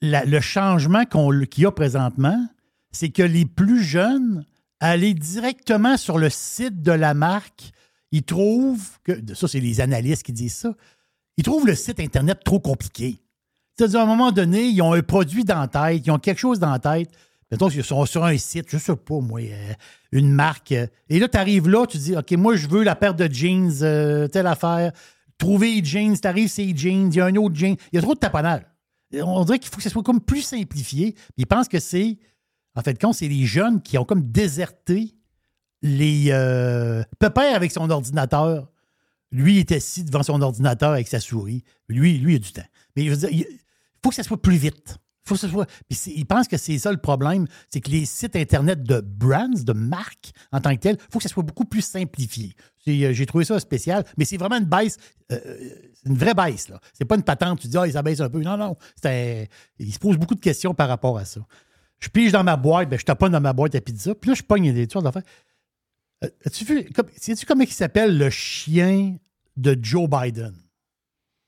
la- 0.00 0.24
le 0.24 0.40
changement 0.40 1.04
qu'il 1.04 1.62
y 1.62 1.66
a 1.66 1.70
présentement, 1.72 2.46
c'est 2.90 3.10
que 3.10 3.22
les 3.22 3.44
plus 3.44 3.82
jeunes, 3.82 4.44
aller 4.80 5.14
directement 5.14 5.96
sur 5.96 6.18
le 6.18 6.30
site 6.30 6.82
de 6.82 6.92
la 6.92 7.14
marque, 7.14 7.70
ils 8.12 8.22
trouvent 8.22 8.88
que, 9.04 9.12
ça 9.34 9.48
c'est 9.48 9.60
les 9.60 9.80
analystes 9.80 10.22
qui 10.22 10.32
disent 10.32 10.54
ça, 10.54 10.72
ils 11.36 11.44
trouvent 11.44 11.66
le 11.66 11.74
site 11.74 12.00
Internet 12.00 12.38
trop 12.44 12.60
compliqué. 12.60 13.18
C'est-à-dire, 13.76 14.00
à 14.00 14.02
un 14.02 14.06
moment 14.06 14.32
donné, 14.32 14.66
ils 14.66 14.82
ont 14.82 14.92
un 14.92 15.02
produit 15.02 15.44
dans 15.44 15.60
la 15.60 15.68
tête, 15.68 16.02
ils 16.06 16.10
ont 16.10 16.18
quelque 16.18 16.38
chose 16.38 16.58
dans 16.58 16.70
la 16.70 16.78
tête. 16.80 17.10
Mettons 17.50 17.68
qu'ils 17.68 17.84
sont 17.84 18.04
sur 18.04 18.24
un 18.24 18.36
site, 18.36 18.66
je 18.70 18.76
sais 18.76 18.94
pas, 18.94 19.20
moi, 19.20 19.40
euh, 19.40 19.72
une 20.12 20.30
marque. 20.30 20.72
euh, 20.72 20.86
et 21.08 21.18
là, 21.18 21.28
tu 21.28 21.38
arrives 21.38 21.68
là, 21.68 21.86
tu 21.86 21.96
dis, 21.96 22.14
OK, 22.14 22.30
moi, 22.32 22.56
je 22.56 22.68
veux 22.68 22.82
la 22.82 22.94
paire 22.94 23.14
de 23.14 23.26
jeans, 23.32 23.72
euh, 23.82 24.28
telle 24.28 24.46
affaire. 24.46 24.92
Trouver 25.38 25.82
jeans, 25.82 26.18
tu 26.18 26.28
arrives, 26.28 26.48
c'est 26.48 26.76
jeans, 26.76 27.10
il 27.10 27.16
y 27.16 27.20
a 27.20 27.26
un 27.26 27.36
autre 27.36 27.54
jean. 27.54 27.74
Il 27.92 27.96
y 27.96 27.98
a 27.98 28.02
trop 28.02 28.14
de 28.14 28.18
taponnage. 28.18 28.62
Et 29.12 29.22
On 29.22 29.44
dirait 29.44 29.58
qu'il 29.58 29.70
faut 29.70 29.78
que 29.78 29.82
ce 29.82 29.88
soit 29.88 30.02
comme 30.02 30.20
plus 30.20 30.42
simplifié. 30.42 31.14
Ils 31.38 31.46
pensent 31.46 31.68
que 31.68 31.78
c'est, 31.78 32.18
en 32.74 32.82
fait, 32.82 33.00
compte, 33.00 33.14
c'est 33.14 33.28
les 33.28 33.46
jeunes 33.46 33.80
qui 33.80 33.96
ont 33.96 34.04
comme 34.04 34.30
déserté 34.30 35.14
les. 35.80 36.26
Euh, 36.30 37.02
Pépère 37.18 37.54
avec 37.56 37.72
son 37.72 37.88
ordinateur. 37.88 38.68
Lui, 39.30 39.54
il 39.54 39.58
est 39.60 39.72
assis 39.72 40.04
devant 40.04 40.22
son 40.22 40.40
ordinateur 40.42 40.92
avec 40.92 41.08
sa 41.08 41.20
souris. 41.20 41.62
Lui, 41.88 42.18
lui, 42.18 42.34
il 42.34 42.36
a 42.36 42.38
du 42.40 42.52
temps. 42.52 42.62
Mais 42.96 43.04
je 43.04 43.10
veux 43.10 43.16
dire, 43.16 43.30
il 43.30 43.46
faut 44.02 44.10
que 44.10 44.14
ça 44.14 44.22
soit 44.22 44.40
plus 44.40 44.56
vite. 44.56 44.98
Faut 45.28 45.34
que 45.34 45.40
ça 45.40 45.48
soit. 45.48 45.66
Puis 45.88 45.98
ils 46.16 46.26
que 46.26 46.56
c'est 46.56 46.78
ça 46.78 46.90
le 46.90 46.98
problème, 46.98 47.46
c'est 47.68 47.80
que 47.80 47.90
les 47.90 48.04
sites 48.06 48.34
Internet 48.36 48.82
de 48.82 49.00
brands, 49.00 49.48
de 49.48 49.72
marques 49.72 50.32
en 50.52 50.60
tant 50.60 50.74
que 50.74 50.80
tel, 50.80 50.96
il 50.98 51.12
faut 51.12 51.18
que 51.18 51.22
ça 51.22 51.28
soit 51.28 51.42
beaucoup 51.42 51.64
plus 51.66 51.82
simplifié. 51.82 52.54
Euh, 52.88 53.12
J'ai 53.12 53.26
trouvé 53.26 53.44
ça 53.44 53.60
spécial, 53.60 54.04
mais 54.16 54.24
c'est 54.24 54.38
vraiment 54.38 54.56
une 54.56 54.64
baisse, 54.64 54.96
euh, 55.30 55.38
c'est 55.94 56.08
une 56.08 56.16
vraie 56.16 56.34
baisse. 56.34 56.72
C'est 56.94 57.04
pas 57.04 57.16
une 57.16 57.22
patente, 57.22 57.60
tu 57.60 57.68
dis, 57.68 57.76
ah, 57.76 57.90
ça 57.90 58.02
baisse 58.02 58.20
un 58.20 58.30
peu. 58.30 58.40
Non, 58.40 58.56
non. 58.56 58.76
c'est 59.00 59.08
un- 59.08 59.46
il 59.78 59.92
se 59.92 59.98
pose 59.98 60.16
beaucoup 60.16 60.34
de 60.34 60.40
questions 60.40 60.72
par 60.74 60.88
rapport 60.88 61.18
à 61.18 61.24
ça. 61.24 61.40
Je 62.00 62.08
pige 62.08 62.32
dans 62.32 62.44
ma 62.44 62.56
boîte, 62.56 62.88
ben, 62.88 62.98
je 62.98 63.04
taponne 63.04 63.32
dans 63.32 63.40
ma 63.40 63.52
boîte 63.52 63.74
à 63.74 63.80
pizza, 63.80 64.14
puis 64.14 64.30
là, 64.30 64.34
je 64.34 64.42
pogne 64.42 64.72
des 64.72 64.88
sortes 64.88 65.04
d'affaires. 65.04 65.22
Euh, 66.24 66.28
As-tu 66.46 66.64
vu, 66.64 66.88
sais-tu 67.16 67.44
comment 67.44 67.64
il 67.64 67.70
s'appelle 67.72 68.16
le 68.16 68.30
chien 68.30 69.16
de 69.56 69.76
Joe 69.80 70.08
Biden? 70.08 70.54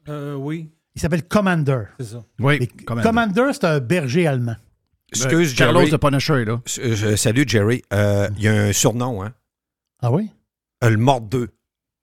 Euh, 0.09 0.35
oui, 0.35 0.71
Il 0.95 1.01
s'appelle 1.01 1.27
Commander. 1.27 1.85
c'est 1.99 2.07
ça. 2.07 2.25
Oui, 2.39 2.67
Commander. 2.87 3.07
Commander, 3.07 3.51
c'est 3.53 3.65
un 3.65 3.81
berger 3.81 4.27
allemand. 4.27 4.57
Excuse, 5.13 5.55
Carlos 5.55 5.81
Jerry. 5.81 5.91
de 5.93 5.97
Punisher 5.97 6.45
là. 6.45 6.61
Euh, 6.79 6.95
je- 6.95 7.17
Salut, 7.17 7.45
Jerry. 7.47 7.83
Euh, 7.93 8.29
Il 8.37 8.43
y 8.45 8.49
a 8.49 8.53
un 8.55 8.73
surnom, 8.73 9.23
hein? 9.25 9.33
Ah 10.01 10.11
oui? 10.13 10.31
Euh, 10.85 10.91
Le 10.91 10.97
mort 10.97 11.21
2. 11.21 11.49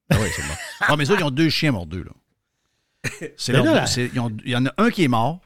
Ah 0.10 0.18
oui, 0.22 0.28
c'est 0.36 0.42
bon. 0.42 0.54
Ah, 0.82 0.96
mais 0.98 1.06
ça, 1.06 1.16
ils 1.18 1.24
ont 1.24 1.32
deux 1.32 1.50
chiens 1.50 1.72
mordus, 1.72 2.04
là. 2.04 2.12
C'est 3.38 3.54
Mais 3.54 3.58
leur- 3.60 3.66
là, 3.66 3.74
là- 3.76 3.86
c'est- 3.88 4.10
ils 4.14 4.20
ont- 4.20 4.32
Il 4.44 4.52
y 4.52 4.56
en 4.56 4.66
a 4.66 4.74
un 4.78 4.90
qui 4.90 5.04
est 5.04 5.08
mort. 5.08 5.42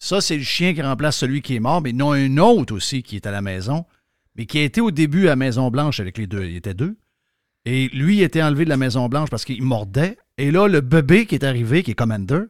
Ça, 0.00 0.20
c'est 0.20 0.36
le 0.36 0.42
chien 0.44 0.74
qui 0.74 0.82
remplace 0.82 1.16
celui 1.16 1.42
qui 1.42 1.56
est 1.56 1.60
mort, 1.60 1.80
mais 1.82 1.90
ils 1.90 2.02
en 2.02 2.08
ont 2.08 2.12
un 2.12 2.36
autre 2.38 2.74
aussi 2.74 3.02
qui 3.02 3.16
est 3.16 3.26
à 3.26 3.30
la 3.32 3.42
maison, 3.42 3.84
mais 4.36 4.46
qui 4.46 4.58
a 4.58 4.62
été 4.62 4.80
au 4.80 4.90
début 4.90 5.28
à 5.28 5.36
Maison-Blanche 5.36 6.00
avec 6.00 6.18
les 6.18 6.26
deux. 6.26 6.44
Il 6.44 6.56
était 6.56 6.74
deux. 6.74 6.96
Et 7.64 7.88
lui, 7.88 8.18
il 8.18 8.22
était 8.22 8.42
enlevé 8.42 8.64
de 8.64 8.70
la 8.70 8.76
Maison-Blanche 8.76 9.30
parce 9.30 9.44
qu'il 9.44 9.62
mordait. 9.62 10.16
Et 10.36 10.50
là, 10.50 10.68
le 10.68 10.80
bébé 10.80 11.26
qui 11.26 11.34
est 11.34 11.44
arrivé, 11.44 11.82
qui 11.82 11.90
est 11.92 11.94
Commander, 11.94 12.42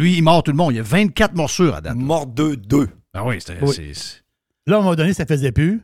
lui, 0.00 0.16
il 0.16 0.22
mord 0.22 0.42
tout 0.42 0.50
le 0.50 0.56
monde. 0.56 0.72
Il 0.72 0.76
y 0.76 0.80
a 0.80 0.84
24 0.84 1.34
morsures 1.34 1.74
à 1.74 1.80
date. 1.80 1.96
Mort 1.96 2.26
2, 2.26 2.56
2. 2.56 2.88
Ah 3.14 3.24
oui, 3.26 3.36
c'était. 3.40 3.62
Oui. 3.62 3.74
c'est- 3.74 4.22
Là, 4.66 4.76
à 4.76 4.78
un 4.78 4.82
moment 4.82 4.94
donné, 4.94 5.12
ça 5.14 5.26
faisait 5.26 5.52
plus. 5.52 5.80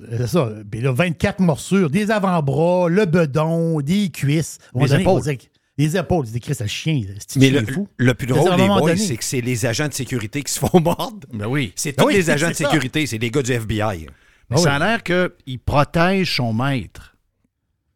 Euh, 0.00 0.18
C'est 0.18 0.26
ça. 0.26 0.50
Puis 0.70 0.80
là, 0.80 0.92
24 0.92 1.40
morsures, 1.40 1.88
des 1.90 2.10
avant-bras, 2.10 2.88
le 2.90 3.06
bedon, 3.06 3.80
des 3.80 4.10
cuisses. 4.10 4.58
À 4.74 4.80
Les 4.82 4.88
donné, 4.88 5.06
on 5.06 5.10
épaules. 5.18 5.20
disait 5.22 5.38
Les 5.78 5.96
épaules. 5.96 6.26
Écrit, 6.34 6.54
c'est 6.54 6.64
le 6.64 6.68
chien. 6.68 7.00
C'est 7.26 7.38
Mais 7.40 7.50
chien 7.50 7.60
le, 7.62 7.66
fou? 7.72 7.88
le 7.96 8.14
plus 8.14 8.26
drôle, 8.26 8.50
à 8.50 8.56
les 8.56 8.66
boys, 8.66 8.96
c'est 8.96 9.16
que 9.16 9.24
c'est 9.24 9.40
les 9.40 9.64
agents 9.66 9.88
de 9.88 9.94
sécurité 9.94 10.42
qui 10.42 10.52
se 10.52 10.58
font 10.58 10.80
mordre. 10.80 11.26
Ben 11.32 11.46
oui. 11.46 11.72
C'est 11.76 11.92
tous 11.94 12.06
Oui, 12.06 12.14
les 12.14 12.28
agents 12.30 12.48
de 12.48 12.54
ça. 12.54 12.64
sécurité, 12.64 13.06
c'est 13.06 13.18
les 13.18 13.30
gars 13.30 13.42
du 13.42 13.52
FBI. 13.52 14.06
Mais 14.50 14.56
Ah 14.56 14.56
ça 14.58 14.74
a 14.74 14.78
l'air 14.78 15.02
qu'il 15.02 15.58
protège 15.58 16.36
son 16.36 16.52
maître. 16.52 17.16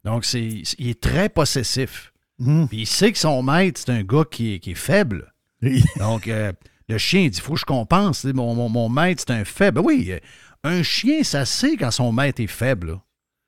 Donc, 0.04 0.24
c'est, 0.24 0.62
il 0.78 0.88
est 0.88 1.00
très 1.00 1.28
possessif. 1.28 2.12
Mhm. 2.38 2.68
Puis 2.68 2.78
il 2.82 2.86
sait 2.86 3.12
que 3.12 3.18
son 3.18 3.42
maître, 3.42 3.80
c'est 3.84 3.92
un 3.92 4.02
gars 4.02 4.24
qui 4.30 4.54
est, 4.54 4.58
qui 4.58 4.70
est 4.70 4.74
faible. 4.74 5.29
Donc, 5.98 6.28
euh, 6.28 6.52
le 6.88 6.98
chien, 6.98 7.28
dit, 7.28 7.38
il 7.38 7.40
faut 7.42 7.54
que 7.54 7.60
je 7.60 7.64
compense. 7.64 8.24
Mon, 8.24 8.54
mon- 8.54 8.68
mon 8.68 8.88
maître, 8.88 9.22
c'est 9.26 9.32
un 9.34 9.44
faible. 9.44 9.76
Ben 9.80 9.86
Oui, 9.86 10.10
euh, 10.12 10.18
un 10.64 10.82
chien, 10.82 11.22
ça 11.22 11.44
sait 11.44 11.76
quand 11.76 11.90
son 11.90 12.12
maître 12.12 12.40
est 12.40 12.46
faible. 12.46 12.88
là. 12.88 13.02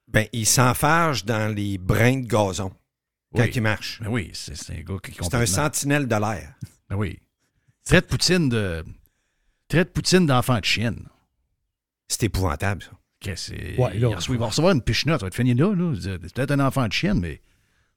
Ben, 0.09 0.27
il 0.33 0.47
s'enfarge 0.47 1.25
dans 1.25 1.55
les 1.55 1.79
brins 1.79 2.21
de 2.21 2.27
gazon 2.27 2.71
quand 3.35 3.43
Oui. 3.45 3.51
il 3.55 3.63
marche. 3.63 4.01
Ben 4.03 4.11
oui, 4.11 4.31
c'est, 4.35 4.55
c'est 4.57 4.75
un 4.75 4.81
gars 4.83 4.97
qui 5.03 5.13
C'est 5.21 5.35
un 5.35 5.47
sentinelle 5.47 6.07
de 6.07 6.17
l'air. 6.17 6.55
Ben 6.91 6.97
oui. 6.97 7.19
Traite 7.85 8.07
Poutine 8.07 8.49
de... 8.51 8.85
Traite 9.69 9.93
Poutine 9.95 10.27
d'enfant 10.27 10.59
de 10.59 10.65
chienne. 10.65 11.09
C'est 12.09 12.25
épouvantable, 12.25 12.83
ça. 12.83 12.91
Ouais, 13.25 13.35
là, 13.77 13.95
il, 13.95 14.05
reçoit- 14.15 14.35
il 14.35 14.39
va 14.39 14.47
recevoir 14.47 14.75
une 14.75 14.83
pichenote, 14.83 15.21
ça 15.21 15.25
va 15.25 15.29
être 15.29 15.35
fini 15.37 15.55
là. 15.55 15.73
là. 15.75 15.95
C'est 15.99 16.19
peut-être 16.19 16.51
un 16.51 16.61
enfant 16.61 16.87
de 16.87 16.93
chienne, 16.93 17.21
mais 17.21 17.41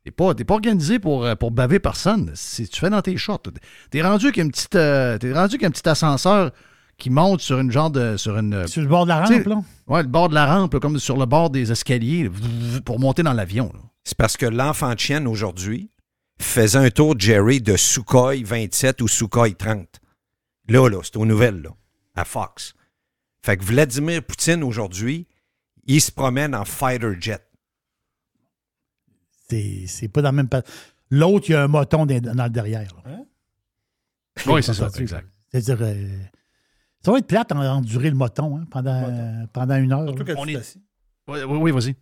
t'es 0.06 0.12
pas, 0.12 0.36
t'es 0.36 0.46
pas 0.46 0.54
organisé 0.54 1.00
pour, 1.00 1.26
euh, 1.26 1.36
pour 1.36 1.52
baver 1.52 1.80
personne. 1.80 2.32
Si 2.36 2.68
tu 2.70 2.80
fais 2.80 2.90
dans 2.90 3.02
tes 3.02 3.18
shorts. 3.18 3.42
T'es 3.90 4.02
rendu 4.02 4.32
qu'un 4.32 4.48
petit, 4.48 4.68
euh, 4.76 5.18
t'es 5.18 5.34
rendu 5.34 5.58
qu'un 5.58 5.72
petit 5.72 5.88
ascenseur 5.90 6.52
qui 6.98 7.10
monte 7.10 7.42
sur 7.42 7.60
une 7.60 7.72
genre 7.72 7.90
de. 7.90 8.16
Sur 8.16 8.38
une, 8.38 8.68
Sur 8.68 8.82
le 8.84 8.88
bord 8.88 9.06
de 9.06 9.10
la 9.10 9.26
rampe, 9.26 9.46
là? 9.46 9.62
ouais, 9.88 10.04
le 10.04 10.08
bord 10.08 10.30
de 10.30 10.36
la 10.36 10.46
rampe, 10.46 10.76
là, 10.76 10.80
comme 10.80 11.00
sur 11.00 11.18
le 11.18 11.26
bord 11.26 11.50
des 11.50 11.72
escaliers, 11.72 12.30
pour 12.86 13.00
monter 13.00 13.24
dans 13.24 13.34
l'avion. 13.34 13.74
C'est 14.04 14.18
parce 14.18 14.38
que 14.38 14.46
l'enfant 14.46 14.94
de 14.94 15.00
chienne 15.00 15.28
aujourd'hui 15.28 15.90
faisait 16.40 16.78
un 16.78 16.90
tour, 16.92 17.16
Jerry, 17.18 17.60
de 17.60 17.76
Sukhoi 17.76 18.36
27 18.44 19.02
ou 19.02 19.08
Sukhoi 19.08 19.52
30. 19.52 19.88
Là, 20.70 20.88
là, 20.90 21.00
c'est 21.04 21.18
aux 21.18 21.26
nouvelles, 21.26 21.62
là, 21.64 21.72
à 22.16 22.26
Fox. 22.26 22.76
Fait 23.44 23.58
que 23.58 23.64
Vladimir 23.64 24.24
Poutine, 24.24 24.64
aujourd'hui, 24.64 25.28
il 25.88 26.02
se 26.02 26.12
promène 26.12 26.56
en 26.56 26.66
fighter 26.66 27.14
jet. 27.20 27.45
C'est 29.50 29.86
c'est 29.88 30.08
pas 30.08 30.22
dans 30.22 30.32
le 30.32 30.38
même. 30.38 30.50
L'autre, 31.12 31.50
il 31.50 31.52
y 31.54 31.56
a 31.56 31.64
un 31.64 31.68
moton 31.68 32.06
dans, 32.06 32.20
dans 32.20 32.44
le 32.46 32.50
derrière. 32.50 32.88
là. 33.06 33.18
Oui, 34.48 34.62
c'est 34.64 34.74
ça, 34.74 34.90
exact. 35.00 35.28
C'est-à-dire. 35.52 35.78
euh, 35.86 36.20
ça 37.04 37.12
va 37.12 37.20
être 37.20 37.28
plate 37.28 37.52
en 37.52 37.60
endurer 37.60 38.10
le 38.10 38.16
moton 38.16 38.58
hein, 38.58 38.66
pendant, 38.72 39.46
pendant 39.54 39.76
une 39.78 39.92
heure. 39.94 40.04
là. 40.06 40.12
On 40.38 40.48
est- 40.48 40.78
Oui, 41.28 41.40
oui, 41.48 41.58
oui, 41.58 41.72
vas-y. 41.72 41.96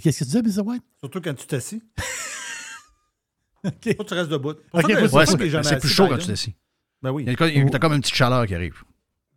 Qu'est-ce 0.00 0.20
que 0.20 0.24
tu 0.24 0.38
disais, 0.42 0.60
Mr. 0.62 0.66
White? 0.66 0.84
Surtout 1.00 1.20
quand 1.20 1.34
tu 1.34 1.46
t'assis. 1.46 1.82
OK. 3.64 3.96
Faut 3.96 4.04
que 4.04 4.08
tu 4.08 4.14
restes 4.14 4.30
debout. 4.30 4.54
Ouais, 4.72 4.82
c'est 5.26 5.36
plus 5.36 5.54
assis, 5.56 5.74
chaud 5.88 6.04
quand 6.08 6.18
tu 6.18 6.26
t'assis. 6.28 6.54
Ben 7.02 7.10
oui. 7.10 7.24
Il 7.26 7.32
y 7.32 7.42
a- 7.42 7.48
il 7.48 7.58
y 7.58 7.60
a- 7.60 7.68
T'as 7.70 7.78
comme 7.78 7.92
une 7.94 8.00
petite 8.00 8.14
chaleur 8.14 8.46
qui 8.46 8.54
arrive. 8.54 8.82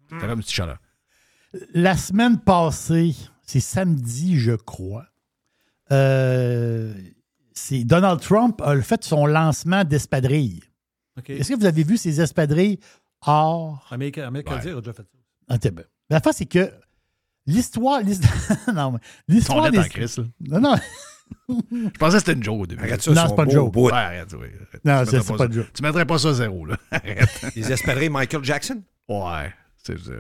T'as 0.10 0.20
comme 0.20 0.32
une 0.32 0.38
petite 0.40 0.52
chaleur. 0.54 0.80
La 1.74 1.98
semaine 1.98 2.40
passée, 2.40 3.16
c'est 3.42 3.60
samedi, 3.60 4.38
je 4.40 4.54
crois, 4.54 5.06
euh, 5.94 6.94
c'est 7.54 7.84
Donald 7.84 8.20
Trump 8.20 8.62
a 8.62 8.80
fait 8.82 9.04
son 9.04 9.26
lancement 9.26 9.84
d'espadrilles. 9.84 10.62
Est-ce 11.28 11.50
que 11.54 11.60
vous 11.60 11.66
avez 11.66 11.84
vu 11.84 11.98
ces 11.98 12.20
espadrilles 12.20 12.80
or? 13.26 13.86
Américain, 13.92 14.28
Américain 14.28 14.56
Ouais. 14.60 14.72
a 14.72 14.80
déjà 14.82 14.94
fait 14.94 15.04
ça. 15.04 15.08
Ah, 15.50 15.58
t'es 15.58 15.72
bien. 15.72 15.84
La 16.10 16.20
fin, 16.20 16.32
c'est 16.32 16.46
que 16.46 16.72
l'histoire. 17.46 18.02
l'hist- 18.02 18.24
non, 18.74 18.94
mais 18.94 19.00
l'histoire. 19.28 19.66
en 19.66 19.70
des- 19.70 19.78
là. 19.78 19.86
Non, 20.42 20.60
non, 20.60 20.76
Je 21.50 21.90
pensais 22.00 22.14
que 22.14 22.20
c'était 22.20 22.34
une 22.34 22.44
joke 22.44 22.62
au 22.62 22.66
début. 22.68 22.82
Arrête 22.84 23.02
ça, 23.02 23.12
Non, 23.12 23.26
c'est 23.30 23.36
pas 23.36 23.44
une 23.44 23.52
joke. 23.52 23.76
Ouais, 23.76 23.92
arrête, 23.92 24.34
oui. 24.40 24.48
Non, 24.84 25.04
Tu 25.06 25.12
c'est- 25.12 25.28
pas 25.32 25.38
ça- 25.38 25.46
une 25.46 25.54
joke. 25.54 25.74
Tu 25.74 25.84
mettrais 25.84 26.06
pas 26.06 26.18
ça 26.18 26.30
à 26.30 26.34
zéro, 26.34 26.66
là. 26.66 26.78
Arrête. 26.92 27.30
Les 27.56 27.72
espadrilles 27.72 28.10
Michael 28.10 28.44
Jackson? 28.44 28.82
Ouais. 29.08 29.54
C'est 29.78 30.00
ça. 30.00 30.12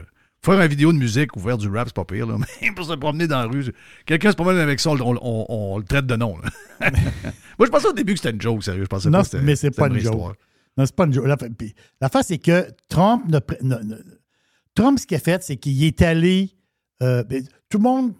Faire 0.43 0.59
une 0.61 0.67
vidéo 0.67 0.91
de 0.91 0.97
musique 0.97 1.35
ou 1.37 1.39
faire 1.39 1.57
du 1.57 1.69
rap, 1.69 1.87
c'est 1.87 1.95
pas 1.95 2.03
pire, 2.05 2.27
là. 2.27 2.35
Mais 2.61 2.71
pour 2.75 2.85
se 2.85 2.93
promener 2.93 3.27
dans 3.27 3.39
la 3.39 3.45
rue, 3.45 3.63
quelqu'un 4.05 4.31
se 4.31 4.35
promène 4.35 4.57
avec 4.57 4.79
ça, 4.79 4.89
on, 4.91 4.99
on- 4.99 5.17
on- 5.21 5.45
on 5.49 5.77
le 5.77 5.83
traite 5.85 6.05
de 6.05 6.15
nom. 6.15 6.35
Moi, 6.81 7.65
je 7.65 7.71
pensais 7.71 7.87
au 7.87 7.93
début 7.93 8.13
que 8.13 8.19
c'était 8.19 8.31
une 8.35 8.41
joke, 8.41 8.63
sérieux. 8.63 8.83
Je 8.83 8.87
pensais 8.87 9.09
Non, 9.09 9.19
pas 9.19 9.23
que 9.23 9.29
c'était 9.31 9.43
mais 9.43 9.55
c'est 9.55 9.71
pas 9.71 9.87
vraie 9.87 9.97
une 9.99 10.03
joke. 10.03 10.13
histoire. 10.13 10.33
Non, 10.77 10.85
c'est 10.85 10.95
pas 10.95 11.05
une 11.05 11.13
joke. 11.13 11.27
La, 11.27 11.37
la 12.01 12.09
face, 12.09 12.27
c'est 12.27 12.39
que 12.39 12.67
Trump, 12.89 13.23
ne 13.29 13.39
pr- 13.39 13.61
ne- 13.61 13.75
ne- 13.83 14.01
Trump, 14.75 14.99
ce 14.99 15.05
qu'il 15.07 15.15
a 15.15 15.19
fait, 15.19 15.41
c'est 15.43 15.55
qu'il 15.57 15.83
est 15.83 16.01
allé. 16.01 16.51
euh, 17.01 17.23
ben, 17.23 17.43
tout 17.69 17.77
le 17.77 17.83
monde 17.83 18.13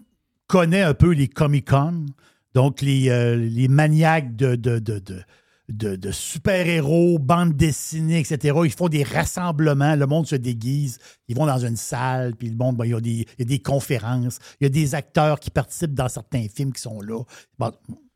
connaît 0.46 0.82
un 0.82 0.94
peu 0.94 1.10
les 1.12 1.28
Comic-Con, 1.28 2.06
donc 2.54 2.80
les, 2.80 3.08
euh, 3.10 3.36
les 3.36 3.68
maniaques 3.68 4.36
de, 4.36 4.54
de, 4.56 4.78
de, 4.78 4.98
de, 4.98 5.20
de- 5.68 6.10
super-héros, 6.10 7.18
bandes 7.18 7.54
dessinées, 7.54 8.20
etc. 8.20 8.58
Ils 8.64 8.70
font 8.70 8.88
des 8.88 9.02
rassemblements, 9.02 9.96
le 9.96 10.06
monde 10.06 10.26
se 10.26 10.36
déguise, 10.36 10.98
ils 11.28 11.36
vont 11.36 11.46
dans 11.46 11.64
une 11.64 11.76
salle, 11.76 12.34
puis 12.36 12.48
le 12.48 12.56
monde, 12.56 12.76
ben, 12.76 12.84
il, 12.84 12.90
y 12.90 12.94
a 12.94 13.00
des, 13.00 13.26
y 13.38 13.44
des 13.44 13.58
conférences, 13.58 14.38
il 14.60 14.64
y 14.64 14.66
a 14.66 14.70
des 14.70 14.94
acteurs 14.94 15.40
qui 15.40 15.50
participent 15.50 15.94
dans 15.94 16.08
certains 16.08 16.46
films 16.48 16.72
qui 16.72 16.82
sont 16.82 17.00
là. 17.00 17.22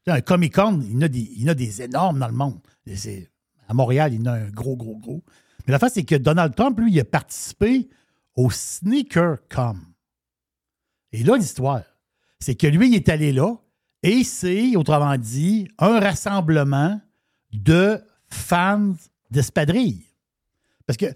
Un 0.06 0.20
Comic-Con, 0.20 0.80
il 0.82 0.92
y 0.92 0.96
en 0.96 1.02
a 1.02 1.08
des, 1.08 1.18
il 1.20 1.42
y 1.42 1.44
en 1.44 1.52
a 1.52 1.54
des 1.54 1.82
énormes 1.82 2.18
dans 2.18 2.28
le 2.28 2.34
monde. 2.34 2.58
À 3.68 3.74
Montréal, 3.74 4.14
il 4.14 4.20
y 4.20 4.22
en 4.22 4.26
a 4.26 4.32
un 4.32 4.48
gros, 4.48 4.76
gros, 4.76 4.96
gros. 4.96 5.22
Mais 5.66 5.72
la 5.72 5.78
face, 5.78 5.94
c'est 5.94 6.04
que 6.04 6.14
Donald 6.14 6.54
Trump, 6.54 6.78
lui, 6.80 6.92
il 6.92 7.00
a 7.00 7.04
participé 7.04 7.88
au 8.34 8.50
SneakerCom. 8.50 9.80
Et 11.12 11.22
là, 11.24 11.36
l'histoire, 11.36 11.82
c'est 12.40 12.54
que 12.54 12.66
lui, 12.66 12.88
il 12.88 12.94
est 12.94 13.08
allé 13.08 13.32
là 13.32 13.56
et 14.02 14.24
c'est, 14.24 14.76
autrement 14.76 15.16
dit, 15.16 15.68
un 15.78 15.98
rassemblement 15.98 17.00
de 17.52 18.00
fans 18.28 18.94
d'espadrilles. 19.30 20.06
Parce 20.86 20.96
que 20.96 21.06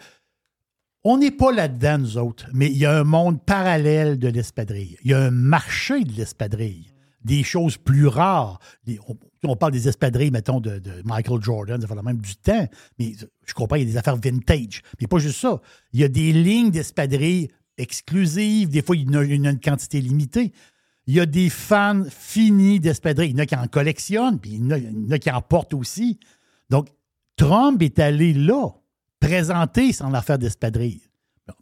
on 1.05 1.19
n'est 1.19 1.33
pas 1.33 1.51
là-dedans, 1.51 1.99
nous 1.99 2.17
autres, 2.17 2.47
mais 2.53 2.67
il 2.71 2.77
y 2.77 2.87
a 2.87 2.97
un 2.97 3.05
monde 3.05 3.43
parallèle 3.45 4.19
de 4.19 4.29
l'espadrille. 4.29 4.97
Il 5.03 5.11
y 5.11 5.15
a 5.15 5.21
un 5.21 5.33
marché 5.33 6.05
de 6.05 6.13
l'espadrille. 6.13 6.87
Des 7.25 7.43
choses 7.43 7.77
plus 7.77 8.07
rares. 8.07 8.61
On, 9.45 9.57
parle 9.57 9.73
des 9.73 9.89
espadrilles, 9.89 10.31
mettons, 10.31 10.61
de, 10.61 10.81
Michael 11.05 11.43
Jordan, 11.43 11.81
ça 11.81 11.87
fait 11.87 11.95
le 11.95 12.03
même 12.03 12.21
du 12.21 12.37
temps, 12.37 12.69
mais 12.99 13.15
je 13.45 13.55
comprends, 13.55 13.77
il 13.77 13.81
y 13.81 13.89
a 13.89 13.93
des 13.93 13.97
affaires 13.97 14.17
vintage. 14.17 14.83
Mais 15.01 15.07
pas 15.07 15.19
juste 15.19 15.41
ça. 15.41 15.61
Il 15.93 16.01
y 16.01 16.05
a 16.05 16.09
des 16.09 16.33
lignes 16.33 16.71
d'espadrilles 16.71 17.49
exclusives. 17.79 18.69
Des 18.69 18.83
fois, 18.83 18.97
il 18.97 19.11
y 19.11 19.17
en 19.17 19.21
a 19.21 19.25
une 19.25 19.61
quantité 19.61 20.01
limitée. 20.01 20.53
Il 21.07 21.15
y 21.15 21.21
a 21.21 21.27
des 21.27 21.49
fans 21.51 22.05
finis 22.11 22.79
d'espadrilles. 22.81 23.31
Il 23.31 23.37
y 23.37 23.41
en 23.41 23.43
a 23.43 23.47
qui 23.47 23.57
en 23.57 23.67
collectionnent, 23.67 24.39
puis 24.39 24.53
il 24.53 24.65
y 24.65 24.67
en 24.67 24.71
a, 24.71 24.79
il 24.79 25.05
y 25.05 25.09
en 25.09 25.11
a 25.11 25.19
qui 25.19 25.31
en 25.31 25.41
portent 25.43 25.75
aussi. 25.75 26.19
Donc, 26.71 26.89
Trump 27.37 27.83
est 27.83 27.99
allé 27.99 28.33
là, 28.35 28.69
présenter 29.21 29.93
son 29.93 30.15
affaire 30.15 30.39
d'espadrilles. 30.39 31.03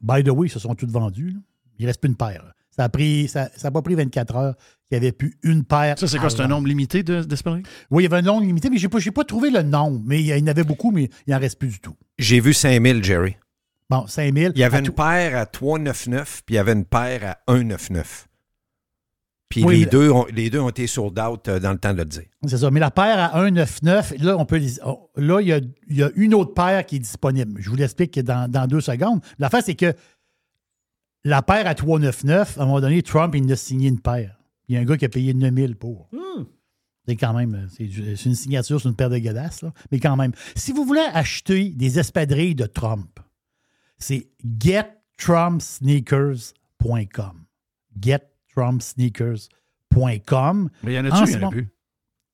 By 0.02 0.22
the 0.22 0.28
way, 0.30 0.48
ils 0.48 0.50
se 0.50 0.58
sont 0.58 0.74
toutes 0.74 0.90
vendus. 0.90 1.30
là. 1.30 1.38
Il 1.78 1.82
ne 1.84 1.86
reste 1.88 2.00
plus 2.00 2.08
une 2.10 2.16
paire. 2.16 2.42
là. 2.44 2.52
Ça 2.70 2.84
a 2.84 2.88
pris, 2.88 3.28
ça 3.28 3.50
n'a 3.64 3.70
pas 3.70 3.82
pris 3.82 3.94
24 3.94 4.36
heures 4.36 4.54
qu'il 4.88 4.92
n'y 4.92 4.96
avait 4.98 5.12
plus 5.12 5.36
une 5.42 5.64
paire. 5.64 5.98
Ça, 5.98 6.06
c'est 6.06 6.18
quoi? 6.18 6.30
C'est 6.30 6.40
un 6.42 6.48
nombre 6.48 6.68
limité 6.68 7.02
de- 7.02 7.22
d'espadrilles? 7.24 7.64
Oui, 7.90 8.02
il 8.02 8.04
y 8.04 8.06
avait 8.12 8.18
un 8.18 8.26
nombre 8.26 8.42
limité, 8.46 8.70
mais 8.70 8.76
je 8.78 8.86
n'ai 8.86 8.88
pas, 8.90 8.98
j'ai 8.98 9.10
pas 9.10 9.24
trouvé 9.24 9.50
le 9.50 9.62
nombre. 9.62 10.00
Mais 10.04 10.20
il 10.20 10.26
y 10.26 10.34
en 10.42 10.46
avait 10.46 10.64
beaucoup, 10.64 10.90
mais 10.90 11.10
il 11.26 11.32
n'en 11.32 11.38
reste 11.40 11.58
plus 11.58 11.68
du 11.68 11.80
tout. 11.80 11.96
J'ai 12.18 12.40
vu 12.40 12.52
5000, 12.54 13.02
Jerry. 13.02 13.36
Bon, 13.88 14.06
5000. 14.06 14.52
Il 14.54 14.60
y 14.60 14.64
avait 14.64 14.78
une 14.78 14.84
tout- 14.86 14.92
paire 14.92 15.36
à 15.36 15.46
3,99 15.46 16.42
puis 16.46 16.54
il 16.54 16.56
y 16.56 16.58
avait 16.58 16.72
une 16.72 16.84
paire 16.84 17.36
à 17.48 17.52
1,99. 17.52 18.28
Puis 19.50 19.64
Oui, 19.64 19.78
les, 19.80 19.84
le- 19.84 19.90
deux 19.90 20.10
ont, 20.10 20.26
les 20.32 20.48
deux 20.48 20.60
ont 20.60 20.68
été 20.70 20.86
sold 20.86 21.18
out 21.18 21.48
euh, 21.48 21.58
dans 21.58 21.72
le 21.72 21.78
temps 21.78 21.92
de 21.92 21.98
le 21.98 22.04
dire. 22.04 22.22
C'est 22.46 22.58
ça. 22.58 22.70
Mais 22.70 22.78
la 22.80 22.92
paire 22.92 23.18
à 23.34 23.44
1,99, 23.50 24.22
là, 24.22 24.36
on 24.38 24.44
peut 24.46 24.56
les- 24.58 24.76
là, 25.16 25.40
il 25.40 25.48
y 25.48 25.52
a, 25.52 25.58
il 25.88 25.96
y 25.96 26.02
a 26.04 26.10
une 26.14 26.34
autre 26.34 26.54
paire 26.54 26.86
qui 26.86 26.96
est 26.96 27.00
disponible. 27.00 27.60
Je 27.60 27.68
vous 27.68 27.74
l'explique 27.76 28.16
dans, 28.20 28.48
dans 28.48 28.68
deux 28.68 28.80
secondes. 28.80 29.20
L'affaire, 29.40 29.62
c'est 29.64 29.74
que 29.74 29.92
la 31.24 31.42
paire 31.42 31.66
à 31.66 31.74
3,99, 31.74 32.58
à 32.58 32.62
un 32.62 32.66
moment 32.66 32.80
donné, 32.80 33.02
Trump, 33.02 33.34
il 33.34 33.50
a 33.52 33.56
signé 33.56 33.88
une 33.88 34.00
paire. 34.00 34.36
Il 34.68 34.76
y 34.76 34.78
a 34.78 34.80
un 34.80 34.84
gars 34.84 34.96
qui 34.96 35.04
a 35.04 35.08
payé 35.08 35.34
9000 35.34 35.74
pour. 35.76 36.08
C'est 37.08 37.16
quand 37.16 37.32
même, 37.34 37.66
c'est 37.76 37.84
du- 37.86 38.16
c'est 38.16 38.28
une 38.28 38.36
signature 38.36 38.78
sur 38.80 38.88
une 38.88 38.94
paire 38.94 39.10
de 39.10 39.18
godasses, 39.18 39.62
là. 39.62 39.72
Mais 39.90 39.98
quand 39.98 40.14
même. 40.16 40.30
Si 40.54 40.70
vous 40.70 40.84
voulez 40.84 41.04
acheter 41.12 41.70
des 41.70 41.98
espadrilles 41.98 42.54
de 42.54 42.66
Trump, 42.66 43.18
c'est 43.98 44.28
gettrumpsneakers.com. 44.60 47.44
Gettrumpsneakers.com. 48.56 50.70
Mais 50.82 50.92
il 50.92 50.96
y 50.96 50.98
en 50.98 51.04
a-tu? 51.06 51.30
Il 51.30 51.32
y 51.32 51.36
en 51.44 51.48
a 51.48 51.50
plus? 51.50 51.68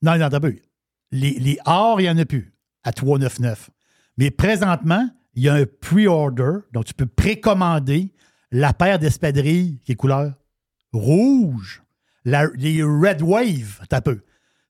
Non, 0.02 0.14
il 0.14 0.18
n'y 0.18 0.24
en 0.24 0.32
a 0.32 0.40
plus. 0.40 0.62
Les, 1.12 1.38
les 1.38 1.58
or, 1.64 2.00
il 2.00 2.04
n'y 2.04 2.10
en 2.10 2.18
a 2.18 2.24
plus 2.24 2.52
à 2.84 2.90
3,99. 2.90 3.68
Mais 4.18 4.30
présentement, 4.30 5.08
il 5.34 5.42
y 5.44 5.48
a 5.48 5.54
un 5.54 5.64
pre-order, 5.80 6.58
donc 6.72 6.84
tu 6.86 6.94
peux 6.94 7.06
précommander 7.06 8.12
la 8.50 8.72
paire 8.72 8.98
d'espadrilles 8.98 9.80
qui 9.84 9.92
est 9.92 9.96
couleur 9.96 10.34
rouge. 10.92 11.82
La- 12.24 12.48
les 12.54 12.82
Red 12.82 13.22
Wave, 13.22 13.80
t'as 13.88 14.00
peu. 14.00 14.22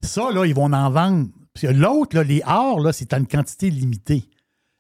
Ça, 0.03 0.31
là, 0.33 0.45
ils 0.45 0.55
vont 0.55 0.73
en 0.73 0.91
vendre. 0.91 1.29
L'autre, 1.63 2.17
là, 2.17 2.23
les 2.23 2.43
or, 2.47 2.81
là, 2.81 2.93
c'est 2.93 3.13
une 3.15 3.27
quantité 3.27 3.71
limitée. 3.71 4.29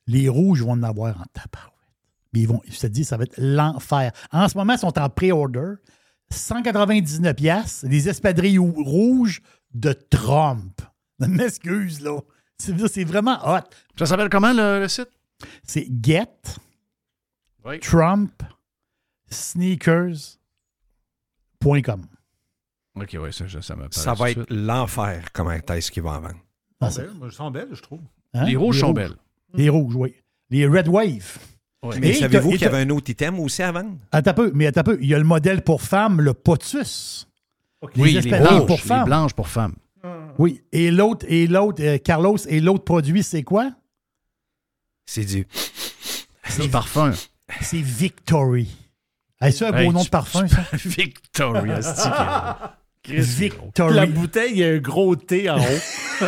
Les 0.06 0.28
rouges 0.28 0.62
vont 0.62 0.72
en 0.72 0.82
avoir 0.82 1.20
en 1.20 1.24
tabarouette. 1.32 1.72
Mais 2.32 2.40
ils 2.40 2.48
vont, 2.48 2.60
je 2.68 2.78
te 2.78 2.86
dis, 2.86 3.04
ça 3.04 3.16
va 3.16 3.24
être 3.24 3.34
l'enfer. 3.38 4.12
En 4.30 4.48
ce 4.48 4.56
moment, 4.58 4.74
ils 4.74 4.78
sont 4.78 4.98
en 4.98 5.08
pré-order. 5.08 5.74
199 6.30 7.34
piastres, 7.36 7.86
les 7.88 8.08
espadrilles 8.08 8.58
ou- 8.58 8.72
rouges 8.82 9.40
de 9.74 9.92
Trump. 9.92 10.80
M'excuse, 11.18 12.00
là. 12.00 12.18
C'est 12.58 13.04
vraiment 13.04 13.38
hot. 13.46 13.60
Ça 13.98 14.06
s'appelle 14.06 14.30
comment, 14.30 14.52
le, 14.52 14.80
le 14.80 14.88
site? 14.88 15.10
C'est 15.62 15.86
Get 16.02 16.26
Oui. 17.64 17.78
Trump 17.80 18.42
Sneakers.com. 19.28 20.38
OK, 22.96 23.16
oui, 23.20 23.32
ça, 23.32 23.48
ça, 23.48 23.62
ça 23.62 23.76
me 23.76 23.86
Ça 23.90 24.14
va 24.14 24.30
être 24.30 24.46
l'enfer, 24.50 25.26
comment 25.32 25.52
est-ce 25.52 25.90
qu'ils 25.90 26.02
vont 26.02 26.10
en 26.10 26.20
vendre. 26.20 26.40
Ah, 26.80 26.88
Ils 26.88 26.92
ça- 26.92 27.02
sont 27.02 27.06
belles. 27.08 27.14
Moi, 27.18 27.28
Ils 27.28 27.32
sont 27.34 27.50
belles, 27.50 27.68
je 27.74 27.82
trouve. 27.82 28.00
hein? 28.34 28.44
Les 28.44 28.56
rouges 28.56 28.80
sont 28.80 28.92
belles. 28.92 29.16
Les 29.54 29.68
rouges, 29.68 29.94
oui. 29.96 30.14
Les 30.50 30.66
Red 30.66 30.88
Wave. 30.88 31.38
Ouais. 31.82 31.98
Mais 32.00 32.12
savez-vous 32.14 32.50
qu'il 32.52 32.62
y 32.62 32.64
avait 32.64 32.80
un 32.82 32.90
autre 32.90 33.10
item 33.10 33.38
aussi 33.38 33.62
à 33.62 33.70
vendre? 33.70 33.96
Attends 34.10 34.30
un 34.30 34.34
peu, 34.34 34.50
mais 34.54 34.66
attends 34.66 34.80
un 34.80 34.84
peu. 34.84 34.98
Il 35.00 35.08
y 35.08 35.14
a 35.14 35.18
le 35.18 35.24
modèle 35.24 35.62
pour 35.62 35.82
femmes, 35.82 36.20
le 36.20 36.34
Potus. 36.34 37.28
Oui, 37.96 38.14
les 38.14 38.22
blanches, 38.30 38.66
pour 38.66 38.76
les 38.76 38.82
femmes. 38.82 39.04
blanches 39.04 39.34
pour 39.34 39.48
femmes. 39.48 39.74
Oui. 40.38 40.62
Et 40.72 40.90
l'autre, 40.90 41.24
et 41.28 41.46
l'autre, 41.46 41.82
euh, 41.82 41.98
Carlos, 41.98 42.36
et 42.48 42.60
l'autre 42.60 42.84
produit, 42.84 43.22
c'est 43.22 43.42
quoi? 43.42 43.70
C'est 45.04 45.24
du. 45.24 45.46
C'est 46.48 46.62
du 46.64 46.68
parfum. 46.68 47.12
C'est 47.60 47.80
Victory. 47.80 48.68
Hey, 49.40 49.52
c'est 49.52 49.66
un 49.66 49.70
beau 49.70 49.78
Hey, 49.78 49.88
nom 49.90 50.00
tu- 50.00 50.06
de 50.06 50.10
parfum, 50.10 50.48
ça? 50.48 50.64
Victoria, 50.72 51.80
c'est 53.04 53.14
Victory. 53.20 53.94
La 53.94 54.06
bouteille, 54.06 54.52
il 54.52 54.58
y 54.58 54.64
a 54.64 54.68
un 54.70 54.78
gros 54.78 55.14
T 55.14 55.48
en 55.50 55.58
haut. 55.58 56.26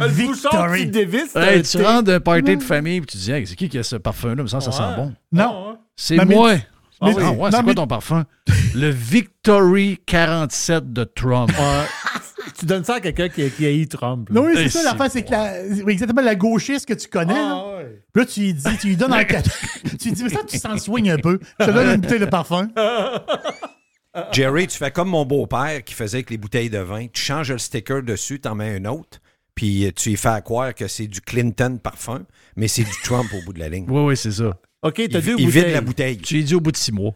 Le 0.00 0.12
Victory. 0.12 0.90
c'est 1.32 1.38
Hey, 1.40 1.58
un 1.58 1.62
tu 1.62 1.82
rentres 1.82 2.02
d'un 2.04 2.20
party 2.20 2.56
de 2.56 2.62
famille 2.62 3.00
puis 3.00 3.08
tu 3.12 3.16
dis, 3.18 3.30
hey, 3.32 3.46
c'est 3.46 3.56
qui 3.56 3.68
qui 3.68 3.78
a 3.78 3.82
ce 3.82 3.96
parfum-là? 3.96 4.42
Mais 4.42 4.48
ça, 4.48 4.60
ça 4.60 4.72
sent 4.72 4.82
bon. 4.96 5.14
Non. 5.32 5.78
C'est 5.96 6.16
Non, 6.16 6.24
mais- 6.26 6.34
moi. 6.34 6.52
mais- 6.54 6.66
Ah 7.02 7.06
oui. 7.08 7.14
Ah 7.18 7.30
ouais, 7.32 7.50
c'est 7.50 7.56
mais- 7.58 7.62
quoi 7.64 7.74
ton 7.74 7.86
parfum? 7.86 8.24
Le 8.74 8.88
Victory 8.90 9.98
47 10.04 10.92
de 10.92 11.04
Trump. 11.04 11.50
Ouais. 11.58 11.84
tu 12.58 12.66
donnes 12.66 12.84
ça 12.84 12.96
à 12.96 13.00
quelqu'un 13.00 13.28
qui, 13.30 13.48
qui 13.50 13.64
haït 13.66 13.86
Trump. 13.88 14.28
là. 14.28 14.34
Non, 14.40 14.46
oui, 14.46 14.52
c'est 14.54 14.68
ça, 14.68 14.78
c'est 14.80 14.84
l'affaire, 14.84 15.10
c'est 15.10 15.22
que 15.24 15.30
la, 15.30 15.52
oui, 15.84 15.92
exactement 15.94 16.20
la 16.20 16.34
gauchiste 16.34 16.86
que 16.86 16.92
tu 16.94 17.08
connais, 17.08 17.32
là. 17.32 17.62
Ah, 17.64 17.76
ouais. 17.78 18.02
Puis 18.12 18.22
là, 18.22 18.26
tu 18.26 18.40
lui 18.40 18.52
dis, 18.54 18.78
tu 18.78 18.86
lui 18.88 18.96
donnes 18.96 19.14
un 19.14 19.24
cadeau. 19.24 19.48
tu 19.98 20.08
lui 20.08 20.12
dis, 20.12 20.24
mais 20.24 20.28
ça, 20.28 20.40
tu 20.46 20.58
s'en 20.58 20.76
swing 20.76 21.08
un 21.10 21.16
peu. 21.16 21.38
Je 21.58 21.64
te 21.66 21.70
donne 21.70 21.88
une 21.94 22.00
bouteille 22.02 22.20
de 22.20 22.26
parfum. 22.26 22.68
Jerry, 24.32 24.66
tu 24.66 24.76
fais 24.76 24.90
comme 24.90 25.08
mon 25.08 25.24
beau-père 25.24 25.84
qui 25.84 25.94
faisait 25.94 26.18
avec 26.18 26.30
les 26.30 26.36
bouteilles 26.38 26.70
de 26.70 26.78
vin. 26.78 27.06
Tu 27.12 27.22
changes 27.22 27.52
le 27.52 27.58
sticker 27.58 28.02
dessus, 28.02 28.40
t'en 28.40 28.56
mets 28.56 28.76
un 28.76 28.84
autre, 28.86 29.20
puis 29.60 29.92
tu 29.94 30.10
y 30.12 30.16
fais 30.16 30.40
croire 30.42 30.74
que 30.74 30.88
c'est 30.88 31.06
du 31.06 31.20
Clinton 31.20 31.78
parfum, 31.82 32.22
mais 32.56 32.66
c'est 32.66 32.82
du 32.84 32.92
Trump 33.04 33.28
au 33.34 33.42
bout 33.44 33.52
de 33.52 33.58
la 33.58 33.68
ligne. 33.68 33.84
Oui, 33.90 34.00
oui, 34.06 34.16
c'est 34.16 34.32
ça. 34.32 34.56
OK, 34.82 34.98
Il, 34.98 35.08
t'as 35.10 35.20
deux 35.20 35.34
il 35.38 35.44
bouteilles. 35.44 35.64
vide 35.64 35.74
la 35.74 35.80
bouteille. 35.82 36.16
Tu 36.18 36.34
l'ai 36.36 36.42
dit 36.44 36.54
au 36.54 36.60
bout 36.60 36.72
de 36.72 36.78
six 36.78 36.92
mois. 36.92 37.12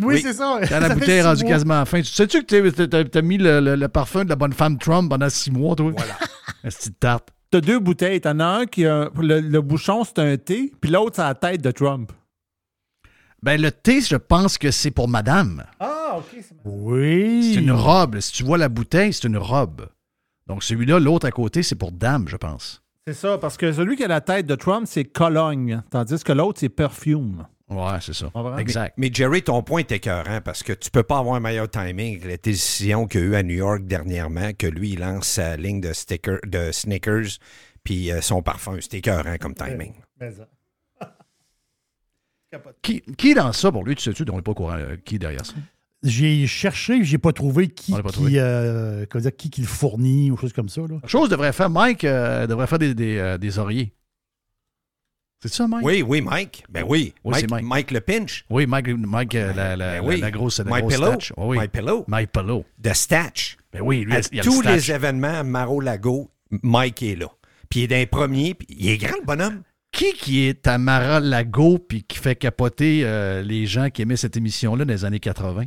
Oui, 0.00 0.20
c'est 0.22 0.32
ça. 0.34 0.60
Quand 0.68 0.78
la 0.80 0.94
bouteille 0.94 1.22
rendue 1.22 1.42
quasiment 1.44 1.74
à 1.74 1.78
la 1.80 1.84
fin. 1.86 1.98
Tu 2.00 2.06
sais-tu 2.06 2.44
que 2.44 2.68
t'as- 2.70 2.86
t'as 2.86 3.04
t'as 3.04 3.22
mis 3.22 3.36
le, 3.36 3.58
le- 3.58 3.74
le 3.74 3.88
parfum 3.88 4.22
de 4.24 4.28
la 4.28 4.36
bonne 4.36 4.52
femme 4.52 4.78
Trump 4.78 5.10
pendant 5.10 5.28
six 5.28 5.50
mois, 5.50 5.74
toi? 5.74 5.90
Voilà. 5.96 6.14
Un 6.62 6.68
petit 6.68 6.92
tarte. 6.92 7.30
T'as 7.50 7.60
deux 7.60 7.80
bouteilles. 7.80 8.20
T'en 8.20 8.38
as 8.38 8.44
un 8.46 8.66
qui 8.66 8.86
a. 8.86 9.10
Le, 9.20 9.40
le 9.40 9.60
bouchon, 9.60 10.04
c'est 10.04 10.20
un 10.20 10.36
thé, 10.36 10.72
puis 10.80 10.92
l'autre, 10.92 11.16
c'est 11.16 11.22
la 11.22 11.34
tête 11.34 11.60
de 11.62 11.72
Trump. 11.72 12.12
Ben, 13.42 13.60
le 13.60 13.72
thé, 13.72 14.00
je 14.00 14.14
pense 14.16 14.56
que 14.58 14.70
c'est 14.70 14.92
pour 14.92 15.08
madame. 15.08 15.64
Ah, 15.80 16.18
OK. 16.18 16.44
Oui. 16.64 17.52
C'est 17.54 17.60
une 17.60 17.72
robe. 17.72 18.20
Si 18.20 18.32
tu 18.32 18.44
vois 18.44 18.58
la 18.58 18.68
bouteille, 18.68 19.12
c'est 19.12 19.24
une 19.26 19.38
robe. 19.38 19.88
Donc, 20.48 20.64
celui-là, 20.64 20.98
l'autre 20.98 21.26
à 21.26 21.30
côté, 21.30 21.62
c'est 21.62 21.76
pour 21.76 21.92
dame, 21.92 22.26
je 22.28 22.36
pense. 22.36 22.82
C'est 23.06 23.14
ça, 23.14 23.38
parce 23.38 23.56
que 23.56 23.72
celui 23.72 23.96
qui 23.96 24.04
a 24.04 24.08
la 24.08 24.20
tête 24.20 24.46
de 24.46 24.54
Trump, 24.54 24.86
c'est 24.86 25.04
Cologne, 25.04 25.82
tandis 25.90 26.22
que 26.24 26.32
l'autre, 26.32 26.60
c'est 26.60 26.68
Perfume. 26.68 27.46
Ouais, 27.70 27.98
c'est 28.00 28.14
ça. 28.14 28.30
Exact. 28.58 28.94
Mais 28.96 29.10
Jerry, 29.12 29.42
ton 29.42 29.62
point 29.62 29.80
est 29.80 29.92
écœurant 29.92 30.40
parce 30.42 30.62
que 30.62 30.72
tu 30.72 30.90
peux 30.90 31.02
pas 31.02 31.18
avoir 31.18 31.34
un 31.34 31.40
meilleur 31.40 31.68
timing 31.68 32.16
avec 32.16 32.30
la 32.30 32.36
décision 32.38 33.06
qu'il 33.06 33.20
y 33.20 33.24
a 33.24 33.26
eu 33.26 33.34
à 33.34 33.42
New 33.42 33.56
York 33.56 33.82
dernièrement, 33.84 34.52
que 34.58 34.66
lui, 34.66 34.92
il 34.92 35.00
lance 35.00 35.26
sa 35.26 35.56
ligne 35.56 35.80
de, 35.80 35.92
sticker, 35.92 36.38
de 36.46 36.72
Snickers 36.72 37.38
puis 37.84 38.10
euh, 38.10 38.22
son 38.22 38.42
parfum. 38.42 38.78
C'est 38.80 38.94
écœurant 38.94 39.36
comme 39.38 39.54
timing. 39.54 39.94
Qui, 42.80 43.02
qui 43.02 43.32
est 43.32 43.34
dans 43.34 43.52
ça 43.52 43.70
pour 43.70 43.84
lui, 43.84 43.94
tu 43.94 44.02
sais-tu, 44.02 44.24
on 44.30 44.36
n'est 44.36 44.42
pas 44.42 44.52
au 44.52 44.54
courant, 44.54 44.78
euh, 44.78 44.96
qui 45.04 45.16
est 45.16 45.18
derrière 45.18 45.44
ça? 45.44 45.52
J'ai 46.04 46.46
cherché, 46.46 47.02
j'ai 47.02 47.18
pas 47.18 47.32
trouvé 47.32 47.68
qui, 47.68 47.90
pas 47.92 48.02
qui, 48.02 48.12
trouvé. 48.12 48.32
euh, 48.36 49.04
comment 49.10 49.22
dire, 49.22 49.34
qui, 49.36 49.50
qui 49.50 49.60
le 49.62 49.66
fournit 49.66 50.30
ou 50.30 50.36
choses 50.36 50.52
comme 50.52 50.68
ça. 50.68 50.82
Là. 50.82 50.96
Chose 51.06 51.28
devrait 51.28 51.52
faire, 51.52 51.70
Mike 51.70 52.04
euh, 52.04 52.46
devrait 52.46 52.68
faire 52.68 52.78
des, 52.78 52.94
des, 52.94 53.18
euh, 53.18 53.36
des 53.38 53.58
oreillers. 53.58 53.92
C'est 55.40 55.52
ça, 55.52 55.66
Mike? 55.68 55.84
Oui, 55.84 56.02
oui, 56.02 56.20
Mike. 56.20 56.64
Ben 56.68 56.84
oui. 56.86 57.14
Oui, 57.24 57.32
Mike, 57.32 57.50
Mike. 57.50 57.64
Mike 57.64 57.90
le 57.92 58.00
pinch. 58.00 58.44
Oui, 58.50 58.66
Mike, 58.66 58.88
Mike 58.88 59.34
euh, 59.36 59.52
la, 59.52 59.76
la, 59.76 60.00
Ben 60.00 60.06
oui. 60.06 60.14
la, 60.16 60.26
la 60.26 60.30
grosse, 60.32 60.58
la 60.58 60.64
My 60.64 60.80
grosse 60.80 60.94
Pillow. 60.94 61.12
Oui, 61.36 61.56
oui. 61.56 61.58
My 61.60 61.68
Pillow. 61.68 62.04
My 62.08 62.26
Pillow. 62.26 62.64
De 62.78 62.92
Statch. 62.92 63.56
Ben 63.72 63.80
oui, 63.82 64.04
lui, 64.04 64.14
à 64.14 64.20
il 64.32 64.36
y 64.36 64.40
a 64.40 64.42
le 64.42 64.48
tous 64.50 64.62
les 64.62 64.90
événements 64.90 65.34
à 65.40 65.42
Maro-Lago, 65.44 66.30
Mike 66.62 67.02
est 67.04 67.16
là. 67.16 67.26
Puis 67.70 67.80
il 67.80 67.82
est 67.84 67.88
dans 67.88 67.96
les 67.96 68.06
premiers, 68.06 68.54
puis 68.54 68.66
il 68.70 68.88
est 68.88 68.98
grand, 68.98 69.16
le 69.20 69.24
bonhomme. 69.26 69.62
Qui 69.92 70.12
qui 70.12 70.40
est 70.46 70.66
à 70.66 70.76
Mara-Lago 70.78 71.78
puis 71.78 72.02
qui 72.02 72.18
fait 72.18 72.34
capoter 72.36 73.02
euh, 73.04 73.42
les 73.42 73.66
gens 73.66 73.90
qui 73.90 74.02
aimaient 74.02 74.16
cette 74.16 74.36
émission-là 74.36 74.84
dans 74.84 74.92
les 74.92 75.04
années 75.04 75.20
80? 75.20 75.64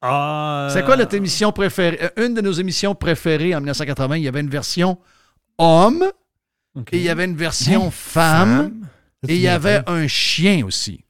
Ah. 0.00 0.68
C'est 0.72 0.84
quoi 0.84 0.96
notre 0.96 1.14
émission 1.14 1.50
préférée? 1.52 1.98
Euh, 2.02 2.26
Une 2.26 2.34
de 2.34 2.40
nos 2.40 2.52
émissions 2.52 2.94
préférées 2.94 3.54
en 3.54 3.58
1980, 3.60 4.16
il 4.18 4.22
y 4.22 4.28
avait 4.28 4.40
une 4.40 4.50
version 4.50 4.98
homme 5.58 6.04
et 6.92 6.98
il 6.98 7.02
y 7.02 7.08
avait 7.08 7.24
une 7.24 7.36
version 7.36 7.90
femme 7.90 8.86
et 9.26 9.34
il 9.34 9.40
y 9.40 9.48
avait 9.48 9.82
un 9.88 10.06
chien 10.06 10.64
aussi. 10.64 11.04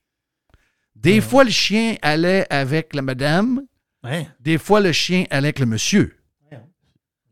Des 0.96 1.20
fois, 1.20 1.44
le 1.44 1.50
chien 1.50 1.96
allait 2.02 2.46
avec 2.50 2.94
la 2.94 3.02
madame, 3.02 3.62
Ouais. 4.04 4.26
des 4.40 4.58
fois, 4.58 4.80
le 4.80 4.92
chien 4.92 5.24
allait 5.30 5.48
avec 5.48 5.58
le 5.58 5.66
monsieur. 5.66 6.14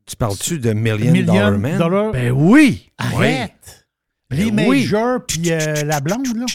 Tu 0.05 0.15
parles-tu 0.15 0.61
de 0.61 0.73
Million, 0.73 1.11
Million 1.11 1.33
Dollar 1.35 1.59
Man? 1.59 1.79
Dollar- 1.79 2.13
Ben 2.13 2.31
oui! 2.31 2.93
Arrête! 2.97 3.89
Lee 4.31 4.53
Ben 4.53 4.69
oui. 4.69 4.89
Puis 5.27 5.51
euh, 5.51 5.83
la 5.83 6.01
blonde, 6.01 6.27
là. 6.37 6.47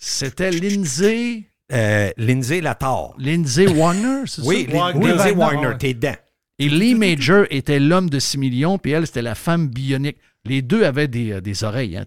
C'était 0.00 0.50
Lindsay, 0.50 1.49
Euh, 1.72 2.10
Lindsay 2.16 2.60
Latar. 2.60 3.14
Lindsay 3.18 3.68
Warner, 3.68 4.22
c'est 4.26 4.42
Oui, 4.42 4.66
ça? 4.70 4.76
Wagner. 4.76 5.06
Lindsay 5.08 5.32
Wagner, 5.32 5.66
ouais. 5.68 5.78
t'es 5.78 5.94
dedans. 5.94 6.14
Et 6.58 6.68
Lee 6.68 6.94
Major 6.94 7.46
était 7.50 7.78
l'homme 7.80 8.10
de 8.10 8.18
6 8.18 8.36
millions, 8.38 8.78
puis 8.78 8.92
elle, 8.92 9.06
c'était 9.06 9.22
la 9.22 9.34
femme 9.34 9.68
bionique. 9.68 10.18
Les 10.44 10.62
deux 10.62 10.84
avaient 10.84 11.08
des, 11.08 11.32
euh, 11.32 11.40
des 11.40 11.64
oreilles. 11.64 11.96
Hein. 11.96 12.04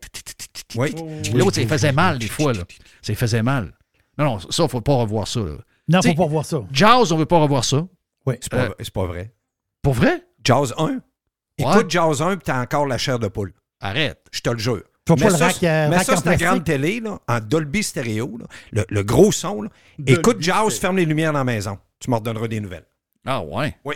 Oui. 0.76 0.94
L'autre, 1.34 1.56
ça 1.56 1.68
faisait 1.68 1.92
mal 1.92 2.20
des 2.20 2.28
fois. 2.28 2.54
Là. 2.54 2.64
Ça 3.02 3.14
faisait 3.16 3.44
mal. 3.44 3.74
Non, 4.18 4.26
non, 4.26 4.40
ça, 4.40 4.68
faut 4.68 4.82
pas 4.82 4.94
revoir 4.96 5.28
ça. 5.28 5.40
Là. 5.40 5.58
Non, 5.88 6.00
T'sais, 6.00 6.10
faut 6.16 6.24
pas 6.24 6.30
voir 6.30 6.46
ça. 6.46 6.62
Jaws, 6.72 7.12
on 7.12 7.18
veut 7.18 7.26
pas 7.26 7.40
revoir 7.40 7.64
ça. 7.66 7.86
C'est 8.28 8.50
pas, 8.50 8.66
Euh, 8.66 8.70
pas 8.94 9.06
vrai. 9.06 9.34
Pour 9.82 9.94
vrai? 9.94 10.24
Jaws 10.44 10.72
1. 10.78 10.86
Ouais. 10.88 10.98
Écoute 11.58 11.90
Jaws 11.90 12.22
1, 12.22 12.38
puis 12.38 12.44
t'as 12.46 12.62
encore 12.62 12.86
la 12.86 12.98
chair 12.98 13.20
de 13.20 13.28
poule. 13.28 13.54
Arrête. 13.82 14.24
Je 14.32 14.42
te 14.42 14.50
le 14.50 14.58
jure. 14.60 14.84
Faut 15.08 15.16
pas 15.16 15.26
Mais 15.26 15.32
le 15.32 15.38
ça, 15.38 15.46
rack, 15.48 15.64
euh, 15.64 15.90
mais 15.90 15.98
rack 15.98 16.06
ça, 16.06 16.16
c'est 16.16 16.24
ta 16.24 16.36
grande 16.38 16.64
télé, 16.64 17.00
là, 17.02 17.20
en 17.28 17.40
Dolby 17.42 17.84
Stereo, 17.84 18.38
là, 18.38 18.46
le, 18.72 18.86
le 18.90 19.04
gros 19.04 19.32
son. 19.34 19.64
Là. 19.64 19.70
Écoute 20.08 20.38
Jaws, 20.42 20.70
Stereo. 20.70 20.80
ferme 20.82 20.98
les 20.98 21.06
lumières 21.06 21.34
dans 21.34 21.40
la 21.40 21.44
maison. 21.44 21.78
Tu 22.00 22.10
m'en 22.10 22.18
redonneras 22.18 22.48
des 22.48 22.60
nouvelles. 22.62 22.86
Ah 23.26 23.42
ouais. 23.42 23.76
Oui. 23.84 23.96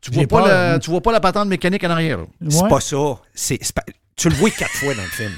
Tu 0.00 0.10
vois, 0.12 0.26
pas 0.26 0.74
hein. 0.74 0.78
tu 0.78 0.90
vois 0.90 1.00
pas 1.02 1.12
la 1.12 1.20
patente 1.20 1.48
mécanique 1.48 1.84
en 1.84 1.90
arrière. 1.90 2.18
là. 2.18 2.24
C'est 2.48 2.62
Ouais. 2.62 2.68
pas 2.68 2.80
ça. 2.80 2.96
Pas- 2.96 3.82
tu 4.16 4.28
le 4.28 4.34
vois 4.36 4.50
quatre 4.50 4.70
fois 4.72 4.94
dans 4.94 5.02
le 5.02 5.08
film. 5.08 5.32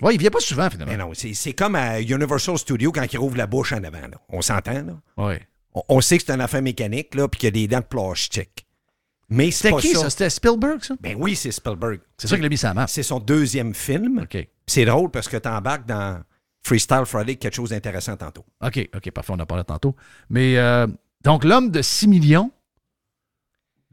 Ouais, 0.00 0.14
il 0.14 0.20
vient 0.20 0.30
pas 0.30 0.40
souvent, 0.40 0.70
finalement. 0.70 0.92
Mais 0.92 0.98
non, 0.98 1.10
c'est, 1.14 1.34
c'est 1.34 1.52
comme 1.52 1.74
à 1.74 2.00
Universal 2.00 2.56
Studios 2.58 2.92
quand 2.92 3.04
il 3.12 3.18
rouvre 3.18 3.36
la 3.36 3.46
bouche 3.46 3.72
en 3.72 3.82
avant. 3.82 4.00
là. 4.00 4.18
On 4.30 4.40
s'entend, 4.40 4.72
là? 4.72 4.94
Ouais. 5.16 5.40
On, 5.74 5.82
on 5.88 6.00
sait 6.00 6.18
que 6.18 6.24
c'est 6.26 6.32
une 6.32 6.40
affaire 6.40 6.62
mécanique, 6.62 7.14
là, 7.14 7.28
puis 7.28 7.40
qu'il 7.40 7.46
y 7.48 7.48
a 7.48 7.50
des 7.50 7.68
dents 7.68 7.80
de 7.80 7.84
plastique. 7.84 8.64
Mais 9.30 9.50
C'était 9.50 9.76
qui, 9.76 9.94
ça? 9.94 10.08
C'était 10.08 10.30
Spielberg, 10.30 10.82
ça? 10.82 10.94
Ben 11.00 11.14
oui, 11.18 11.36
c'est 11.36 11.52
Spielberg. 11.52 12.00
C'est 12.16 12.28
ça 12.28 12.36
qu'il 12.36 12.44
a 12.44 12.48
mis 12.48 12.56
sa 12.56 12.72
map. 12.72 12.86
C'est 12.86 13.02
son 13.02 13.20
deuxième 13.20 13.74
film. 13.74 14.20
OK. 14.20 14.48
C'est 14.66 14.84
drôle 14.84 15.10
parce 15.10 15.28
que 15.28 15.36
tu 15.36 15.48
embarques 15.48 15.86
dans 15.86 16.22
Freestyle 16.62 17.04
Friday 17.04 17.36
quelque 17.36 17.54
chose 17.54 17.70
d'intéressant 17.70 18.16
tantôt. 18.16 18.44
OK, 18.62 18.88
OK, 18.94 19.10
parfait, 19.10 19.32
on 19.34 19.40
en 19.40 19.46
parlait 19.46 19.64
tantôt. 19.64 19.94
Mais, 20.30 20.56
euh, 20.56 20.86
donc, 21.24 21.44
l'homme 21.44 21.70
de 21.70 21.82
6 21.82 22.08
millions, 22.08 22.50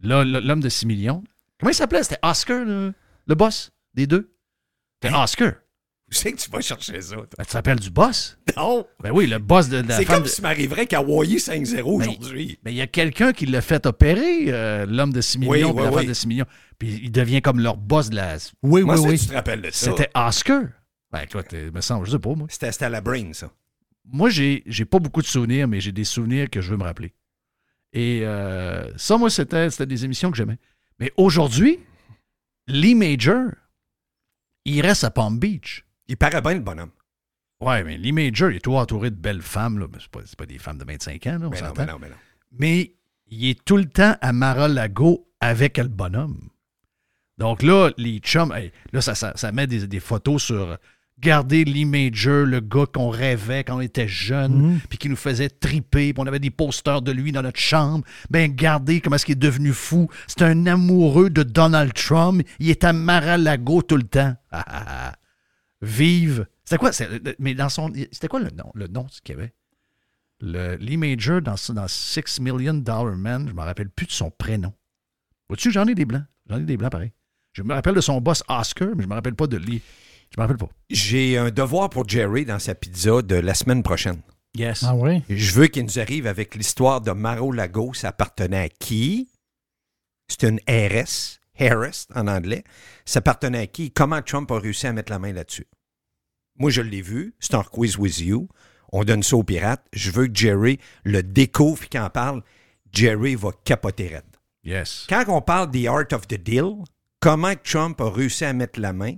l'homme 0.02 0.62
de 0.62 0.70
6 0.70 0.86
millions, 0.86 1.24
comment 1.60 1.72
il 1.72 1.76
s'appelait? 1.76 2.04
C'était 2.04 2.20
Oscar, 2.24 2.64
le, 2.64 2.94
le 3.28 3.36
boss 3.36 3.72
des 3.94 4.08
deux? 4.08 4.34
C'était 5.02 5.16
Oscar. 5.16 5.54
Tu 6.16 6.22
sais 6.22 6.32
que 6.32 6.38
tu 6.38 6.50
vas 6.50 6.62
chercher 6.62 7.02
ça. 7.02 7.16
toi. 7.16 7.26
Ben, 7.38 7.44
tu 7.44 7.50
te 7.52 7.54
rappelles 7.58 7.80
du 7.80 7.90
boss? 7.90 8.38
Non! 8.56 8.88
Ben 9.04 9.12
oui, 9.12 9.28
le 9.28 9.38
boss 9.38 9.68
de, 9.68 9.82
de 9.82 9.88
la 9.90 9.98
C'est 9.98 10.06
comme 10.06 10.24
de- 10.24 10.28
si 10.30 10.42
m'arriverait 10.42 10.86
qu'Hawaii 10.88 11.36
5-0 11.38 11.82
aujourd'hui. 11.84 12.58
Mais 12.64 12.72
il 12.72 12.78
y 12.78 12.82
a 12.82 12.88
quelqu'un 12.88 13.34
qui 13.34 13.46
l'a 13.46 13.62
fait 13.62 13.86
opérer, 13.86 14.46
euh, 14.48 14.86
l'homme 14.86 15.12
de 15.12 15.20
6 15.20 15.40
millions, 15.40 15.74
Oui, 15.74 15.84
la 15.84 15.92
femme 15.92 16.06
de 16.06 16.14
6 16.14 16.28
millions. 16.28 16.46
Puis 16.80 17.02
il 17.04 17.12
devient 17.12 17.42
comme 17.42 17.60
leur 17.60 17.76
boss 17.76 18.10
de 18.10 18.16
la. 18.16 18.38
Oui, 18.64 18.84
Moi, 18.84 18.98
oui, 19.00 19.10
oui. 19.12 19.20
tu 19.20 19.28
te 19.28 19.34
rappelles 19.34 19.62
de 19.62 19.72
ça? 19.72 19.92
C'était 19.92 20.10
Oscar. 20.16 20.64
Ben 21.12 21.20
écoute, 21.22 21.48
il 21.52 21.72
me 21.72 21.82
semble, 21.82 22.06
je 22.06 22.12
sais 22.12 22.20
pas, 22.20 22.34
moi. 22.34 22.48
C'était 22.50 22.72
c'était 22.72 22.86
à 22.86 22.90
la 22.90 23.02
Brain, 23.02 23.34
ça. 23.34 23.52
Moi, 24.06 24.30
j'ai, 24.30 24.64
j'ai 24.66 24.86
pas 24.86 25.00
beaucoup 25.00 25.22
de 25.22 25.28
souvenirs, 25.28 25.68
mais 25.68 25.80
j'ai 25.82 25.92
des 25.92 26.04
souvenirs 26.04 26.50
que 26.50 26.62
je 26.62 26.72
veux 26.72 26.78
me 26.78 26.84
rappeler. 26.84 27.14
Et 27.94 28.22
euh, 28.24 28.92
ça, 28.98 29.18
moi, 29.18 29.30
c'était, 29.30 29.70
c'était 29.70 29.86
des 29.86 30.06
émissions 30.06 30.30
que 30.32 30.38
j'aimais. 30.38 30.58
Mais 31.00 31.12
aujourd'hui, 31.18 31.80
Lee 32.68 32.96
Major, 32.96 33.46
il 34.66 34.82
reste 34.82 35.04
à 35.04 35.12
Palm 35.12 35.40
Beach. 35.40 35.85
Il 36.08 36.18
paraît 36.18 36.42
bien, 36.42 36.54
le 36.56 36.60
bonhomme. 36.60 36.92
Ouais, 37.62 37.84
mais 37.84 37.98
Lee 37.98 38.12
Major, 38.12 38.52
il 38.52 38.58
est 38.58 38.60
toujours 38.60 38.80
entouré 38.80 39.10
de 39.10 39.16
belles 39.16 39.42
femmes. 39.42 39.80
Là. 39.80 39.88
Mais 39.92 39.98
c'est, 40.02 40.10
pas, 40.10 40.20
c'est 40.26 40.38
pas 40.38 40.46
des 40.46 40.58
femmes 40.60 40.78
de 40.78 40.86
25 40.86 41.26
ans, 41.28 41.38
là, 41.40 41.48
on 41.48 41.50
Mais 41.50 41.62
non, 41.62 41.68
s'entend. 41.68 41.86
mais 41.86 41.92
non, 41.92 41.98
mais 42.02 42.10
non. 42.10 42.16
Mais 42.60 42.96
il 43.28 43.50
est 43.50 43.64
tout 43.66 43.78
le 43.78 43.86
temps 43.86 44.16
à 44.22 44.34
Mar-a-Lago 44.34 45.28
avec 45.40 45.78
le 45.78 45.88
bonhomme. 45.88 46.50
Donc 47.38 47.64
là, 47.64 47.92
les 47.98 48.20
chums, 48.20 48.54
hey, 48.54 48.72
là, 48.94 49.02
ça, 49.02 49.16
ça, 49.16 49.34
ça 49.36 49.52
met 49.52 49.68
des, 49.68 49.88
des 49.88 50.00
photos 50.00 50.44
sur. 50.44 50.78
Regardez 51.18 51.64
Lee 51.64 51.86
Major, 51.86 52.46
le 52.46 52.60
gars 52.60 52.86
qu'on 52.94 53.10
rêvait 53.10 53.64
quand 53.64 53.78
on 53.78 53.82
était 53.82 54.08
jeune, 54.08 54.54
Mhm. 54.74 54.80
puis 54.90 54.98
qui 54.98 55.08
nous 55.08 55.16
faisait 55.16 55.48
triper, 55.50 56.12
puis 56.14 56.22
on 56.22 56.28
avait 56.28 56.40
des 56.40 56.50
posters 56.52 57.02
de 57.02 57.14
lui 57.14 57.32
dans 57.32 57.42
notre 57.42 57.60
chambre. 57.60 58.04
Ben, 58.30 58.52
regardez 58.52 59.00
comment 59.00 59.16
est-ce 59.16 59.26
qu'il 59.26 59.34
est 59.34 59.40
devenu 59.40 59.72
fou. 59.72 60.10
C'est 60.28 60.42
un 60.42 60.66
amoureux 60.68 61.30
de 61.30 61.44
Donald 61.44 61.94
Trump. 61.94 62.42
Il 62.60 62.70
est 62.70 62.84
à 62.84 62.92
Mar-a-Lago 62.92 63.82
tout 63.82 63.96
le 63.96 64.04
temps. 64.04 64.36
Vive. 65.86 66.48
C'était 66.64 66.78
quoi? 66.78 66.92
Mais 67.40 67.54
dans 67.54 67.70
son. 67.70 67.94
C'était 68.12 68.28
quoi 68.28 68.40
le 68.40 68.50
nom? 68.50 68.72
Le 68.74 68.88
nom 68.88 69.06
qu'il 69.24 69.36
y 69.36 69.40
avait? 69.40 69.54
Le 70.42 70.76
Lee 70.76 70.98
Major 70.98 71.42
dans, 71.42 71.56
dans 71.70 71.88
Six 71.88 72.40
Million 72.42 72.74
Dollar 72.74 73.16
Man, 73.16 73.48
je 73.48 73.54
me 73.54 73.62
rappelle 73.62 73.90
plus 73.90 74.06
de 74.06 74.12
son 74.12 74.32
prénom. 74.32 74.74
Vois-tu, 75.48 75.72
j'en 75.72 75.88
ai 75.88 75.96
des 75.96 76.06
blancs. 76.06 76.26
J'en 76.50 76.58
ai 76.58 76.64
des 76.64 76.76
blancs 76.76 76.92
pareil. 76.92 77.12
Je 77.54 77.62
me 77.64 77.74
rappelle 77.74 77.96
de 77.96 78.02
son 78.02 78.20
boss 78.20 78.44
Oscar, 78.50 78.90
mais 78.96 79.04
je 79.04 79.08
me 79.08 79.14
rappelle 79.14 79.36
pas 79.36 79.48
de 79.48 79.58
Lee. 79.58 79.82
Je 80.32 80.40
me 80.40 80.44
rappelle 80.44 80.58
pas. 80.58 80.70
J'ai 80.90 81.38
un 81.38 81.52
devoir 81.52 81.90
pour 81.90 82.08
Jerry 82.08 82.46
dans 82.46 82.60
sa 82.60 82.76
pizza 82.76 83.22
de 83.22 83.36
la 83.36 83.54
semaine 83.54 83.84
prochaine. 83.84 84.22
Yes. 84.56 84.84
Ah 84.84 84.96
oui? 84.96 85.24
Je 85.30 85.54
veux 85.54 85.68
qu'il 85.68 85.84
nous 85.84 86.00
arrive 86.00 86.28
avec 86.28 86.56
l'histoire 86.56 87.00
de 87.02 87.12
Maro 87.12 87.52
Lago. 87.52 87.94
Ça 87.94 88.10
appartenait 88.10 88.64
à 88.64 88.70
qui? 88.70 89.30
C'est 90.28 90.44
une 90.44 90.60
RS, 90.68 91.40
Harris 91.60 92.08
en 92.14 92.28
anglais. 92.28 92.64
Ça 93.06 93.20
appartenait 93.20 93.60
à 93.60 93.68
qui? 93.68 93.92
Comment 93.92 94.22
Trump 94.22 94.52
a 94.52 94.60
réussi 94.60 94.88
à 94.88 94.94
mettre 94.94 95.12
la 95.12 95.20
main 95.20 95.32
là-dessus? 95.32 95.68
Moi, 96.58 96.70
je 96.72 96.82
l'ai 96.82 97.02
vu. 97.02 97.34
C'est 97.40 97.56
un 97.56 97.64
quiz 97.64 97.98
with 97.98 98.20
you. 98.20 98.48
On 98.92 99.04
donne 99.04 99.24
ça 99.24 99.36
aux 99.36 99.44
pirates. 99.44 99.86
Je 99.94 100.12
veux 100.12 100.28
que 100.28 100.36
Jerry 100.36 100.80
le 101.04 101.22
découvre 101.24 101.84
et 101.84 101.88
qu'il 101.88 102.00
en 102.00 102.10
parle. 102.10 102.44
Jerry 102.94 103.36
va 103.36 103.50
capoter 103.66 104.08
raide. 104.08 104.24
Yes. 104.64 105.06
Quand 105.10 105.26
on 105.28 105.42
parle 105.42 105.70
The 105.72 105.88
Art 105.88 106.08
of 106.14 106.28
the 106.28 106.42
Deal, 106.42 106.72
comment 107.20 107.54
Trump 107.64 108.00
a 108.02 108.10
réussi 108.10 108.46
à 108.46 108.54
mettre 108.54 108.80
la 108.80 108.94
main 108.94 109.16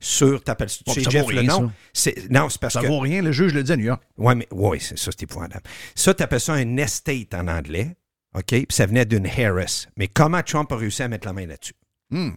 sur, 0.00 0.42
t'appelles 0.42 0.68
tu 0.68 0.82
Bon, 0.84 0.94
ça 0.94 1.10
Jeff 1.10 1.26
le 1.28 1.42
nom? 1.42 1.68
ça. 1.68 2.10
C'est- 2.12 2.30
Non, 2.30 2.48
c'est 2.48 2.60
parce 2.60 2.74
Ça 2.74 2.80
que... 2.82 2.86
vaut 2.86 3.00
rien, 3.00 3.22
le 3.22 3.32
juge 3.32 3.52
le 3.54 3.62
dit 3.62 3.72
à 3.72 3.76
New 3.76 3.84
York. 3.86 4.02
Oui, 4.16 4.34
mais 4.36 4.46
ouais, 4.52 4.78
c'est 4.78 4.98
ça, 4.98 5.10
c'est 5.10 5.22
épouvantable. 5.24 5.64
Ça, 5.94 6.14
tu 6.14 6.22
appelles 6.22 6.40
ça 6.40 6.54
un 6.54 6.76
estate 6.76 7.34
en 7.34 7.48
anglais, 7.48 7.96
OK? 8.34 8.44
Puis 8.46 8.66
ça 8.70 8.86
venait 8.86 9.04
d'une 9.06 9.26
Harris. 9.26 9.86
Mais 9.96 10.06
comment 10.08 10.42
Trump 10.42 10.70
a 10.72 10.76
réussi 10.76 11.02
à 11.02 11.08
mettre 11.08 11.26
la 11.26 11.32
main 11.32 11.46
là-dessus? 11.46 11.74
Hmm. 12.10 12.30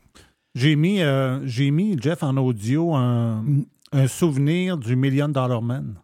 J'ai 0.55 0.75
mis, 0.75 1.01
euh, 1.01 1.45
j'ai 1.47 1.69
mis, 1.71 1.97
Jeff, 2.01 2.23
en 2.23 2.35
audio 2.37 2.93
un, 2.95 3.43
un 3.91 4.07
souvenir 4.07 4.77
du 4.77 4.95
Million 4.95 5.27
Dollar 5.27 5.61
Man. 5.61 5.95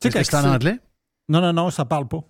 Tu 0.00 0.10
quand 0.10 0.22
c'est 0.24 0.34
en 0.36 0.44
anglais? 0.54 0.78
Non, 1.28 1.40
non, 1.40 1.52
non, 1.52 1.70
ça 1.70 1.84
parle 1.84 2.08
pas. 2.08 2.22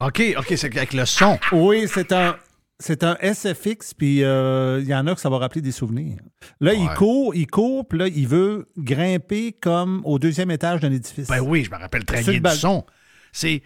OK, 0.00 0.22
OK, 0.38 0.54
c'est 0.56 0.76
avec 0.76 0.92
le 0.92 1.04
son. 1.06 1.38
Oui, 1.52 1.86
c'est 1.92 2.12
un. 2.12 2.36
C'est 2.78 3.04
un 3.04 3.16
SFX, 3.22 3.94
puis 3.94 4.24
euh, 4.24 4.80
il 4.82 4.88
y 4.88 4.94
en 4.94 5.06
a 5.06 5.14
que 5.14 5.20
ça 5.20 5.28
va 5.30 5.38
rappeler 5.38 5.60
des 5.60 5.70
souvenirs. 5.70 6.16
Là, 6.58 6.74
il 6.74 6.88
court, 6.96 7.32
il 7.32 7.46
court, 7.46 7.86
puis 7.86 7.96
là, 7.96 8.08
il 8.08 8.26
veut 8.26 8.66
grimper 8.76 9.52
comme 9.52 10.02
au 10.04 10.18
deuxième 10.18 10.50
étage 10.50 10.80
d'un 10.80 10.90
édifice. 10.90 11.28
Ben 11.28 11.38
oui, 11.38 11.62
je 11.62 11.70
me 11.70 11.76
rappelle 11.76 12.04
très 12.04 12.22
bien 12.24 12.32
le 12.32 12.40
du 12.40 12.56
son. 12.56 12.84
C'est. 13.30 13.62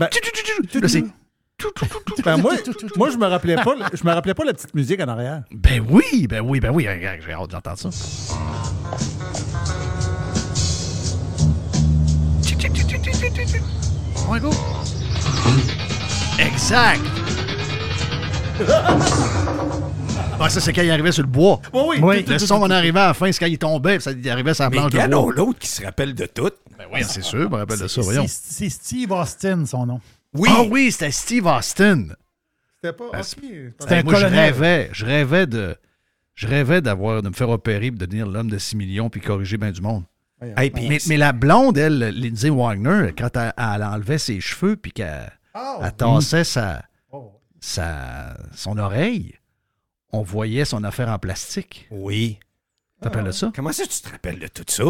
Ben- 0.00 0.08
Là, 0.80 0.88
c'est- 0.88 1.04
Ben, 2.24 2.38
moi, 2.38 2.54
moi, 2.96 3.10
je 3.10 3.16
me 3.18 3.26
rappelais 3.26 3.54
pas, 3.54 3.76
je 3.92 4.02
me 4.04 4.10
rappelais 4.12 4.34
pas 4.34 4.44
la 4.44 4.54
petite 4.54 4.74
musique 4.74 4.98
en 5.00 5.06
arrière. 5.06 5.44
Ben 5.52 5.86
oui, 5.88 6.26
ben 6.26 6.40
oui, 6.40 6.58
ben 6.58 6.70
oui. 6.70 6.88
J'ai 7.24 7.32
hâte 7.32 7.50
d'entendre 7.50 7.78
ça. 7.78 7.90
Ouais, 14.28 14.40
go. 14.40 14.50
Exact. 16.38 17.00
Ah, 20.44 20.48
ça, 20.50 20.60
c'est 20.60 20.72
quand 20.72 20.82
il 20.82 20.90
arrivait 20.90 21.12
sur 21.12 21.22
le 21.22 21.28
bois. 21.28 21.60
oui. 21.72 21.98
Oui, 22.02 22.24
le 22.26 22.36
son 22.40 22.56
en 22.56 22.68
arrivait 22.70 22.98
à 22.98 23.08
la 23.08 23.14
fin, 23.14 23.30
c'est 23.30 23.38
quand 23.38 23.46
il 23.50 23.58
tombait, 23.58 23.94
puis 23.98 24.02
ça, 24.02 24.10
il 24.10 24.28
arrivait 24.28 24.54
sur 24.54 24.64
la 24.64 24.70
planche 24.70 24.90
de 24.90 24.98
bois. 24.98 25.32
l'autre 25.32 25.58
qui 25.60 25.68
se 25.68 25.84
rappelle 25.84 26.14
de 26.16 26.26
tout. 26.26 26.50
Ben 26.76 26.86
oui, 26.92 27.04
c'est 27.04 27.22
sûr, 27.22 27.42
je 27.42 27.46
me 27.48 27.54
rappelle 27.54 27.78
de 27.78 27.86
ça, 27.86 27.94
C'est- 27.94 28.00
voyons. 28.02 28.26
C'est 28.28 28.68
Steve 28.68 29.12
Austin, 29.12 29.64
son 29.66 29.86
nom. 29.86 30.00
Oui. 30.34 30.48
Ah 30.52 30.62
oui, 30.68 30.90
c'était 30.90 31.12
Steve 31.12 31.46
Austin. 31.46 32.06
C'était 32.82 32.92
pas. 32.96 33.04
Ben, 33.12 33.20
ok. 33.20 33.24
C'était 33.78 33.94
un 33.94 34.02
moi, 34.02 34.14
je 34.16 34.26
rêvais, 34.26 34.90
je 34.92 35.06
rêvais 35.06 35.46
de, 35.46 35.76
je 36.34 36.48
rêvais 36.48 36.80
d'avoir, 36.80 37.22
de 37.22 37.28
me 37.28 37.34
faire 37.34 37.50
opérer, 37.50 37.92
de 37.92 38.04
devenir 38.04 38.26
l'homme 38.26 38.50
de 38.50 38.58
6 38.58 38.74
millions, 38.74 39.10
puis 39.10 39.20
corriger 39.20 39.58
bien 39.58 39.70
du 39.70 39.80
monde. 39.80 40.02
Hey, 40.56 40.72
Mais, 40.74 40.98
mais 41.08 41.16
la 41.16 41.32
blonde, 41.32 41.78
elle, 41.78 41.98
Lindsay 42.18 42.50
Wagner, 42.50 43.12
quand 43.16 43.36
elle, 43.36 43.52
elle 43.56 43.82
enlevait 43.84 44.18
ses 44.18 44.40
cheveux, 44.40 44.76
puis 44.76 44.92
qu'elle 44.92 45.32
elle 45.82 45.92
tassait 45.92 46.44
sa, 46.44 46.82
sa, 47.60 48.36
son 48.54 48.78
oreille, 48.78 49.34
on 50.12 50.22
voyait 50.22 50.64
son 50.64 50.82
affaire 50.84 51.08
en 51.08 51.18
plastique. 51.18 51.86
Oui. 51.90 52.38
Tu 53.00 53.08
t'appelles 53.08 53.24
de 53.24 53.30
ça? 53.32 53.50
Comment 53.54 53.72
ça, 53.72 53.84
tu 53.84 54.00
te 54.00 54.08
rappelles 54.10 54.38
de 54.38 54.46
tout 54.46 54.64
ça? 54.66 54.84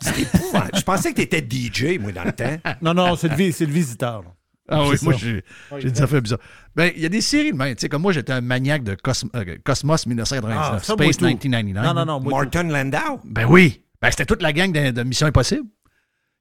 C'est 0.00 0.20
épouvantable. 0.22 0.70
Je 0.76 0.82
pensais 0.82 1.10
que 1.12 1.16
tu 1.16 1.22
étais 1.22 1.46
DJ, 1.48 1.98
moi, 2.00 2.12
dans 2.12 2.24
le 2.24 2.32
temps. 2.32 2.56
Non, 2.82 2.92
non, 2.94 3.16
c'est 3.16 3.28
le, 3.36 3.52
c'est 3.52 3.66
le 3.66 3.72
visiteur. 3.72 4.22
là. 4.22 4.28
Ah 4.72 4.84
oui, 4.88 4.96
moi, 5.02 5.14
j'ai 5.14 5.42
j'ai 5.78 5.90
dit 5.90 5.98
ça 5.98 6.06
fait 6.06 6.20
bizarre. 6.20 6.38
Ben, 6.76 6.92
il 6.94 7.02
y 7.02 7.06
a 7.06 7.08
des 7.08 7.20
séries 7.20 7.50
de 7.50 7.56
même. 7.56 7.74
Tu 7.74 7.80
sais, 7.80 7.88
comme 7.88 8.02
moi, 8.02 8.12
j'étais 8.12 8.32
un 8.32 8.40
maniaque 8.40 8.84
de 8.84 8.94
Cosm- 8.94 9.28
euh, 9.34 9.56
Cosmos 9.64 10.06
1999, 10.06 10.70
Ah, 10.72 10.78
Space 10.78 11.16
tout. 11.16 11.24
1999. 11.24 11.84
Non, 11.84 11.94
non, 11.94 12.04
non. 12.06 12.20
moi, 12.20 12.42
Martin 12.42 12.62
Landau? 12.64 13.20
Ben 13.24 13.46
oui. 13.48 13.82
Ben, 14.02 14.10
c'était 14.10 14.26
toute 14.26 14.42
la 14.42 14.52
gang 14.52 14.72
de, 14.72 14.90
de 14.90 15.02
Mission 15.02 15.26
Impossible. 15.26 15.68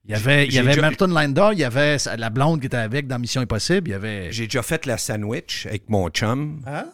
Il 0.05 0.11
y 0.11 0.13
avait, 0.15 0.45
il 0.47 0.53
y 0.53 0.59
avait 0.59 0.69
déjà- 0.69 0.81
Martin 0.81 1.07
Landau, 1.07 1.51
il 1.51 1.59
y 1.59 1.63
avait 1.63 1.97
la 2.17 2.29
blonde 2.29 2.61
qui 2.61 2.67
était 2.67 2.77
avec 2.77 3.05
dans 3.07 3.19
Mission 3.19 3.41
Impossible, 3.41 3.89
il 3.89 3.91
y 3.91 3.93
avait... 3.95 4.31
J'ai 4.31 4.45
déjà 4.45 4.61
fait 4.63 4.85
la 4.85 4.97
sandwich 4.97 5.65
avec 5.65 5.89
mon 5.89 6.09
chum. 6.09 6.61
Hein? 6.65 6.85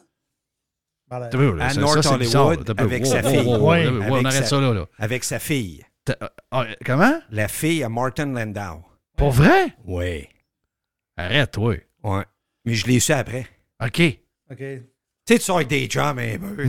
Voilà. 1.09 1.27
T'as 1.27 1.37
vu, 1.37 1.55
là, 1.55 1.65
À 1.65 1.69
ça- 1.69 1.79
North 1.79 2.01
ça. 2.01 2.13
Hollywood, 2.15 2.73
avec 2.77 3.03
wow, 3.03 3.11
sa 3.11 3.23
fille. 3.23 3.37
wow, 3.45 3.57
wow, 3.59 3.69
Ouais. 3.69 3.87
wow, 3.87 3.93
on 3.99 4.13
Avec 4.15 4.25
arrête 4.25 4.43
sa- 4.43 4.49
ça 4.49 4.59
là. 4.59 4.73
là. 4.73 4.85
Avec 4.97 5.23
sa 5.23 5.37
fille. 5.39 5.85
T'as- 6.03 6.17
ah, 6.51 6.65
comment? 6.83 7.19
La 7.29 7.47
fille 7.47 7.83
à 7.83 7.89
Martin 7.89 8.25
Landau. 8.33 8.83
Pour 9.15 9.31
vrai? 9.31 9.67
Oui. 9.85 10.27
Arrête, 11.15 11.51
toi. 11.51 11.75
Ouais. 12.03 12.23
Mais 12.65 12.73
je 12.73 12.87
l'ai 12.87 12.99
su 12.99 13.11
après. 13.13 13.45
OK. 13.81 14.01
OK. 14.51 14.57
Tu 14.57 14.83
sais, 15.27 15.39
tu 15.39 15.41
sors 15.45 15.57
avec 15.57 15.67
des 15.69 15.85
chums 15.87 16.19
un 16.19 16.37
peu. 16.37 16.65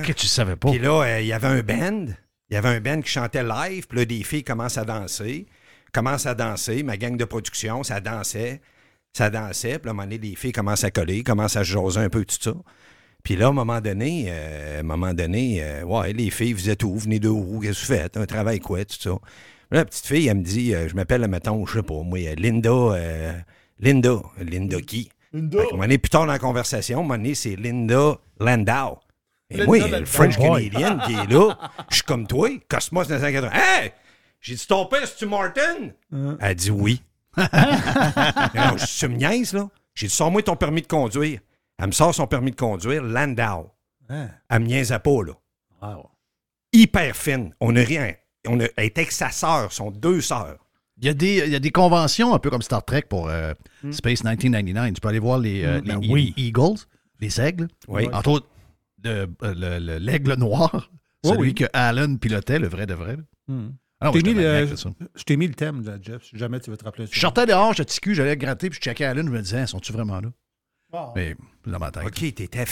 OK, 0.00 0.14
tu 0.14 0.26
savais 0.26 0.56
pas. 0.56 0.70
Puis 0.70 0.78
là, 0.80 1.02
euh, 1.02 1.20
il 1.20 1.26
y 1.26 1.32
avait 1.32 1.46
un 1.48 1.62
band. 1.62 2.06
Il 2.54 2.58
y 2.58 2.58
avait 2.58 2.68
un 2.68 2.80
band 2.80 3.00
qui 3.00 3.10
chantait 3.10 3.42
live. 3.42 3.88
Puis 3.88 3.98
là, 3.98 4.04
des 4.04 4.22
filles 4.22 4.44
commencent 4.44 4.78
à 4.78 4.84
danser. 4.84 5.46
Commencent 5.92 6.26
à 6.26 6.36
danser. 6.36 6.84
Ma 6.84 6.96
gang 6.96 7.16
de 7.16 7.24
production, 7.24 7.82
ça 7.82 8.00
dansait. 8.00 8.60
Ça 9.12 9.28
dansait. 9.28 9.80
Puis 9.80 9.86
là, 9.86 9.88
à 9.88 9.90
un 9.90 9.94
moment 9.94 10.02
donné, 10.04 10.18
les 10.18 10.36
filles 10.36 10.52
commencent 10.52 10.84
à 10.84 10.92
coller, 10.92 11.24
commencent 11.24 11.56
à 11.56 11.64
se 11.64 11.72
jaser 11.72 11.98
un 11.98 12.08
peu, 12.08 12.24
tout 12.24 12.36
ça. 12.38 12.54
Puis 13.24 13.34
là, 13.34 13.46
à 13.46 13.48
un 13.48 13.52
moment 13.52 13.80
donné, 13.80 14.26
euh, 14.28 14.76
à 14.76 14.80
un 14.80 14.82
moment 14.84 15.12
donné, 15.14 15.64
euh, 15.64 15.82
ouais, 15.82 16.12
les 16.12 16.30
filles, 16.30 16.52
vous 16.52 16.70
êtes 16.70 16.84
où? 16.84 16.96
Venez 16.96 17.18
de 17.18 17.28
où? 17.28 17.58
Qu'est-ce 17.58 17.88
que 17.88 17.92
vous 17.92 18.00
faites? 18.00 18.16
Un 18.16 18.26
travail 18.26 18.60
quoi, 18.60 18.84
tout 18.84 19.00
ça. 19.00 19.10
Là, 19.10 19.18
la 19.78 19.84
petite 19.84 20.06
fille, 20.06 20.28
elle 20.28 20.36
me 20.36 20.44
dit, 20.44 20.76
euh, 20.76 20.88
je 20.88 20.94
m'appelle, 20.94 21.26
mettons, 21.26 21.66
je 21.66 21.78
sais 21.78 21.82
pas, 21.82 22.02
moi, 22.04 22.20
Linda, 22.36 23.44
Linda. 23.80 24.22
Linda 24.38 24.80
qui? 24.80 25.10
Linda. 25.32 25.58
Qu'à 25.58 25.64
un 25.64 25.70
moment 25.72 25.82
donné, 25.82 25.98
plus 25.98 26.10
tard 26.10 26.26
dans 26.26 26.32
la 26.32 26.38
conversation, 26.38 26.98
à 26.98 27.00
un 27.00 27.02
moment 27.02 27.16
donné, 27.16 27.34
c'est 27.34 27.56
Linda 27.56 28.16
Landau. 28.38 29.00
Et 29.50 29.64
moi, 29.64 29.78
le 29.78 30.04
French. 30.04 30.36
Canadian 30.38 30.98
qui 30.98 31.12
est 31.12 31.26
là, 31.30 31.56
je 31.90 31.96
suis 31.96 32.04
comme 32.04 32.26
toi, 32.26 32.48
Cosmos 32.68 33.08
1980. 33.08 33.50
Hey! 33.52 33.92
J'ai 34.40 34.54
dit, 34.54 34.66
ton 34.66 34.86
père, 34.86 35.06
c'est-tu 35.06 35.26
Martin? 35.26 35.90
Elle 36.12 36.36
a 36.40 36.54
dit 36.54 36.70
oui. 36.70 37.02
non, 37.36 38.76
je 38.76 38.98
tu 38.98 39.08
me 39.08 39.16
niaises, 39.16 39.52
là. 39.52 39.68
J'ai 39.94 40.06
dit, 40.06 40.14
sors-moi 40.14 40.42
ton 40.42 40.56
permis 40.56 40.82
de 40.82 40.86
conduire. 40.86 41.40
Elle 41.78 41.86
me 41.88 41.92
sort 41.92 42.14
son 42.14 42.26
permis 42.26 42.50
de 42.50 42.56
conduire, 42.56 43.02
Landau. 43.02 43.70
Hein? 44.08 44.28
Elle 44.48 44.60
me 44.60 44.66
niaisait 44.66 44.98
pas, 44.98 45.22
là. 45.24 45.32
Wow. 45.82 46.10
Hyper 46.72 47.16
fine. 47.16 47.54
On 47.60 47.72
n'a 47.72 47.80
rien. 47.82 48.12
On 48.46 48.60
a, 48.60 48.64
elle 48.76 48.84
était 48.86 49.02
avec 49.02 49.12
sa 49.12 49.30
sœur, 49.30 49.72
sont 49.72 49.90
deux 49.90 50.20
sœurs. 50.20 50.58
Il 50.98 51.06
y, 51.06 51.08
a 51.08 51.14
des, 51.14 51.38
il 51.46 51.52
y 51.52 51.56
a 51.56 51.58
des 51.60 51.70
conventions 51.72 52.34
un 52.34 52.38
peu 52.38 52.50
comme 52.50 52.62
Star 52.62 52.84
Trek 52.84 53.02
pour 53.08 53.28
euh, 53.28 53.52
Space 53.90 54.22
1999. 54.22 54.92
Tu 54.94 55.00
peux 55.00 55.08
aller 55.08 55.18
voir 55.18 55.38
les, 55.38 55.64
euh, 55.64 55.80
Ben 55.84 55.98
les- 56.00 56.08
oui. 56.08 56.34
les 56.36 56.44
Eagles, 56.44 56.78
les 57.20 57.40
aigles. 57.40 57.68
Oui. 57.88 58.08
Entre 58.12 58.28
autres, 58.30 58.46
l'aigle 59.42 60.34
noir, 60.34 60.90
celui 61.24 61.40
oui. 61.48 61.54
que 61.54 61.64
Alan 61.72 62.16
pilotait, 62.16 62.58
le 62.58 62.68
vrai 62.68 62.86
de 62.86 62.94
vrai. 62.94 63.16
Hmm. 63.48 63.68
Ah, 64.00 64.10
Je 64.12 64.20
t'ai 64.20 64.34
mis, 64.34 64.34
le- 64.34 65.36
mis 65.36 65.50
thème, 65.52 65.82
là, 65.84 65.96
Jeff, 66.02 66.24
si 66.24 66.36
jamais 66.36 66.60
tu 66.60 66.70
veux 66.70 66.76
te 66.76 66.84
rappeler. 66.84 67.06
Je 67.10 67.18
sortais 67.18 67.46
dehors, 67.46 67.72
je 67.72 67.82
TQ, 67.82 68.14
j'allais 68.14 68.36
gratter, 68.36 68.68
puis 68.68 68.78
je 68.78 68.84
checkais 68.84 69.04
Alan, 69.04 69.22
je 69.24 69.30
me 69.30 69.40
disais, 69.40 69.66
sont-tu 69.66 69.92
vraiment 69.92 70.20
là? 70.20 70.28
Mais 71.16 71.34
dans 71.66 71.78
ma 71.78 71.90
tête. 71.90 72.04
OK, 72.04 72.34
t'étais 72.34 72.64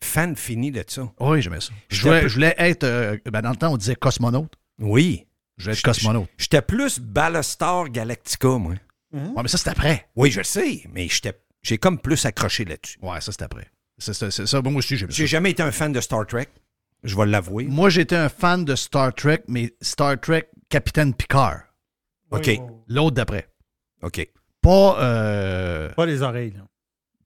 fan 0.00 0.36
fini 0.36 0.70
de 0.70 0.82
ça. 0.86 1.10
Oui, 1.20 1.42
j'aimais 1.42 1.60
ça. 1.60 1.72
Je 1.90 2.02
voulais, 2.02 2.22
peu- 2.22 2.28
je 2.28 2.34
voulais 2.34 2.54
être. 2.58 2.84
euh, 2.84 3.18
ben, 3.30 3.42
dans 3.42 3.50
le 3.50 3.56
temps, 3.56 3.72
on 3.72 3.76
disait 3.76 3.96
cosmonaute. 3.96 4.54
Oui. 4.78 5.26
Je 5.58 5.64
voulais 5.64 5.74
être 5.76 5.82
cosmonaute. 5.82 6.28
J'étais 6.38 6.62
plus 6.62 7.00
Battlestar 7.00 7.88
Galactica, 7.90 8.48
moi. 8.58 8.74
Ouais, 9.12 9.42
mais 9.42 9.48
ça, 9.48 9.58
c'est 9.58 9.68
après. 9.70 10.08
Oui, 10.16 10.30
je 10.30 10.38
le 10.38 10.44
sais, 10.44 10.84
mais 10.92 11.08
j'étais- 11.08 11.38
j'ai 11.62 11.78
comme 11.78 11.98
plus 11.98 12.24
accroché 12.26 12.64
là-dessus. 12.64 12.98
Ouais, 13.02 13.20
ça, 13.20 13.32
c'est 13.32 13.42
après. 13.42 13.66
C'est 13.98 14.12
ça. 14.12 14.60
Bon, 14.62 14.70
moi 14.70 14.78
aussi, 14.80 14.96
j'aime. 14.96 15.10
J'ai 15.10 15.26
jamais 15.26 15.50
été 15.50 15.62
un 15.62 15.72
fan 15.72 15.92
de 15.92 16.00
Star 16.00 16.26
Trek. 16.26 16.48
Je 17.02 17.16
vais 17.16 17.26
l'avouer. 17.26 17.64
Moi, 17.64 17.88
j'étais 17.90 18.16
un 18.16 18.28
fan 18.28 18.64
de 18.64 18.74
Star 18.74 19.14
Trek, 19.14 19.42
mais 19.48 19.74
Star 19.80 20.20
Trek 20.20 20.48
Capitaine 20.68 21.14
Picard. 21.14 21.62
OK. 22.30 22.50
L'autre 22.88 23.14
d'après. 23.16 23.48
OK. 24.02 24.28
Pas, 24.60 25.00
euh, 25.00 25.92
Pas 25.94 26.06
les 26.06 26.22
oreilles. 26.22 26.50
Là. 26.52 26.62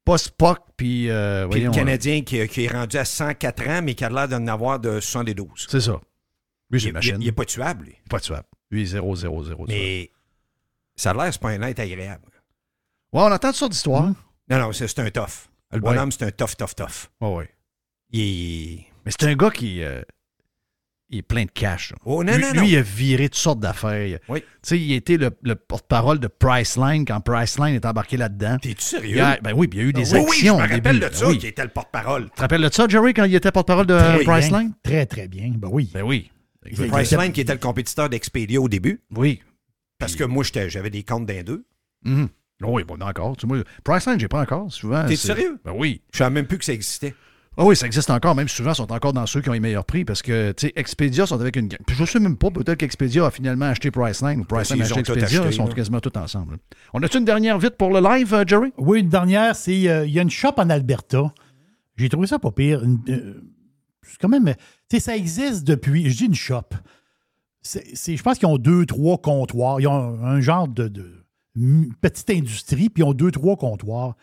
pas 0.05 0.19
Spock, 0.19 0.59
puis. 0.77 1.09
euh, 1.11 1.43
Puis 1.49 1.61
voyons, 1.61 1.71
le 1.71 1.75
Canadien 1.77 2.23
qui, 2.23 2.47
qui 2.49 2.65
est 2.65 2.69
rendu 2.69 2.97
à 2.99 3.05
104 3.05 3.69
ans, 3.69 3.81
mais 3.83 3.95
qui 3.95 4.05
a 4.05 4.11
l'air 4.11 4.29
d'en 4.29 4.47
avoir 4.47 4.79
de 4.79 5.01
72. 5.01 5.49
euh, 5.49 5.53
C'est 5.69 5.81
ça. 5.81 6.01
Lui, 6.71 6.83
une 6.85 6.93
machine. 6.93 7.17
il- 7.19 7.25
il 7.25 7.29
est 7.29 7.33
pas 7.33 7.45
tuable, 7.45 7.87
lui. 7.87 7.97
Pas 8.09 8.21
tuable. 8.21 8.47
Lui, 8.71 8.87
0, 8.87 9.17
0, 9.17 9.45
0. 9.45 9.65
Mais 9.69 10.11
ça 10.95 11.11
a 11.11 11.15
l'air, 11.15 11.33
c'est 11.33 11.41
pas 11.41 11.51
un 11.51 11.63
être 11.63 11.81
agréable. 11.81 12.29
Ouais, 13.13 13.23
on 13.23 13.33
entend 13.33 13.49
toutes 13.49 13.57
sortes 13.57 13.73
d'histoires. 13.73 14.13
Non, 14.49 14.59
non, 14.59 14.73
c'est 14.73 14.87
c'est 14.87 15.01
un 15.01 15.11
tough. 15.11 15.49
Le 15.73 15.79
Ouais. 15.79 15.91
bonhomme, 15.91 16.11
c'est 16.13 16.25
un 16.25 16.31
tough, 16.31 16.57
tough, 16.59 16.75
tough. 16.77 17.09
Ouais, 17.21 17.35
ouais. 17.37 17.51
Il. 18.13 18.85
Mais 19.05 19.13
c'est 19.13 19.25
un 19.29 19.35
gars 19.35 19.51
qui. 19.51 19.83
euh, 19.83 20.03
il 21.13 21.19
est 21.19 21.23
plein 21.23 21.45
de 21.45 21.51
cash. 21.51 21.91
là. 21.91 21.97
Oh, 22.05 22.23
non, 22.23 22.35
lui, 22.37 22.43
non, 22.43 22.51
lui, 22.53 22.59
non. 22.59 22.65
il 22.67 22.77
a 22.77 22.83
viré 22.83 23.29
toutes 23.29 23.35
sortes 23.41 23.59
d'affaires. 23.61 24.19
Oui. 24.29 24.41
Tu 24.43 24.47
sais, 24.63 24.79
il 24.81 24.93
était 24.93 25.17
le, 25.17 25.31
le 25.43 25.57
porte-parole 25.57 26.21
de 26.21 26.29
Priceline 26.29 27.05
quand 27.05 27.21
Priceline 27.21 27.75
est 27.75 27.85
embarqué 27.85 28.17
là-dedans. 28.17 28.59
T'es-tu 28.63 28.81
sérieux? 28.83 29.11
Il 29.11 29.17
y 29.17 29.21
a- 29.21 29.39
ben 29.41 29.53
oui, 29.55 29.67
puis 29.67 29.81
il 29.81 29.83
y 29.83 29.85
a 29.87 29.89
eu 29.89 29.93
des 29.93 30.13
oui, 30.13 30.21
oui, 30.21 30.27
je 30.27 30.29
actions 30.29 30.55
me 30.55 30.59
au 30.59 30.63
rappelle 30.63 30.81
début. 30.83 30.95
de 31.01 31.09
Ben 31.09 31.13
ça, 31.13 31.29
oui. 31.29 31.39
qui 31.39 31.47
était 31.49 31.65
le 31.65 31.69
porte-parole. 31.71 32.25
Tu 32.27 32.31
te 32.37 32.41
rappelles 32.43 32.63
de 32.63 32.73
ça, 32.73 32.87
Jerry, 32.89 33.13
quand 33.13 33.25
il 33.25 33.35
était 33.35 33.51
porte-parole 33.51 33.87
de 33.87 33.99
Très 33.99 34.25
Priceline? 34.25 34.69
bien. 34.69 34.77
Très, 34.85 35.07
très 35.07 35.27
bien. 35.29 35.53
Ben 35.57 35.69
oui. 35.73 35.91
Ben 35.93 36.03
oui. 36.03 36.31
Il- 36.67 36.89
Priceline, 36.89 37.33
qui 37.33 37.41
était 37.41 37.55
le 37.55 37.59
compétiteur 37.59 38.09
d'Expedia 38.09 38.61
au 38.61 38.69
début, 38.69 39.03
Oui. 39.17 39.41
parce 39.99 40.15
que 40.15 40.23
moi, 40.23 40.45
j'étais- 40.45 40.71
j'avais 40.71 40.91
des 40.91 41.03
comptes 41.03 41.27
d'un 41.27 41.43
deux. 41.43 41.65
Mhm. 42.61 42.69
Oui, 42.71 42.85
bon, 42.85 42.97
encore. 43.01 43.37
Tu 43.37 43.47
moi, 43.47 43.59
Priceline, 43.85 44.19
j'ai 44.21 44.29
pas 44.29 44.41
encore. 44.41 44.71
Souvent. 44.73 45.05
T'es 45.07 45.17
sérieux? 45.17 45.59
Ben 45.65 45.73
oui. 45.77 46.01
Je 46.13 46.19
savais 46.19 46.31
même 46.31 46.47
plus 46.47 46.59
que 46.59 46.65
ça 46.65 46.73
existait. 46.73 47.15
Ah 47.57 47.65
oui, 47.65 47.75
ça 47.77 47.85
existe 47.87 48.09
encore. 48.11 48.35
Même 48.35 48.49
souvent, 48.49 48.71
ils 48.73 48.77
sont 48.77 48.91
encore 48.93 49.13
dans 49.13 49.27
ceux 49.27 49.41
qui 49.41 49.49
ont 49.51 49.53
les 49.53 49.61
meilleurs 49.61 49.85
prix 49.85 50.05
parce 50.05 50.23
que, 50.23 50.53
tu 50.53 50.69
sais, 50.69 50.73
Expedia 50.77 51.27
sont 51.27 51.39
avec 51.41 51.57
une. 51.57 51.67
gang. 51.69 51.81
Puis 51.87 51.97
je 51.97 52.05
sais 52.05 52.21
même 52.21 52.37
pas, 52.37 52.51
peut-être 52.51 52.79
qu'Expedia 52.79 53.27
a 53.27 53.31
finalement 53.31 53.67
acheté 53.67 53.91
Priceline 53.91 54.41
ou 54.41 54.45
Priceline 54.45 54.81
a 54.83 54.85
Ils 54.85 54.87
acheté 54.93 55.01
Expedia. 55.01 55.25
acheté, 55.41 55.55
ils 55.55 55.57
sont 55.57 55.67
là. 55.67 55.75
quasiment 55.75 56.01
tous 56.01 56.17
ensemble. 56.19 56.59
On 56.95 57.03
a-tu 57.03 57.19
une 57.19 57.25
dernière 57.25 57.59
vite 57.59 57.77
pour 57.77 57.91
le 57.91 58.01
live, 58.01 58.33
euh, 58.33 58.45
Jerry? 58.47 58.73
Oui, 58.79 59.01
une 59.01 59.09
dernière, 59.09 59.57
c'est. 59.57 59.89
euh, 59.89 60.07
Il 60.07 60.13
y 60.13 60.19
a 60.19 60.23
une 60.23 60.31
shop 60.31 60.53
en 60.59 60.71
Alberta. 60.71 61.35
J'ai 61.97 62.09
trouvé 62.09 62.29
ça 62.29 62.39
pas 62.39 62.53
pire. 62.53 62.83
Une- 62.85 63.01
euh, 63.09 63.43
c'est 64.03 64.19
quand 64.21 64.29
même. 64.29 64.55
Tu 64.89 64.97
sais, 64.97 65.01
ça 65.01 65.17
existe 65.17 65.65
depuis. 65.65 66.09
Je 66.09 66.17
dis 66.17 66.25
une 66.27 66.35
shop. 66.35 66.63
C'est, 67.63 67.85
c'est- 67.95 68.17
je 68.17 68.23
pense 68.23 68.39
qu'ils 68.39 68.49
ont 68.49 68.57
deux, 68.59 68.87
trois 68.87 69.19
comptoirs. 69.19 69.81
Ils 69.81 69.87
ont 69.89 69.93
un, 70.25 70.37
un 70.37 70.41
genre 70.41 70.67
de, 70.69 70.89
petite 72.01 72.31
industrie, 72.31 72.89
puis 72.91 73.03
ils 73.03 73.07
ont 73.07 73.13
deux, 73.13 73.31
trois 73.31 73.57
comptoirs. 73.57 74.17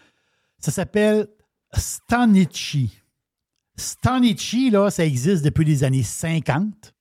Ça 0.59 0.71
s'appelle 0.71 1.27
Stanichi. 1.73 3.01
Stanichi, 3.75 4.69
là, 4.69 4.89
ça 4.89 5.05
existe 5.05 5.43
depuis 5.43 5.65
les 5.65 5.83
années 5.83 6.03
50. 6.03 6.93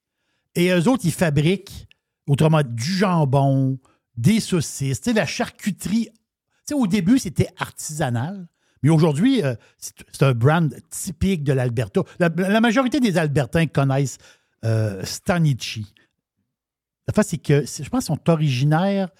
Et 0.54 0.70
eux 0.70 0.88
autres, 0.88 1.04
ils 1.04 1.12
fabriquent, 1.12 1.88
autrement, 2.26 2.62
du 2.62 2.96
jambon, 2.96 3.78
des 4.16 4.40
saucisses, 4.40 5.00
tu 5.00 5.12
la 5.12 5.26
charcuterie. 5.26 6.08
Tu 6.66 6.74
au 6.74 6.86
début, 6.86 7.18
c'était 7.18 7.48
artisanal. 7.58 8.48
Mais 8.82 8.90
aujourd'hui, 8.90 9.42
euh, 9.42 9.54
c'est 9.78 10.22
un 10.22 10.32
brand 10.32 10.74
typique 10.90 11.44
de 11.44 11.52
l'Alberta. 11.52 12.02
La, 12.18 12.60
majorité 12.60 13.00
des 13.00 13.18
Albertains 13.18 13.66
connaissent 13.66 14.18
euh, 14.64 15.04
Stanichi. 15.04 15.86
La 17.06 17.14
face, 17.14 17.28
c'est 17.28 17.38
que 17.38 17.64
je 17.64 17.88
pense 17.88 18.06
qu'ils 18.06 18.14
sont 18.14 18.30
originaires, 18.30 19.10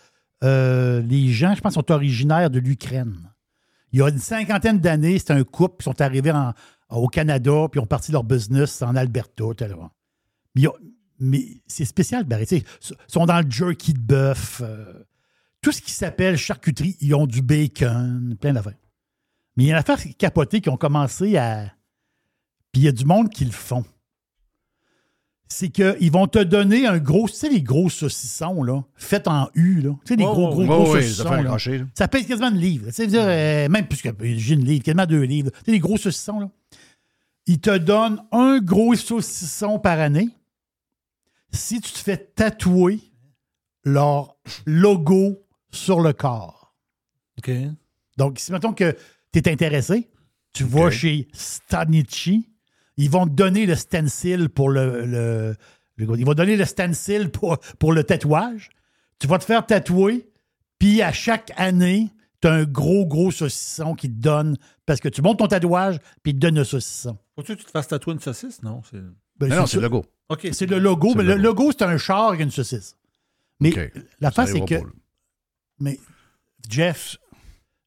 euh, 0.47 1.03
les 1.03 1.29
gens, 1.33 1.55
je 1.55 1.61
pense, 1.61 1.75
sont 1.75 1.91
originaires 1.91 2.51
de 2.51 2.59
l'Ukraine. 2.59 3.33
Il 3.93 3.99
y 3.99 4.03
a 4.03 4.09
une 4.09 4.19
cinquantaine 4.19 4.79
d'années, 4.79 5.19
c'était 5.19 5.33
un 5.33 5.45
couple 5.45 5.79
qui 5.79 5.85
sont 5.85 6.01
arrivés 6.01 6.33
au 6.91 7.09
Canada, 7.09 7.67
puis 7.71 7.81
ont 7.81 7.87
parti 7.87 8.13
leur 8.13 8.25
business 8.25 8.83
en 8.83 8.95
Alberta. 8.95 9.45
Mais, 10.55 10.65
mais 11.19 11.45
c'est 11.67 11.85
spécial, 11.85 12.25
Barry. 12.25 12.47
Ils 12.51 12.65
sont 13.09 13.27
dans 13.27 13.41
le 13.41 13.51
jerky 13.51 13.93
de 13.93 13.99
bœuf. 13.99 14.61
euh, 14.65 15.05
tout 15.63 15.73
ce 15.73 15.81
qui 15.81 15.91
s'appelle 15.91 16.37
charcuterie, 16.37 16.97
ils 17.01 17.15
ont 17.15 17.27
du 17.27 17.43
bacon, 17.43 18.37
plein 18.41 18.53
d'affaires. 18.53 18.79
Mais 19.57 19.65
il 19.65 19.67
y 19.67 19.71
a 19.71 19.75
une 19.75 19.81
affaire 19.81 19.99
capotée 20.19 20.61
qui 20.61 20.69
ont 20.69 20.77
commencé 20.77 21.37
à. 21.37 21.73
Puis 22.73 22.83
il 22.83 22.85
y 22.85 22.89
a 22.89 22.93
du 22.93 23.05
monde 23.05 23.31
qui 23.31 23.45
le 23.45 23.53
font. 23.53 23.85
C'est 25.49 25.69
qu'ils 25.69 26.11
vont 26.11 26.27
te 26.27 26.41
donner 26.43 26.87
un 26.87 26.99
gros, 26.99 27.29
tu 27.29 27.35
sais, 27.35 27.49
les 27.49 27.63
gros 27.63 27.89
saucissons, 27.89 28.63
là, 28.65 28.83
faits 28.97 29.29
en 29.29 29.49
U, 29.55 29.81
là. 29.81 29.91
Tu 30.05 30.09
sais, 30.09 30.17
les 30.17 30.25
Oh, 30.25 30.33
gros, 30.33 30.51
gros, 30.51 30.63
oh, 30.63 30.67
gros 30.67 30.95
oui, 30.95 31.03
saucissons. 31.03 31.27
affaires 31.27 31.43
là. 31.45 31.85
Ça 31.95 32.09
pèse 32.09 32.27
quasiment 32.27 32.51
une 32.51 32.59
livre. 32.59 32.87
Tu 32.87 32.93
sais, 32.95 33.07
dire, 33.07 33.23
euh, 33.25 33.69
même 33.69 33.87
plus 33.87 34.03
que 34.03 34.09
j'ai 34.21 34.55
une 34.55 34.65
livre, 34.65 34.83
quasiment 34.83 35.07
deux 35.07 35.23
livres. 35.23 35.51
Tu 35.51 35.65
sais, 35.67 35.73
les 35.73 35.79
gros 35.79 35.97
saucissons, 35.97 36.41
là. 36.41 36.51
Ils 37.47 37.61
te 37.61 37.79
donnent 37.79 38.21
un 38.33 38.59
gros 38.59 38.97
saucisson 38.97 39.79
par 39.79 40.01
année 40.01 40.31
si 41.53 41.81
tu 41.81 41.93
te 41.93 41.99
fais 41.99 42.17
tatouer 42.17 42.99
leur 43.85 44.37
logo 44.67 45.45
sur 45.71 46.01
le 46.01 46.13
corps. 46.13 46.75
OK. 47.39 47.51
Donc, 48.17 48.41
si 48.41 48.51
mettons 48.51 48.73
que 48.73 48.97
tu 49.33 49.39
es 49.39 49.49
intéressé, 49.49 50.11
tu 50.53 50.65
vas 50.65 50.91
chez 50.91 51.29
Stanichi, 51.33 52.49
ils 52.97 53.11
vont 53.11 53.27
te 53.27 53.33
donner 53.33 53.67
le 53.67 53.75
stencil 53.75 54.49
pour 54.49 54.71
le, 54.71 55.05
le- 55.07 55.57
le- 55.97 56.19
Ils 56.19 56.25
vont 56.27 56.35
donner 56.35 56.57
le 56.57 56.65
stencil 56.65 57.31
pour, 57.31 57.59
pour 57.79 57.93
le 57.93 58.05
tatouage. 58.05 58.71
Tu 59.19 59.27
vas 59.27 59.39
te 59.39 59.45
faire 59.45 59.65
tatouer, 59.67 60.29
puis 60.79 61.01
à 61.03 61.13
chaque 61.13 61.53
année, 61.57 62.11
tu 62.43 62.49
as 62.49 62.53
un 62.53 62.65
gros, 62.65 63.07
gros 63.07 63.31
saucisson 63.31 63.95
qui 63.95 64.09
te 64.09 64.21
donne. 64.21 64.59
Parce 64.85 65.01
que 65.01 65.09
tu 65.09 65.23
montes 65.23 65.39
ton 65.39 65.47
tatouage, 65.49 65.99
puis 66.23 66.33
il 66.33 66.35
te 66.35 66.39
donne 66.41 66.57
le 66.57 66.65
saucisson. 66.65 67.19
Faut-tu 67.35 67.55
que 67.57 67.61
tu 67.61 67.65
te 67.67 67.71
fasses 67.71 67.89
tatouer 67.89 68.15
une 68.15 68.21
saucisse? 68.21 68.63
Non. 68.63 68.83
c'est- 68.91 68.99
Ben, 69.39 69.49
non, 69.51 69.67
c'est 69.67 69.77
le 69.77 69.83
logo. 69.85 70.05
OK. 70.29 70.49
C'est 70.53 70.67
le 70.67 70.79
logo, 70.79 71.15
mais 71.15 71.23
le 71.25 71.37
logo, 71.37 71.71
c'est 71.73 71.83
un 71.85 71.99
char 71.99 72.29
avec 72.29 72.41
une 72.41 72.51
saucisse. 72.51 72.97
Mais 73.61 73.71
la 74.21 74.31
face, 74.31 74.51
c'est 74.53 74.61
que. 74.65 74.75
Mais 75.79 75.99
Jeff, 76.69 77.17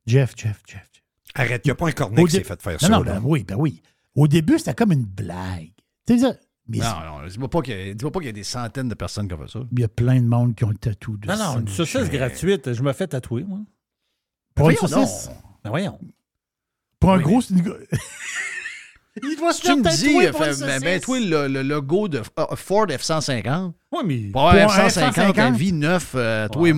Jeff, 0.06 0.34
Jeff, 0.36 0.62
Jeff. 0.68 0.88
Arrête, 1.36 1.62
il 1.66 1.68
n'y 1.68 1.72
a 1.72 1.76
pas 1.76 1.88
un 1.88 1.92
cornet 1.92 2.24
qui 2.26 2.32
s'est 2.32 2.44
fait 2.44 2.62
faire 2.62 2.74
non, 2.74 2.80
ça. 2.80 2.90
Non, 2.90 3.02
ben 3.02 3.22
oui, 3.24 3.44
ben 3.44 3.56
oui. 3.58 3.82
Au 4.16 4.28
début, 4.28 4.58
c'était 4.60 4.74
comme 4.74 4.92
une 4.92 5.06
blague. 5.06 5.72
Tu 6.08 6.18
sais 6.18 6.20
ça? 6.20 6.36
Mais 6.68 6.78
Non, 6.80 7.22
non, 7.22 7.28
dis-moi 7.28 7.50
pas 7.50 7.62
qu'il 7.62 7.76
y, 7.78 7.90
a- 7.90 7.94
dis-moi 7.94 8.12
pas 8.12 8.20
qu'il 8.20 8.28
y 8.28 8.30
a 8.30 8.34
des 8.34 8.44
centaines 8.44 8.90
de 8.90 8.94
personnes 8.96 9.28
qui 9.28 9.34
ont 9.34 9.40
fait 9.40 9.52
ça. 9.52 9.60
il 9.72 9.80
y 9.80 9.84
a 9.84 9.88
plein 9.88 10.18
de 10.22 10.28
monde 10.28 10.54
qui 10.56 10.64
ont 10.66 10.70
le 10.70 10.76
tatou 10.78 11.18
de 11.18 11.28
Non, 11.28 11.36
non, 11.38 11.60
une 11.62 11.68
ça. 11.68 11.76
saucisse 11.86 12.10
gratuite. 12.10 12.74
Je 12.74 12.84
me 12.84 12.94
fais 12.94 13.08
tatouer, 13.08 13.44
moi. 13.44 13.60
Pour 14.54 14.70
une 14.70 14.76
Voyons 14.78 14.96
saucisse? 15.06 15.28
donc. 15.28 15.36
Ben 15.64 15.70
voyons. 15.72 16.00
Pour 17.00 17.14
un 17.14 17.18
Oui, 17.18 17.24
gros... 17.24 17.42
une- 17.42 17.58
il 19.24 19.36
doit 19.38 19.54
se 19.54 19.62
Tu 19.62 19.68
faire 19.68 19.78
me 19.78 19.84
dis, 19.84 20.06
tatouer 20.06 20.32
pour 20.32 20.44
une 20.44 20.54
fais- 20.54 20.60
ben, 20.62 20.68
saucisse. 20.70 20.82
ben, 20.84 21.02
toi, 21.02 21.20
le, 21.20 21.48
le 21.48 21.62
logo 21.64 22.08
de 22.08 22.20
euh, 22.20 22.56
Ford 22.56 22.86
F-150, 22.88 23.74
Oui, 23.92 24.00
mais. 24.06 24.32
pour 24.32 24.50
un 24.50 24.68
F-150, 24.68 25.12
F-150, 25.14 25.40
à 25.40 25.52
vie 25.52 25.74
neuf, 25.74 26.12
euh, 26.16 26.48
tous 26.50 26.66
les 26.66 26.74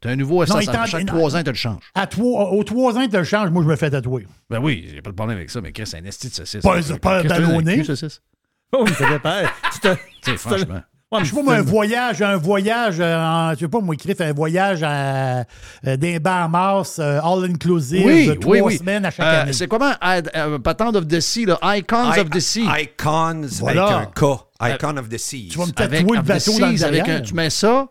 mois, 0.00 0.08
t'as 0.08 0.10
un 0.10 0.16
nouveau 0.16 0.44
Non, 0.46 0.60
il 0.60 0.66
F-150. 0.68 0.72
t'en- 0.72 0.86
Chaque 0.86 1.06
trois 1.06 1.36
ans, 1.36 1.42
tu 1.42 1.50
le 1.50 1.56
changes. 1.56 1.82
À 1.94 2.06
trois, 2.06 2.50
aux 2.52 2.64
trois 2.64 2.96
ans, 2.96 3.06
tu 3.08 3.16
le 3.16 3.24
changes, 3.24 3.50
moi, 3.50 3.62
je 3.62 3.68
me 3.68 3.76
fais 3.76 3.90
tatouer. 3.90 4.26
Ben 4.48 4.58
oui, 4.62 4.88
j'ai 4.92 5.02
pas 5.02 5.10
de 5.10 5.16
problème 5.16 5.36
avec 5.38 5.50
ça, 5.50 5.60
mais 5.60 5.72
Chris, 5.72 5.86
c'est 5.86 5.98
un 5.98 6.04
esti 6.04 6.28
de 6.28 6.34
saucisse. 6.34 6.62
Pas- 6.62 7.22
cul, 7.22 7.84
saucisse. 7.84 8.22
Oh, 8.72 8.86
ça 8.86 9.10
dépend. 9.10 9.34
Tu 9.74 9.80
te- 9.80 9.88
Tu 9.88 9.98
sais, 10.22 10.32
tu 10.32 10.38
franchement. 10.38 10.80
Ouais, 11.12 11.24
Je 11.24 11.24
sais 11.24 11.30
pas, 11.34 11.38
tu 11.40 11.44
moi, 11.44 11.54
un 11.56 11.62
voyage, 11.62 12.22
un 12.22 12.36
voyage, 12.36 13.00
euh, 13.00 13.16
en, 13.18 13.52
je 13.54 13.58
sais 13.58 13.68
pas, 13.68 13.80
moi, 13.80 13.96
écrit 13.96 14.14
un 14.20 14.32
voyage 14.32 14.84
à, 14.84 15.40
euh, 15.84 15.96
des 15.96 16.20
Bahamas, 16.20 17.00
euh, 17.00 17.20
all-inclusive, 17.20 18.06
Oui, 18.06 18.26
de 18.28 18.34
trois 18.34 18.54
oui, 18.54 18.60
oui. 18.62 18.78
semaines 18.78 19.04
à 19.04 19.10
chaque 19.10 19.26
Euh, 19.26 19.42
année. 19.42 19.52
C'est 19.52 19.66
comment? 19.66 19.90
Patent 20.62 20.94
of 20.94 21.08
the 21.08 21.18
Sea, 21.18 21.46
là, 21.46 21.58
Icons 21.76 22.12
I- 22.14 22.20
of 22.20 22.30
the 22.30 22.38
Sea. 22.38 22.64
Icons 22.78 23.40
Voilà. 23.58 23.86
avec 23.86 24.08
un 24.08 24.10
K. 24.12 24.38
Icon 24.62 24.96
of 24.98 25.08
the 25.08 25.18
Seas. 25.18 25.48
Tu 25.50 25.58
vas 25.58 25.66
me 25.66 25.72
Avec, 25.76 26.00
tatouer 26.00 26.16
le 26.18 26.22
bateau 26.22 26.58
dans 26.60 26.66
le 26.68 26.84
avec 26.84 27.08
un- 27.08 27.20
tu 27.22 27.34
mets 27.34 27.50
ça, 27.50 27.88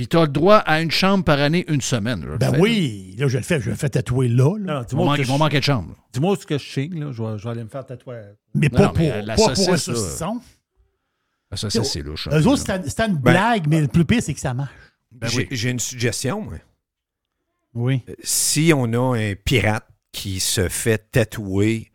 puis 0.00 0.08
tu 0.08 0.16
as 0.16 0.22
le 0.22 0.28
droit 0.28 0.56
à 0.56 0.80
une 0.80 0.90
chambre 0.90 1.24
par 1.24 1.38
année, 1.40 1.66
une 1.68 1.82
semaine. 1.82 2.24
là, 2.24 2.38
Ben 2.38 2.54
fais, 2.54 2.58
oui, 2.58 3.14
là, 3.18 3.28
je 3.28 3.36
le 3.36 3.42
fais, 3.44 3.60
je 3.60 3.68
le 3.68 3.76
fais 3.76 3.90
tatouer 3.90 4.28
là, 4.28 4.56
là. 4.58 4.76
Non, 4.76 4.82
dis-moi 4.82 5.04
manquer- 5.38 5.58
de 5.58 5.62
chambre. 5.64 5.94
dis-moi 6.14 6.32
où 6.32 6.36
ce 6.36 6.46
que 6.46 6.56
je 6.56 6.62
chigne, 6.64 7.04
là. 7.04 7.12
Je 7.12 7.22
vais, 7.22 7.36
je 7.36 7.44
vais 7.44 7.50
aller 7.50 7.64
me 7.64 7.68
faire 7.68 7.84
tatouer. 7.84 8.16
mais 8.54 8.68
Non, 8.72 8.78
pas, 8.78 8.82
non, 8.86 8.88
pour, 8.94 8.98
mais, 8.98 9.12
euh, 9.12 9.20
la 9.20 9.34
pas 9.36 9.42
pour 9.52 9.68
un 9.68 9.76
saucisson. 9.76 10.40
Ça, 11.52 11.68
c'est 11.68 11.84
c'est 11.84 12.00
louche. 12.00 12.28
Eux 12.32 12.46
autres, 12.46 12.62
c'était 12.86 13.06
une 13.06 13.18
blague, 13.18 13.66
mais 13.68 13.82
le 13.82 13.88
plus 13.88 14.06
pire, 14.06 14.22
c'est 14.22 14.32
que 14.32 14.40
ça 14.40 14.54
marche. 14.54 14.70
Ben 15.12 15.28
J'ai 15.28 15.36
oui. 15.40 15.48
j'ai 15.50 15.68
une 15.70 15.80
suggestion, 15.80 16.40
moi. 16.40 16.54
Oui. 17.74 18.02
Si 18.22 18.72
on 18.74 18.84
a 18.94 19.18
un 19.18 19.34
pirate 19.34 19.86
qui 20.12 20.40
se 20.40 20.70
fait 20.70 21.10
tatouer 21.12 21.90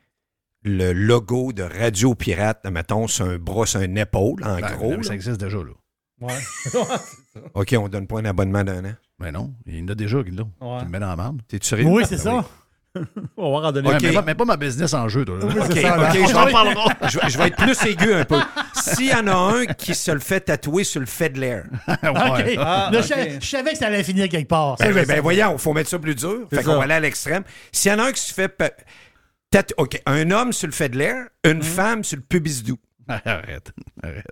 le 0.62 0.94
logo 0.94 1.54
de 1.54 1.64
Radio 1.64 2.14
Pirate, 2.14 2.66
mettons, 2.72 3.08
sur 3.08 3.26
un 3.26 3.38
bras, 3.40 3.66
sur 3.66 3.80
un 3.80 3.96
épaule, 3.96 4.44
en 4.44 4.60
Ben, 4.60 4.76
gros. 4.76 4.92
ben, 4.92 5.02
ça 5.04 5.16
existe 5.16 5.40
déjà, 5.40 5.58
là. 5.58 5.72
Ouais. 6.22 6.34
OK, 7.54 7.76
on 7.78 7.90
donne 7.90 8.08
pas 8.08 8.20
un 8.20 8.26
abonnement 8.26 8.64
d'un 8.64 8.86
an. 8.86 8.94
Ben 9.20 9.32
non, 9.32 9.54
il 9.66 9.80
y 9.80 9.84
en 9.84 9.88
a 9.90 9.96
déjà 9.96 10.24
qui 10.24 10.32
l'ont. 10.32 10.50
Ouais. 10.62 10.80
Tu 10.80 10.86
me 10.86 10.92
mets 10.92 11.00
dans 11.00 11.08
la 11.10 11.16
merde. 11.16 11.42
Sérieux? 11.62 11.86
Oui, 11.88 12.04
c'est 12.08 12.24
Ben 12.24 12.42
ça. 12.42 12.46
On 13.36 13.44
va 13.44 13.50
voir 13.50 13.66
en 13.66 13.72
donner. 13.74 13.90
Ouais, 13.90 13.96
Ok. 13.96 14.02
mais, 14.04 14.14
pas, 14.14 14.22
mais 14.22 14.36
pas 14.36 14.46
ma 14.46 14.56
business 14.56 14.94
en 14.94 15.10
jeu, 15.10 15.26
toi. 15.26 15.38
là. 15.38 15.46
OK, 15.46 15.54
ça, 15.78 15.98
là. 15.98 16.12
Je 16.14 16.20
vais, 16.20 16.28
je, 17.10 17.20
vais- 17.20 17.30
je 17.30 17.38
vais 17.38 17.48
être 17.48 17.58
plus 17.58 17.86
aigu 17.86 18.14
un 18.14 18.24
peu. 18.24 18.40
S'il 18.74 19.08
y 19.08 19.14
en 19.14 19.28
a 19.28 19.34
un 19.36 19.66
qui 19.66 19.94
se 19.94 20.12
le 20.12 20.20
fait 20.20 20.40
tatouer 20.40 20.86
sur 20.86 21.02
le 21.02 21.06
fait 21.06 21.28
de 21.30 21.42
l'air, 21.42 21.66
OK. 21.90 21.98
Ah, 22.58 22.90
Là, 22.94 23.00
ok. 23.00 23.06
Je, 23.06 23.38
je 23.42 23.46
savais 23.50 23.72
que 23.74 23.78
ça 23.78 23.88
allait 23.88 24.04
finir 24.04 24.30
quelque 24.30 24.48
part. 24.48 24.78
Ça, 24.78 24.86
ben, 24.86 24.92
je 24.94 25.00
ben, 25.00 25.06
savais. 25.08 25.20
voyons, 25.20 25.58
faut 25.58 25.74
mettre 25.74 25.90
ça 25.90 26.00
plus 26.00 26.16
dur. 26.16 26.48
Fait 26.50 26.64
qu'on 26.64 26.72
ça. 26.72 26.78
va 26.78 26.84
aller 26.84 26.94
à 26.94 27.00
l'extrême. 27.02 27.44
S'il 27.74 27.92
y 27.92 27.94
en 27.96 28.00
a 28.00 28.04
un 28.04 28.12
qui 28.14 28.22
se 28.22 28.34
fait... 28.34 28.48
pa- 28.48 28.72
OK, 29.78 30.02
un 30.06 30.32
homme 30.32 30.52
sur 30.54 30.68
le 30.68 30.74
fait 30.74 30.90
de 30.90 30.98
l'air, 30.98 31.28
une 31.46 31.64
femme 31.64 32.04
sur 32.06 32.18
le 32.18 32.24
pubis 32.24 32.64
doux. 32.64 32.78
Arrête, 33.08 33.72
arrête. 34.02 34.26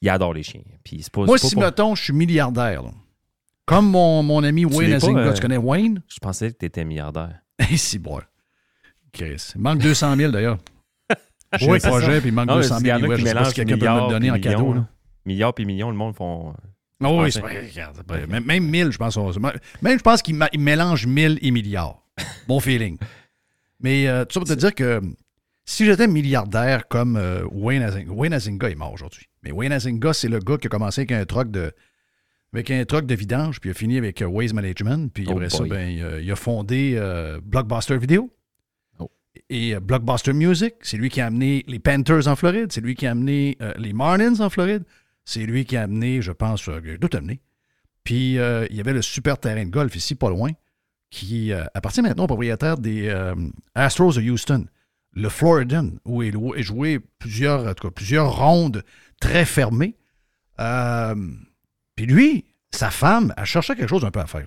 il 0.00 0.08
adore 0.08 0.34
les 0.34 0.42
chiens. 0.42 0.62
Puis 0.82 1.02
c'est 1.02 1.12
pas, 1.12 1.24
Moi, 1.24 1.36
pas 1.36 1.48
si, 1.48 1.54
pour- 1.54 1.62
mettons, 1.62 1.94
je 1.94 2.02
suis 2.04 2.12
milliardaire, 2.12 2.82
là. 2.82 2.90
Comme 3.66 3.88
mon, 3.90 4.22
mon 4.22 4.42
ami 4.44 4.66
Tu 4.66 4.74
Wayne 4.76 4.90
l'es 4.90 4.98
pas, 4.98 5.06
Azinga, 5.06 5.20
euh, 5.20 5.32
tu 5.32 5.40
connais 5.40 5.56
Wayne? 5.56 6.02
Je 6.08 6.18
pensais 6.20 6.50
que 6.52 6.58
tu 6.58 6.66
étais 6.66 6.84
milliardaire. 6.84 7.40
Si, 7.76 7.98
bon. 7.98 8.20
Chris. 9.12 9.52
Il 9.54 9.60
manque 9.60 9.78
200 9.78 10.16
000, 10.16 10.32
d'ailleurs. 10.32 10.58
J'ai 11.58 11.70
Oui, 11.70 11.78
un 11.82 11.88
projet, 11.88 12.20
puis 12.20 12.30
il 12.30 12.34
manque 12.34 12.48
Non, 12.48 12.56
200 12.56 12.78
il 12.80 12.86
y 12.86 12.92
en 12.92 12.96
000 12.98 13.04
a 13.06 13.08
ouais, 13.10 13.16
qui 13.18 13.24
mélangent 13.24 13.48
si 13.48 13.54
quelqu'un 13.54 13.78
peut 13.78 13.88
me 13.88 14.00
le 14.06 14.08
donner 14.08 14.30
en 14.30 14.38
cadeau. 14.40 14.72
là. 14.74 14.86
Milliards 15.26 15.54
puis 15.54 15.64
millions, 15.66 15.90
le 15.90 15.96
monde 15.96 16.16
font. 16.16 16.54
Ah 17.04 17.10
oui, 17.10 17.16
penser. 17.18 17.30
c'est 17.32 17.40
vrai, 17.40 17.66
regarde, 17.68 18.28
même, 18.28 18.44
même 18.44 18.64
1000, 18.68 18.90
je 18.92 18.98
pense. 18.98 19.16
Même, 19.18 19.98
je 19.98 20.02
pense 20.02 20.22
qu'il 20.22 20.34
ma- 20.36 20.48
il 20.52 20.60
mélange 20.60 21.06
1000 21.06 21.38
et 21.42 21.50
milliards. 21.50 22.02
Bon 22.48 22.58
feeling. 22.60 22.96
Mais 23.80 24.06
euh, 24.08 24.24
tout 24.24 24.34
ça 24.34 24.40
pour 24.40 24.48
te 24.48 24.54
dire 24.54 24.74
que 24.74 25.00
si 25.64 25.84
j'étais 25.84 26.06
milliardaire 26.06 26.86
comme 26.88 27.16
euh, 27.16 27.42
Wayne 27.50 27.82
Azinga, 27.82 28.12
Wayne 28.12 28.32
Azinga 28.32 28.70
est 28.70 28.74
mort 28.76 28.92
aujourd'hui. 28.92 29.26
Mais 29.42 29.50
Wayne 29.52 29.72
Azinga, 29.72 30.12
c'est 30.12 30.28
le 30.28 30.38
gars 30.38 30.56
qui 30.58 30.66
a 30.68 30.70
commencé 30.70 31.00
avec 31.02 31.12
un 31.12 31.24
truck 31.24 31.50
de, 31.50 31.72
avec 32.52 32.70
un 32.70 32.84
truck 32.84 33.06
de 33.06 33.14
vidange, 33.14 33.60
puis 33.60 33.70
il 33.70 33.72
a 33.72 33.74
fini 33.74 33.96
avec 33.98 34.20
euh, 34.22 34.26
Waze 34.26 34.52
Management, 34.52 35.10
puis 35.12 35.24
Oh 35.28 35.32
après 35.32 35.48
ça, 35.50 35.58
boy. 35.58 35.68
ben, 35.68 35.88
il, 35.88 36.04
a, 36.04 36.20
il 36.20 36.30
a 36.30 36.36
fondé 36.36 36.94
euh, 36.96 37.40
Blockbuster 37.42 37.96
Video. 37.98 38.30
Oh. 38.98 39.10
Et 39.48 39.74
euh, 39.74 39.80
Blockbuster 39.80 40.32
Music, 40.34 40.74
c'est 40.82 40.96
lui 40.96 41.08
qui 41.08 41.20
a 41.20 41.26
amené 41.26 41.64
les 41.66 41.78
Panthers 41.78 42.28
en 42.28 42.36
Floride, 42.36 42.70
c'est 42.72 42.80
lui 42.82 42.94
qui 42.94 43.06
a 43.06 43.12
amené 43.12 43.56
euh, 43.62 43.72
les 43.78 43.92
Marlins 43.92 44.40
en 44.40 44.50
Floride, 44.50 44.84
c'est 45.24 45.44
lui 45.46 45.64
qui 45.64 45.76
a 45.76 45.82
amené, 45.82 46.20
je 46.20 46.32
pense, 46.32 46.62
tout 47.00 47.16
amené. 47.16 47.40
Puis 48.04 48.32
il 48.34 48.76
y 48.76 48.80
avait 48.80 48.92
le 48.92 49.02
super 49.02 49.38
terrain 49.38 49.64
de 49.64 49.70
golf 49.70 49.94
ici, 49.94 50.16
pas 50.16 50.28
loin, 50.28 50.50
qui 51.10 51.52
appartient 51.52 52.02
maintenant 52.02 52.24
au 52.24 52.26
propriétaire 52.26 52.76
des 52.76 53.08
Astros 53.76 54.14
de 54.14 54.20
Houston, 54.20 54.66
le 55.12 55.28
Floridan, 55.28 55.90
où 56.04 56.24
il 56.24 56.36
a 56.36 56.62
joué 56.62 56.98
plusieurs, 57.20 57.68
en 57.68 57.74
tout 57.74 57.86
cas, 57.86 57.92
plusieurs 57.92 58.36
rondes 58.36 58.82
très 59.20 59.44
fermées. 59.44 59.94
Euh, 60.58 61.14
puis 61.96 62.06
lui, 62.06 62.44
sa 62.70 62.90
femme, 62.90 63.34
elle 63.36 63.44
cherchait 63.44 63.76
quelque 63.76 63.88
chose 63.88 64.04
un 64.04 64.10
peu 64.10 64.20
à 64.20 64.26
faire. 64.26 64.46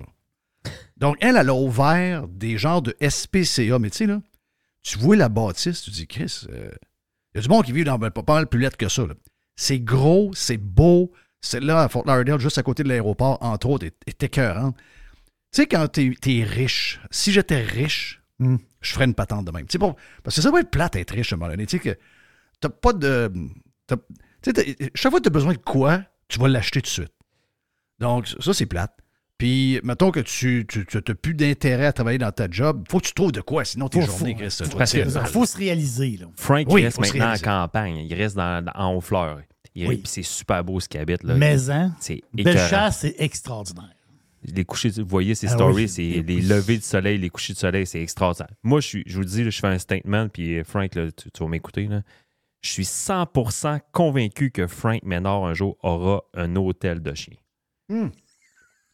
Donc, 0.98 1.18
elle, 1.22 1.38
elle 1.38 1.50
a 1.50 1.54
ouvert 1.54 2.28
des 2.28 2.58
genres 2.58 2.82
de 2.82 2.96
SPCA, 3.02 3.80
mais 3.80 3.89
tu 3.89 3.98
sais, 3.98 4.06
là, 4.08 4.22
tu 4.82 4.98
vois 4.98 5.16
la 5.16 5.30
bâtisse, 5.30 5.82
tu 5.82 5.91
dis, 5.91 6.08
Chris, 6.08 6.46
euh, 6.50 6.72
il 7.34 7.38
y 7.38 7.39
a 7.39 7.41
du 7.41 7.50
monde 7.50 7.66
qui 7.66 7.72
vit 7.72 7.84
dans 7.84 7.98
ben, 7.98 8.12
pas 8.12 8.34
mal 8.34 8.48
plus 8.48 8.60
lettre 8.60 8.78
que 8.78 8.89
ça. 8.89 9.04
C'est 9.56 9.80
gros, 9.80 10.32
c'est 10.34 10.58
beau. 10.58 11.12
C'est 11.41 11.60
là, 11.60 11.84
à 11.84 11.89
Fort 11.89 12.04
Lauderdale, 12.06 12.39
juste 12.39 12.58
à 12.58 12.64
côté 12.64 12.84
de 12.84 12.89
l'aéroport, 12.89 13.38
entre 13.41 13.70
autres, 13.70 13.86
est, 13.86 13.96
est 14.08 14.24
écœurant. 14.24 14.72
Tu 15.52 15.62
sais, 15.62 15.68
quand 15.68 15.88
t'es 15.88 16.12
es 16.26 16.43
riche, 16.43 17.00
si 17.12 17.32
j'étais 17.32 17.62
riche, 17.62 18.22
Hmm. 18.39 18.58
je 18.82 18.91
ferais 18.91 19.06
une 19.06 19.14
patente 19.14 19.46
de 19.46 19.52
même. 19.52 19.66
Parce 20.24 20.36
que 20.36 20.41
ça 20.41 20.52
va 20.52 20.60
être 20.60 20.70
plate 20.70 20.96
être 20.98 21.12
riche 21.12 21.32
à 21.32 21.36
un 21.36 21.39
moment 21.39 21.52
donné. 21.52 21.66
Tu 21.66 21.78
sais, 21.78 21.84
que 21.84 21.98
t'as 22.60 22.70
pas 22.70 22.93
de. 22.93 23.32
chaque 24.93 25.12
fois 25.12 25.20
que 25.20 25.24
tu 25.24 25.28
as 25.28 25.32
besoin 25.32 25.54
de 25.54 25.58
quoi, 25.58 26.04
tu 26.28 26.39
vas 26.39 26.48
l'acheter 26.48 26.82
tout 26.82 26.88
de 26.88 26.91
suite. 26.91 27.14
Donc, 28.00 28.28
ça, 28.39 28.54
c'est 28.54 28.66
plate. 28.66 28.91
Puis, 29.38 29.82
mettons 29.84 30.12
que 30.12 30.22
tu 30.22 30.66
n'as 30.93 31.02
plus 31.16 31.34
d'intérêt 31.34 31.88
à 31.88 31.93
travailler 31.93 32.18
dans 32.18 32.32
ta 32.32 32.50
job, 32.50 32.86
faut 32.89 33.00
que 33.00 33.08
tu 33.08 33.14
trouves 33.14 33.34
de 33.34 33.41
quoi, 33.41 33.66
sinon 33.66 33.89
tes 33.89 34.00
Faut- 34.02 34.06
journées, 34.18 34.34
faut- 34.50 34.84
tirer 34.86 35.08
Il 35.08 35.28
faut 35.28 35.46
se 35.46 35.58
réaliser. 35.58 36.18
Là. 36.18 36.28
Frank 36.38 36.68
Oui, 36.70 36.82
il 36.82 36.86
reste 36.86 37.00
maintenant 37.02 37.34
en 37.34 37.38
campagne. 37.38 37.98
Il 37.98 38.14
reste 38.14 38.38
dans, 38.38 38.64
dans- 38.64 38.72
en 38.76 38.93
Haut-Fleur. 38.96 39.41
Il- 39.78 39.88
Oui. 39.89 39.98
puis 39.98 40.08
C'est 40.08 40.24
super 40.24 40.64
beau 40.64 40.80
ce 40.80 40.88
qu'il 40.88 41.02
habite. 41.02 41.24
Là. 41.24 41.36
Maison, 41.36 41.91
C'est 42.00 42.22
belle 42.34 42.48
écœurant. 42.56 42.70
chasse, 42.70 43.00
c'est 43.00 43.16
extraordinaire. 43.20 43.89
Les 44.43 44.64
couchers, 44.64 44.91
vous 45.02 45.06
voyez 45.08 45.36
ces 45.36 45.48
Ah 45.48 45.56
stories, 45.56 45.74
oui. 45.84 45.89
c'est 45.89 46.24
les 46.26 46.39
levées 46.39 46.78
de 46.78 46.84
soleil, 46.84 47.18
les 47.18 47.30
couchers 47.30 47.54
de 47.54 47.58
soleil, 47.58 47.86
c'est 47.86 48.02
extraordinaire. 48.02 48.52
Moi, 48.64 48.80
je, 48.80 48.88
suis, 48.88 49.04
je 49.06 49.16
vous 49.16 49.22
le 49.22 49.26
dis, 49.26 49.43
là, 49.43 49.50
je 49.50 49.60
fais 49.60 49.68
un 49.68 49.80
statement, 49.80 50.30
puis 50.30 50.60
euh, 50.60 50.64
Frank, 50.64 50.93
là, 50.96 51.12
tu, 51.12 51.30
tu 51.32 51.43
vas 51.43 51.50
m'écouter. 51.50 51.88
là. 51.88 52.04
Je 52.62 52.70
suis 52.70 52.86
100% 52.86 53.80
convaincu 53.91 54.52
que 54.52 54.66
Frank 54.68 55.02
Ménard, 55.04 55.43
un 55.46 55.54
jour, 55.54 55.76
aura 55.84 56.24
un 56.36 56.56
hôtel 56.56 57.02
de 57.02 57.14
chiens. 57.89 58.11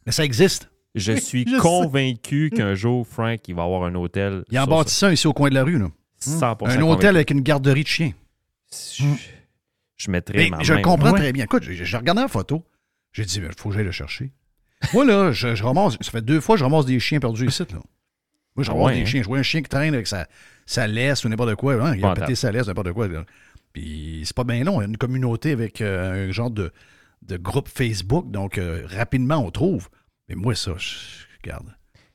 Mais 0.06 0.12
ça 0.12 0.24
existe. 0.26 0.70
Je 0.96 1.14
suis 1.14 1.46
Je 1.48 1.58
convaincu 1.60 2.50
qu'un 2.50 2.74
jour, 2.74 3.08
Frank, 3.08 3.40
il 3.48 3.56
va 3.56 3.64
avoir 3.64 3.84
un 3.86 3.96
hôtel. 3.96 4.44
Il 4.52 4.60
en 4.60 4.66
bâtissait 4.66 5.06
un 5.06 5.12
ici 5.12 5.26
au 5.28 5.34
coin 5.34 5.50
de 5.50 5.56
la 5.56 5.64
rue. 5.64 5.78
Là. 5.80 5.88
ça. 6.18 6.32
100% 6.32 6.52
Un 6.52 6.56
convaincu. 6.56 6.84
hôtel 6.84 7.16
avec 7.16 7.32
une 7.32 7.42
garderie 7.42 7.84
de 7.84 7.88
chiens. 7.88 8.12
Je, 8.98 9.06
je 9.98 10.12
mettrais 10.12 10.38
Mais 10.38 10.50
ma 10.50 10.64
je 10.64 10.74
main- 10.74 10.82
comprends 10.82 11.12
Ouais. 11.12 11.20
très 11.20 11.32
bien. 11.32 11.46
Écoute, 11.46 11.64
j'ai 11.64 11.98
regardé 11.98 12.22
la 12.22 12.28
photo. 12.28 12.64
J'ai 13.14 13.24
dit, 13.26 13.38
il 13.40 13.50
faut 13.58 13.70
que 13.70 13.76
j'aille 13.76 13.86
le 13.86 13.92
chercher. 13.92 14.32
Moi, 14.94 15.06
là, 15.06 15.32
je, 15.32 15.56
je 15.56 15.64
ramasse, 15.64 15.94
ça 16.02 16.12
fait 16.12 16.22
deux 16.22 16.42
fois 16.42 16.56
que 16.56 16.60
je 16.60 16.64
ramasse 16.66 16.86
des 16.86 17.00
chiens 17.00 17.20
perdus 17.20 17.48
ici. 17.48 17.64
Là. 17.72 17.80
Moi, 18.56 18.64
je 18.66 18.70
Ah 18.70 18.74
ramasse 18.74 18.88
ouais, 18.88 18.96
des 18.96 19.02
hein? 19.02 19.06
chiens. 19.06 19.22
Je 19.22 19.28
vois 19.28 19.38
un 19.38 19.44
chien 19.44 19.62
qui 19.62 19.70
traîne 19.70 19.94
avec 19.94 20.08
sa, 20.08 20.28
sa 20.66 20.88
laisse 20.88 21.24
ou 21.24 21.30
n'importe 21.30 21.56
quoi. 21.56 21.76
hein, 21.76 21.96
il 21.96 22.04
a 22.04 22.14
pété 22.16 22.36
sa 22.36 22.52
laisse, 22.52 22.68
n'importe 22.68 22.92
quoi. 22.92 23.08
là. 23.08 23.24
Puis 23.74 24.24
c'est 24.26 24.36
pas 24.36 24.44
bien 24.44 24.64
long. 24.64 24.82
Il 24.82 24.84
y 24.84 24.86
a 24.86 24.90
une 24.90 24.98
communauté 24.98 25.52
avec 25.52 25.80
euh, 25.82 26.28
un 26.30 26.32
genre 26.32 26.52
de, 26.52 26.72
de 27.22 27.38
groupe 27.38 27.68
Facebook. 27.70 28.30
Donc, 28.32 28.58
euh, 28.58 28.86
rapidement, 28.88 29.38
on 29.46 29.52
trouve. 29.52 29.90
Mais 30.30 30.36
moi, 30.36 30.56
ça, 30.56 30.74
je 30.78 30.96
regarde. 31.44 31.68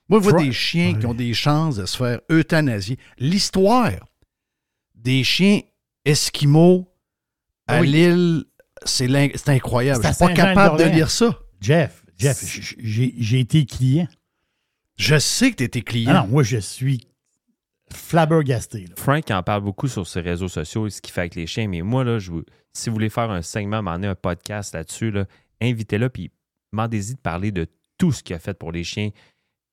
Moi, 0.08 0.20
je 0.20 0.24
vois 0.24 0.32
Fra- 0.38 0.42
des 0.44 0.52
chiens 0.52 0.94
qui 0.98 1.06
ont 1.06 1.14
des 1.14 1.34
chances 1.34 1.76
de 1.76 1.86
se 1.86 1.96
faire 1.96 2.20
euthanasier. 2.30 2.98
L'histoire 3.18 3.90
des 4.94 5.24
chiens 5.24 5.60
esquimaux 6.04 6.92
à 7.66 7.80
Oui. 7.80 7.88
l'île, 7.88 8.44
c'est 8.84 9.08
incroyable. 9.48 10.04
Je 10.06 10.12
suis 10.12 10.24
à 10.24 10.28
pas 10.28 10.34
capable 10.34 10.78
de 10.78 10.84
lire 10.84 11.10
ça. 11.10 11.38
Jeff, 11.60 12.04
Jeff, 12.16 12.44
j'ai 12.78 13.40
été 13.40 13.66
client. 13.66 14.06
Je 14.96 15.18
sais 15.18 15.50
que 15.50 15.56
tu 15.56 15.64
étais 15.64 15.82
client. 15.82 16.10
Ah 16.14 16.22
non, 16.22 16.28
moi, 16.28 16.42
je 16.42 16.58
suis 16.58 17.06
flabbergasté. 17.92 18.80
là. 18.86 18.94
Frank 18.96 19.30
en 19.30 19.42
parle 19.42 19.62
beaucoup 19.62 19.88
sur 19.88 20.06
ses 20.06 20.20
réseaux 20.20 20.48
sociaux, 20.48 20.88
ce 20.88 21.00
qu'il 21.00 21.12
fait 21.12 21.20
avec 21.22 21.34
les 21.34 21.46
chiens. 21.46 21.68
Mais 21.68 21.82
moi, 21.82 22.04
là, 22.04 22.18
je 22.18 22.30
vous- 22.30 22.44
si 22.72 22.88
vous 22.88 22.94
voulez 22.94 23.08
faire 23.10 23.30
un 23.30 23.42
segment, 23.42 23.82
m'emmener 23.82 24.08
un 24.08 24.14
podcast 24.14 24.74
là-dessus, 24.74 25.10
là, 25.10 25.24
invitez-le, 25.60 26.08
puis 26.08 26.30
demandez-y 26.72 27.14
de 27.14 27.20
parler 27.20 27.52
de 27.52 27.66
tout 27.98 28.12
ce 28.12 28.22
qu'il 28.22 28.36
a 28.36 28.38
fait 28.38 28.54
pour 28.58 28.72
les 28.72 28.84
chiens. 28.84 29.10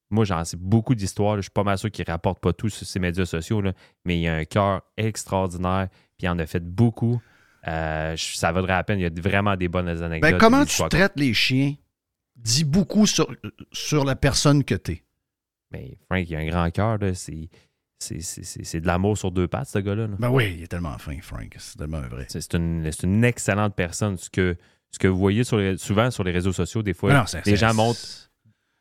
Moi, 0.10 0.26
j'en 0.26 0.44
sais 0.46 0.58
beaucoup 0.58 0.94
d'histoires. 0.96 1.38
Je 1.38 1.42
suis 1.44 1.52
pas 1.52 1.64
mal 1.64 1.78
sûr 1.78 1.90
qu'il 1.92 2.06
rapporte 2.06 2.40
pas 2.40 2.54
tout 2.54 2.70
sur 2.70 2.86
ses 2.86 3.00
médias 3.00 3.26
sociaux, 3.26 3.62
là, 3.62 3.74
mais 4.06 4.20
il 4.22 4.28
a 4.28 4.36
un 4.36 4.46
cœur 4.46 4.82
extraordinaire, 4.96 5.90
puis 6.18 6.26
il 6.26 6.30
en 6.30 6.38
a 6.40 6.46
fait 6.46 6.64
beaucoup. 6.64 7.20
Euh, 7.68 8.16
ça 8.18 8.52
vaudrait 8.52 8.74
la 8.74 8.84
peine. 8.84 9.00
Il 9.00 9.04
y 9.04 9.06
a 9.06 9.22
vraiment 9.22 9.56
des 9.56 9.68
bonnes 9.70 9.88
anecdotes. 9.88 10.32
Ben, 10.32 10.38
comment 10.38 10.66
tu 10.66 10.82
traites 10.90 11.14
les 11.16 11.34
chiens? 11.34 11.74
Dit 12.36 12.64
beaucoup 12.66 13.06
sur, 13.08 13.34
sur 13.72 14.04
la 14.06 14.16
personne 14.16 14.64
que 14.64 14.76
tu 14.76 14.92
es. 14.94 15.04
Mais 15.72 15.98
Frank, 16.10 16.26
il 16.30 16.36
a 16.36 16.40
un 16.40 16.48
grand 16.48 16.70
cœur. 16.72 16.98
là. 16.98 17.14
C'est, 17.14 17.50
c'est, 18.04 18.22
c'est- 18.22 18.44
c'est- 18.44 18.64
c'est 18.64 18.82
de 18.82 18.88
l'amour 18.88 19.18
sur 19.18 19.32
deux 19.32 19.48
pattes, 19.48 19.68
ce 19.70 19.80
gars-là. 19.80 20.08
là. 20.08 20.16
Ben 20.20 20.30
oui, 20.30 20.56
il 20.58 20.64
est 20.64 20.68
tellement 20.68 20.98
fin, 20.98 21.18
Frank. 21.22 21.56
C'est 21.58 21.78
tellement 21.78 22.02
vrai. 22.02 22.26
C'est, 22.30 22.54
une, 22.56 22.90
c'est 22.92 23.04
une 23.08 23.24
excellente 23.24 23.76
personne. 23.76 24.18
Ce 24.18 24.30
que, 24.30 24.56
ce 24.92 25.00
que 25.00 25.08
vous 25.08 25.18
voyez 25.18 25.44
sur 25.44 25.58
les- 25.58 25.78
souvent 25.78 26.12
sur 26.12 26.24
les 26.24 26.32
réseaux 26.32 26.54
sociaux, 26.54 26.84
des 26.84 26.94
fois, 26.94 27.12
Ben 27.12 27.20
non, 27.20 27.40
les 27.46 27.56
gens 27.56 27.74
montrent 27.74 28.00
c'est 28.00 28.28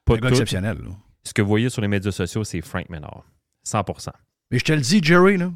pas 0.05 0.15
un 0.15 0.17
gars 0.17 0.21
tout. 0.29 0.35
exceptionnel. 0.35 0.79
là. 0.85 0.91
Ce 1.25 1.33
que 1.33 1.41
vous 1.43 1.49
voyez 1.49 1.69
sur 1.71 1.81
les 1.83 1.89
médias 1.89 2.11
sociaux, 2.13 2.43
c'est 2.45 2.61
Frank 2.61 2.89
Menard. 2.91 3.25
100% 3.65 4.11
Mais 4.51 4.59
je 4.59 4.65
te 4.65 4.73
le 4.73 4.81
dis, 4.81 5.01
Jerry, 5.03 5.37
là, 5.37 5.53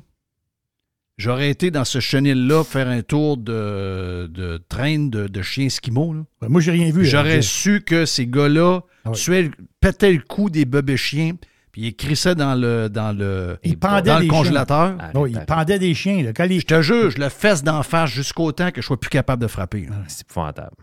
j'aurais 1.18 1.50
été 1.50 1.70
dans 1.70 1.84
ce 1.84 1.98
chenil-là 2.00 2.62
faire 2.64 2.88
un 2.88 3.02
tour 3.02 3.36
de, 3.36 4.28
de 4.32 4.62
traîne 4.68 5.10
de, 5.10 5.26
de 5.28 5.42
chiens 5.42 5.66
esquimaux. 5.66 6.12
là. 6.14 6.24
Ben, 6.40 6.48
moi, 6.48 6.60
j'ai 6.60 6.70
rien 6.72 6.90
vu. 6.92 7.04
J'aurais 7.04 7.42
Jeff. 7.42 7.44
su 7.46 7.80
que 7.82 8.04
ces 8.06 8.26
gars-là 8.26 8.82
Ah 9.04 9.10
oui. 9.10 9.16
tuaient- 9.16 9.50
pétaient 9.80 10.12
le 10.12 10.20
cou 10.22 10.50
des 10.50 10.64
bébés 10.64 10.96
chiens, 10.96 11.32
puis 11.76 11.88
ils 11.88 11.94
crissaient 11.94 12.34
dans 12.34 12.54
le, 12.54 12.88
dans 12.88 13.12
le, 13.14 13.58
Il 13.62 13.78
pendait 13.78 14.10
dans 14.10 14.18
le 14.18 14.26
congélateur. 14.28 14.96
Ah, 14.98 15.10
Non, 15.12 15.26
il 15.26 15.38
pendait 15.40 15.78
des 15.78 15.92
chiens. 15.92 16.22
Là. 16.22 16.32
Quand 16.32 16.46
les- 16.46 16.60
Je 16.60 16.64
te 16.64 16.80
jure, 16.80 17.10
je 17.10 17.18
le 17.18 17.28
fesse 17.28 17.62
d'en 17.62 17.82
face 17.82 18.08
jusqu'au 18.08 18.50
temps 18.52 18.70
que 18.70 18.80
je 18.80 18.86
sois 18.86 18.98
plus 18.98 19.10
capable 19.10 19.42
de 19.42 19.46
frapper. 19.46 19.82
là. 19.82 19.96
C'est 20.08 20.22
épouvantable. 20.22 20.74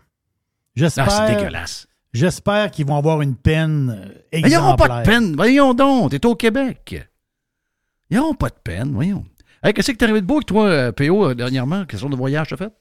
J'espère, 0.76 1.06
Ah, 1.10 1.26
c'est 1.26 1.34
dégueulasse. 1.34 1.88
J'espère 2.12 2.70
qu'ils 2.70 2.86
vont 2.86 2.96
avoir 2.96 3.22
une 3.22 3.34
peine 3.34 3.90
euh, 3.90 4.08
Mais 4.32 4.42
ils 4.42 4.52
n'auront 4.54 4.74
exemplaire. 4.74 4.88
pas 4.88 5.00
de 5.00 5.04
peine. 5.04 5.34
Voyons 5.34 5.74
donc, 5.74 6.12
t'es 6.12 6.24
au 6.26 6.36
Québec. 6.36 7.04
Ils 8.10 8.16
n'auront 8.18 8.34
pas 8.34 8.50
de 8.50 8.58
peine, 8.62 8.92
voyons. 8.92 9.24
Hey, 9.64 9.74
qu'est-ce 9.74 9.90
que 9.90 9.96
t'es 9.96 10.04
arrivé 10.04 10.20
de 10.20 10.26
beau 10.26 10.34
avec 10.36 10.46
toi, 10.46 10.66
euh, 10.68 10.92
PO, 10.92 11.30
euh, 11.30 11.34
dernièrement? 11.34 11.86
Quelle 11.86 11.98
sorte 11.98 12.12
de 12.12 12.16
voyage 12.16 12.46
t'as 12.50 12.56
fait? 12.56 12.72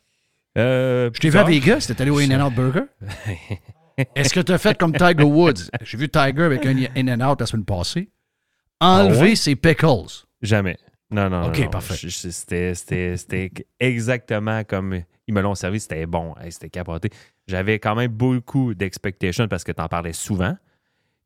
Euh, 0.60 1.10
Je 1.16 1.20
t'ai 1.20 1.32
vu 1.32 1.40
à 1.40 1.44
Vegas, 1.44 1.86
t'es 1.88 2.00
allé 2.00 2.12
au 2.12 2.20
In-N-Out 2.20 2.54
Burger. 2.54 2.84
Est-ce 4.16 4.34
que 4.34 4.40
t'as 4.40 4.58
fait 4.58 4.78
comme 4.78 4.94
Tiger 4.94 5.24
Woods? 5.24 5.70
J'ai 5.84 5.98
vu 5.98 6.10
Tiger 6.10 6.44
avec 6.44 6.66
un 6.66 6.76
In-N-Out 6.96 7.40
la 7.42 7.46
semaine 7.46 7.66
passée. 7.66 8.10
Enlever 8.80 9.18
Ah 9.18 9.22
ouais? 9.22 9.36
ses 9.36 9.56
pickles. 9.56 10.26
Jamais. 10.42 10.78
Non, 11.12 11.30
non, 11.30 11.48
Ok, 11.48 11.60
non, 11.60 11.70
parfait. 11.70 12.10
C'était, 12.10 13.52
exactement 13.80 14.64
comme 14.64 15.00
ils 15.28 15.34
me 15.34 15.42
l'ont 15.42 15.56
servi. 15.56 15.80
C'était 15.80 16.06
bon. 16.06 16.34
Hey, 16.42 16.52
c'était 16.52 16.70
capoté. 16.70 17.10
J'avais 17.48 17.80
quand 17.80 17.96
même 17.96 18.12
beaucoup 18.12 18.74
d'expectations 18.74 19.48
parce 19.48 19.64
que 19.64 19.72
tu 19.72 19.82
en 19.82 19.88
parlais 19.88 20.14
souvent. 20.14 20.56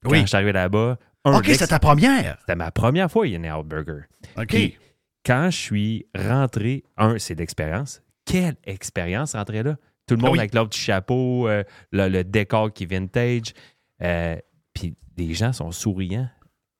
Quand 0.03 0.11
Oui. 0.11 0.21
je 0.21 0.25
suis 0.27 0.35
arrivé 0.35 0.51
là-bas, 0.51 0.97
un, 1.25 1.37
OK, 1.39 1.45
c'était 1.47 1.67
ta 1.67 1.79
première. 1.79 2.37
c'était 2.41 2.55
ma 2.55 2.71
première 2.71 3.09
fois 3.11 3.25
In 3.25 3.43
Out 3.55 3.65
Burger. 3.67 4.01
OK. 4.37 4.47
Puis, 4.47 4.77
quand 5.25 5.49
je 5.49 5.57
suis 5.57 6.05
rentré, 6.15 6.83
un, 6.97 7.17
c'est 7.17 7.35
l'expérience. 7.35 8.01
Quelle 8.25 8.55
expérience 8.65 9.33
rentrer 9.35 9.63
là? 9.63 9.77
Tout 10.07 10.15
le 10.15 10.19
Ah 10.21 10.25
monde 10.25 10.31
oui. 10.33 10.39
avec 10.39 10.53
leur 10.53 10.67
petit 10.69 10.79
chapeau, 10.79 11.47
euh, 11.47 11.63
le, 11.91 12.07
le 12.07 12.23
décor 12.23 12.71
qui 12.73 12.83
est 12.83 12.87
vintage. 12.87 13.53
Euh, 14.01 14.37
puis 14.73 14.95
les 15.17 15.33
gens 15.33 15.53
sont 15.53 15.71
souriants. 15.71 16.29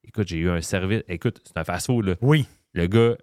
Écoute, 0.03 0.27
j'ai 0.29 0.37
eu 0.37 0.49
un 0.49 0.61
service. 0.61 1.03
Écoute, 1.09 1.41
c'est 1.45 1.57
un 1.57 1.63
fast-food. 1.63 2.05
là. 2.05 2.15
Oui. 2.21 2.47
Le 2.73 2.87
gars 2.87 3.15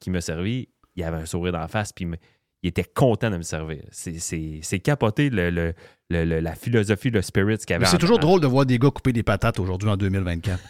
qui 0.00 0.10
m'a 0.10 0.20
servi, 0.20 0.68
il 0.96 1.02
avait 1.04 1.16
un 1.16 1.26
sourire 1.26 1.52
d'en 1.52 1.66
face, 1.68 1.92
puis 1.92 2.04
il 2.04 2.08
me- 2.08 2.16
était 2.64 2.84
content 2.84 3.30
de 3.30 3.38
me 3.38 3.42
servir. 3.42 3.82
C'est- 3.90 4.78
capoté 4.80 5.30
le, 5.30 5.50
le- 5.50 5.74
le- 6.10 6.24
le- 6.24 6.40
la 6.40 6.54
philosophie, 6.54 7.10
le 7.10 7.22
spirit 7.22 7.56
qu'il 7.58 7.74
avait. 7.74 7.86
C'est 7.86 7.98
toujours 7.98 8.18
drôle 8.18 8.40
de 8.40 8.46
voir 8.46 8.66
des 8.66 8.78
gars 8.78 8.90
couper 8.90 9.12
des 9.12 9.22
patates 9.22 9.58
aujourd'hui 9.58 9.88
en 9.88 9.96
2024. 9.96 10.62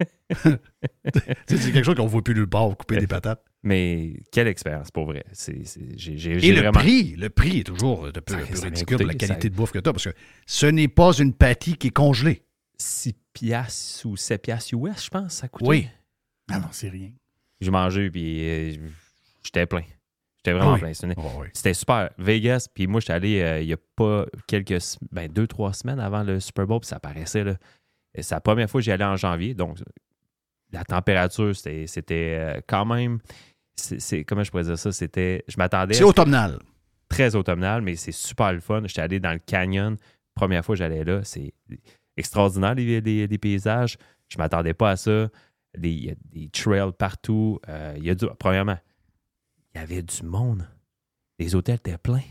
Tu 0.34 0.50
sais, 1.46 1.56
c'est 1.56 1.72
quelque 1.72 1.84
chose 1.84 1.94
qu'on 1.94 2.04
ne 2.04 2.08
voit 2.08 2.22
plus 2.24 2.34
nulle 2.34 2.48
part, 2.48 2.76
couper 2.76 2.96
des 2.98 3.06
patates. 3.06 3.42
Mais 3.66 4.20
quelle 4.30 4.46
expérience, 4.46 4.90
pour 4.90 5.06
vrai. 5.06 5.24
C'est, 5.32 5.52
Et 5.56 6.52
le 6.52 6.58
vraiment... 6.60 6.72
prix, 6.78 7.16
le 7.16 7.30
prix 7.30 7.60
est 7.60 7.64
toujours 7.64 8.12
de 8.12 8.20
peu, 8.20 8.34
Ça- 8.34 8.46
peu 8.46 8.54
ça 8.56 8.64
ridicule 8.66 8.98
pour 8.98 9.06
la 9.06 9.14
qualité 9.14 9.42
ça- 9.42 9.48
de 9.48 9.54
bouffe 9.54 9.72
que 9.72 9.78
tu 9.78 9.88
as, 9.88 9.92
parce 9.92 10.04
que 10.04 10.14
ce 10.46 10.66
n'est 10.66 10.88
pas 10.88 11.12
une 11.18 11.32
pâtie 11.32 11.76
qui 11.76 11.86
est 11.86 11.90
congelée. 11.90 12.42
6 12.76 13.14
piastres 13.32 14.06
ou 14.06 14.16
7 14.16 14.42
piastres 14.42 14.74
US, 14.74 15.04
je 15.04 15.08
pense, 15.08 15.32
ça 15.34 15.48
coûtait. 15.48 15.66
Oui. 15.66 15.88
Ah 16.50 16.58
non, 16.60 16.68
c'est 16.72 16.90
rien. 16.90 17.10
J'ai 17.60 17.70
mangé, 17.70 18.10
puis 18.10 18.46
euh, 18.48 18.74
j'étais 19.42 19.64
plein. 19.64 19.84
J'étais 20.36 20.52
vraiment 20.52 20.72
Ah 20.72 20.74
oui. 20.74 20.80
plein. 20.80 20.92
C'était, 20.92 21.14
Ah 21.16 21.22
oui. 21.38 21.46
c'était 21.54 21.72
super. 21.74 22.10
Vegas, 22.18 22.68
puis 22.74 22.86
moi, 22.86 23.00
j'étais 23.00 23.12
allé 23.14 23.40
euh, 23.40 23.60
il 23.62 23.66
n'y 23.66 23.72
a 23.72 23.78
pas 23.96 24.26
quelques, 24.46 24.76
ben, 25.10 25.26
deux, 25.32 25.46
trois 25.46 25.72
semaines 25.72 26.00
avant 26.00 26.22
le 26.22 26.38
Super 26.38 26.66
Bowl, 26.66 26.80
puis 26.80 26.88
ça 26.88 27.00
paraissait, 27.00 27.44
là. 27.44 27.56
C'est 28.20 28.34
la 28.34 28.40
première 28.42 28.68
fois 28.68 28.80
que 28.80 28.84
j'y 28.84 28.92
allais 28.92 29.04
en 29.04 29.16
janvier, 29.16 29.54
donc 29.54 29.78
la 30.70 30.84
température, 30.84 31.56
c'était, 31.56 31.86
c'était 31.86 32.36
euh, 32.38 32.60
quand 32.66 32.84
même, 32.84 33.20
c'est, 33.76 34.24
comment 34.24 34.42
je 34.44 34.50
pourrais 34.50 34.64
dire 34.64 34.78
ça, 34.78 34.92
c'était, 34.92 35.44
je 35.48 35.56
m'attendais... 35.58 35.94
C'est 35.94 36.04
automnal. 36.04 36.58
Très 37.08 37.34
automnal, 37.34 37.82
mais 37.82 37.96
c'est 37.96 38.12
super 38.12 38.52
le 38.52 38.60
fun. 38.60 38.82
J'étais 38.86 39.02
allé 39.02 39.20
dans 39.20 39.32
le 39.32 39.38
canyon, 39.38 39.96
première 40.34 40.64
fois 40.64 40.74
que 40.74 40.78
j'allais 40.78 41.04
là, 41.04 41.20
c'est 41.24 41.52
extraordinaire, 42.16 42.74
les, 42.74 43.00
les- 43.00 43.26
les 43.26 43.38
paysages. 43.38 43.96
Je 44.28 44.38
m'attendais 44.38 44.74
pas 44.74 44.90
à 44.92 44.96
ça. 44.96 45.28
Des- 45.76 45.90
Il 45.90 46.04
y 46.06 46.10
a 46.10 46.14
des 46.32 46.48
trails 46.48 46.92
partout. 46.98 47.60
Euh, 47.68 47.94
il 47.98 48.04
y 48.04 48.10
a 48.10 48.14
du, 48.14 48.26
premièrement, 48.38 48.78
il 49.74 49.80
y 49.80 49.82
avait 49.82 50.02
du 50.02 50.22
monde. 50.22 50.66
Les 51.38 51.54
hôtels 51.54 51.76
étaient 51.76 51.98
pleins. 51.98 52.22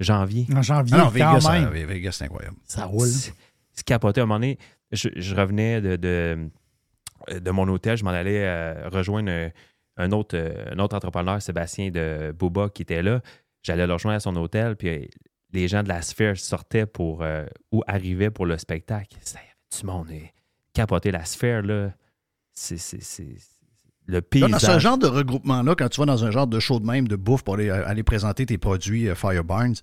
Janvier. 0.00 0.46
En 0.54 0.60
janvier, 0.62 0.94
Ah 0.94 0.98
non, 0.98 1.04
quand 1.04 1.10
Vegas, 1.10 1.40
ça- 1.40 1.60
même. 1.60 1.70
Vegas, 1.86 2.12
c'est 2.12 2.24
incroyable. 2.24 2.56
Ça 2.64 2.84
roule. 2.84 3.08
C'est 3.08 3.84
capoté. 3.84 4.20
À 4.20 4.24
un 4.24 4.26
moment 4.26 4.38
donné, 4.40 4.58
je, 4.92 5.08
je 5.16 5.34
revenais 5.34 5.80
de, 5.80 5.96
de, 5.96 6.50
de 7.40 7.50
mon 7.50 7.66
hôtel, 7.68 7.96
je 7.96 8.04
m'en 8.04 8.10
allais 8.10 8.44
euh, 8.44 8.88
rejoindre 8.90 9.30
un, 9.30 9.50
un 9.96 10.10
autre, 10.12 10.36
euh, 10.36 10.72
un 10.72 10.78
autre 10.78 10.96
entrepreneur, 10.96 11.40
Sébastien 11.40 11.90
de 11.90 12.34
Boba, 12.36 12.68
qui 12.68 12.82
était 12.82 13.02
là. 13.02 13.20
J'allais 13.62 13.86
le 13.86 13.92
rejoindre 13.92 14.16
à 14.16 14.20
son 14.20 14.34
hôtel, 14.36 14.76
puis 14.76 14.88
euh, 14.88 15.06
les 15.52 15.68
gens 15.68 15.82
de 15.82 15.88
la 15.88 16.02
sphère 16.02 16.36
sortaient 16.36 16.86
pour 16.86 17.22
euh, 17.22 17.46
ou 17.72 17.82
arrivaient 17.86 18.30
pour 18.30 18.46
le 18.46 18.58
spectacle. 18.58 19.16
Ça, 19.20 19.38
y 19.38 19.42
avait 19.42 19.80
du 19.80 19.86
monde. 19.86 20.10
et 20.10 20.32
capoté 20.72 21.10
la 21.10 21.24
sphère, 21.24 21.62
là. 21.62 21.92
C'est 22.52 22.76
le 24.06 24.20
paysage. 24.20 24.50
dans 24.50 24.58
ce 24.58 24.78
genre 24.78 24.98
de 24.98 25.06
regroupement-là, 25.06 25.74
quand 25.76 25.88
tu 25.88 26.00
vas 26.00 26.06
dans 26.06 26.24
un 26.24 26.30
genre 26.30 26.46
de 26.46 26.60
show 26.60 26.78
de 26.78 26.86
même 26.86 27.08
de 27.08 27.16
bouffe 27.16 27.42
pour 27.42 27.54
aller, 27.54 27.70
aller 27.70 28.02
présenter 28.02 28.44
tes 28.46 28.58
produits 28.58 29.08
Fire 29.14 29.42
Barnes, 29.42 29.74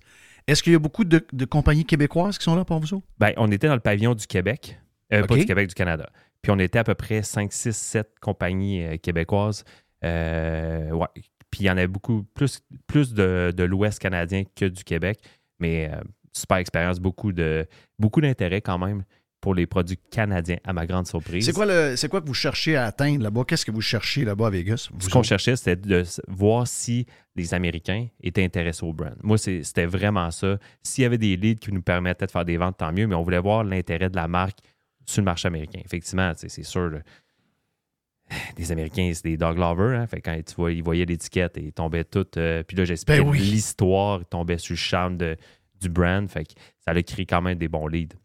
est-ce 0.46 0.62
qu'il 0.62 0.72
y 0.72 0.76
a 0.76 0.78
beaucoup 0.78 1.04
de, 1.04 1.26
de 1.32 1.44
compagnies 1.44 1.84
québécoises 1.84 2.38
qui 2.38 2.44
sont 2.44 2.54
là 2.54 2.64
pour 2.64 2.78
vous 2.78 2.94
autres? 2.94 3.06
Ben, 3.18 3.32
on 3.36 3.50
était 3.50 3.66
dans 3.66 3.74
le 3.74 3.80
pavillon 3.80 4.14
du 4.14 4.26
Québec. 4.26 4.78
Euh, 5.12 5.24
Pas 5.24 5.36
du 5.36 5.44
Québec, 5.44 5.68
du 5.68 5.74
Canada. 5.74 6.08
Puis 6.40 6.50
on 6.50 6.58
était 6.58 6.78
à 6.78 6.84
peu 6.84 6.94
près 6.94 7.22
5, 7.22 7.52
6, 7.52 7.76
7 7.76 8.14
compagnies 8.20 8.98
québécoises. 9.00 9.64
Euh, 10.04 10.90
ouais. 10.90 11.06
Puis 11.50 11.60
il 11.60 11.66
y 11.66 11.70
en 11.70 11.76
avait 11.76 11.86
beaucoup, 11.86 12.24
plus, 12.34 12.60
plus 12.86 13.12
de, 13.12 13.52
de 13.54 13.62
l'Ouest 13.64 13.98
canadien 13.98 14.44
que 14.56 14.64
du 14.64 14.84
Québec. 14.84 15.20
Mais 15.58 15.90
euh, 15.92 16.00
super 16.32 16.56
expérience, 16.56 16.98
beaucoup 16.98 17.32
de 17.32 17.66
beaucoup 17.98 18.20
d'intérêt 18.20 18.60
quand 18.60 18.78
même 18.78 19.04
pour 19.42 19.56
les 19.56 19.66
produits 19.66 19.98
canadiens, 20.10 20.58
à 20.62 20.72
ma 20.72 20.86
grande 20.86 21.08
surprise. 21.08 21.44
C'est 21.44 21.52
quoi, 21.52 21.66
le, 21.66 21.96
c'est 21.96 22.08
quoi 22.08 22.20
que 22.20 22.26
vous 22.26 22.32
cherchez 22.32 22.76
à 22.76 22.86
atteindre 22.86 23.24
là-bas? 23.24 23.42
Qu'est-ce 23.46 23.66
que 23.66 23.72
vous 23.72 23.80
cherchez 23.80 24.24
là-bas 24.24 24.46
à 24.46 24.50
Vegas? 24.50 24.88
Vous 24.92 25.00
Ce 25.00 25.08
qu'on 25.10 25.24
cherchait, 25.24 25.56
c'était 25.56 25.74
de 25.74 26.04
voir 26.28 26.68
si 26.68 27.06
les 27.34 27.52
Américains 27.52 28.06
étaient 28.20 28.44
intéressés 28.44 28.84
au 28.84 28.92
brand. 28.92 29.16
Moi, 29.20 29.38
c'était 29.38 29.86
vraiment 29.86 30.30
ça. 30.30 30.58
S'il 30.84 31.02
y 31.02 31.04
avait 31.04 31.18
des 31.18 31.36
leads 31.36 31.58
qui 31.58 31.72
nous 31.72 31.82
permettaient 31.82 32.26
de 32.26 32.30
faire 32.30 32.44
des 32.44 32.56
ventes, 32.56 32.76
tant 32.78 32.92
mieux, 32.92 33.08
mais 33.08 33.16
on 33.16 33.22
voulait 33.22 33.40
voir 33.40 33.64
l'intérêt 33.64 34.08
de 34.08 34.14
la 34.14 34.28
marque 34.28 34.58
sur 35.06 35.22
le 35.22 35.24
marché 35.24 35.48
américain. 35.48 35.80
Effectivement, 35.84 36.32
c'est 36.36 36.62
sûr. 36.62 37.00
Les 38.58 38.72
Américains, 38.72 39.10
c'est 39.14 39.24
des 39.24 39.36
dog 39.36 39.58
lovers. 39.58 40.00
Hein? 40.00 40.06
Fait 40.06 40.20
quand 40.20 40.36
tu 40.44 40.54
vois, 40.54 40.72
ils 40.72 40.82
voyaient 40.82 41.04
l'étiquette 41.04 41.56
et 41.58 41.62
ils 41.64 41.72
tombaient 41.72 42.04
toutes. 42.04 42.36
euh, 42.36 42.62
puis 42.62 42.76
là, 42.76 42.84
j'expliquais 42.84 43.22
Ben 43.22 43.28
oui. 43.28 43.38
l'histoire, 43.38 44.20
ils 44.20 44.26
tombaient 44.26 44.58
sur 44.58 44.72
le 44.72 44.78
charme 44.78 45.16
de- 45.16 45.36
du 45.80 45.88
brand. 45.88 46.28
Fait 46.28 46.44
que 46.44 46.52
ça 46.84 46.92
a 46.92 47.02
créé 47.02 47.26
quand 47.26 47.42
même 47.42 47.58
des 47.58 47.68
bons 47.68 47.86
leads. 47.86 48.16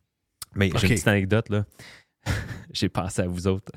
Mais 0.56 0.70
j'ai 0.76 0.88
une 0.88 0.94
petite 0.94 1.08
anecdote, 1.08 1.50
là. 1.50 1.66
j'ai 2.74 2.90
pensé 2.90 3.22
à 3.22 3.28
vous 3.28 3.48
autres. 3.48 3.72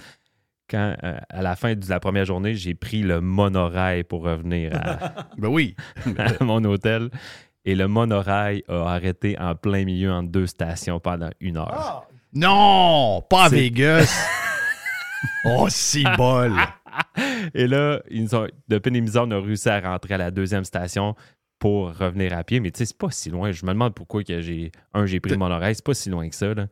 Quand, 0.68 0.94
euh, 1.02 1.18
à 1.28 1.42
la 1.42 1.56
fin 1.56 1.74
de 1.74 1.88
la 1.88 1.98
première 1.98 2.24
journée, 2.24 2.54
j'ai 2.54 2.74
pris 2.74 3.02
le 3.02 3.20
monorail 3.20 4.04
pour 4.04 4.22
revenir 4.22 4.70
à, 4.74 5.28
Ben 5.38 5.48
oui. 5.48 5.74
à 6.18 6.42
mon 6.44 6.62
hôtel. 6.64 7.10
Et 7.64 7.74
le 7.74 7.88
monorail 7.88 8.62
a 8.68 8.84
arrêté 8.94 9.38
en 9.38 9.54
plein 9.54 9.84
milieu 9.84 10.10
entre 10.12 10.30
deux 10.30 10.46
stations 10.46 10.98
pendant 11.00 11.30
une 11.40 11.56
heure. 11.58 12.06
Non! 12.32 13.22
Pas 13.28 13.44
à 13.44 13.48
Vegas! 13.48 14.26
oh, 15.44 15.66
si 15.68 16.04
bol! 16.16 16.52
Et 17.54 17.66
là, 17.66 18.00
ils 18.10 18.34
ont, 18.34 18.46
de 18.68 18.78
peine 18.78 18.96
et 18.96 19.00
misère, 19.00 19.24
on 19.26 19.30
a 19.30 19.40
réussi 19.40 19.68
à 19.68 19.80
rentrer 19.80 20.14
à 20.14 20.18
la 20.18 20.30
deuxième 20.30 20.64
station 20.64 21.14
pour 21.58 21.96
revenir 21.96 22.36
à 22.36 22.42
pied. 22.44 22.60
Mais 22.60 22.70
tu 22.70 22.78
sais, 22.78 22.86
c'est 22.86 22.96
pas 22.98 23.10
si 23.10 23.30
loin. 23.30 23.52
Je 23.52 23.64
me 23.66 23.72
demande 23.72 23.94
pourquoi 23.94 24.24
que 24.24 24.40
j'ai. 24.40 24.72
Un, 24.94 25.06
j'ai 25.06 25.20
pris 25.20 25.32
le 25.32 25.36
monorail. 25.38 25.74
C'est 25.74 25.84
pas 25.84 25.94
si 25.94 26.08
loin 26.10 26.28
que 26.28 26.34
ça. 26.34 26.54
là. 26.54 26.66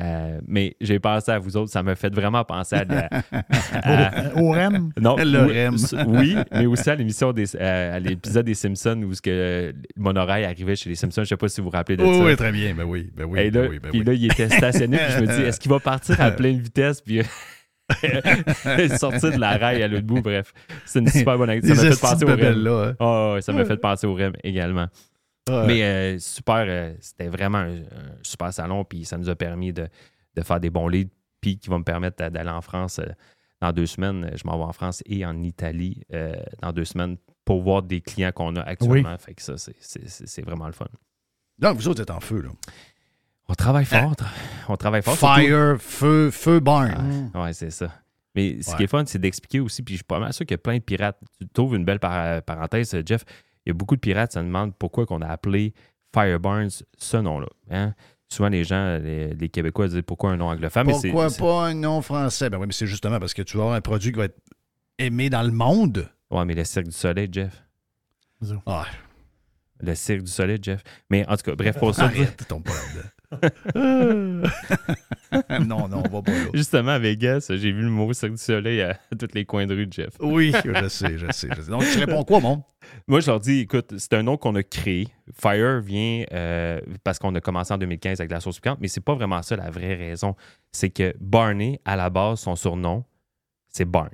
Euh, 0.00 0.40
mais 0.48 0.76
j'ai 0.80 0.98
pensé 0.98 1.30
à 1.30 1.38
vous 1.38 1.58
autres. 1.58 1.70
Ça 1.70 1.82
m'a 1.82 1.94
fait 1.94 2.12
vraiment 2.14 2.42
penser 2.42 2.74
à. 2.76 2.84
la- 2.84 3.08
à- 3.72 4.34
Au 4.36 4.50
REM? 4.52 4.92
Non, 4.98 5.16
Le 5.16 5.44
oui, 5.46 5.52
REM. 5.62 5.76
oui, 6.08 6.36
mais 6.52 6.64
aussi 6.64 6.88
à 6.88 6.94
l'émission 6.94 7.32
des, 7.34 7.54
à 7.56 7.98
l'épisode 7.98 8.46
des 8.46 8.54
Simpsons 8.54 9.02
où 9.02 9.12
ce 9.12 9.20
que 9.20 9.74
le 9.74 10.02
monorail 10.02 10.44
arrivait 10.46 10.74
chez 10.74 10.88
les 10.88 10.94
Simpsons. 10.96 11.22
Je 11.22 11.28
sais 11.28 11.36
pas 11.36 11.48
si 11.48 11.60
vous 11.60 11.66
vous 11.66 11.70
rappelez 11.76 11.98
de 11.98 12.02
Oui, 12.04 12.16
ça. 12.16 12.24
oui, 12.24 12.36
très 12.36 12.50
bien. 12.52 12.74
Ben 12.74 12.84
oui, 12.84 13.10
ben 13.14 13.24
oui, 13.26 13.40
Et 13.40 13.50
là, 13.50 13.62
ben 13.62 13.68
oui, 13.70 13.78
ben 13.78 13.90
puis 13.90 13.98
oui. 14.00 14.06
là, 14.06 14.12
il 14.14 14.24
était 14.24 14.48
stationné, 14.48 14.96
puis 14.96 15.12
je 15.16 15.20
me 15.20 15.26
dis, 15.26 15.42
est-ce 15.42 15.60
qu'il 15.60 15.70
va 15.70 15.80
partir 15.80 16.18
à 16.18 16.30
pleine 16.30 16.58
vitesse, 16.58 17.02
puis 17.02 17.20
sortir 18.98 19.32
de 19.32 19.38
la 19.38 19.56
rail 19.56 19.82
à 19.82 19.88
l'autre 19.88 20.06
bout, 20.06 20.20
bref. 20.22 20.52
C'est 20.84 20.98
une 21.00 21.08
super 21.08 21.36
bonne 21.38 21.50
activité. 21.50 21.76
Ça 21.76 21.84
m'a 21.84 21.90
fait 21.94 22.00
penser 22.00 22.24
au 22.24 22.28
REM. 22.28 22.36
bebelles-là, 22.36 22.94
hein. 23.00 23.34
Ouais, 23.34 23.42
ça 23.42 23.52
m'a 23.52 23.64
fait 23.64 23.76
penser 23.76 24.06
au 24.06 24.14
REM 24.14 24.32
également. 24.42 24.86
Mais 25.66 25.82
euh, 25.82 26.18
super, 26.18 26.64
euh, 26.68 26.94
c'était 27.00 27.28
vraiment 27.28 27.58
un, 27.58 27.74
un 27.78 28.12
super 28.22 28.52
salon, 28.52 28.84
puis 28.84 29.04
ça 29.04 29.18
nous 29.18 29.28
a 29.28 29.34
permis 29.34 29.72
de, 29.72 29.88
de 30.36 30.42
faire 30.42 30.60
des 30.60 30.70
bons 30.70 30.86
leads, 30.88 31.10
puis 31.40 31.58
qui 31.58 31.68
vont 31.68 31.78
me 31.78 31.84
permettre 31.84 32.16
d'a- 32.18 32.30
d'aller 32.30 32.50
en 32.50 32.60
France 32.60 33.00
euh, 33.00 33.06
dans 33.60 33.72
deux 33.72 33.86
semaines. 33.86 34.30
Je 34.34 34.42
m'en 34.46 34.56
vais 34.58 34.64
en 34.64 34.72
France 34.72 35.02
et 35.06 35.24
en 35.26 35.42
Italie 35.42 36.02
dans 36.62 36.72
deux 36.72 36.84
semaines 36.84 37.16
pour 37.44 37.62
voir 37.62 37.82
des 37.82 38.00
clients 38.00 38.30
qu'on 38.32 38.54
a 38.56 38.60
actuellement. 38.62 39.16
Fait 39.18 39.34
que 39.34 39.42
ça, 39.42 39.54
c'est 39.56 40.42
vraiment 40.42 40.66
le 40.66 40.72
fun. 40.72 40.86
Donc, 41.58 41.76
vous 41.76 41.88
autres 41.88 42.00
êtes 42.02 42.10
en 42.10 42.20
feu, 42.20 42.42
là. 42.42 42.50
On 43.50 43.54
travaille 43.54 43.84
fort. 43.84 44.12
tra- 44.14 44.26
On 44.68 44.76
travaille 44.76 45.02
fort. 45.02 45.16
surtout- 45.16 45.34
Fire, 45.40 45.76
feu, 45.80 46.30
feu 46.30 46.60
barn. 46.60 47.30
Ouais, 47.34 47.52
c'est 47.52 47.70
ça. 47.70 47.90
Mais 48.36 48.62
ce 48.62 48.70
Ouais. 48.70 48.76
qui 48.76 48.82
est 48.84 48.86
fun, 48.86 49.02
c'est 49.06 49.18
d'expliquer 49.18 49.58
aussi, 49.60 49.82
puis 49.82 49.94
je 49.94 49.98
suis 49.98 50.04
pas 50.04 50.20
mal 50.20 50.32
sûr 50.32 50.46
qu'il 50.46 50.54
y 50.54 50.54
a 50.54 50.58
plein 50.58 50.76
de 50.76 50.82
pirates. 50.82 51.18
Tu 51.40 51.48
trouves 51.48 51.74
une 51.74 51.84
belle 51.84 51.98
par- 51.98 52.42
parenthèse, 52.42 52.96
Jeff. 53.04 53.24
Il 53.66 53.70
y 53.70 53.72
a 53.72 53.74
beaucoup 53.74 53.96
de 53.96 54.00
pirates, 54.00 54.32
ça 54.32 54.42
demande 54.42 54.72
pourquoi 54.78 55.04
qu'on 55.04 55.20
a 55.20 55.26
appelé 55.26 55.74
Fireburns 56.14 56.68
ce 56.96 57.16
nom-là. 57.16 57.48
hein. 57.70 57.94
Souvent, 58.32 58.48
les 58.48 58.62
gens, 58.62 58.98
les, 58.98 59.34
les 59.34 59.48
Québécois 59.48 59.88
disent 59.88 60.02
pourquoi 60.06 60.30
un 60.30 60.36
nom 60.36 60.48
anglophone. 60.50 60.86
Pourquoi 60.86 61.28
pas 61.36 61.66
un 61.66 61.74
nom 61.74 62.00
français? 62.00 62.48
Ben 62.48 62.58
oui, 62.58 62.66
mais 62.68 62.72
c'est 62.72 62.86
justement 62.86 63.18
parce 63.18 63.34
que 63.34 63.42
tu 63.42 63.56
vas 63.56 63.64
avoir 63.64 63.76
un 63.76 63.80
produit 63.80 64.12
qui 64.12 64.18
va 64.18 64.26
être 64.26 64.38
aimé 64.98 65.28
dans 65.30 65.42
le 65.42 65.50
monde. 65.50 66.08
Ouais, 66.30 66.44
mais 66.44 66.54
le 66.54 66.62
Cirque 66.62 66.86
du 66.86 66.92
Soleil, 66.92 67.28
Jeff. 67.32 67.64
Ah, 68.66 68.84
Le 69.80 69.94
Cirque 69.96 70.22
du 70.22 70.30
Soleil, 70.30 70.58
Jeff. 70.62 70.82
Mais 71.10 71.26
en 71.28 71.36
tout 71.36 71.42
cas, 71.42 71.56
bref, 71.56 71.76
pour 71.78 71.92
ça. 71.96 72.04
arrête, 72.04 72.46
tombe 72.46 72.62
pas 72.62 72.70
là-dedans. 72.72 73.08
non, 73.74 74.42
non, 75.88 76.02
on 76.04 76.08
va 76.08 76.22
pas 76.22 76.32
là. 76.32 76.48
Justement, 76.52 76.92
à 76.92 76.98
Vegas, 76.98 77.46
j'ai 77.50 77.70
vu 77.70 77.82
le 77.82 77.90
mot 77.90 78.12
Cirque 78.12 78.32
du 78.32 78.38
Soleil 78.38 78.82
à 78.82 78.98
tous 79.18 79.28
les 79.34 79.44
coins 79.44 79.66
de 79.66 79.74
rue 79.74 79.86
de 79.86 79.92
Jeff. 79.92 80.10
Oui, 80.20 80.52
je 80.52 80.88
sais, 80.88 81.16
je 81.16 81.30
sais, 81.30 81.48
je 81.54 81.62
sais. 81.62 81.70
Donc, 81.70 81.84
tu 81.84 81.98
réponds 81.98 82.24
quoi, 82.24 82.40
mon? 82.40 82.62
Moi, 83.06 83.20
je 83.20 83.30
leur 83.30 83.38
dis, 83.38 83.60
écoute, 83.60 83.94
c'est 83.98 84.14
un 84.14 84.24
nom 84.24 84.36
qu'on 84.36 84.54
a 84.56 84.62
créé. 84.62 85.08
Fire 85.32 85.80
vient 85.80 86.24
euh, 86.32 86.80
parce 87.04 87.18
qu'on 87.18 87.34
a 87.36 87.40
commencé 87.40 87.72
en 87.72 87.78
2015 87.78 88.20
avec 88.20 88.32
la 88.32 88.40
sauce 88.40 88.56
piquante, 88.56 88.78
mais 88.80 88.88
c'est 88.88 89.00
pas 89.00 89.14
vraiment 89.14 89.42
ça 89.42 89.54
la 89.54 89.70
vraie 89.70 89.94
raison. 89.94 90.34
C'est 90.72 90.90
que 90.90 91.14
Barney, 91.20 91.80
à 91.84 91.94
la 91.94 92.10
base, 92.10 92.40
son 92.40 92.56
surnom, 92.56 93.04
c'est 93.68 93.84
Barnes. 93.84 94.08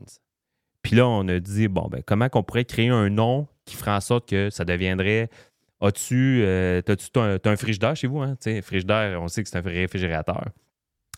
Puis 0.82 0.94
là, 0.94 1.09
on 1.09 1.26
a 1.28 1.40
dit, 1.40 1.68
bon, 1.68 1.88
ben, 1.90 2.02
comment 2.05 2.28
qu'on 2.28 2.43
pourrait 2.43 2.66
créer 2.66 2.90
un 2.90 3.09
nom 3.09 3.48
qui 3.66 3.76
ferait 3.76 3.90
en 3.90 4.01
sorte 4.01 4.28
que 4.28 4.48
ça 4.51 4.64
deviendrait. 4.64 5.28
As-tu 5.80 6.40
euh, 6.42 6.80
t'as-tu- 6.82 7.10
t'as 7.10 7.38
un, 7.50 7.56
frigidaire 7.56 7.94
chez 7.96 8.06
vous? 8.06 8.20
Hein? 8.20 8.36
Frigidaire, 8.62 9.20
on 9.20 9.28
sait 9.28 9.42
que 9.42 9.48
c'est 9.48 9.58
un 9.58 9.60
réfrigérateur. 9.62 10.48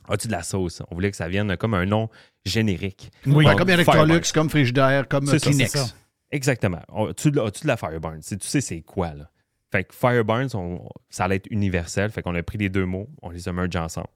As-tu 0.08 0.26
de 0.26 0.32
la 0.32 0.42
sauce? 0.42 0.82
On 0.90 0.94
voulait 0.94 1.10
que 1.10 1.16
ça 1.16 1.28
vienne 1.28 1.56
comme 1.56 1.74
un 1.74 1.86
nom 1.86 2.08
générique. 2.44 3.10
Oui, 3.26 3.44
Donc, 3.44 3.58
comme. 3.58 3.70
Electrolux, 3.70 4.20
comme 4.34 4.48
Frigidaire, 4.50 5.06
comme 5.06 5.26
ça, 5.26 5.38
Kleenex. 5.38 5.70
ça. 5.72 5.86
Exactement. 6.30 6.80
As-tu 7.08 7.30
de, 7.30 7.40
de 7.40 7.66
la 7.66 7.76
Fireburns? 7.76 8.20
Tu 8.20 8.36
sais 8.40 8.60
c'est 8.60 8.80
quoi, 8.82 9.14
là? 9.14 9.30
Fait 9.70 9.84
que 9.84 9.94
Fireburns, 9.94 10.48
on- 10.54 10.88
ça 11.10 11.24
allait 11.24 11.36
être 11.36 11.46
universel. 11.50 12.10
Fait 12.10 12.22
qu'on 12.22 12.34
a 12.34 12.42
pris 12.42 12.58
les 12.58 12.68
deux 12.70 12.86
mots, 12.86 13.08
on 13.22 13.30
les 13.30 13.48
a 13.48 13.52
mergés 13.52 13.78
ensemble. 13.78 14.08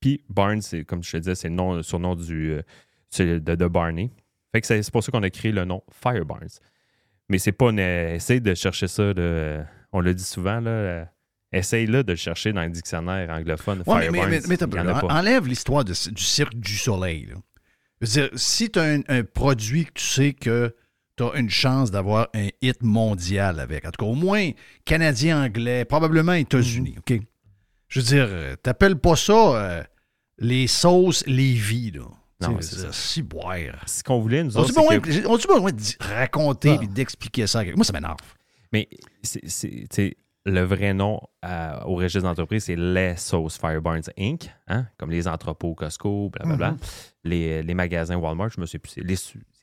Puis 0.00 0.22
Barnes, 0.28 0.60
comme 0.86 1.02
je 1.02 1.10
te 1.12 1.16
disais, 1.16 1.34
c'est 1.34 1.48
le 1.48 1.54
nom, 1.54 1.74
le 1.74 1.82
surnom 1.82 2.14
du, 2.14 2.52
euh, 2.52 2.62
de, 3.18 3.54
de 3.56 3.66
Barney. 3.66 4.10
Fait 4.52 4.60
que 4.60 4.66
c'est, 4.68 4.80
c'est 4.82 4.92
pour 4.92 5.02
ça 5.02 5.10
qu'on 5.10 5.22
a 5.24 5.30
créé 5.30 5.50
le 5.50 5.64
nom 5.64 5.82
Fireburns. 5.92 6.60
Mais 7.28 7.38
c'est 7.38 7.52
pas 7.52 7.70
une, 7.70 7.78
essaye 7.78 8.40
de 8.40 8.54
chercher 8.54 8.88
ça, 8.88 9.12
là, 9.12 9.64
on 9.92 10.00
le 10.00 10.14
dit 10.14 10.24
souvent, 10.24 10.60
là, 10.60 10.70
euh, 10.70 11.04
essaye 11.52 11.86
là, 11.86 12.02
de 12.02 12.12
le 12.12 12.16
chercher 12.16 12.52
dans 12.52 12.62
le 12.62 12.70
dictionnaire 12.70 13.30
anglophone. 13.30 13.82
Ouais, 13.86 14.10
mais, 14.10 14.62
en 14.64 15.08
enlève 15.08 15.46
l'histoire 15.46 15.84
du 15.84 15.94
cirque 15.94 16.54
du 16.54 16.76
soleil. 16.76 17.26
là. 17.26 17.36
Je 18.00 18.06
veux 18.06 18.12
dire, 18.12 18.38
si 18.38 18.70
tu 18.70 18.78
as 18.78 18.84
un, 18.84 19.00
un 19.08 19.24
produit 19.24 19.86
que 19.86 19.92
tu 19.94 20.04
sais 20.04 20.32
que 20.32 20.74
tu 21.16 21.24
as 21.24 21.34
une 21.34 21.50
chance 21.50 21.90
d'avoir 21.90 22.28
un 22.34 22.48
hit 22.62 22.82
mondial 22.82 23.60
avec. 23.60 23.84
En 23.84 23.90
tout 23.90 24.04
cas, 24.04 24.10
au 24.10 24.14
moins 24.14 24.50
canadien, 24.84 25.42
anglais, 25.44 25.84
probablement 25.84 26.32
États-Unis. 26.32 26.96
Mhm. 26.96 27.18
OK? 27.18 27.22
Je 27.88 28.00
veux 28.00 28.06
dire, 28.06 28.26
euh, 28.28 28.56
t'appelles 28.56 28.96
pas 28.96 29.16
ça 29.16 29.32
euh, 29.32 29.82
les 30.38 30.66
sauces 30.66 31.26
Lévis, 31.26 31.92
là. 31.92 32.04
Non, 32.40 32.56
c'est 32.60 32.76
ça. 32.76 32.92
Si 32.92 33.22
boire. 33.22 33.56
Ce 33.86 34.02
qu'on 34.04 34.20
voulait, 34.20 34.44
nous 34.44 34.56
On 34.56 34.60
autres, 34.60 34.70
a 34.78 34.98
que- 35.00 35.26
on 35.26 35.34
a 35.34 35.36
besoin 35.38 35.72
de 35.72 35.82
raconter 36.14 36.76
Ah. 36.78 36.82
et 36.84 36.86
d'expliquer 36.86 37.46
ça. 37.46 37.64
Moi, 37.74 37.84
ça 37.84 37.92
m'énerve. 37.92 38.16
Mais 38.72 38.88
c'est, 39.22 40.16
le 40.46 40.60
vrai 40.62 40.94
nom 40.94 41.20
euh, 41.44 41.80
au 41.84 41.96
registre 41.96 42.22
d'entreprise, 42.22 42.64
c'est 42.64 42.76
les 42.76 43.16
Sauces 43.16 43.58
Fireburns 43.58 44.02
Inc., 44.18 44.48
hein? 44.68 44.86
comme 44.98 45.10
les 45.10 45.26
entrepôts 45.28 45.74
Costco, 45.74 46.30
blablabla. 46.30 46.70
Mhm. 46.72 46.78
les, 47.24 47.62
les 47.62 47.74
magasins 47.74 48.16
Walmart, 48.16 48.50
je 48.50 48.60
me 48.60 48.66
souviens 48.66 48.80
plus. 48.80 48.96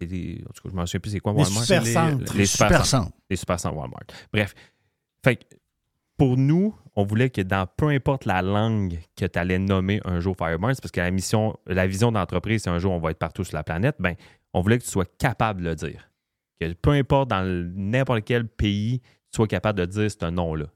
Les, 0.01 0.05
les- 0.07 0.43
en 0.47 0.51
tout 0.53 0.61
cas, 0.63 0.69
je 0.71 0.75
me 0.75 0.85
souviens 0.85 0.99
plus 0.99 1.11
c'est 1.11 1.19
quoi 1.19 1.31
Les 1.33 1.43
Walmart? 1.43 1.63
supercentres. 1.63 2.33
Les, 2.33 2.39
les 2.39 2.45
Super 2.45 2.67
supercentres. 2.67 2.85
centres. 3.05 3.17
Les 3.29 3.35
supercentres 3.37 3.77
Walmart. 3.77 4.03
Bref. 4.33 4.53
Fait 5.23 5.37
que 5.37 5.43
pour 6.17 6.35
nous, 6.37 6.75
on 6.95 7.03
voulait 7.03 7.29
que 7.29 7.41
dans 7.41 7.67
peu 7.67 7.87
importe 7.89 8.25
la 8.25 8.41
langue 8.41 8.99
que 9.17 9.25
tu 9.25 9.37
allais 9.39 9.59
nommer 9.59 9.99
un 10.05 10.19
jour 10.19 10.35
Fireburns, 10.37 10.75
parce 10.81 10.91
que 10.91 11.01
la 11.01 11.11
mission, 11.11 11.57
la 11.67 11.87
vision 11.87 12.11
d'entreprise, 12.11 12.63
c'est 12.63 12.69
un 12.69 12.79
jour 12.79 12.93
on 12.93 12.99
va 12.99 13.11
être 13.11 13.19
partout 13.19 13.43
sur 13.43 13.55
la 13.57 13.63
planète, 13.63 13.95
ben, 13.99 14.15
on 14.53 14.61
voulait 14.61 14.77
que 14.79 14.83
tu 14.83 14.89
sois 14.89 15.05
capable 15.17 15.61
de 15.61 15.69
le 15.69 15.75
dire. 15.75 16.09
Que 16.59 16.71
peu 16.73 16.91
importe 16.91 17.29
dans 17.29 17.43
n'importe 17.75 18.23
quel 18.23 18.47
pays, 18.47 18.99
tu 19.01 19.35
sois 19.35 19.47
capable 19.47 19.79
de 19.79 19.85
dire 19.85 20.09
ce 20.09 20.25
nom-là. 20.29 20.67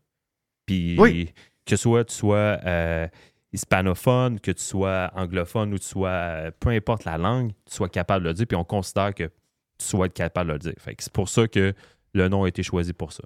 Puis 0.66 0.98
Oui. 1.00 1.34
que 1.66 1.76
soit 1.78 2.04
tu 2.04 2.14
sois 2.14 2.60
euh, 2.66 3.08
hispanophone, 3.54 4.40
que 4.40 4.52
tu 4.52 4.64
sois 4.64 5.12
anglophone 5.16 5.74
ou 5.74 5.80
tu 5.80 5.86
sois, 5.86 6.10
euh, 6.10 6.52
peu 6.60 6.70
importe 6.70 7.06
la 7.06 7.18
langue, 7.18 7.52
tu 7.66 7.74
sois 7.76 7.90
capable 7.90 8.24
de 8.26 8.30
le 8.30 8.34
dire, 8.36 8.46
puis 8.48 8.58
on 8.58 8.64
considère 8.64 9.14
que 9.14 9.24
tu 9.24 9.86
sois 9.86 10.08
être 10.08 10.14
capable 10.14 10.50
de 10.50 10.54
le 10.54 10.60
dire. 10.60 10.74
Fait 10.80 10.96
que 10.96 11.04
c'est 11.04 11.14
pour 11.14 11.30
ça 11.30 11.48
que 11.48 11.74
le 12.14 12.28
nom 12.28 12.44
a 12.44 12.48
été 12.50 12.64
choisi 12.64 12.92
pour 12.94 13.14
ça. 13.14 13.24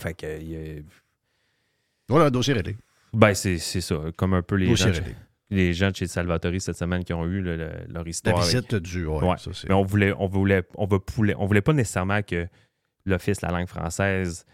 Fait 0.00 0.14
que 0.14 0.26
a- 0.26 0.82
Voilà, 2.08 2.26
un 2.26 2.30
dossier 2.30 2.54
réglé. 2.54 2.76
ben, 3.12 3.34
c'est 3.34 3.58
c'est 3.58 3.80
ça. 3.80 3.96
Comme 4.16 4.34
un 4.34 4.42
peu 4.42 4.56
les 4.56 4.68
Dossier 4.68 4.92
gens, 4.92 5.00
réglé. 5.00 5.16
les 5.50 5.72
gens 5.74 5.90
de 5.90 5.96
chez 5.96 6.06
Salvatore 6.06 6.52
cette 6.60 6.76
semaine 6.76 7.04
qui 7.04 7.12
ont 7.12 7.24
eu 7.26 7.40
le- 7.40 7.56
le- 7.56 7.72
leur 7.88 8.04
La 8.04 8.10
histoire. 8.10 8.36
avec- 8.38 8.46
visite 8.54 8.74
du. 8.76 9.06
Ouais, 9.06 9.22
Ouais. 9.24 9.38
ça, 9.38 9.50
c'est- 9.52 9.68
Mais 9.68 9.74
on 9.74 9.82
voulait, 9.84 10.12
on 10.18 10.26
voulait, 10.26 10.62
on 10.76 10.86
voulait, 10.86 11.34
on 11.38 11.46
voulait 11.46 11.60
pas 11.62 11.72
nécessairement 11.72 12.22
que 12.22 12.46
l'Office 13.04 13.40
de 13.40 13.46
la 13.46 13.52
langue 13.52 13.68
française 13.68 14.44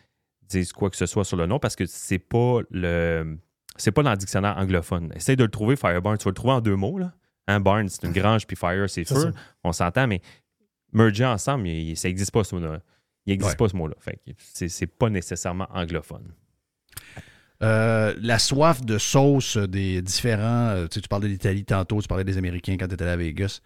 dise 0.48 0.72
quoi 0.72 0.90
que 0.90 0.96
ce 0.96 1.06
soit 1.06 1.24
sur 1.24 1.36
le 1.36 1.46
nom 1.46 1.58
parce 1.58 1.74
que 1.76 1.86
c'est 1.86 2.18
pas 2.18 2.60
le. 2.70 3.38
C'est 3.76 3.90
pas 3.90 4.02
dans 4.04 4.10
le 4.12 4.16
dictionnaire 4.16 4.56
anglophone. 4.56 5.10
Essaye 5.16 5.34
de 5.36 5.42
le 5.42 5.50
trouver, 5.50 5.74
Fireburn. 5.74 6.16
Tu 6.16 6.24
vas 6.24 6.30
le 6.30 6.34
trouver 6.34 6.52
en 6.54 6.60
deux 6.60 6.76
mots. 6.76 6.96
Là. 6.98 7.12
Un 7.48 7.58
barn, 7.60 7.88
c'est 7.88 8.04
une 8.06 8.12
grange, 8.12 8.46
puis 8.46 8.56
fire, 8.56 8.88
c'est 8.88 9.04
feu. 9.04 9.32
On 9.64 9.72
s'entend, 9.72 10.06
mais 10.06 10.20
merger 10.92 11.24
ensemble, 11.24 11.66
il- 11.66 11.96
ça 11.96 12.06
n'existe 12.08 12.30
pas 12.30 12.44
ce 12.44 12.54
mot-là. 12.54 12.80
Il 13.26 13.30
n'existe 13.32 13.52
Ouais. 13.52 13.56
pas 13.56 13.68
ce 13.68 13.76
mot-là. 13.76 13.94
Fait 13.98 14.20
c'est 14.48 14.86
pas 14.86 15.10
nécessairement 15.10 15.66
anglophone. 15.74 16.32
Euh, 17.64 18.14
la 18.20 18.38
soif 18.38 18.84
de 18.84 18.98
sauce 18.98 19.56
des 19.56 20.02
différents. 20.02 20.68
euh, 20.70 20.86
tu 20.86 20.94
sais, 20.94 21.00
tu 21.00 21.08
parlais 21.08 21.28
de 21.28 21.32
l'Italie 21.32 21.64
tantôt, 21.64 22.00
tu 22.00 22.08
parlais 22.08 22.24
des 22.24 22.38
Américains 22.38 22.76
quand 22.78 22.86
tu 22.88 22.94
étais 22.94 23.04
à 23.04 23.16
Vegas. 23.16 23.60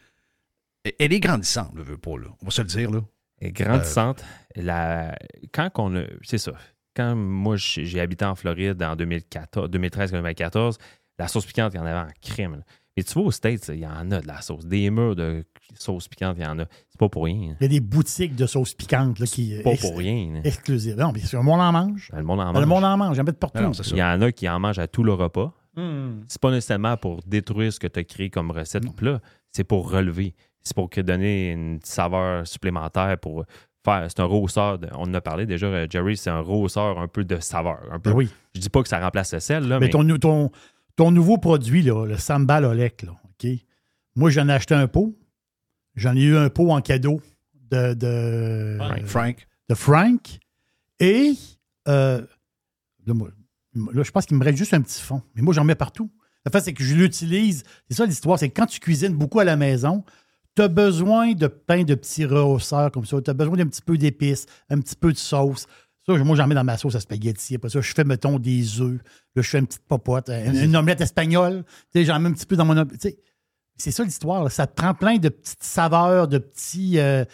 Elle- 0.84 0.92
Elle 0.98 1.12
est 1.12 1.20
grandissante, 1.20 1.72
je 1.76 1.82
veux 1.82 1.98
pas, 1.98 2.16
là. 2.18 2.28
On 2.42 2.46
va 2.46 2.50
se 2.50 2.62
le 2.62 2.68
dire, 2.68 2.90
là. 2.90 3.00
Et 3.40 3.52
grandissante, 3.52 4.24
la... 4.56 5.16
quand 5.52 5.70
qu'on 5.70 5.96
a. 5.96 6.02
C'est 6.22 6.38
ça. 6.38 6.52
Quand 6.96 7.14
moi 7.14 7.56
j'ai 7.56 8.00
habité 8.00 8.24
en 8.24 8.34
Floride 8.34 8.82
en 8.82 8.96
2014, 8.96 9.70
2013-2014, 9.70 10.76
la 11.18 11.28
sauce 11.28 11.46
piquante, 11.46 11.72
il 11.74 11.76
y 11.76 11.80
en 11.80 11.86
avait 11.86 12.08
en 12.08 12.12
crème. 12.20 12.56
là. 12.56 12.62
Mais 12.96 13.04
tu 13.04 13.12
vois, 13.14 13.22
aux 13.24 13.30
States, 13.30 13.68
il 13.68 13.78
y 13.78 13.86
en 13.86 14.10
a 14.10 14.20
de 14.20 14.26
la 14.26 14.40
sauce. 14.40 14.66
Des 14.66 14.90
murs 14.90 15.14
de 15.14 15.44
sauce 15.74 16.08
piquante, 16.08 16.36
il 16.38 16.42
y 16.42 16.46
en 16.46 16.58
a. 16.58 16.64
C'est 16.98 17.04
pas 17.06 17.08
pour 17.10 17.24
rien. 17.26 17.54
Il 17.60 17.62
y 17.62 17.64
a 17.64 17.68
des 17.68 17.78
boutiques 17.78 18.34
de 18.34 18.44
sauce 18.46 18.74
piquante 18.74 19.20
là, 19.20 19.26
qui. 19.26 19.54
Pas 19.62 19.76
pour 19.76 19.96
rien. 19.96 20.32
là. 20.34 20.40
Exclusives. 20.42 20.96
Non, 20.98 21.12
mais 21.14 21.20
le 21.32 21.42
monde 21.42 21.60
en 21.60 21.70
mange. 21.70 22.08
Ben, 22.10 22.18
Le 22.18 22.24
monde 22.24 22.40
en 22.40 22.46
Ben, 22.46 22.52
mange. 22.54 22.60
Le 22.60 22.66
monde 22.66 22.84
en 22.84 22.96
mange. 22.96 23.16
J'en 23.16 23.22
mets 23.22 23.30
de 23.30 23.36
partout. 23.36 23.62
Non. 23.62 23.70
Il 23.70 23.96
y 23.96 24.02
en 24.02 24.20
a 24.20 24.32
qui 24.32 24.48
en 24.48 24.58
mangent 24.58 24.80
à 24.80 24.88
tout 24.88 25.04
le 25.04 25.12
repas. 25.12 25.54
Hmm. 25.76 26.22
C'est 26.26 26.40
pas 26.40 26.50
nécessairement 26.50 26.96
pour 26.96 27.20
détruire 27.24 27.72
ce 27.72 27.78
que 27.78 27.86
tu 27.86 28.00
as 28.00 28.04
créé 28.04 28.30
comme 28.30 28.50
recette 28.50 28.84
ou 28.84 28.90
plat. 28.90 29.20
C'est 29.52 29.62
pour 29.62 29.88
relever. 29.92 30.34
C'est 30.64 30.74
pour 30.74 30.90
que 30.90 31.00
donner 31.00 31.52
une 31.52 31.78
saveur 31.84 32.44
supplémentaire 32.48 33.16
pour 33.18 33.44
faire. 33.84 34.06
C'est 34.08 34.18
un 34.18 34.24
rehausseur. 34.24 34.80
de- 34.80 34.88
on 34.94 35.02
en 35.04 35.14
a 35.14 35.20
parlé 35.20 35.46
déjà, 35.46 35.66
euh, 35.66 35.86
Jerry, 35.88 36.16
c'est 36.16 36.30
un 36.30 36.40
rehausseur 36.40 36.98
un 36.98 37.06
peu 37.06 37.22
de 37.24 37.38
saveur. 37.38 37.78
Un 37.92 38.00
peu. 38.00 38.10
Ben 38.10 38.16
oui. 38.16 38.28
Je 38.56 38.60
dis 38.60 38.70
pas 38.70 38.82
que 38.82 38.88
ça 38.88 38.98
remplace 38.98 39.32
le 39.34 39.38
sel, 39.38 39.68
là, 39.68 39.78
Mais 39.78 39.86
mais, 39.86 39.90
ton, 39.90 40.18
ton, 40.18 40.50
ton 40.96 41.12
nouveau 41.12 41.38
produit, 41.38 41.82
là, 41.82 42.04
le 42.06 42.16
Sambal 42.16 42.64
Olek, 42.64 43.02
là, 43.04 43.12
OK? 43.12 43.48
Moi, 44.16 44.30
j'en 44.30 44.48
ai 44.48 44.52
acheté 44.52 44.74
un 44.74 44.88
pot. 44.88 45.16
J'en 45.98 46.16
ai 46.16 46.22
eu 46.22 46.36
un 46.36 46.48
pot 46.48 46.70
en 46.70 46.80
cadeau 46.80 47.20
de, 47.70 47.94
de, 47.94 48.78
Frank. 49.04 49.46
de 49.68 49.74
Frank. 49.74 50.38
Et 51.00 51.34
euh, 51.88 52.22
là, 53.06 54.02
je 54.02 54.10
pense 54.10 54.26
qu'il 54.26 54.36
me 54.36 54.44
reste 54.44 54.58
juste 54.58 54.74
un 54.74 54.80
petit 54.80 55.00
fond. 55.00 55.22
Mais 55.34 55.42
moi, 55.42 55.52
j'en 55.54 55.64
mets 55.64 55.74
partout. 55.74 56.10
La 56.44 56.52
fait, 56.52 56.60
c'est 56.60 56.72
que 56.72 56.84
je 56.84 56.94
l'utilise. 56.94 57.64
C'est 57.88 57.96
ça 57.96 58.06
l'histoire, 58.06 58.38
c'est 58.38 58.48
que 58.48 58.54
quand 58.58 58.66
tu 58.66 58.80
cuisines 58.80 59.14
beaucoup 59.14 59.40
à 59.40 59.44
la 59.44 59.56
maison, 59.56 60.04
tu 60.56 60.62
as 60.62 60.68
besoin 60.68 61.32
de 61.32 61.46
pain 61.46 61.84
de 61.84 61.94
petits 61.94 62.24
rehausseurs 62.24 62.90
comme 62.90 63.04
ça. 63.04 63.20
Tu 63.20 63.30
as 63.30 63.34
besoin 63.34 63.56
d'un 63.56 63.66
petit 63.66 63.82
peu 63.82 63.98
d'épices, 63.98 64.46
un 64.70 64.80
petit 64.80 64.96
peu 64.96 65.12
de 65.12 65.18
sauce. 65.18 65.66
Ça, 66.06 66.14
moi, 66.24 66.36
j'en 66.36 66.46
mets 66.46 66.54
dans 66.54 66.64
ma 66.64 66.78
sauce 66.78 66.94
à 66.94 67.00
spaghetti. 67.00 67.56
Après 67.56 67.68
ça, 67.68 67.80
je 67.80 67.92
fais, 67.92 68.04
mettons, 68.04 68.38
des 68.38 68.80
œufs. 68.80 69.00
Là, 69.34 69.42
je 69.42 69.48
fais 69.48 69.58
une 69.58 69.66
petite 69.66 69.84
popote, 69.86 70.30
une, 70.30 70.56
une 70.56 70.76
omelette 70.76 71.02
espagnole. 71.02 71.64
Tu 71.92 72.00
sais, 72.00 72.04
j'en 72.06 72.18
mets 72.18 72.30
un 72.30 72.32
petit 72.32 72.46
peu 72.46 72.56
dans 72.56 72.64
mon 72.64 72.76
omelette. 72.76 73.18
C'est 73.78 73.90
ça 73.92 74.04
l'histoire. 74.04 74.44
là. 74.44 74.50
Ça 74.50 74.66
te 74.66 74.74
prend 74.74 74.92
plein 74.94 75.16
de 75.18 75.28
petites 75.28 75.62
saveurs, 75.62 76.28
de 76.28 76.38
petits, 76.38 76.98
euh, 76.98 77.24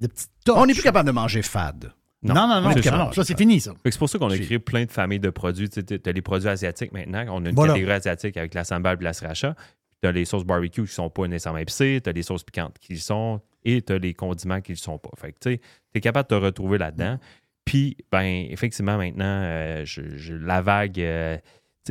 de 0.00 0.06
petites 0.06 0.30
touches. 0.44 0.54
On 0.56 0.66
n'est 0.66 0.74
plus 0.74 0.82
capable 0.82 1.06
de 1.06 1.12
manger 1.12 1.42
fade. 1.42 1.92
Non, 2.22 2.34
non, 2.34 2.46
non. 2.46 2.60
Non, 2.62 2.70
de 2.74 2.90
non, 2.90 3.12
ça, 3.12 3.22
c'est 3.24 3.36
fini, 3.36 3.60
ça. 3.60 3.72
C'est 3.84 3.98
pour 3.98 4.08
ça 4.08 4.18
qu'on 4.18 4.30
a 4.30 4.38
créé 4.38 4.58
plein 4.58 4.84
de 4.86 4.90
familles 4.90 5.20
de 5.20 5.28
produits. 5.30 5.68
Tu 5.68 5.80
as 6.06 6.12
les 6.12 6.22
produits 6.22 6.48
asiatiques 6.48 6.92
maintenant. 6.92 7.24
On 7.28 7.44
a 7.44 7.50
une 7.50 7.54
Voilà. 7.54 7.74
catégorie 7.74 7.94
asiatique 7.96 8.36
avec 8.38 8.54
la 8.54 8.64
sambal 8.64 8.96
et 9.00 9.04
la 9.04 9.12
sriracha. 9.12 9.54
Tu 10.02 10.08
as 10.08 10.12
les 10.12 10.24
sauces 10.24 10.44
barbecue 10.44 10.70
qui 10.70 10.80
ne 10.82 10.86
sont 10.86 11.10
pas 11.10 11.26
nécessairement 11.28 11.58
épicées. 11.58 12.00
Tu 12.02 12.08
as 12.08 12.12
les 12.12 12.22
sauces 12.22 12.42
piquantes 12.44 12.78
qui 12.78 12.94
le 12.94 12.98
sont. 12.98 13.40
Et 13.64 13.82
tu 13.82 13.92
as 13.92 13.98
les 13.98 14.14
condiments 14.14 14.60
qui 14.62 14.72
ne 14.72 14.76
le 14.76 14.80
sont 14.80 14.98
pas. 14.98 15.10
Fait 15.18 15.32
que 15.32 15.38
tu 15.38 15.60
es 15.94 16.00
capable 16.00 16.28
de 16.30 16.34
te 16.36 16.40
retrouver 16.42 16.78
là-dedans. 16.78 17.18
Puis, 17.66 17.96
ben, 18.10 18.46
effectivement, 18.50 18.96
maintenant, 18.98 19.24
euh, 19.42 19.82
je, 19.84 20.16
je- 20.16 20.34
la 20.34 20.60
vague. 20.62 21.00
euh, 21.00 21.36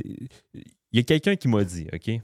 Il 0.03 0.27
y 0.93 0.99
a 0.99 1.03
quelqu'un 1.03 1.35
qui 1.35 1.47
m'a 1.47 1.63
dit, 1.63 1.87
OK? 1.93 2.21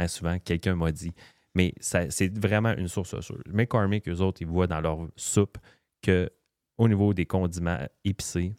Hein, 0.00 0.08
souvent, 0.08 0.38
quelqu'un 0.38 0.74
m'a 0.76 0.92
dit. 0.92 1.12
Mais 1.54 1.74
ça- 1.80 2.10
c'est 2.10 2.36
vraiment 2.38 2.74
une 2.76 2.88
source 2.88 3.18
sûre. 3.20 3.38
McCormick, 3.52 4.08
eux 4.08 4.20
autres, 4.20 4.40
ils 4.40 4.46
voient 4.46 4.66
dans 4.68 4.80
leur 4.80 4.98
soupe 5.16 5.58
que 6.02 6.30
au 6.78 6.88
niveau 6.88 7.12
des 7.12 7.26
condiments 7.26 7.78
épicés, 8.04 8.54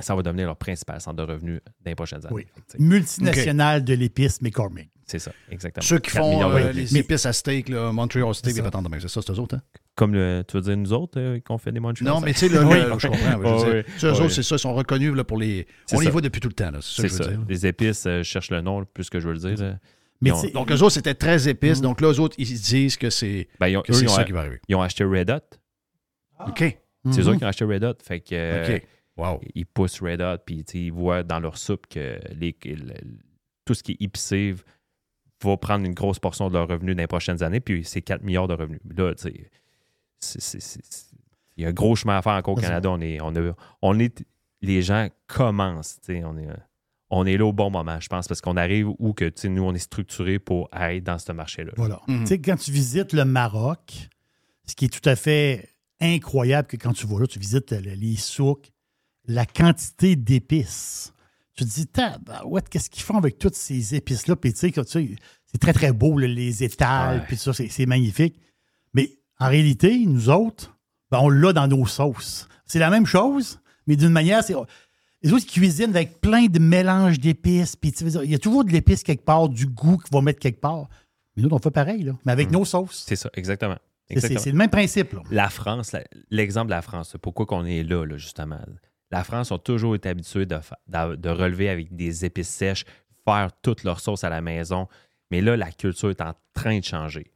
ça 0.00 0.14
va 0.16 0.22
devenir 0.22 0.46
leur 0.46 0.56
principal 0.56 1.00
centre 1.00 1.24
de 1.24 1.30
revenus 1.32 1.60
dans 1.84 1.90
les 1.90 1.94
prochaines 1.94 2.24
années. 2.26 2.34
Oui. 2.34 2.46
Multinationale 2.78 3.84
de 3.84 3.94
l'épice 3.94 4.40
McCormick. 4.42 4.88
C'est 5.06 5.18
ça, 5.18 5.32
exactement. 5.50 5.82
Ceux 5.84 5.98
qui 5.98 6.10
4 6.12 6.22
font 6.24 6.50
euh, 6.50 6.72
les 6.72 6.96
épices 6.96 7.26
à 7.26 7.32
steak, 7.32 7.68
là, 7.68 7.92
Montreal 7.92 8.34
steak, 8.34 8.52
C'est 8.54 8.60
et 8.60 8.62
ça. 8.64 8.70
patente 8.70 8.90
de. 8.90 8.98
C'est 9.00 9.08
ça, 9.08 9.20
c'est 9.20 9.32
eux 9.32 9.38
autres, 9.38 9.56
hein? 9.56 9.62
Comme 9.94 10.14
le, 10.14 10.42
tu 10.48 10.56
veux 10.56 10.62
dire 10.62 10.76
nous 10.76 10.92
autres 10.92 11.20
euh, 11.20 11.40
qu'on 11.40 11.58
fait 11.58 11.70
des 11.72 11.80
Montreal 11.80 12.08
Non, 12.10 12.20
mais 12.20 12.32
tu 12.32 12.38
sais, 12.40 12.48
là, 12.48 12.64
Oui. 12.66 12.78
là, 12.78 12.96
je 12.98 13.06
comprends. 13.08 13.78
je 13.98 14.06
autres, 14.06 14.28
c'est 14.30 14.42
ça, 14.42 14.54
ils 14.56 14.58
sont 14.60 14.74
reconnus 14.74 15.14
là, 15.14 15.22
pour 15.24 15.38
les. 15.38 15.66
On 15.92 16.00
les 16.00 16.08
voit 16.10 16.20
depuis 16.22 16.40
tout 16.40 16.48
le 16.48 16.54
temps, 16.54 16.70
là. 16.70 16.78
C'est 16.80 17.02
ça 17.02 17.02
que 17.02 17.08
je 17.08 17.14
veux 17.18 17.24
ça. 17.24 17.30
dire. 17.30 17.40
Les 17.48 17.66
épices, 17.66 18.06
euh, 18.06 18.18
je 18.18 18.22
cherche 18.22 18.50
le 18.50 18.60
nom 18.62 18.84
plus 18.84 19.10
que 19.10 19.20
je 19.20 19.28
veux 19.28 19.34
le 19.34 19.54
dire. 19.54 19.78
Mais 20.22 20.30
ont- 20.32 20.42
Donc, 20.54 20.70
eux 20.70 20.80
autres, 20.82 20.90
c'était 20.94 21.14
très 21.14 21.48
épices. 21.48 21.80
Donc, 21.82 22.00
là, 22.00 22.10
eux 22.12 22.20
autres, 22.20 22.36
ils 22.38 22.46
disent 22.60 22.96
que 22.96 23.10
c'est 23.10 23.48
ben, 23.60 23.76
ont- 23.76 23.82
ça 24.08 24.24
qui 24.24 24.32
va 24.32 24.40
arriver. 24.40 24.60
Ils 24.68 24.74
ont 24.76 24.82
acheté 24.82 25.04
Red 25.04 25.30
Hot. 25.30 25.58
OK. 26.48 26.78
C'est 27.10 27.20
eux 27.28 27.36
qui 27.36 27.44
ont 27.44 27.48
acheté 27.48 27.64
Red 27.64 27.84
Hot. 27.84 27.94
Fait 28.02 28.20
que, 28.20 28.34
euh, 28.34 28.76
OK. 28.76 28.86
Wow. 29.16 29.40
ils 29.54 29.66
poussent 29.66 30.00
Red 30.00 30.22
Hot, 30.22 30.38
puis 30.46 30.60
ils 30.74 30.90
voient 30.92 31.22
dans 31.22 31.38
leur 31.40 31.58
soupe 31.58 31.86
que 31.88 32.18
les, 32.34 32.52
que 32.54 32.70
le- 32.70 32.94
tout 33.66 33.74
ce 33.74 33.82
qui 33.82 33.92
est 33.92 34.02
épicé 34.02 34.54
va 35.44 35.56
prendre 35.58 35.84
une 35.84 35.92
grosse 35.94 36.18
portion 36.18 36.48
de 36.48 36.54
leurs 36.54 36.68
revenus 36.68 36.96
dans 36.96 37.02
les 37.02 37.06
prochaines 37.08 37.42
années, 37.42 37.60
puis 37.60 37.84
c'est 37.84 38.00
4 38.00 38.22
milliards 38.22 38.48
de 38.48 38.54
revenus. 38.54 38.80
Là, 38.96 39.14
tu 39.14 39.22
sais, 40.20 40.60
il 41.56 41.62
y 41.64 41.66
a 41.66 41.68
un 41.68 41.72
gros 41.72 41.94
chemin 41.96 42.16
à 42.16 42.22
faire 42.22 42.32
encore 42.34 42.56
au. 42.56 42.60
Canada. 42.60 42.90
On 42.90 43.00
est, 43.00 43.20
on, 43.20 43.34
a- 43.36 43.54
on 43.82 43.98
est, 43.98 44.24
les 44.62 44.80
gens 44.82 45.08
commencent, 45.26 45.98
tu 46.00 46.14
sais, 46.14 46.24
on 46.24 46.38
est, 46.38 46.46
on 47.14 47.26
est 47.26 47.36
là 47.36 47.44
au 47.44 47.52
bon 47.52 47.70
moment, 47.70 48.00
je 48.00 48.08
pense, 48.08 48.26
parce 48.26 48.40
qu'on 48.40 48.56
arrive 48.56 48.88
où 48.98 49.12
que, 49.12 49.26
tu 49.26 49.42
sais, 49.42 49.48
nous, 49.50 49.62
on 49.62 49.74
est 49.74 49.78
structuré 49.78 50.38
pour 50.38 50.68
être 50.72 51.04
dans 51.04 51.18
ce 51.18 51.30
marché-là. 51.32 51.72
Voilà. 51.76 52.00
Mhm. 52.08 52.20
Tu 52.20 52.26
sais, 52.26 52.38
quand 52.40 52.56
tu 52.56 52.72
visites 52.72 53.12
le 53.12 53.24
Maroc, 53.26 54.08
ce 54.66 54.74
qui 54.74 54.86
est 54.86 54.88
tout 54.88 55.06
à 55.08 55.14
fait 55.14 55.68
incroyable 56.00 56.66
que 56.68 56.76
quand 56.76 56.92
tu 56.94 57.06
vas 57.06 57.20
là, 57.20 57.26
tu 57.26 57.38
visites 57.38 57.70
le- 57.72 57.92
les 57.94 58.16
souks, 58.16 58.70
la 59.26 59.44
quantité 59.46 60.16
d'épices. 60.16 61.12
Tu 61.54 61.64
te 61.64 61.68
dis, 61.68 61.86
ouais, 62.46 62.62
qu'est-ce 62.70 62.88
qu'ils 62.88 63.02
font 63.02 63.18
avec 63.18 63.38
toutes 63.38 63.54
ces 63.56 63.94
épices-là? 63.94 64.34
Puis 64.36 64.52
tu 64.54 64.58
sais, 64.60 64.72
que, 64.72 64.80
tu 64.80 64.90
sais, 64.90 65.14
c'est 65.44 65.58
très, 65.58 65.74
très 65.74 65.92
beau, 65.92 66.16
là, 66.18 66.26
les 66.26 66.64
étals, 66.64 67.18
Ouais. 67.20 67.24
puis 67.28 67.36
tout 67.36 67.42
ça, 67.42 67.52
c'est 67.52 67.68
c'est 67.68 67.84
magnifique. 67.86 68.40
Mais 68.94 69.18
en 69.38 69.48
réalité, 69.48 70.06
nous 70.06 70.30
autres, 70.30 70.74
ben, 71.10 71.18
on 71.20 71.28
l'a 71.28 71.52
dans 71.52 71.68
nos 71.68 71.84
sauces. 71.84 72.48
C'est 72.64 72.78
la 72.78 72.88
même 72.88 73.04
chose, 73.04 73.60
mais 73.86 73.96
d'une 73.96 74.08
manière, 74.12 74.42
c'est. 74.42 74.54
Les 75.22 75.32
autres, 75.32 75.44
ils 75.48 75.52
cuisinent 75.52 75.90
avec 75.90 76.20
plein 76.20 76.46
de 76.46 76.58
mélanges 76.58 77.18
d'épices. 77.20 77.76
Puis, 77.76 77.90
il 77.90 78.30
y 78.30 78.34
a 78.34 78.38
toujours 78.38 78.64
de 78.64 78.70
l'épice 78.70 79.02
quelque 79.02 79.24
part, 79.24 79.48
du 79.48 79.66
goût 79.66 79.96
qu'ils 79.98 80.12
vont 80.12 80.22
mettre 80.22 80.40
quelque 80.40 80.60
part. 80.60 80.88
Mais 81.36 81.42
nous, 81.42 81.48
on 81.52 81.58
fait 81.58 81.70
pareil, 81.70 82.02
là, 82.02 82.12
mais 82.24 82.32
avec 82.32 82.50
nos 82.50 82.64
sauces. 82.64 83.04
C'est 83.06 83.16
ça, 83.16 83.30
exactement. 83.34 83.76
C'est- 84.14 84.46
le 84.46 84.52
même 84.52 84.68
principe. 84.70 85.12
Là. 85.14 85.22
La 85.30 85.48
France, 85.48 85.96
l'exemple 86.30 86.66
de 86.66 86.72
la 86.72 86.82
France, 86.82 87.16
pourquoi 87.22 87.46
qu'on 87.46 87.64
est 87.64 87.82
là, 87.82 88.04
là, 88.04 88.16
justement. 88.18 88.60
La 89.10 89.24
France 89.24 89.50
ont 89.50 89.58
toujours 89.58 89.94
été 89.94 90.08
habitués 90.08 90.46
de, 90.46 91.28
relever 91.28 91.68
avec 91.68 91.94
des 91.94 92.24
épices 92.24 92.48
sèches, 92.48 92.84
faire 93.24 93.50
toute 93.62 93.84
leur 93.84 94.00
sauce 94.00 94.24
à 94.24 94.28
la 94.28 94.40
maison. 94.40 94.88
Mais 95.30 95.40
là, 95.40 95.56
la 95.56 95.70
culture 95.70 96.10
est 96.10 96.20
en 96.20 96.34
train 96.52 96.78
de 96.78 96.84
changer. 96.84 97.30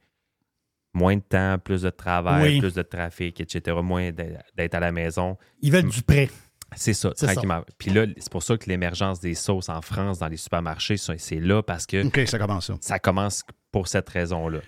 Moins 0.93 1.15
de 1.15 1.21
temps, 1.21 1.57
plus 1.63 1.83
de 1.83 1.89
travail, 1.89 2.55
Oui. 2.55 2.59
plus 2.59 2.73
de 2.73 2.81
trafic, 2.81 3.39
etc. 3.39 3.77
Moins 3.81 4.11
d'être 4.11 4.75
à 4.75 4.79
la 4.79 4.91
maison. 4.91 5.37
Ils 5.61 5.71
veulent 5.71 5.89
du 5.89 6.01
prêt. 6.01 6.29
C'est 6.75 6.93
ça, 6.93 7.11
tranquillement. 7.11 7.63
Puis 7.77 7.91
là, 7.91 8.05
c'est 8.17 8.31
pour 8.31 8.43
ça 8.43 8.57
que 8.57 8.69
l'émergence 8.69 9.19
des 9.19 9.35
sauces 9.35 9.69
en 9.69 9.81
France 9.81 10.19
dans 10.19 10.27
les 10.27 10.37
supermarchés, 10.37 10.97
c'est 10.97 11.39
là 11.39 11.63
parce 11.63 11.85
que 11.85 12.05
OK, 12.05 12.27
ça 12.27 12.37
commence 12.37 12.67
ça. 12.67 12.77
ça 12.81 12.99
commence 12.99 13.43
pour 13.71 13.87
cette 13.87 14.09
raison-là. 14.09 14.59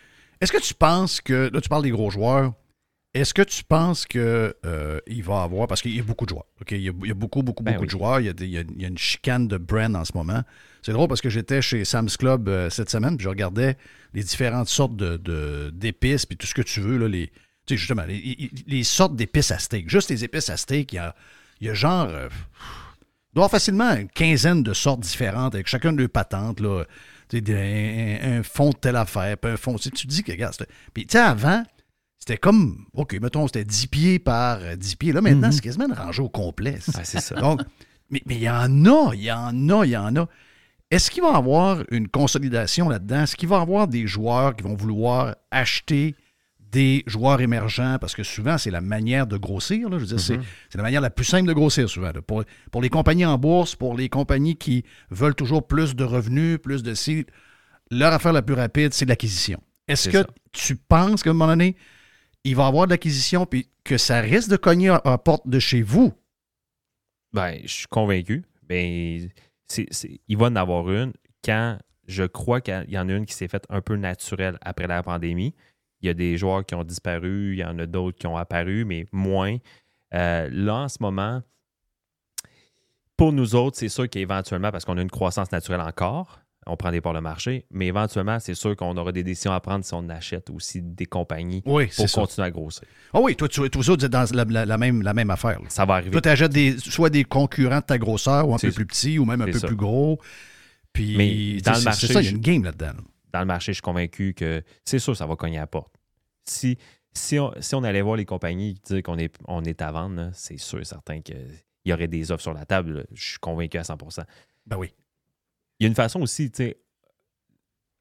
Est-ce 0.42 0.52
que 0.52 0.62
tu 0.62 0.74
penses 0.74 1.20
que, 1.20 1.50
là, 1.54 1.60
tu 1.62 1.68
parles 1.68 1.84
des 1.84 1.92
gros 1.92 2.10
joueurs, 2.10 2.54
est-ce 3.14 3.34
que 3.34 3.42
tu 3.42 3.64
penses 3.64 4.06
que 4.06 4.56
euh, 4.66 5.00
il 5.08 5.24
va 5.24 5.42
avoir, 5.44 5.68
parce 5.68 5.82
qu'il 5.82 5.96
y 5.96 6.00
a 6.00 6.04
beaucoup 6.04 6.26
de 6.26 6.30
joueurs, 6.30 6.46
OK? 6.62 6.72
Il 6.72 6.82
y 6.82 6.90
a, 6.90 6.94
il 7.02 7.08
y 7.08 7.12
a 7.12 7.16
beaucoup, 7.16 7.42
beaucoup, 7.44 7.64
Ben 7.64 7.72
beaucoup 7.74 7.82
oui. 7.82 7.88
de 7.88 7.92
joueurs. 7.92 8.20
Il 8.22 8.28
y, 8.28 8.30
a 8.30 8.34
des- 8.34 8.46
il 8.46 8.52
y 8.52 8.58
a- 8.60 8.62
il 8.62 8.82
y 8.82 8.86
a 8.86 8.88
une 8.88 8.98
chicane 8.98 9.48
de 9.48 9.58
brand 9.58 9.96
en 9.96 10.06
ce 10.06 10.12
moment. 10.16 10.44
C'est 10.84 10.94
drôle 10.94 11.08
parce 11.10 11.20
que 11.20 11.30
j'étais 11.30 11.62
chez 11.62 11.84
Sam's 11.86 12.16
Club 12.18 12.48
euh, 12.48 12.70
cette 12.70 12.90
semaine, 12.90 13.18
puis 13.18 13.24
je 13.26 13.30
regardais 13.30 13.76
les 14.14 14.24
différentes 14.24 14.70
sortes 14.70 14.96
de- 14.96 15.18
de- 15.18 15.72
d'épices, 15.74 16.26
puis 16.26 16.38
tout 16.38 16.48
ce 16.48 16.54
que 16.54 16.62
tu 16.62 16.80
veux, 16.82 16.98
là, 16.98 17.08
les, 17.08 17.28
tu 17.66 17.74
sais, 17.74 17.78
justement, 17.78 18.04
les, 18.06 18.20
les- 18.20 18.52
les 18.68 18.84
sortes 18.84 19.16
d'épices 19.16 19.52
à 19.52 19.58
steak. 19.60 19.90
Juste 19.90 20.10
les 20.12 20.24
épices 20.24 20.50
à 20.50 20.56
steak, 20.58 20.94
il 20.94 20.98
y 20.98 21.00
a, 21.00 21.16
il 21.61 21.68
y 21.68 21.69
a 21.69 21.73
genre. 21.73 22.07
euh, 22.10 22.30
il 23.31 23.36
doit 23.36 23.44
avoir 23.45 23.52
facilement 23.52 23.91
une 23.95 24.10
quinzaine 24.10 24.64
de 24.64 24.73
sortes 24.73 25.02
différentes 25.02 25.53
avec 25.53 25.68
chacun 25.68 25.94
de 25.94 25.99
leurs 25.99 26.10
patentes, 26.10 26.60
là. 26.60 26.84
Un, 27.31 28.40
un 28.40 28.44
fond 28.44 28.72
de 28.72 28.76
telle 28.76 28.95
affaire, 28.95 29.38
puis 29.38 29.52
un 29.52 29.57
fond. 29.57 29.76
Tu 29.76 29.91
te 29.91 30.07
dis 30.07 30.23
que, 30.23 30.31
regarde, 30.31 30.56
puis 30.94 31.06
tu 31.06 31.11
sais, 31.11 31.19
avant, 31.19 31.64
c'était 32.18 32.38
comme, 32.38 32.86
OK, 32.94 33.14
mettons, 33.22 33.45
c'était 33.45 33.64
10 33.64 33.88
pieds 33.88 34.18
par 34.19 34.57
euh, 34.61 34.76
10 34.76 34.95
pieds. 34.95 35.11
Là, 35.14 35.22
maintenant, 35.22 35.48
Mhm. 35.48 35.52
c'est 35.53 35.61
quasiment 35.61 35.86
une 35.86 35.94
rangée 35.94 36.23
au 36.23 36.30
complet. 36.30 36.80
Ah, 36.95 37.03
c'est 37.03 37.19
ça. 37.22 37.36
Donc, 37.36 37.61
mais 38.10 38.22
mais 38.26 38.34
il 38.36 38.41
y 38.41 38.49
en 38.49 38.84
a, 38.86 39.14
il 39.14 39.22
y 39.22 39.31
en 39.31 39.69
a, 39.69 39.86
il 39.86 39.91
y 39.91 39.98
en 39.98 40.15
a. 40.15 40.27
Est-ce 40.90 41.11
qu'il 41.11 41.22
va 41.22 41.34
y 41.34 41.36
avoir 41.36 41.84
une 41.91 42.07
consolidation 42.07 42.90
là-dedans? 42.90 43.22
Est-ce 43.22 43.36
qu'il 43.36 43.48
va 43.48 43.60
y 43.60 43.61
avoir 43.61 43.88
des 43.88 44.07
joueurs 44.07 44.56
qui 44.56 44.64
vont 44.64 44.73
vouloir 44.76 45.36
acheter 45.52 46.15
des 46.72 47.04
joueurs 47.08 47.41
émergents? 47.41 47.98
Parce 48.00 48.16
que 48.16 48.24
souvent, 48.24 48.58
c'est 48.58 48.72
la 48.72 48.82
manière 48.82 49.26
de 49.28 49.38
grossir. 49.38 49.90
là. 49.90 49.98
Je 49.98 50.04
veux 50.04 50.08
dire, 50.10 50.20
c'est- 50.20 50.40
c'est 50.70 50.78
la 50.78 50.84
manière 50.84 51.02
la 51.02 51.10
plus 51.10 51.26
simple 51.26 51.48
de 51.48 51.54
grossir 51.54 51.90
souvent. 51.90 52.12
là. 52.12 52.22
Pour, 52.22 52.44
pour 52.72 52.82
les 52.82 52.90
compagnies 52.90 53.26
en 53.26 53.38
bourse, 53.38 53.76
pour 53.76 53.96
les 53.96 54.10
compagnies 54.10 54.56
qui 54.56 54.84
veulent 55.10 55.36
toujours 55.36 55.66
plus 55.68 55.96
de 55.96 56.04
revenus, 56.04 56.60
plus 56.60 56.84
de 56.84 56.94
ci, 56.94 57.26
leur 57.91 58.14
affaire 58.14 58.34
la 58.34 58.41
plus 58.41 58.56
rapide, 58.56 58.94
c'est 58.94 59.06
l'acquisition. 59.06 59.62
Est-ce 59.88 60.10
que 60.10 60.20
ça. 60.20 60.28
tu 60.52 60.76
penses 60.76 61.24
qu'à 61.24 61.32
un 61.32 61.34
moment 61.34 61.48
donné, 61.48 61.76
il 62.44 62.56
va 62.56 62.66
y 62.66 62.68
avoir 62.68 62.86
de 62.86 62.91
l'acquisition 62.91 63.46
puis 63.46 63.68
que 63.84 63.98
ça 63.98 64.22
risque 64.22 64.50
de 64.50 64.58
cogner 64.58 64.90
à 64.90 65.02
la 65.04 65.18
porte 65.18 65.48
de 65.48 65.58
chez 65.60 65.82
vous? 65.82 66.14
Ben, 67.34 67.60
je 67.64 67.68
suis 67.74 67.88
convaincu. 67.88 68.44
Ben, 68.68 69.28
c'est, 69.68 69.88
c'est- 69.91 70.20
il 70.28 70.38
va 70.38 70.48
en 70.48 70.56
avoir 70.56 70.90
une 70.91 71.14
quand 71.44 71.78
je 72.08 72.24
crois 72.24 72.60
qu'il 72.62 72.86
y 72.90 72.98
en 72.98 73.08
a 73.10 73.14
une 73.14 73.26
qui 73.26 73.34
s'est 73.36 73.48
faite 73.48 73.66
un 73.70 73.82
peu 73.82 73.96
naturelle 73.96 74.58
après 74.62 74.88
la 74.88 75.04
pandémie. 75.04 75.54
Il 76.02 76.08
y 76.08 76.10
a 76.10 76.14
des 76.14 76.38
joueurs 76.38 76.66
qui 76.66 76.76
ont 76.76 76.84
disparu, 76.84 77.54
il 77.54 77.60
y 77.60 77.64
en 77.66 77.78
a 77.80 77.86
d'autres 77.86 78.18
qui 78.18 78.28
ont 78.28 78.38
apparu, 78.38 78.86
mais 78.86 79.06
moins. 79.12 79.58
Euh, 80.14 80.50
là, 80.52 80.76
en 80.76 80.88
ce 80.90 80.98
moment, 81.02 81.42
pour 83.18 83.34
nous 83.34 83.56
autres, 83.56 83.78
c'est 83.78 83.90
sûr 83.90 84.10
qu'éventuellement, 84.10 84.72
parce 84.72 84.86
qu'on 84.86 84.98
a 84.98 85.02
une 85.02 85.12
croissance 85.12 85.52
naturelle 85.52 85.82
encore, 85.82 86.40
on 86.66 86.78
prend 86.78 86.92
des 86.92 87.02
parts 87.02 87.14
de 87.14 87.20
marché, 87.20 87.66
mais 87.72 87.88
éventuellement, 87.88 88.40
c'est 88.40 88.54
sûr 88.54 88.76
qu'on 88.76 88.96
aura 88.96 89.12
des 89.12 89.24
décisions 89.24 89.52
à 89.52 89.60
prendre 89.60 89.84
si 89.84 89.94
on 89.94 90.08
achète 90.10 90.50
aussi 90.52 90.82
des 90.82 91.06
compagnies 91.06 91.64
Oui, 91.66 91.88
pour 91.88 92.08
ça. 92.08 92.22
continuer 92.22 92.48
à 92.48 92.52
grossir. 92.52 92.84
Ah 93.14 93.20
oui, 93.22 93.36
toi, 93.36 93.48
tu, 93.48 93.68
toi, 93.70 93.84
ça, 93.84 93.96
dans 93.98 94.26
la, 94.34 94.46
la- 94.46 94.66
la 94.66 94.78
même, 94.78 95.02
la 95.02 95.14
même 95.14 95.32
affaire. 95.32 95.60
là. 95.60 95.66
Ça 95.70 95.86
va 95.86 95.96
arriver. 95.96 96.12
Toi, 96.12 96.22
tu 96.22 96.30
achètes 96.30 96.52
des, 96.52 96.78
soit 96.78 97.10
des 97.10 97.24
concurrents 97.24 97.80
de 97.80 97.86
ta 97.86 97.98
grosseur 97.98 98.48
ou 98.48 98.54
un 98.54 98.58
peu 98.58 98.70
ça. 98.70 98.76
plus 98.76 98.86
petits 98.86 99.18
ou 99.20 99.26
même 99.26 99.42
un 99.42 99.46
peu 99.46 99.54
ça. 99.60 99.68
plus 99.68 99.76
gros. 99.76 100.20
Puis, 100.94 101.18
Mais 101.18 101.62
dans 101.62 101.74
le 101.78 101.84
marché, 101.84 102.08
c'est 102.08 102.14
ça, 102.14 102.22
il 102.22 102.26
y 102.26 102.28
a 102.28 102.32
une 102.32 102.38
game 102.40 102.64
là-dedans. 102.64 102.88
là. 102.98 103.04
Dans 103.34 103.39
le 103.39 103.45
marché, 103.45 103.72
je 103.72 103.76
suis 103.76 103.81
convaincu 103.81 104.34
que 104.34 104.64
c'est 104.85 104.99
sûr, 104.99 105.15
ça 105.15 105.26
va 105.26 105.35
cogner 105.35 105.57
à 105.57 105.61
la 105.61 105.68
porte. 105.68 105.93
Si, 106.45 106.77
si, 107.14 107.38
on, 107.39 107.53
si 107.60 107.76
on 107.76 107.84
allait 107.84 108.01
voir 108.01 108.15
les 108.15 108.26
compagnies 108.26 108.76
qui 108.76 108.93
disent 108.93 109.01
qu'on 109.03 109.18
est, 109.18 109.35
on 109.47 109.64
est 109.64 109.81
à 109.81 109.91
vendre, 109.91 110.30
c'est 110.34 110.57
sûr 110.57 110.80
et 110.80 110.85
certain 110.85 111.22
qu'il 111.22 111.47
y 111.85 111.93
aurait 111.93 112.07
des 112.07 112.31
offres 112.31 112.41
sur 112.43 112.53
la 112.53 112.65
table. 112.65 112.91
là. 112.99 113.03
Je 113.14 113.30
suis 113.31 113.39
convaincu 113.39 113.77
à 113.77 113.81
100% 113.84 114.23
Ben 114.65 114.77
oui. 114.77 114.93
Il 115.80 115.84
y 115.84 115.85
a 115.85 115.89
une 115.89 115.95
façon 115.95 116.22
aussi, 116.22 116.51
tu 116.51 116.57
sais, 116.64 116.77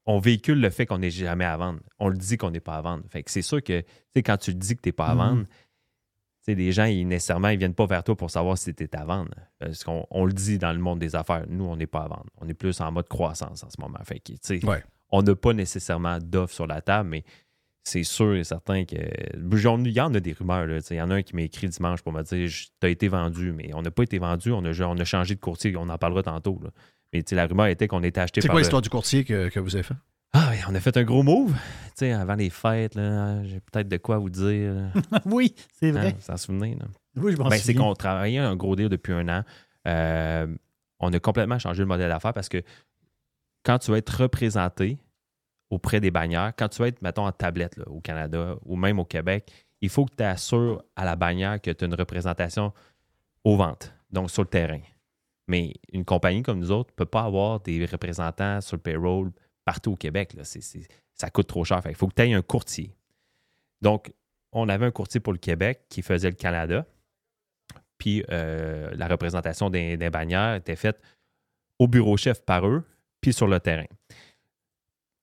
on 0.05 0.19
véhicule 0.19 0.59
le 0.59 0.69
fait 0.69 0.85
qu'on 0.85 0.97
n'est 0.97 1.11
jamais 1.11 1.45
à 1.45 1.55
vendre. 1.57 1.79
On 1.99 2.07
le 2.09 2.17
dit 2.17 2.37
qu'on 2.37 2.49
n'est 2.51 2.59
pas 2.59 2.75
à 2.77 2.81
vendre. 2.81 3.03
Fait 3.09 3.21
que 3.23 3.29
c'est 3.29 3.41
sûr 3.43 3.61
que, 3.63 3.81
tu 3.81 3.87
sais, 4.15 4.23
quand 4.23 4.37
tu 4.37 4.51
le 4.51 4.57
dis 4.57 4.75
que 4.75 4.81
tu 4.81 4.89
n'es 4.89 4.93
pas 4.93 5.07
à 5.07 5.13
Mhm. 5.13 5.17
vendre, 5.19 5.43
tu 5.45 5.55
sais, 6.41 6.55
les 6.55 6.71
gens, 6.71 6.85
ils, 6.85 7.05
nécessairement, 7.07 7.49
ils 7.49 7.59
viennent 7.59 7.75
pas 7.75 7.85
vers 7.85 8.03
toi 8.03 8.15
pour 8.17 8.31
savoir 8.31 8.57
si 8.57 8.73
tu 8.73 8.83
es 8.83 8.95
à 8.95 9.05
vendre. 9.05 9.31
Parce 9.59 9.83
qu'on 9.83 10.07
on 10.09 10.25
le 10.25 10.33
dit 10.33 10.57
dans 10.57 10.73
le 10.73 10.79
monde 10.79 10.97
des 10.99 11.15
affaires. 11.15 11.45
Nous, 11.47 11.65
on 11.65 11.75
n'est 11.75 11.85
pas 11.87 12.01
à 12.03 12.07
vendre. 12.07 12.25
On 12.37 12.47
est 12.47 12.53
plus 12.55 12.79
en 12.81 12.91
mode 12.91 13.07
croissance 13.07 13.63
en 13.63 13.69
ce 13.69 13.79
moment. 13.79 13.99
Fait 14.03 14.19
que, 14.19 14.31
tu 14.33 14.37
sais, 14.41 14.65
Ouais. 14.65 14.83
On 15.11 15.21
n'a 15.21 15.35
pas 15.35 15.53
nécessairement 15.53 16.19
d'offres 16.19 16.53
sur 16.53 16.67
la 16.67 16.81
table, 16.81 17.09
mais 17.09 17.23
c'est 17.83 18.03
sûr 18.03 18.35
et 18.35 18.43
certain 18.43 18.85
que. 18.85 18.95
Il 18.95 19.91
y 19.91 19.99
en 19.99 20.13
a 20.13 20.19
des 20.19 20.33
rumeurs. 20.33 20.65
là. 20.67 20.79
Il 20.89 20.95
y 20.97 21.01
en 21.01 21.09
a 21.09 21.15
un 21.15 21.21
qui 21.23 21.35
m'a 21.35 21.41
écrit 21.43 21.67
dimanche 21.69 22.01
pour 22.01 22.11
me 22.13 22.21
dire 22.21 22.49
Tu 22.49 22.85
as 22.85 22.89
été 22.89 23.07
vendu, 23.07 23.51
mais 23.51 23.71
on 23.73 23.81
n'a 23.81 23.89
pas 23.91 24.03
été 24.03 24.19
vendu. 24.19 24.51
On 24.51 24.63
a, 24.65 24.81
on 24.85 24.97
a 24.97 25.05
changé 25.05 25.33
de 25.35 25.39
courtier. 25.39 25.75
On 25.77 25.89
en 25.89 25.97
parlera 25.97 26.21
tantôt. 26.23 26.59
là. 26.63 26.69
Mais 27.13 27.23
la 27.31 27.47
rumeur 27.47 27.65
était 27.67 27.87
qu'on 27.87 28.03
était 28.03 28.21
acheté 28.21 28.41
C'est 28.41 28.47
quoi 28.47 28.55
le- 28.59 28.61
l'histoire 28.61 28.81
du 28.83 28.89
courtier 28.89 29.23
que, 29.23 29.49
que 29.49 29.59
vous 29.59 29.75
avez 29.75 29.83
fait? 29.83 29.95
Ah, 30.33 30.49
oui, 30.51 30.57
on 30.69 30.75
a 30.75 30.79
fait 30.79 30.95
un 30.95 31.03
gros 31.03 31.23
move. 31.23 31.53
Tu 31.53 31.59
sais, 31.95 32.11
avant 32.11 32.35
les 32.35 32.51
fêtes, 32.51 32.93
là, 32.93 33.43
j'ai 33.45 33.59
peut-être 33.61 33.87
de 33.87 33.97
quoi 33.97 34.19
vous 34.19 34.29
dire. 34.29 34.91
oui, 35.25 35.55
c'est 35.79 35.89
vrai. 35.89 36.09
Hein, 36.09 36.13
vous 36.19 36.31
en 36.31 36.37
souvenez? 36.37 36.75
Là? 36.79 36.85
Oui, 37.15 37.31
je 37.31 37.37
m'en 37.37 37.49
Ben, 37.49 37.57
c'est 37.57 37.73
qu'on 37.73 37.95
travaillait 37.95 38.37
un 38.37 38.55
gros 38.55 38.75
deal 38.75 38.89
depuis 38.89 39.13
un 39.13 39.27
an. 39.27 39.43
Euh, 39.87 40.45
on 40.99 41.11
a 41.11 41.19
complètement 41.19 41.57
changé 41.57 41.79
le 41.81 41.87
modèle 41.87 42.09
d'affaires 42.09 42.33
parce 42.33 42.49
que 42.49 42.61
quand 43.63 43.79
tu 43.79 43.91
vas 43.91 43.97
être 43.97 44.21
représenté 44.21 44.97
auprès 45.69 45.99
des 45.99 46.11
bannières, 46.11 46.53
quand 46.57 46.69
tu 46.69 46.81
vas 46.81 46.87
être, 46.87 47.01
mettons, 47.01 47.25
en 47.25 47.31
tablette 47.31 47.79
au 47.87 47.99
Canada 48.01 48.55
ou 48.65 48.75
même 48.75 48.99
au 48.99 49.05
Québec, 49.05 49.51
il 49.81 49.89
faut 49.89 50.05
que 50.05 50.15
tu 50.15 50.23
assures 50.23 50.83
à 50.95 51.05
la 51.05 51.15
bannière 51.15 51.61
que 51.61 51.71
tu 51.71 51.83
as 51.83 51.87
une 51.87 51.95
représentation 51.95 52.73
aux 53.43 53.55
ventes, 53.55 53.93
donc 54.11 54.29
sur 54.31 54.41
le 54.41 54.49
terrain. 54.49 54.81
Mais 55.47 55.73
une 55.91 56.05
compagnie 56.05 56.43
comme 56.43 56.59
nous 56.59 56.71
autres 56.71 56.91
ne 56.93 56.95
peut 56.95 57.05
pas 57.05 57.23
avoir 57.23 57.59
des 57.61 57.85
représentants 57.85 58.61
sur 58.61 58.77
le 58.77 58.81
payroll 58.81 59.31
partout 59.65 59.93
au 59.93 59.95
Québec. 59.95 60.35
ça 61.13 61.29
coûte 61.29 61.47
trop 61.47 61.63
cher. 61.63 61.81
Il 61.85 61.95
faut 61.95 62.07
que 62.07 62.15
tu 62.15 62.21
aies 62.21 62.33
un 62.33 62.41
courtier. 62.41 62.95
Donc, 63.81 64.11
on 64.51 64.67
avait 64.67 64.85
un 64.85 64.91
courtier 64.91 65.19
pour 65.19 65.33
le 65.33 65.39
Québec 65.39 65.85
qui 65.89 66.01
faisait 66.01 66.29
le 66.29 66.35
Canada. 66.35 66.85
Puis 67.97 68.23
euh, 68.29 68.91
la 68.95 69.07
représentation 69.07 69.69
des, 69.69 69.97
des 69.97 70.09
bannières 70.09 70.55
était 70.55 70.75
faite 70.75 71.01
au 71.77 71.87
bureau 71.87 72.17
chef 72.17 72.43
par 72.43 72.67
eux, 72.67 72.83
puis 73.21 73.33
sur 73.33 73.47
le 73.47 73.59
terrain. 73.59 73.85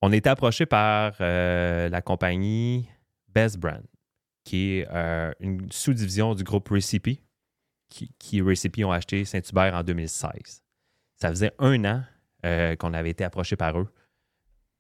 On 0.03 0.13
était 0.13 0.29
approché 0.29 0.67
par 0.67 1.15
euh, 1.21 1.89
la 1.89 2.03
compagnie 2.03 2.89
Best 3.29 3.59
Brand, 3.59 3.83
qui 4.45 4.79
est 4.79 4.89
euh, 4.91 5.33
une 5.41 5.71
sous-division 5.73 6.35
du 6.35 6.45
groupe 6.45 6.69
Recipe, 6.69 7.21
qui, 7.89 8.13
qui 8.19 8.43
ont 8.85 8.93
acheté 8.93 9.25
Saint-Hubert 9.25 9.75
en 9.75 9.83
2016. 9.83 10.63
Ça 11.17 11.31
faisait 11.31 11.53
un 11.59 11.85
an 11.85 12.05
euh, 12.45 12.77
qu'on 12.77 12.93
avait 12.93 13.11
été 13.11 13.25
approché 13.25 13.57
par 13.57 13.79
eux. 13.79 13.89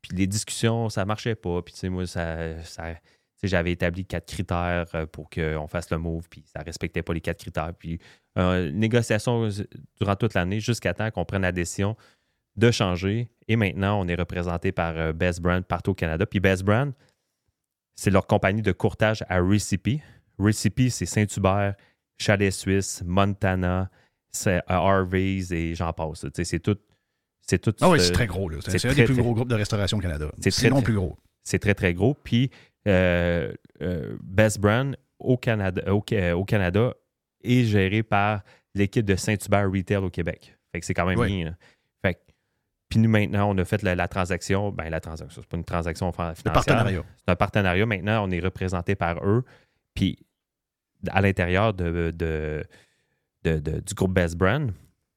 Puis 0.02 0.16
les 0.16 0.26
discussions, 0.26 0.88
ça 0.88 1.04
marchait 1.04 1.34
pas. 1.34 1.62
Puis 1.62 1.72
tu 1.72 1.80
sais, 1.80 1.88
moi, 1.88 2.06
ça, 2.06 2.54
j'avais 3.42 3.72
établi 3.72 4.04
quatre 4.04 4.26
critères 4.26 4.86
pour 5.12 5.30
qu'on 5.30 5.66
fasse 5.66 5.90
le 5.90 5.98
move, 5.98 6.28
puis 6.28 6.44
ça 6.46 6.60
respectait 6.60 7.02
pas 7.02 7.14
les 7.14 7.20
quatre 7.20 7.40
critères. 7.40 7.72
Puis 7.78 7.98
euh, 8.38 8.70
négociation 8.70 9.48
durant 9.98 10.16
toute 10.16 10.34
l'année 10.34 10.60
jusqu'à 10.60 10.92
temps 10.92 11.10
qu'on 11.10 11.24
prenne 11.24 11.42
la 11.42 11.52
décision 11.52 11.96
de 12.56 12.70
changer. 12.70 13.28
Et 13.48 13.56
maintenant, 13.56 14.00
on 14.00 14.08
est 14.08 14.14
représenté 14.14 14.72
par 14.72 14.96
euh, 14.96 15.12
Best 15.12 15.40
Brand 15.40 15.64
partout 15.64 15.92
au 15.92 15.94
Canada. 15.94 16.26
Puis 16.26 16.40
Best 16.40 16.64
Brand, 16.64 16.92
c'est 17.94 18.10
leur 18.10 18.26
compagnie 18.26 18.62
de 18.62 18.72
courtage 18.72 19.24
à 19.28 19.40
Recipe. 19.40 20.00
Recipe, 20.38 20.90
c'est 20.90 21.06
Saint-Hubert, 21.06 21.74
Chalet 22.18 22.52
Suisse, 22.52 23.02
Montana, 23.06 23.90
c'est 24.30 24.56
euh, 24.58 24.60
Harvey's 24.68 25.50
et 25.50 25.74
j'en 25.74 25.92
passe. 25.92 26.26
C'est 26.34 26.58
tout. 26.60 26.76
C'est 27.48 27.58
tout. 27.60 27.74
Ah 27.80 27.88
oui, 27.90 28.00
c'est 28.00 28.12
très 28.12 28.26
gros. 28.26 28.50
C'est 28.60 28.84
un 28.86 28.92
des 28.92 29.04
plus 29.04 29.14
gros 29.16 29.32
groupes 29.34 29.48
de 29.48 29.54
restauration 29.54 29.98
au 29.98 30.00
Canada. 30.00 30.30
c'est 30.40 30.50
très- 30.50 30.82
plus 30.82 30.94
gros. 30.94 31.16
C'est 31.44 31.60
très, 31.60 31.74
très 31.74 31.94
gros. 31.94 32.14
Puis, 32.14 32.50
euh, 32.88 33.52
euh, 33.82 34.16
Best 34.20 34.58
Brand 34.58 34.96
au 35.20 35.36
Canada, 35.36 35.94
au, 35.94 36.04
Ca- 36.06 36.36
au 36.36 36.44
Canada 36.44 36.92
est 37.44 37.62
géré 37.64 38.02
par 38.02 38.42
l'équipe 38.74 39.04
de 39.06 39.14
Saint-Hubert 39.14 39.70
Retail 39.70 39.98
au 39.98 40.10
Québec. 40.10 40.58
Fait 40.72 40.80
que 40.80 40.86
c'est 40.86 40.92
quand 40.94 41.06
même 41.06 41.18
Oui. 41.20 41.28
bien. 41.44 41.56
Puis 42.96 43.02
nous, 43.02 43.10
maintenant, 43.10 43.50
on 43.50 43.58
a 43.58 43.64
fait 43.66 43.82
la, 43.82 43.94
la 43.94 44.08
transaction. 44.08 44.70
Ben, 44.72 44.88
la 44.88 45.00
transaction, 45.00 45.42
c'est 45.42 45.48
pas 45.50 45.56
une 45.58 45.64
transaction 45.64 46.10
fin- 46.12 46.34
financière. 46.34 46.52
partenariat. 46.54 47.02
C'est 47.18 47.30
un 47.30 47.36
partenariat. 47.36 47.84
Maintenant, 47.84 48.26
on 48.26 48.30
est 48.30 48.40
représenté 48.40 48.94
par 48.94 49.22
eux. 49.22 49.44
Puis, 49.94 50.18
à 51.10 51.20
l'intérieur 51.20 51.74
de, 51.74 52.10
de- 52.16 52.64
de- 53.44 53.58
de- 53.60 53.80
du 53.80 53.94
groupe 53.94 54.14
Best 54.14 54.36
Brand, 54.36 54.72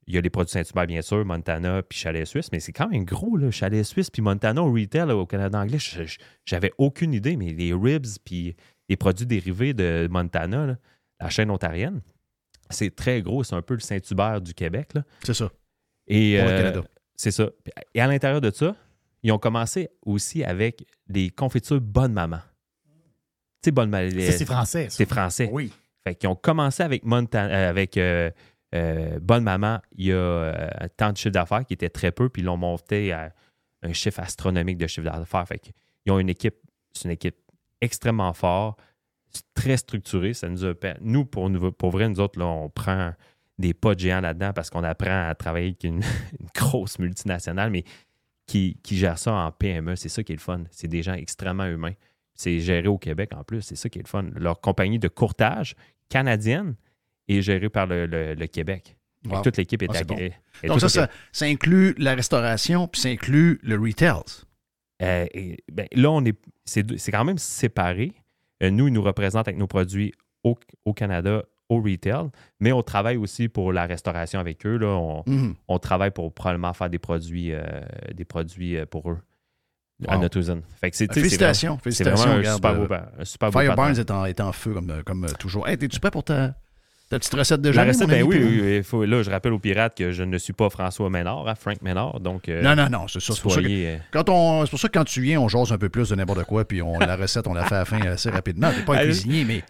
il 0.07 0.15
y 0.15 0.17
a 0.17 0.21
les 0.21 0.29
produits 0.29 0.51
Saint-Hubert, 0.51 0.87
bien 0.87 1.01
sûr, 1.01 1.23
Montana, 1.23 1.81
puis 1.83 1.97
Chalet 1.99 2.25
Suisse, 2.25 2.51
mais 2.51 2.59
c'est 2.59 2.73
quand 2.73 2.89
même 2.89 3.05
gros, 3.05 3.37
là, 3.37 3.49
Chalet 3.51 3.85
Suisse, 3.85 4.09
puis 4.09 4.21
Montana 4.21 4.61
au 4.61 4.73
retail, 4.73 5.07
là, 5.07 5.15
au 5.15 5.25
Canada 5.25 5.57
anglais. 5.59 5.77
J'avais 6.45 6.73
aucune 6.77 7.13
idée, 7.13 7.37
mais 7.37 7.53
les 7.53 7.73
ribs, 7.73 8.05
puis 8.25 8.55
les 8.89 8.97
produits 8.97 9.25
dérivés 9.25 9.73
de 9.73 10.07
Montana, 10.11 10.65
là, 10.65 10.75
la 11.21 11.29
chaîne 11.29 11.49
ontarienne, 11.49 12.01
c'est 12.69 12.93
très 12.95 13.21
gros. 13.21 13.43
C'est 13.43 13.55
un 13.55 13.61
peu 13.61 13.75
le 13.75 13.79
Saint-Hubert 13.79 14.41
du 14.41 14.53
Québec. 14.53 14.93
là. 14.95 15.03
C'est 15.23 15.33
ça. 15.33 15.49
Et 16.07 16.37
Pour 16.39 16.47
le 16.47 16.51
euh, 16.53 16.57
Canada. 16.57 16.81
C'est 17.19 17.31
ça. 17.31 17.49
Et 17.93 17.99
à 17.99 18.07
l'intérieur 18.07 18.39
de 18.39 18.49
ça, 18.49 18.75
ils 19.23 19.31
ont 19.33 19.37
commencé 19.39 19.89
aussi 20.05 20.41
avec 20.43 20.85
des 21.07 21.29
confitures 21.29 21.81
Bonne 21.81 22.13
Maman. 22.13 22.39
Tu 23.61 23.65
sais, 23.65 23.71
Bonne 23.71 23.89
Maman. 23.89 24.09
C'est 24.11 24.45
français, 24.45 24.85
ça. 24.85 24.95
C'est 24.95 25.05
français. 25.05 25.49
Oui. 25.51 25.73
Fait 26.05 26.15
qu'ils 26.15 26.29
ont 26.29 26.35
commencé 26.35 26.81
avec, 26.81 27.03
Monta- 27.03 27.49
euh, 27.49 27.69
avec 27.69 27.97
euh, 27.97 28.31
euh, 28.73 29.19
Bonne 29.19 29.43
Maman 29.43 29.79
il 29.97 30.05
y 30.05 30.13
a 30.13 30.87
temps 30.95 31.11
de 31.11 31.17
chiffre 31.17 31.31
d'affaires 31.31 31.65
qui 31.65 31.73
était 31.73 31.89
très 31.89 32.13
peu, 32.13 32.29
puis 32.29 32.41
ils 32.41 32.45
l'ont 32.45 32.55
monté 32.55 33.11
à 33.11 33.33
un 33.83 33.91
chiffre 33.91 34.21
astronomique 34.21 34.77
de 34.77 34.87
chiffre 34.87 35.03
d'affaires. 35.09 35.45
Fait 35.45 35.59
qu'ils 35.59 35.73
ont 36.13 36.19
une 36.19 36.29
équipe, 36.29 36.55
c'est 36.93 37.03
une 37.03 37.11
équipe 37.11 37.35
extrêmement 37.81 38.31
forte, 38.31 38.79
très 39.53 39.75
structurée. 39.75 40.33
Ça 40.33 40.47
nous 40.47 40.65
a, 40.65 40.73
nous, 41.01 41.25
pour, 41.25 41.49
nous, 41.49 41.69
pour 41.73 41.91
vrai, 41.91 42.07
nous 42.07 42.21
autres, 42.21 42.39
là, 42.39 42.45
on 42.45 42.69
prend 42.69 43.11
des 43.59 43.73
pas 43.75 43.93
de 43.93 43.99
géants 43.99 44.21
là-dedans 44.21 44.51
parce 44.53 44.69
qu'on 44.71 44.83
apprend 44.83 45.27
à 45.29 45.35
travailler 45.35 45.67
avec 45.67 45.83
une, 45.83 46.01
une 46.39 46.47
grosse 46.55 46.97
multinationale, 46.97 47.69
mais 47.69 47.83
qui, 48.47 48.79
qui 48.81 48.97
gère 48.97 49.19
ça 49.19 49.33
en 49.33 49.51
PME. 49.51 49.95
C'est 49.95 50.09
ça 50.09 50.23
qui 50.23 50.31
est 50.31 50.35
le 50.35 50.41
fun. 50.41 50.63
C'est 50.71 50.87
des 50.87 51.03
gens 51.03 51.13
extrêmement 51.13 51.65
humains. 51.67 51.93
C'est 52.33 52.59
géré 52.59 52.87
au 52.87 52.97
Québec 52.97 53.31
en 53.35 53.43
plus. 53.43 53.61
C'est 53.61 53.75
ça 53.75 53.89
qui 53.89 53.99
est 53.99 54.01
le 54.01 54.07
fun. 54.07 54.25
Leur 54.35 54.59
compagnie 54.61 54.97
de 54.97 55.07
courtage 55.09 55.75
canadienne 56.07 56.75
est 57.27 57.41
gérée 57.41 57.69
par 57.69 57.85
le, 57.85 58.07
le- 58.07 58.33
le 58.33 58.47
Québec. 58.47 58.95
Wow. 59.29 59.41
Toute 59.41 59.57
l'équipe 59.57 59.81
est, 59.83 59.89
Ah, 59.93 60.03
bon. 60.05 60.17
est- 60.17 60.33
est 60.63 60.67
Donc, 60.67 60.79
ça, 60.79 60.87
ça, 60.89 61.09
ça 61.33 61.45
inclut 61.45 61.93
la 61.97 62.15
restauration, 62.15 62.87
puis 62.87 63.01
ça 63.01 63.09
inclut 63.09 63.59
le 63.61 63.75
retail. 63.77 64.21
Euh, 65.01 65.27
ben, 65.71 65.87
là, 65.93 66.09
on 66.11 66.23
est, 66.25 66.37
c'est 66.65 67.11
quand 67.11 67.25
même 67.25 67.37
séparé. 67.37 68.13
Euh, 68.63 68.69
nous, 68.71 68.87
ils 68.87 68.93
nous 68.93 69.01
représentent 69.03 69.47
avec 69.47 69.59
nos 69.59 69.67
produits 69.67 70.13
au, 70.43 70.57
au 70.85 70.93
Canada, 70.93 71.43
au 71.69 71.81
retail, 71.81 72.29
mais 72.59 72.71
on 72.71 72.81
travaille 72.81 73.17
aussi 73.17 73.47
pour 73.47 73.71
la 73.71 73.85
restauration 73.85 74.39
avec 74.39 74.65
eux. 74.65 74.77
Là. 74.77 74.87
On, 74.87 75.23
Mhm. 75.27 75.55
on 75.67 75.79
travaille 75.79 76.11
pour 76.11 76.33
probablement 76.33 76.73
faire 76.73 76.89
des 76.89 76.99
produits, 76.99 77.53
euh, 77.53 77.61
des 78.13 78.25
produits 78.25 78.75
euh, 78.77 78.85
pour 78.85 79.09
eux 79.11 79.17
à 80.07 80.17
notre 80.17 80.37
usine. 80.37 80.61
Fait 80.81 80.89
que 80.91 80.97
Félicitations. 81.13 81.71
vraiment- 81.73 81.83
Félicitations. 81.83 82.15
vraiment 82.25 82.33
un 82.33 82.37
regarde, 82.37 82.55
super 82.57 82.75
beau, 82.75 82.93
euh, 82.93 83.21
un 83.21 83.25
super 83.25 83.51
beau 83.51 83.59
Fire 83.59 83.99
est 83.99 84.11
en, 84.11 84.25
est 84.25 84.39
en 84.41 84.51
feu 84.51 84.73
comme, 84.73 85.03
comme 85.05 85.27
toujours. 85.37 85.67
Hey, 85.67 85.77
t'es-tu 85.77 85.99
prêt 85.99 86.09
pour 86.09 86.23
ta, 86.23 86.55
ta 87.09 87.19
petite 87.19 87.33
recette 87.35 87.61
de 87.61 87.69
La 87.69 87.83
recette, 87.83 88.07
ben 88.07 88.23
oui, 88.23 88.37
oui, 88.39 88.59
oui, 88.63 88.75
il 88.77 88.83
faut- 88.83 89.03
là, 89.05 89.21
je 89.23 89.29
rappelle 89.29 89.51
aux 89.53 89.59
pirates 89.59 89.95
que 89.97 90.11
je 90.11 90.23
ne 90.23 90.37
suis 90.37 90.53
pas 90.53 90.69
François 90.69 91.09
Ménard, 91.09 91.47
hein, 91.47 91.55
Frank 91.55 91.81
Ménard. 91.81 92.19
Donc, 92.21 92.47
euh, 92.49 92.61
Non, 92.63 92.75
non, 92.75 92.89
non, 92.89 93.07
c'est 93.07 93.19
ça. 93.19 93.33
C'est 93.33 93.41
pour, 93.41 93.51
ça 93.51 93.61
que- 93.61 93.97
quand 94.11 94.29
on- 94.29 94.63
c'est 94.65 94.69
pour 94.71 94.79
ça 94.79 94.87
que 94.87 94.97
quand 94.97 95.05
tu 95.05 95.21
viens, 95.21 95.39
on 95.41 95.47
jase 95.49 95.71
un 95.73 95.77
peu 95.77 95.89
plus 95.89 96.09
de 96.09 96.15
n'importe 96.15 96.45
quoi, 96.45 96.65
puis 96.65 96.81
on, 96.81 96.97
la 96.97 97.15
recette, 97.15 97.45
on 97.47 97.53
la 97.53 97.65
fait 97.65 97.75
à 97.75 97.79
la 97.79 97.85
fin 97.85 97.99
assez 98.01 98.29
rapidement. 98.31 98.71
T'es 98.71 98.83
pas 98.83 98.95
un 98.97 99.03
cuisinier, 99.03 99.43
mais 99.43 99.63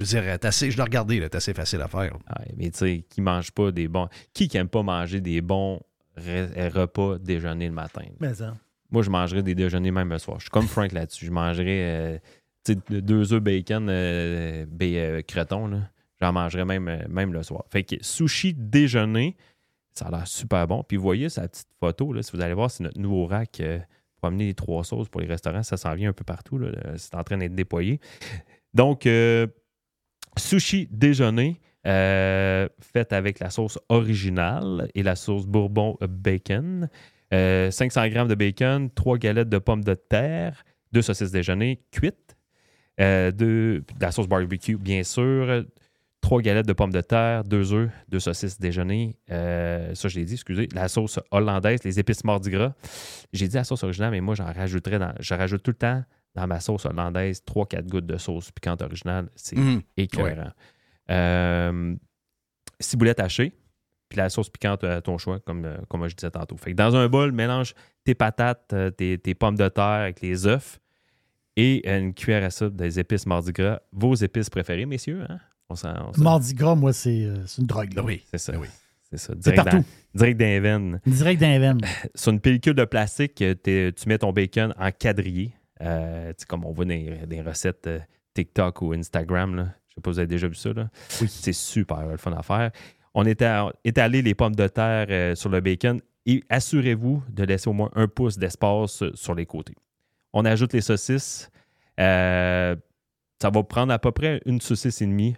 je 0.00 0.16
veux 0.16 0.22
dire, 0.22 0.38
t'es 0.38 0.46
assez, 0.46 0.70
je 0.70 0.76
l'ai 0.76 0.82
regardé, 0.82 1.20
là, 1.20 1.28
t'es 1.28 1.36
assez 1.36 1.54
facile 1.54 1.80
à 1.82 1.88
faire. 1.88 2.14
Ouais, 2.14 2.52
mais 2.56 2.70
tu 2.70 2.78
sais, 2.78 3.04
qui 3.08 3.20
mange 3.20 3.50
pas 3.52 3.70
des 3.70 3.86
bons. 3.88 4.08
Qui 4.32 4.48
qui 4.48 4.56
aime 4.56 4.68
pas 4.68 4.82
manger 4.82 5.20
des 5.20 5.40
bons 5.40 5.80
re- 6.18 6.68
repas 6.72 7.18
déjeuner 7.18 7.66
le 7.68 7.74
matin? 7.74 8.02
Mais 8.18 8.34
ça. 8.34 8.56
Moi, 8.90 9.02
je 9.02 9.10
mangerais 9.10 9.42
des 9.42 9.54
déjeuners 9.54 9.90
même 9.92 10.08
le 10.10 10.18
soir. 10.18 10.38
Je 10.38 10.44
suis 10.44 10.50
comme 10.50 10.66
Frank 10.66 10.90
là-dessus. 10.92 11.26
Je 11.26 11.30
mangerais 11.30 11.66
euh, 11.68 12.18
tu 12.64 12.72
sais, 12.74 13.00
deux 13.02 13.32
œufs 13.32 13.40
bacon, 13.42 13.88
euh, 13.88 14.66
euh, 14.82 15.22
creton. 15.22 15.68
là. 15.68 15.78
J'en 16.20 16.32
mangerais 16.32 16.64
même, 16.64 16.88
euh, 16.88 16.98
même 17.08 17.32
le 17.32 17.42
soir. 17.42 17.64
Fait 17.70 17.84
que 17.84 17.96
sushi 18.00 18.52
déjeuner, 18.54 19.36
ça 19.92 20.06
a 20.06 20.10
l'air 20.10 20.26
super 20.26 20.66
bon. 20.66 20.82
Puis 20.82 20.96
vous 20.96 21.02
voyez 21.02 21.28
sa 21.28 21.46
petite 21.48 21.68
photo, 21.78 22.12
là, 22.12 22.22
si 22.22 22.32
vous 22.36 22.40
allez 22.42 22.54
voir, 22.54 22.70
c'est 22.70 22.82
notre 22.82 22.98
nouveau 22.98 23.26
rack 23.26 23.60
euh, 23.60 23.78
pour 24.20 24.28
amener 24.28 24.46
les 24.46 24.54
trois 24.54 24.82
sauces 24.84 25.08
pour 25.08 25.20
les 25.20 25.26
restaurants. 25.28 25.62
Ça 25.62 25.76
s'en 25.76 25.94
vient 25.94 26.10
un 26.10 26.12
peu 26.12 26.24
partout. 26.24 26.58
là. 26.58 26.70
C'est 26.96 27.14
en 27.14 27.22
train 27.22 27.38
d'être 27.38 27.54
déployé. 27.54 28.00
Donc, 28.74 29.06
euh, 29.06 29.46
sushi 30.36 30.88
déjeuner. 30.90 31.60
euh, 31.86 32.68
fait 32.80 33.12
avec 33.12 33.40
la 33.40 33.50
sauce 33.50 33.78
originale 33.88 34.88
et 34.94 35.02
la 35.02 35.16
sauce 35.16 35.46
bourbon 35.46 35.96
bacon. 36.00 36.88
Euh, 37.32 37.70
500 37.70 38.04
g 38.06 38.24
de 38.26 38.34
bacon, 38.34 38.90
3 38.90 39.18
galettes 39.18 39.48
de 39.48 39.58
pommes 39.58 39.84
de 39.84 39.94
terre, 39.94 40.64
2 40.92 41.00
saucisses 41.00 41.30
déjeuner 41.30 41.80
cuites, 41.92 42.36
euh, 43.00 43.30
de 43.30 43.84
la 44.00 44.10
sauce 44.10 44.26
barbecue, 44.26 44.76
bien 44.76 45.04
sûr, 45.04 45.64
3 46.20 46.42
galettes 46.42 46.66
de 46.66 46.72
pommes 46.72 46.92
de 46.92 47.00
terre, 47.00 47.44
2 47.44 47.72
œufs, 47.72 47.90
2 48.08 48.18
saucisses 48.18 48.58
déjeuner. 48.58 49.16
euh, 49.30 49.94
ça, 49.94 50.08
je 50.08 50.18
l'ai 50.18 50.24
dit, 50.24 50.34
excusez. 50.34 50.68
La 50.74 50.88
sauce 50.88 51.20
hollandaise, 51.30 51.84
les 51.84 52.00
épices 52.00 52.24
mardi 52.24 52.50
gras. 52.50 52.74
J'ai 53.32 53.46
dit 53.46 53.54
la 53.54 53.64
sauce 53.64 53.84
originale, 53.84 54.10
mais 54.10 54.20
moi, 54.20 54.34
j'en 54.34 54.52
rajouterais 54.52 54.98
je 55.20 55.34
rajoute 55.34 55.62
tout 55.62 55.70
le 55.70 55.76
temps 55.76 56.02
dans 56.34 56.46
ma 56.46 56.60
sauce 56.60 56.86
hollandaise 56.86 57.42
3-4 57.46 57.86
gouttes 57.88 58.06
de 58.06 58.16
sauce 58.16 58.50
piquante 58.52 58.82
originale. 58.82 59.28
C'est 59.34 59.56
Mhm. 59.58 59.82
écœurant. 59.96 60.50
Euh, 61.10 61.94
ciboulette 62.78 63.20
hachée, 63.20 63.52
puis 64.08 64.18
la 64.18 64.28
sauce 64.28 64.48
piquante 64.48 64.84
à 64.84 65.00
ton 65.00 65.18
choix, 65.18 65.40
comme, 65.40 65.64
euh, 65.64 65.76
comme 65.88 66.06
je 66.08 66.14
disais 66.14 66.30
tantôt. 66.30 66.56
Fait 66.56 66.70
que 66.72 66.76
dans 66.76 66.94
un 66.96 67.08
bol, 67.08 67.32
mélange 67.32 67.74
tes 68.04 68.14
patates, 68.14 68.72
euh, 68.72 68.90
tes, 68.90 69.18
tes 69.18 69.34
pommes 69.34 69.56
de 69.56 69.68
terre 69.68 69.84
avec 69.84 70.20
les 70.20 70.46
œufs 70.46 70.80
et 71.56 71.88
une 71.92 72.14
cuillère 72.14 72.44
à 72.44 72.50
soupe 72.50 72.76
des 72.76 72.98
épices 72.98 73.26
mardi 73.26 73.52
gras. 73.52 73.80
Vos 73.92 74.14
épices 74.14 74.50
préférées, 74.50 74.86
messieurs? 74.86 75.24
Hein? 75.28 75.38
On 75.68 75.74
on 75.74 76.20
Mardi 76.22 76.54
gras, 76.54 76.74
moi, 76.74 76.92
c'est 76.92 77.24
euh, 77.24 77.46
c'est 77.46 77.60
une 77.60 77.66
drogue. 77.68 77.92
là. 77.94 78.02
C'est 78.30 78.38
ça. 78.38 78.52
C'est 79.10 79.16
ça. 79.18 79.32
C'est 79.34 79.38
Direct 79.40 79.56
partout. 79.64 79.76
dans, 79.78 79.84
direct 80.14 80.40
veines. 80.40 81.00
Direct. 81.06 81.42
Sur 82.14 82.32
une 82.32 82.40
pellicule 82.40 82.74
de 82.74 82.84
plastique, 82.84 83.40
euh, 83.42 83.54
tu 83.64 84.08
mets 84.08 84.18
ton 84.18 84.32
bacon 84.32 84.72
en 84.78 84.90
quadrillé. 84.92 85.52
Euh, 85.80 86.32
comme 86.48 86.64
on 86.64 86.72
voit 86.72 86.84
dans 86.84 86.90
les, 86.90 87.26
des 87.26 87.40
recettes 87.40 87.86
euh, 87.86 87.98
TikTok 88.34 88.82
ou 88.82 88.92
Instagram. 88.92 89.54
Là. 89.56 89.66
Je 89.88 89.94
sais 89.94 90.00
pas 90.00 90.10
si 90.10 90.14
vous 90.14 90.18
avez 90.20 90.26
déjà 90.28 90.46
vu 90.48 90.54
ça. 90.54 90.72
Là. 90.72 90.88
C'est 91.08 91.52
super 91.52 92.06
le 92.06 92.16
fun 92.16 92.32
à 92.32 92.42
faire. 92.42 92.70
On 93.14 93.24
étalé 93.24 94.22
les 94.22 94.34
pommes 94.34 94.54
de 94.54 94.68
terre 94.68 95.06
euh, 95.10 95.34
sur 95.34 95.48
le 95.48 95.60
bacon 95.60 96.00
et 96.26 96.44
assurez-vous 96.48 97.22
de 97.28 97.44
laisser 97.44 97.68
au 97.68 97.72
moins 97.72 97.90
un 97.94 98.06
pouce 98.08 98.36
d'espace 98.38 99.02
euh, 99.02 99.10
sur 99.14 99.34
les 99.34 99.46
côtés. 99.46 99.74
On 100.32 100.44
ajoute 100.44 100.72
les 100.74 100.80
saucisses. 100.80 101.50
Ça 101.98 102.76
va 103.50 103.62
prendre 103.62 103.92
à 103.92 103.98
peu 103.98 104.12
près 104.12 104.40
une 104.46 104.60
saucisse 104.60 105.00
et 105.02 105.06
demie. 105.06 105.34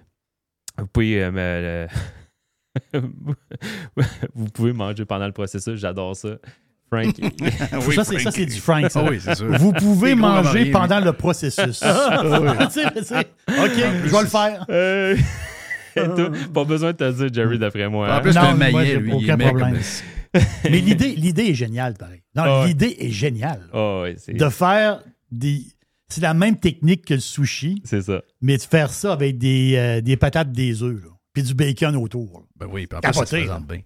Vous 0.76 0.86
pouvez, 0.86 1.30
me- 1.30 1.86
vous 4.34 4.46
pouvez 4.52 4.72
manger 4.72 5.04
pendant 5.04 5.26
le 5.26 5.32
processus. 5.32 5.78
J'adore 5.78 6.16
ça. 6.16 6.36
Frank. 6.92 7.14
Oui, 7.86 7.94
ça, 7.94 8.04
c'est- 8.04 8.18
ça, 8.18 8.30
c'est 8.30 8.46
du 8.46 8.60
Frank, 8.60 8.90
ça. 8.90 9.00
Ah 9.04 9.08
oui, 9.10 9.18
c'est 9.22 9.34
sûr. 9.34 9.46
Vous 9.58 9.72
pouvez 9.72 10.14
manger 10.14 10.66
pendant 10.70 11.00
le 11.00 11.12
processus. 11.12 11.80
Ah 11.84 12.22
oui. 12.22 12.48
Sais, 12.70 12.86
OK, 12.86 13.72
je 14.04 14.10
vais 14.10 14.20
le 14.22 14.26
faire. 14.26 14.66
Euh, 14.68 15.16
toi, 15.94 16.30
pas 16.52 16.64
besoin 16.64 16.92
de 16.92 16.96
te 16.96 17.10
dire, 17.12 17.28
Jerry, 17.32 17.58
d'après 17.58 17.88
moi. 17.88 18.08
En 18.08 18.12
hein? 18.16 18.20
plus, 18.20 18.34
moi, 18.34 18.54
maillet, 18.54 18.86
j'ai 18.86 18.96
lui. 18.98 19.10
il 19.10 19.14
aucun 19.24 19.36
comme- 19.36 19.46
problème. 19.58 19.78
Mais 20.64 20.78
l'idée, 20.78 21.14
l'idée 21.14 21.42
est 21.48 21.54
géniale, 21.54 21.94
pareil. 21.94 22.22
Non, 22.34 22.44
Ah 22.46 22.64
l'idée 22.66 22.96
est 23.00 23.10
géniale. 23.10 23.68
Ah 23.72 24.00
ouais, 24.02 24.14
c'est- 24.18 24.32
De 24.34 24.48
faire 24.48 25.02
des. 25.30 25.62
C'est 26.08 26.20
la 26.22 26.34
même 26.34 26.56
technique 26.58 27.06
que 27.06 27.14
le 27.14 27.20
sushi, 27.20 27.80
C'est 27.84 28.02
ça. 28.02 28.20
mais 28.42 28.58
de 28.58 28.62
faire 28.62 28.90
ça 28.90 29.12
avec 29.14 29.38
des, 29.38 29.74
euh, 29.76 30.00
des 30.02 30.16
patates, 30.18 30.52
des 30.52 30.82
œufs, 30.82 31.02
là, 31.02 31.08
puis 31.32 31.42
du 31.42 31.54
bacon 31.54 31.96
autour. 31.96 32.40
là. 32.40 32.46
Ben 32.66 32.66
oui, 32.70 32.86
puis 32.86 32.98
en 32.98 33.00
plus, 33.00 33.08
ça 33.08 33.12
se 33.12 33.18
Capoté, 33.30 33.46
présente 33.46 33.66
bien. 33.66 33.78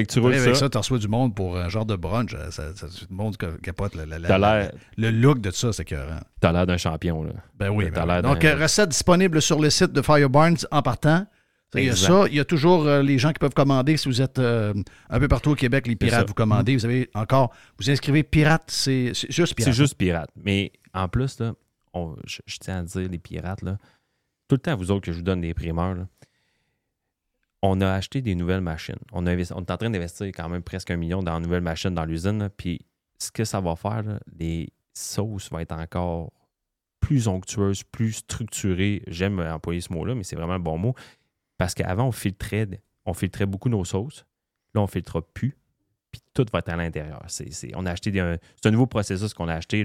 Fait 0.00 0.06
que 0.06 0.12
tu 0.12 0.18
roules 0.20 0.34
avec 0.34 0.56
ça. 0.56 0.68
tu 0.68 0.78
reçois 0.78 0.98
du 0.98 1.08
monde 1.08 1.34
pour 1.34 1.56
un 1.56 1.68
genre 1.68 1.84
de 1.86 1.96
brunch. 1.96 2.30
Ça, 2.50 2.72
ça, 2.74 2.86
tout 2.86 3.06
le 3.10 3.16
monde 3.16 3.36
ca- 3.40 3.48
capote. 3.62 3.94
la- 3.94 4.06
la- 4.06 4.18
la- 4.18 4.28
le 4.96 5.10
look 5.10 5.40
de 5.40 5.50
ça, 5.50 5.72
c'est 5.72 5.82
écœurant. 5.82 6.20
T'as 6.40 6.52
l'air 6.52 6.66
d'un 6.66 6.76
champion, 6.76 7.22
là. 7.24 7.30
Ben 7.58 7.68
oui. 7.70 7.84
Ben 7.90 8.06
oui. 8.16 8.22
Donc, 8.22 8.44
euh, 8.44 8.62
recette 8.62 8.90
disponible 8.90 9.42
sur 9.42 9.58
le 9.60 9.70
site 9.70 9.92
de 9.92 10.02
Fire 10.02 10.30
Barnes 10.30 10.56
en 10.70 10.82
partant. 10.82 11.26
Il 11.74 11.84
y 11.84 11.90
a 11.90 11.96
ça. 11.96 12.24
Il 12.28 12.34
y 12.36 12.40
a 12.40 12.44
toujours 12.44 12.86
euh, 12.86 13.02
les 13.02 13.18
gens 13.18 13.28
qui 13.32 13.38
peuvent 13.40 13.52
commander. 13.52 13.96
Si 13.98 14.08
vous 14.08 14.22
êtes 14.22 14.38
euh, 14.38 14.72
un 15.10 15.18
peu 15.20 15.28
partout 15.28 15.50
au 15.50 15.54
Québec, 15.54 15.86
les 15.86 15.96
pirates, 15.96 16.26
vous 16.28 16.34
commandez. 16.34 16.74
Vous 16.76 16.84
avez 16.86 17.10
encore. 17.14 17.52
Vous 17.78 17.90
inscrivez 17.90 18.22
pirate, 18.22 18.64
c'est 18.68 19.10
c'est 19.14 19.30
juste 19.30 19.54
pirate. 19.54 19.74
C'est 19.74 19.76
juste 19.78 19.94
pirate. 19.96 20.30
Mais 20.42 20.72
en 20.94 21.08
plus, 21.08 21.38
là, 21.40 21.52
on- 21.92 22.16
je, 22.26 22.38
je 22.46 22.56
tiens 22.58 22.78
à 22.78 22.82
dire, 22.84 23.08
les 23.10 23.18
pirates, 23.18 23.60
là, 23.62 23.76
tout 24.48 24.54
le 24.54 24.60
temps, 24.60 24.76
vous 24.76 24.90
autres, 24.90 25.04
que 25.04 25.12
je 25.12 25.18
vous 25.18 25.22
donne 25.22 25.42
des 25.42 25.52
primeurs, 25.52 25.94
là, 25.94 26.06
on 27.62 27.80
a 27.80 27.90
acheté 27.90 28.22
des 28.22 28.34
nouvelles 28.34 28.60
machines. 28.60 28.98
On, 29.12 29.26
est 29.26 29.52
en 29.52 29.62
train 29.62 29.90
d'investir 29.90 30.26
quand 30.28 30.48
même 30.48 30.62
presque 30.62 30.90
un 30.90 30.96
million 30.96 31.22
dans 31.22 31.40
de 31.40 31.44
nouvelles 31.44 31.62
machines 31.62 31.94
dans 31.94 32.04
l'usine. 32.04 32.48
Puis 32.56 32.86
ce 33.18 33.30
que 33.30 33.44
ça 33.44 33.60
va 33.60 33.74
faire, 33.76 34.04
les 34.38 34.72
sauces 34.94 35.50
vont 35.50 35.58
être 35.58 35.72
encore 35.72 36.32
plus 37.00 37.28
onctueuses, 37.28 37.82
plus 37.84 38.12
structurées. 38.12 39.02
J'aime 39.06 39.40
employer 39.40 39.80
ce 39.80 39.92
mot-là, 39.92 40.14
mais 40.14 40.24
c'est 40.24 40.36
vraiment 40.36 40.54
le 40.54 40.62
bon 40.62 40.78
mot. 40.78 40.94
Parce 41.56 41.74
qu'avant, 41.74 42.06
on 42.08 42.12
filtrait, 42.12 42.68
on 43.04 43.14
filtrait 43.14 43.46
beaucoup 43.46 43.68
nos 43.68 43.84
sauces. 43.84 44.24
Là, 44.74 44.80
on 44.80 44.84
ne 44.84 44.90
filtrera 44.90 45.22
plus. 45.22 45.56
Puis 46.12 46.22
tout 46.32 46.46
va 46.52 46.60
être 46.60 46.68
à 46.68 46.76
l'intérieur. 46.76 47.22
C'est, 47.26 47.74
on 47.74 47.86
a 47.86 47.90
acheté 47.92 48.18
un, 48.20 48.38
un 48.64 48.70
nouveau 48.70 48.86
processus 48.86 49.34
qu'on 49.34 49.48
a 49.48 49.54
acheté. 49.54 49.84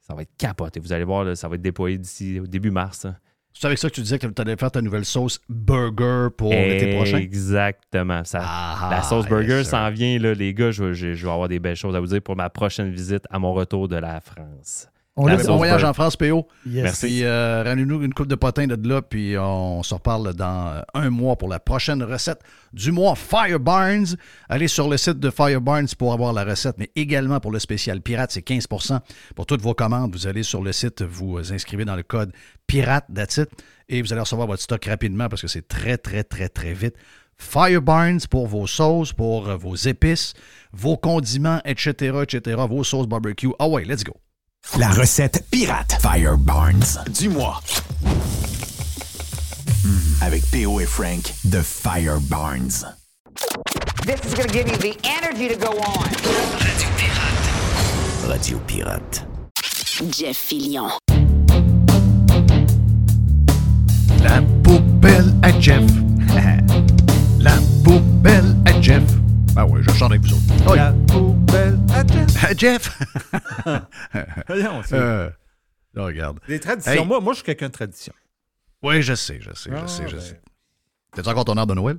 Ça 0.00 0.14
va 0.14 0.22
être 0.22 0.36
capoté. 0.38 0.80
Vous 0.80 0.92
allez 0.92 1.04
voir, 1.04 1.36
ça 1.36 1.48
va 1.48 1.56
être 1.56 1.62
déployé 1.62 1.98
d'ici 1.98 2.40
début 2.40 2.70
mars. 2.70 3.04
hein. 3.04 3.16
C'est 3.58 3.66
avec 3.68 3.78
ça 3.78 3.88
que 3.88 3.94
tu 3.94 4.02
disais 4.02 4.18
que 4.18 4.26
tu 4.26 4.42
allais 4.42 4.56
faire 4.56 4.70
ta 4.70 4.82
nouvelle 4.82 5.06
sauce 5.06 5.40
burger 5.48 6.28
pour 6.36 6.52
l'été 6.52 6.90
prochain? 6.94 7.16
Exactement. 7.16 8.22
Ça, 8.24 8.40
Ah, 8.42 8.88
la 8.90 9.02
sauce 9.02 9.26
burger 9.26 9.64
s'en 9.64 9.90
vient, 9.90 10.18
là, 10.18 10.34
les 10.34 10.52
gars. 10.52 10.70
Je, 10.70 10.84
vais- 10.84 10.94
je- 10.94 11.14
je 11.14 11.26
vais 11.26 11.32
avoir 11.32 11.48
des 11.48 11.58
belles 11.58 11.74
choses 11.76 11.96
à 11.96 12.00
vous 12.00 12.06
dire 12.06 12.20
pour 12.20 12.36
ma 12.36 12.50
prochaine 12.50 12.90
visite 12.90 13.24
à 13.30 13.38
mon 13.38 13.54
retour 13.54 13.88
de 13.88 13.96
la 13.96 14.20
France. 14.20 14.88
On 15.18 15.28
sauce 15.38 15.46
voyage 15.46 15.82
en 15.82 15.94
France, 15.94 16.14
PO. 16.14 16.46
Yes. 16.66 16.82
Merci. 16.82 17.06
Puis, 17.06 17.24
euh, 17.24 17.62
ramenez-nous 17.62 18.02
une 18.02 18.12
coupe 18.12 18.26
de 18.26 18.34
potin 18.34 18.66
de 18.66 18.88
là, 18.88 19.00
puis 19.00 19.34
on 19.38 19.82
se 19.82 19.94
reparle 19.94 20.34
dans 20.34 20.68
euh, 20.68 20.82
un 20.92 21.08
mois 21.08 21.36
pour 21.36 21.48
la 21.48 21.58
prochaine 21.58 22.02
recette 22.02 22.40
du 22.74 22.92
mois 22.92 23.14
Fire 23.14 23.58
Barnes. 23.58 24.16
Allez 24.50 24.68
sur 24.68 24.90
le 24.90 24.98
site 24.98 25.18
de 25.18 25.30
Fire 25.30 25.62
Barnes 25.62 25.88
pour 25.98 26.12
avoir 26.12 26.34
la 26.34 26.44
recette, 26.44 26.76
mais 26.76 26.90
également 26.96 27.40
pour 27.40 27.50
le 27.50 27.58
spécial 27.58 28.02
pirate, 28.02 28.30
c'est 28.30 28.46
15% 28.46 29.00
Pour 29.34 29.46
toutes 29.46 29.62
vos 29.62 29.72
commandes, 29.72 30.12
vous 30.12 30.26
allez 30.26 30.42
sur 30.42 30.62
le 30.62 30.72
site, 30.72 31.02
vous 31.02 31.38
inscrivez 31.50 31.86
dans 31.86 31.96
le 31.96 32.02
code 32.02 32.32
pirate, 32.66 33.06
that's 33.14 33.38
it, 33.38 33.48
et 33.88 34.02
vous 34.02 34.12
allez 34.12 34.20
recevoir 34.20 34.46
votre 34.46 34.62
stock 34.62 34.84
rapidement 34.84 35.30
parce 35.30 35.40
que 35.40 35.48
c'est 35.48 35.66
très, 35.66 35.96
très, 35.96 36.24
très, 36.24 36.50
très 36.50 36.74
vite. 36.74 36.94
Fire 37.38 37.80
Barnes 37.80 38.20
pour 38.30 38.46
vos 38.46 38.66
sauces, 38.66 39.14
pour 39.14 39.48
euh, 39.48 39.56
vos 39.56 39.76
épices, 39.76 40.34
vos 40.72 40.96
condiments, 40.98 41.60
etc., 41.64 42.18
etc., 42.22 42.56
vos 42.68 42.84
sauces 42.84 43.06
barbecue. 43.06 43.48
Ah 43.58 43.68
ouais, 43.68 43.84
let's 43.84 44.04
go. 44.04 44.14
La 44.74 44.90
recette 44.90 45.46
pirate 45.50 45.96
Fire 46.02 46.36
Barnes 46.36 46.84
du 47.08 47.30
mois. 47.30 47.62
Mm, 49.84 49.98
avec 50.20 50.42
PO 50.50 50.80
et 50.80 50.86
Frank 50.86 51.32
de 51.44 51.62
Fire 51.62 52.20
Barnes. 52.22 52.84
This 54.04 54.20
is 54.24 54.34
going 54.34 54.48
to 54.48 54.52
give 54.52 54.68
you 54.68 54.76
the 54.76 54.94
energy 55.04 55.48
to 55.48 55.56
go 55.56 55.70
on. 55.70 56.04
Radio 56.60 56.88
Pirate. 56.98 58.28
Radio 58.28 58.58
Pirate. 58.66 59.24
Jeff 60.10 60.36
Fillion. 60.36 60.90
La 64.22 64.42
poubelle 64.62 65.34
à 65.42 65.58
Jeff. 65.58 65.84
La 67.40 67.56
poubelle 67.82 68.54
à 68.66 68.78
Jeff. 68.82 69.02
Ah 69.56 69.64
oui, 69.66 69.80
je 69.82 69.90
chante 69.92 70.10
avec 70.12 70.22
vous 70.22 70.34
autres. 70.34 70.74
La 70.76 70.92
poubelle 70.92 71.78
à 71.94 72.04
Jeff. 72.06 72.42
À 72.44 72.54
Jeff. 72.54 72.98
Voyons, 74.48 74.82
Euh, 74.92 75.30
là, 75.94 76.04
regarde. 76.04 76.40
Les 76.48 76.60
traditions. 76.60 76.92
Hey. 76.92 77.06
Moi, 77.06 77.20
moi, 77.20 77.32
je 77.32 77.36
suis 77.38 77.44
quelqu'un 77.46 77.68
de 77.68 77.72
tradition. 77.72 78.12
Oui, 78.82 79.02
je 79.02 79.14
sais, 79.14 79.38
je 79.40 79.52
sais, 79.54 79.70
je 79.70 79.76
Ah, 79.76 79.86
sais, 79.88 80.08
je 80.08 80.16
ben. 80.16 80.22
sais. 80.22 80.40
T'as 81.12 81.30
encore 81.30 81.44
ton 81.46 81.56
air 81.56 81.66
de 81.66 81.74
Noël? 81.74 81.96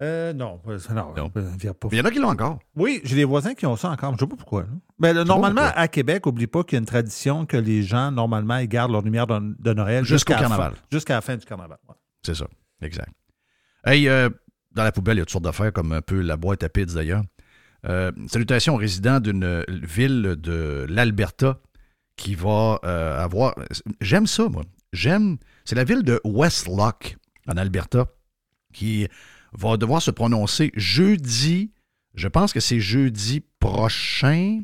Euh, 0.00 0.32
non, 0.32 0.60
non, 0.90 1.14
Non. 1.16 1.30
viens 1.58 1.74
pas. 1.74 1.88
Il 1.92 1.98
y 1.98 2.00
en 2.00 2.04
a 2.04 2.10
qui 2.10 2.18
l'ont 2.18 2.28
encore. 2.30 2.58
Oui, 2.76 3.00
j'ai 3.04 3.14
des 3.16 3.24
voisins 3.24 3.54
qui 3.54 3.66
ont 3.66 3.76
ça 3.76 3.90
encore. 3.90 4.10
Je 4.10 4.14
ne 4.14 4.18
sais 4.20 4.26
pas 4.26 4.36
pourquoi. 4.36 4.62
là. 4.62 4.68
Mais 4.98 5.12
là, 5.12 5.24
normalement, 5.24 5.62
pourquoi. 5.62 5.80
à 5.80 5.88
Québec, 5.88 6.26
oublie 6.26 6.46
pas 6.46 6.62
qu'il 6.64 6.74
y 6.74 6.78
a 6.78 6.80
une 6.80 6.86
tradition 6.86 7.46
que 7.46 7.56
les 7.56 7.82
gens, 7.82 8.10
normalement, 8.10 8.56
ils 8.56 8.68
gardent 8.68 8.92
leur 8.92 9.02
lumière 9.02 9.26
de, 9.26 9.38
de 9.58 9.72
Noël 9.72 10.04
Jusqu'au 10.04 10.14
jusqu'à 10.14 10.34
la 10.34 10.40
carnaval. 10.40 10.72
fin- 10.74 10.82
Jusqu'à 10.90 11.14
la 11.14 11.20
fin 11.20 11.36
du 11.36 11.44
carnaval. 11.46 11.78
ouais. 11.88 11.94
C'est 12.22 12.34
ça, 12.34 12.46
exact. 12.80 13.10
Hey, 13.84 14.08
euh, 14.08 14.30
dans 14.74 14.84
la 14.84 14.92
poubelle, 14.92 15.16
il 15.16 15.20
y 15.20 15.22
a 15.22 15.24
toutes 15.24 15.32
sortes 15.32 15.44
d'affaires, 15.44 15.72
comme 15.72 15.92
un 15.92 16.02
peu 16.02 16.20
la 16.20 16.36
boîte 16.36 16.62
à 16.62 16.68
pizza 16.68 16.94
d'ailleurs. 16.94 17.24
Euh, 17.84 18.12
salutations 18.28 18.74
aux 18.74 18.78
résidents 18.78 19.18
d'une 19.18 19.64
ville 19.68 20.36
de 20.38 20.86
l'Alberta 20.88 21.60
qui 22.16 22.34
va 22.34 22.78
euh, 22.84 23.18
avoir. 23.18 23.54
J'aime 24.00 24.26
ça, 24.26 24.48
moi. 24.48 24.62
J'aime. 24.92 25.38
C'est 25.64 25.74
la 25.74 25.84
ville 25.84 26.02
de 26.02 26.20
Westlock, 26.24 27.16
en 27.48 27.56
Alberta, 27.56 28.06
qui 28.72 29.08
va 29.52 29.76
devoir 29.76 30.00
se 30.00 30.10
prononcer 30.10 30.70
jeudi. 30.74 31.72
Je 32.14 32.28
pense 32.28 32.52
que 32.52 32.60
c'est 32.60 32.80
jeudi 32.80 33.42
prochain, 33.58 34.62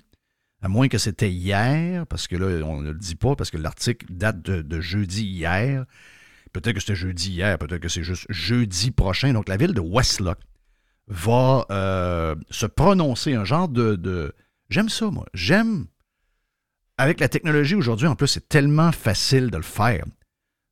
à 0.60 0.68
moins 0.68 0.88
que 0.88 0.98
c'était 0.98 1.30
hier, 1.30 2.06
parce 2.06 2.28
que 2.28 2.36
là, 2.36 2.64
on 2.66 2.82
ne 2.82 2.90
le 2.90 2.98
dit 2.98 3.16
pas, 3.16 3.34
parce 3.36 3.50
que 3.50 3.56
l'article 3.56 4.06
date 4.10 4.42
de 4.42 4.80
jeudi 4.80 5.24
hier. 5.24 5.86
Peut-être 6.52 6.74
que 6.74 6.80
c'était 6.80 6.94
jeudi 6.94 7.30
hier, 7.30 7.58
peut-être 7.58 7.80
que 7.80 7.88
c'est 7.88 8.02
juste 8.02 8.26
jeudi 8.28 8.90
prochain. 8.90 9.32
Donc, 9.32 9.48
la 9.48 9.56
ville 9.56 9.74
de 9.74 9.80
Westlock 9.80 10.38
va 11.08 11.66
euh, 11.70 12.34
se 12.50 12.66
prononcer 12.66 13.34
un 13.34 13.44
genre 13.44 13.68
de. 13.68 14.32
J'aime 14.68 14.88
ça, 14.88 15.10
moi. 15.10 15.26
J'aime. 15.34 15.86
Avec 16.98 17.20
la 17.20 17.28
technologie 17.28 17.76
aujourd'hui, 17.76 18.08
en 18.08 18.16
plus, 18.16 18.26
c'est 18.26 18.48
tellement 18.48 18.90
facile 18.90 19.50
de 19.50 19.56
le 19.56 19.62
faire, 19.62 20.04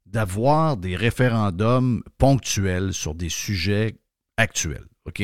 d'avoir 0.06 0.76
des 0.76 0.96
référendums 0.96 2.02
ponctuels 2.18 2.92
sur 2.92 3.14
des 3.14 3.28
sujets 3.28 3.96
actuels. 4.36 4.86
OK? 5.06 5.22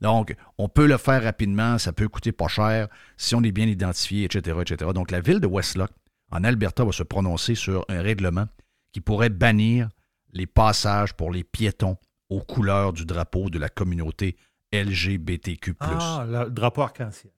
Donc, 0.00 0.34
on 0.58 0.68
peut 0.68 0.86
le 0.86 0.96
faire 0.96 1.22
rapidement, 1.22 1.78
ça 1.78 1.92
peut 1.92 2.08
coûter 2.08 2.30
pas 2.30 2.48
cher 2.48 2.88
si 3.16 3.34
on 3.34 3.42
est 3.42 3.52
bien 3.52 3.66
identifié, 3.66 4.24
etc., 4.24 4.58
etc. 4.60 4.90
Donc, 4.94 5.10
la 5.10 5.20
ville 5.20 5.40
de 5.40 5.46
Westlock, 5.46 5.90
en 6.30 6.44
Alberta, 6.44 6.84
va 6.84 6.92
se 6.92 7.02
prononcer 7.02 7.54
sur 7.54 7.84
un 7.88 8.00
règlement 8.00 8.46
qui 8.94 9.00
pourrait 9.00 9.28
bannir 9.28 9.88
les 10.32 10.46
passages 10.46 11.14
pour 11.14 11.32
les 11.32 11.42
piétons 11.42 11.96
aux 12.30 12.40
couleurs 12.40 12.92
du 12.92 13.04
drapeau 13.04 13.50
de 13.50 13.58
la 13.58 13.68
communauté 13.68 14.36
LGBTQ+. 14.72 15.74
Ah, 15.80 16.24
le 16.26 16.50
drapeau 16.50 16.82
arc-en-ciel. 16.82 17.32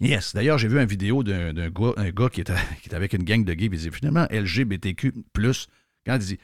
Yes. 0.00 0.34
D'ailleurs, 0.34 0.56
j'ai 0.56 0.66
vu 0.66 0.80
une 0.80 0.86
vidéo 0.86 1.22
d'un 1.22 1.52
gars, 1.52 1.92
un 1.98 2.10
gars 2.10 2.28
qui, 2.30 2.40
était, 2.40 2.54
qui 2.80 2.88
était 2.88 2.96
avec 2.96 3.12
une 3.12 3.22
gang 3.22 3.44
de 3.44 3.52
gays. 3.52 3.66
Il 3.66 3.78
dit 3.78 3.90
finalement 3.90 4.26
LGBTQ. 4.30 5.12
Quand 6.06 6.14
il 6.14 6.18
dit 6.18 6.38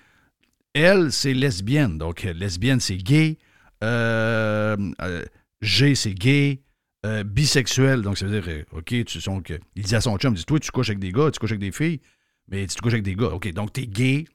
L, 0.74 1.10
c'est 1.10 1.34
lesbienne. 1.34 1.96
Donc, 1.96 2.22
lesbienne, 2.22 2.80
c'est 2.80 2.98
gay. 2.98 3.38
Euh, 3.82 4.76
euh, 5.00 5.24
G, 5.62 5.94
c'est 5.94 6.14
gay. 6.14 6.60
Euh, 7.06 7.24
bisexuel. 7.24 8.02
Donc, 8.02 8.18
ça 8.18 8.26
veut 8.26 8.40
dire, 8.40 8.64
OK, 8.72 9.04
tu 9.06 9.20
que. 9.42 9.58
Il 9.74 9.84
dit 9.84 9.94
à 9.94 10.02
son 10.02 10.18
chum, 10.18 10.34
il 10.34 10.36
dit 10.36 10.44
Toi, 10.44 10.60
tu 10.60 10.70
couches 10.70 10.90
avec 10.90 10.98
des 10.98 11.12
gars, 11.12 11.30
tu 11.30 11.40
couches 11.40 11.52
avec 11.52 11.60
des 11.60 11.72
filles, 11.72 12.00
mais 12.48 12.66
tu 12.66 12.78
couches 12.78 12.92
avec 12.92 13.04
des 13.04 13.16
gars. 13.16 13.28
OK, 13.28 13.50
donc, 13.52 13.72
t'es 13.72 13.86
gay. 13.86 14.26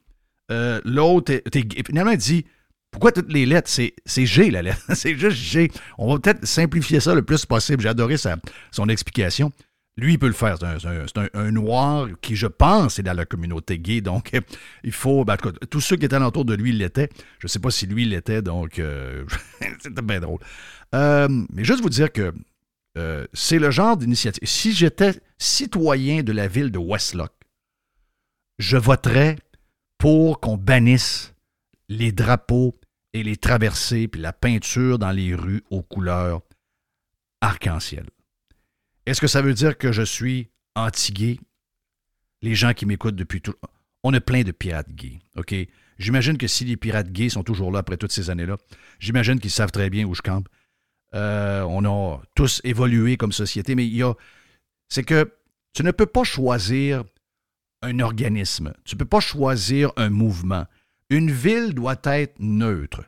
Euh, 0.51 0.80
L'autre. 0.85 1.41
Finalement, 1.85 2.11
il 2.11 2.17
dit 2.17 2.45
pourquoi 2.91 3.11
toutes 3.11 3.31
les 3.31 3.45
lettres? 3.45 3.69
C'est 3.69 4.26
G, 4.26 4.51
la 4.51 4.61
lettre. 4.61 4.81
c'est 4.95 5.17
juste 5.17 5.38
G. 5.38 5.69
On 5.97 6.13
va 6.13 6.19
peut-être 6.19 6.45
simplifier 6.45 6.99
ça 6.99 7.13
le 7.13 7.23
plus 7.23 7.45
possible. 7.45 7.81
J'ai 7.81 7.89
adoré 7.89 8.15
son 8.72 8.88
explication. 8.88 9.51
Lui, 9.97 10.13
il 10.13 10.19
peut 10.19 10.27
le 10.27 10.34
faire. 10.34 10.57
C'est 10.57 11.19
un, 11.34 11.51
noir 11.51 12.07
qui, 12.22 12.35
je 12.35 12.47
pense, 12.47 12.99
est 12.99 13.03
dans 13.03 13.13
la 13.13 13.26
communauté 13.26 13.80
gay. 13.80 14.01
Donc, 14.01 14.31
il 14.84 14.91
faut. 14.91 15.23
ben, 15.23 15.38
tous 15.69 15.81
ceux 15.81 15.95
qui 15.95 16.05
étaient 16.05 16.15
alentour 16.15 16.45
de 16.45 16.53
lui 16.53 16.72
l'étaient. 16.72 17.09
Je 17.39 17.45
ne 17.45 17.49
sais 17.49 17.59
pas 17.59 17.72
si 17.72 17.85
lui 17.85 18.05
l'était, 18.05 18.41
donc 18.41 18.80
euh, 18.80 19.26
c'était 19.81 20.01
bien 20.01 20.19
drôle. 20.19 20.39
Euh, 20.93 21.27
mais 21.51 21.63
juste 21.63 21.81
vous 21.81 21.89
dire 21.89 22.11
que 22.11 22.34
euh, 22.97 23.26
c'est 23.34 23.59
le 23.59 23.72
genre 23.72 23.97
d'initiative. 23.97 24.47
Si 24.47 24.73
j'étais 24.73 25.13
citoyen 25.38 26.23
de 26.23 26.31
la 26.31 26.47
ville 26.47 26.72
de 26.72 26.80
Westlock, 26.80 27.31
je 28.57 28.77
voterais 28.77 29.38
pour 29.97 30.39
qu'on 30.39 30.57
bannisse 30.57 31.34
les 31.89 32.11
drapeaux 32.11 32.76
et 33.13 33.23
les 33.23 33.38
traversées 33.38 34.07
puis 34.07 34.22
la 34.22 34.34
peinture 34.34 34.99
dans 34.99 35.11
les 35.11 35.35
rues 35.35 35.63
aux 35.69 35.81
couleurs 35.81 36.41
arc-en-ciel. 37.41 38.05
Est-ce 39.05 39.22
que 39.22 39.27
ça 39.27 39.41
veut 39.41 39.53
dire 39.53 39.77
que 39.77 39.91
je 39.91 40.01
suis 40.01 40.49
anti-gay? 40.76 41.39
Les 42.41 42.55
gens 42.55 42.73
qui 42.73 42.85
m'écoutent 42.85 43.15
depuis 43.15 43.41
tout... 43.41 43.53
On 44.03 44.13
a 44.13 44.19
plein 44.19 44.43
de 44.43 44.51
pirates 44.51 44.91
gays, 44.91 45.19
OK? 45.35 45.55
J'imagine 45.97 46.38
que 46.38 46.47
si 46.47 46.65
les 46.65 46.76
pirates 46.76 47.11
gays 47.11 47.30
sont 47.30 47.43
toujours 47.43 47.72
là 47.72 47.80
après 47.80 47.97
toutes 47.97 48.11
ces 48.11 48.30
années-là, 48.30 48.57
j'imagine 48.99 49.39
qu'ils 49.39 49.51
savent 49.51 49.72
très 49.72 49.89
bien 49.89 50.05
où 50.05 50.13
je 50.13 50.22
campe. 50.22 50.49
Euh, 51.13 51.61
on 51.63 51.85
a 51.85 52.22
tous 52.35 52.61
évolué 52.63 53.15
comme 53.17 53.31
société, 53.31 53.76
mais 53.76 53.88
il 53.88 53.95
y 53.95 54.03
a... 54.03 54.13
C'est 54.89 55.03
que 55.03 55.31
tu 55.73 55.84
ne 55.84 55.91
peux 55.91 56.05
pas 56.05 56.23
choisir 56.23 57.03
un 57.86 57.99
organisme. 57.99 58.74
Tu 58.84 58.95
ne 58.95 58.99
peux 58.99 59.06
pas 59.06 59.20
choisir 59.20 59.91
un 59.95 60.10
mouvement. 60.10 60.66
Une 61.10 61.32
ville 61.32 61.74
doit 61.74 61.99
être 62.03 62.36
neutre. 62.40 63.03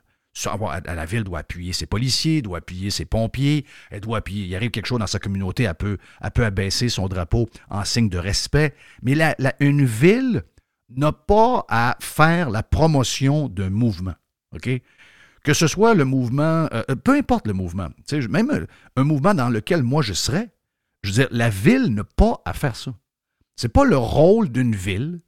La 0.85 1.05
ville 1.05 1.23
doit 1.23 1.39
appuyer 1.39 1.73
ses 1.73 1.87
policiers, 1.87 2.43
doit 2.43 2.59
appuyer 2.59 2.91
ses 2.91 3.05
pompiers, 3.05 3.65
elle 3.89 4.01
doit 4.01 4.19
appuyer. 4.19 4.45
Il 4.45 4.55
arrive 4.55 4.69
quelque 4.69 4.85
chose 4.85 4.99
dans 4.99 5.07
sa 5.07 5.17
communauté, 5.17 5.63
elle 5.63 5.73
peut, 5.73 5.97
elle 6.21 6.31
peut 6.31 6.45
abaisser 6.45 6.89
son 6.89 7.07
drapeau 7.07 7.49
en 7.69 7.83
signe 7.83 8.07
de 8.07 8.19
respect. 8.19 8.75
Mais 9.01 9.17
une 9.59 9.83
ville 9.83 10.43
n'a 10.95 11.11
pas 11.11 11.65
à 11.69 11.97
faire 11.99 12.51
la 12.51 12.61
promotion 12.61 13.49
d'un 13.49 13.71
mouvement. 13.71 14.13
OK? 14.53 14.69
Que 15.43 15.53
ce 15.53 15.65
soit 15.65 15.95
le 15.95 16.05
mouvement, 16.05 16.67
euh, 16.71 16.83
peu 17.03 17.15
importe 17.15 17.47
le 17.47 17.53
mouvement, 17.53 17.87
même 18.29 18.51
un, 18.51 19.01
un 19.01 19.03
mouvement 19.03 19.33
dans 19.33 19.49
lequel 19.49 19.81
moi 19.81 20.03
je 20.03 20.13
serais, 20.13 20.49
je 21.01 21.09
veux 21.09 21.15
dire, 21.15 21.27
la 21.31 21.49
ville 21.49 21.87
n'a 21.93 22.03
pas 22.03 22.41
à 22.45 22.53
faire 22.53 22.75
ça. 22.75 22.93
C'est 23.57 23.69
pas 23.69 23.83
le 23.83 23.97
rôle 23.97 24.49
d'une 24.49 24.75
ville 24.75 25.19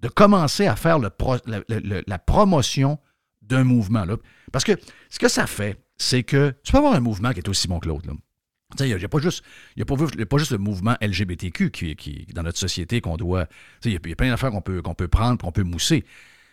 de 0.00 0.08
commencer 0.08 0.66
à 0.66 0.76
faire 0.76 0.98
la, 1.00 2.18
promotion 2.18 2.98
d'un 3.42 3.64
mouvement. 3.64 4.04
Là. 4.04 4.16
Parce 4.52 4.64
que 4.64 4.72
ce 5.10 5.18
que 5.18 5.28
ça 5.28 5.46
fait, 5.46 5.82
c'est 5.96 6.22
que 6.22 6.54
tu 6.62 6.72
peux 6.72 6.78
avoir 6.78 6.94
un 6.94 7.00
mouvement 7.00 7.32
qui 7.32 7.40
est 7.40 7.48
aussi 7.48 7.66
bon 7.66 7.80
que 7.80 7.88
l'autre. 7.88 8.06
Il 8.78 8.86
n'y 8.86 8.92
a, 8.92 8.98
juste- 8.98 9.06
a 9.06 9.08
pas 9.08 9.18
y 9.76 10.22
a 10.22 10.26
pas 10.26 10.38
juste 10.38 10.52
le 10.52 10.58
mouvement 10.58 10.94
LGBTQ 11.00 11.70
qui, 11.70 11.96
qui 11.96 12.26
dans 12.34 12.42
notre 12.42 12.58
société 12.58 13.00
qu'on 13.00 13.16
doit. 13.16 13.46
il 13.84 13.92
y 13.92 13.96
a 13.96 13.98
plein 13.98 14.28
d'affaires 14.28 14.50
qu'on 14.50 14.60
peut, 14.60 14.82
qu'on 14.82 14.94
peut 14.94 15.08
prendre, 15.08 15.38
qu'on 15.38 15.52
peut 15.52 15.62
mousser. 15.62 16.04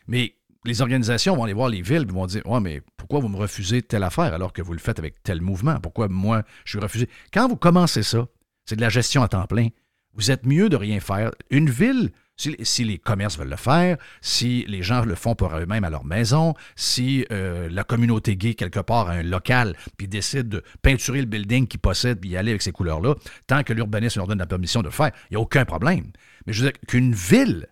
Mais 0.08 0.36
les 0.64 0.82
organisations 0.82 1.36
vont 1.36 1.44
aller 1.44 1.54
voir 1.54 1.68
les 1.68 1.82
villes 1.82 2.06
et 2.10 2.12
vont 2.14 2.26
dire 2.26 2.42
Ouais, 2.46 2.62
mais 2.62 2.82
pourquoi 2.96 3.20
vous 3.20 3.28
me 3.28 3.36
refusez 3.36 3.82
telle 3.82 4.04
affaire 4.04 4.34
alors 4.34 4.54
que 4.54 4.62
vous 4.62 4.72
le 4.72 4.80
faites 4.80 4.98
avec 4.98 5.22
tel 5.24 5.42
mouvement? 5.42 5.78
Pourquoi 5.82 6.08
moi, 6.08 6.44
je 6.64 6.72
suis 6.72 6.80
refusé? 6.80 7.10
Quand 7.34 7.50
vous 7.50 7.58
commencez 7.58 8.02
ça, 8.02 8.28
c'est 8.66 8.78
de 8.78 8.82
la 8.82 8.90
gestion 8.90 9.22
à 9.22 9.28
temps 9.28 9.46
plein. 9.46 9.68
Vous 10.16 10.32
êtes 10.32 10.46
mieux 10.46 10.70
de 10.70 10.76
rien 10.76 11.00
faire. 11.00 11.32
Une 11.50 11.70
ville 11.70 12.12
Si, 12.38 12.84
les 12.84 12.98
commerces 12.98 13.38
veulent 13.38 13.50
le 13.50 13.56
faire, 13.56 13.98
si 14.20 14.66
les 14.68 14.84
gens 14.84 15.06
le 15.06 15.16
font 15.16 15.36
pour 15.36 15.56
eux-mêmes 15.56 15.86
à 15.86 15.90
leur 15.90 16.04
maison, 16.04 16.54
si 16.76 17.26
euh, 17.32 17.70
la 17.70 17.86
communauté 17.86 18.36
gay, 18.36 18.56
quelque 18.56 18.82
part, 18.82 19.08
a 19.08 19.14
un 19.14 19.24
local, 19.24 19.76
puis 19.98 20.10
décide 20.10 20.50
de 20.50 20.62
peinturer 20.82 21.22
le 21.22 21.28
building 21.28 21.66
qu'ils 21.66 21.80
possèdent, 21.80 22.20
puis 22.20 22.32
y 22.32 22.38
aller 22.38 22.52
avec 22.52 22.62
ces 22.62 22.74
couleurs-là, 22.74 23.16
tant 23.48 23.64
que 23.64 23.72
l'urbanisme 23.72 24.20
leur 24.20 24.28
donne 24.28 24.40
la 24.40 24.48
permission 24.48 24.82
de 24.82 24.88
le 24.88 24.92
faire, 24.92 25.12
il 25.30 25.36
n'y 25.36 25.38
a 25.38 25.40
aucun 25.40 25.64
problème. 25.64 26.12
Mais 26.46 26.52
je 26.52 26.64
veux 26.64 26.72
dire 26.72 26.80
qu'une 26.88 27.14
ville 27.14 27.68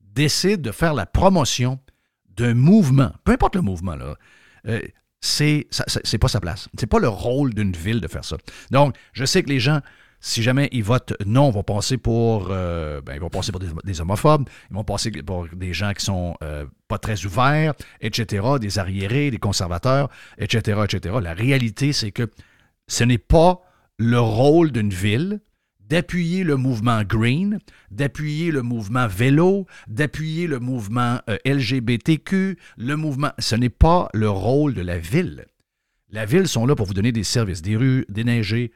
décide 0.00 0.62
de 0.62 0.70
faire 0.70 0.94
la 0.94 1.06
promotion 1.06 1.80
d'un 2.36 2.54
mouvement, 2.54 3.12
peu 3.24 3.32
importe 3.32 3.56
le 3.56 3.62
mouvement, 3.62 3.96
là, 3.96 4.14
euh, 4.68 4.80
c'est 5.20 5.66
pas 6.20 6.28
sa 6.28 6.40
place. 6.40 6.68
C'est 6.78 6.86
pas 6.86 6.98
le 6.98 7.08
rôle 7.08 7.54
d'une 7.54 7.72
ville 7.72 8.00
de 8.00 8.08
faire 8.08 8.24
ça. 8.24 8.36
Donc, 8.70 8.94
je 9.12 9.24
sais 9.24 9.42
que 9.42 9.48
les 9.48 9.58
gens, 9.58 9.80
si 10.24 10.42
jamais 10.42 10.70
ils 10.72 10.82
votent 10.82 11.12
non, 11.26 11.50
vont 11.50 11.62
passer 11.62 11.98
pour, 11.98 12.48
euh, 12.50 13.02
ben, 13.02 13.12
ils 13.14 13.20
vont 13.20 13.28
passer 13.28 13.52
pour 13.52 13.60
des, 13.60 13.68
des 13.84 14.00
homophobes, 14.00 14.48
ils 14.70 14.74
vont 14.74 14.82
passer 14.82 15.10
pour 15.10 15.46
des 15.48 15.74
gens 15.74 15.92
qui 15.92 16.02
sont 16.02 16.34
euh, 16.42 16.64
pas 16.88 16.96
très 16.96 17.26
ouverts, 17.26 17.74
etc., 18.00 18.42
des 18.58 18.78
arriérés, 18.78 19.30
des 19.30 19.38
conservateurs, 19.38 20.08
etc., 20.38 20.80
etc. 20.84 21.16
La 21.20 21.34
réalité, 21.34 21.92
c'est 21.92 22.10
que 22.10 22.30
ce 22.88 23.04
n'est 23.04 23.18
pas 23.18 23.60
le 23.98 24.18
rôle 24.18 24.72
d'une 24.72 24.88
ville 24.88 25.40
d'appuyer 25.80 26.42
le 26.42 26.56
mouvement 26.56 27.02
green, 27.02 27.58
d'appuyer 27.90 28.50
le 28.50 28.62
mouvement 28.62 29.06
vélo, 29.06 29.66
d'appuyer 29.88 30.46
le 30.46 30.58
mouvement 30.58 31.20
euh, 31.28 31.36
LGBTQ, 31.44 32.56
le 32.78 32.96
mouvement... 32.96 33.32
Ce 33.38 33.56
n'est 33.56 33.68
pas 33.68 34.08
le 34.14 34.30
rôle 34.30 34.72
de 34.72 34.80
la 34.80 34.96
ville. 34.98 35.44
La 36.08 36.24
ville 36.24 36.48
sont 36.48 36.64
là 36.64 36.74
pour 36.74 36.86
vous 36.86 36.94
donner 36.94 37.12
des 37.12 37.24
services, 37.24 37.60
des 37.60 37.76
rues 37.76 38.06
déneigées, 38.08 38.72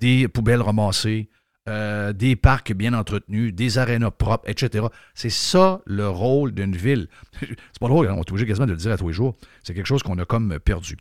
des 0.00 0.28
poubelles 0.28 0.62
ramassées, 0.62 1.28
euh, 1.68 2.12
des 2.12 2.34
parcs 2.36 2.72
bien 2.72 2.94
entretenus, 2.94 3.52
des 3.54 3.78
arénas 3.78 4.10
propres, 4.10 4.48
etc. 4.48 4.86
C'est 5.14 5.30
ça 5.30 5.80
le 5.86 6.08
rôle 6.08 6.52
d'une 6.52 6.74
ville. 6.76 7.08
C'est 7.40 7.78
pas 7.80 7.88
drôle, 7.88 8.08
hein, 8.08 8.14
on 8.16 8.20
est 8.22 8.30
obligé 8.30 8.46
quasiment 8.46 8.66
de 8.66 8.72
le 8.72 8.78
dire 8.78 8.92
à 8.92 8.96
tous 8.96 9.08
les 9.08 9.14
jours. 9.14 9.36
C'est 9.62 9.74
quelque 9.74 9.86
chose 9.86 10.02
qu'on 10.02 10.16
a 10.18 10.24
comme 10.24 10.58
perdu. 10.60 10.96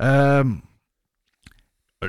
Euh, 0.00 0.42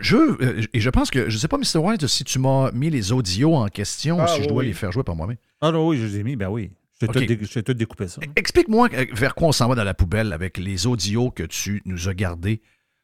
je, 0.01 0.15
euh, 0.17 0.61
et 0.73 0.79
je 0.79 0.89
pense 0.89 1.09
que, 1.09 1.29
je 1.29 1.35
ne 1.35 1.39
sais 1.39 1.47
pas, 1.47 1.57
Mr. 1.57 1.77
White, 1.79 2.07
si 2.07 2.23
tu 2.23 2.39
m'as 2.39 2.71
mis 2.71 2.89
les 2.89 3.11
audios 3.11 3.55
en 3.55 3.67
question, 3.67 4.17
Ah, 4.19 4.27
si 4.27 4.43
je 4.43 4.47
dois 4.47 4.59
oui. 4.59 4.67
les 4.67 4.73
faire 4.73 4.91
jouer 4.91 5.03
par 5.03 5.15
moi-même. 5.15 5.37
Ah 5.61 5.71
non, 5.71 5.87
oui, 5.87 5.97
je 5.97 6.05
les 6.05 6.19
ai 6.19 6.23
mis, 6.23 6.35
ben 6.35 6.49
oui. 6.49 6.71
Je 7.01 7.07
Ok. 7.07 7.13
tout, 7.13 7.19
dé- 7.25 7.39
je 7.41 7.53
t'ai 7.53 7.63
tout 7.63 7.73
découpé 7.73 8.07
ça. 8.07 8.21
Explique-moi 8.35 8.89
euh, 8.93 9.05
vers 9.13 9.35
quoi 9.35 9.49
on 9.49 9.51
s'en 9.51 9.67
va 9.67 9.75
dans 9.75 9.83
la 9.83 9.93
poubelle 9.93 10.31
avec 10.33 10.57
les 10.57 10.87
audios 10.87 11.29
que 11.29 11.43
tu 11.43 11.81
nous 11.85 12.07
as 12.09 12.13
gardés 12.13 12.61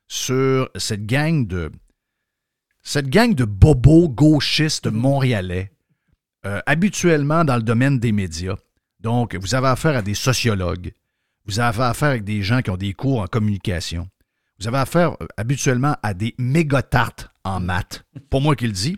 sur 0.08 0.70
cette 0.76 1.06
gang 1.06 1.46
de 1.48 1.72
cette 2.84 3.10
gang 3.10 3.34
de 3.34 3.46
bobos 3.46 4.10
gauchistes 4.10 4.88
montréalais, 4.88 5.72
euh, 6.46 6.60
habituellement 6.66 7.46
dans 7.46 7.56
le 7.56 7.62
domaine 7.62 8.00
des 8.00 8.12
médias. 8.12 8.56
Donc, 9.00 9.36
vous 9.36 9.56
avez 9.56 9.68
affaire 9.68 9.98
à 9.98 10.02
des 10.02 10.14
sociologues, 10.14 10.94
vous 11.46 11.60
avez 11.60 11.84
affaire 11.84 12.10
avec 12.10 12.24
des 12.24 12.42
gens 12.44 12.62
qui 12.62 12.70
ont 12.70 12.78
des 12.78 12.94
cours 12.94 13.22
en 13.22 13.28
communication, 13.28 14.08
vous 14.60 14.68
avez 14.68 14.78
affaire 14.78 15.14
euh, 15.22 15.28
habituellement 15.38 15.96
à 16.04 16.14
des 16.14 16.36
méga-tartes 16.38 17.30
en 17.44 17.60
maths. 17.60 18.04
Pour 18.30 18.42
moi 18.42 18.56
qui 18.56 18.68
le 18.68 18.74
dis, 18.74 18.98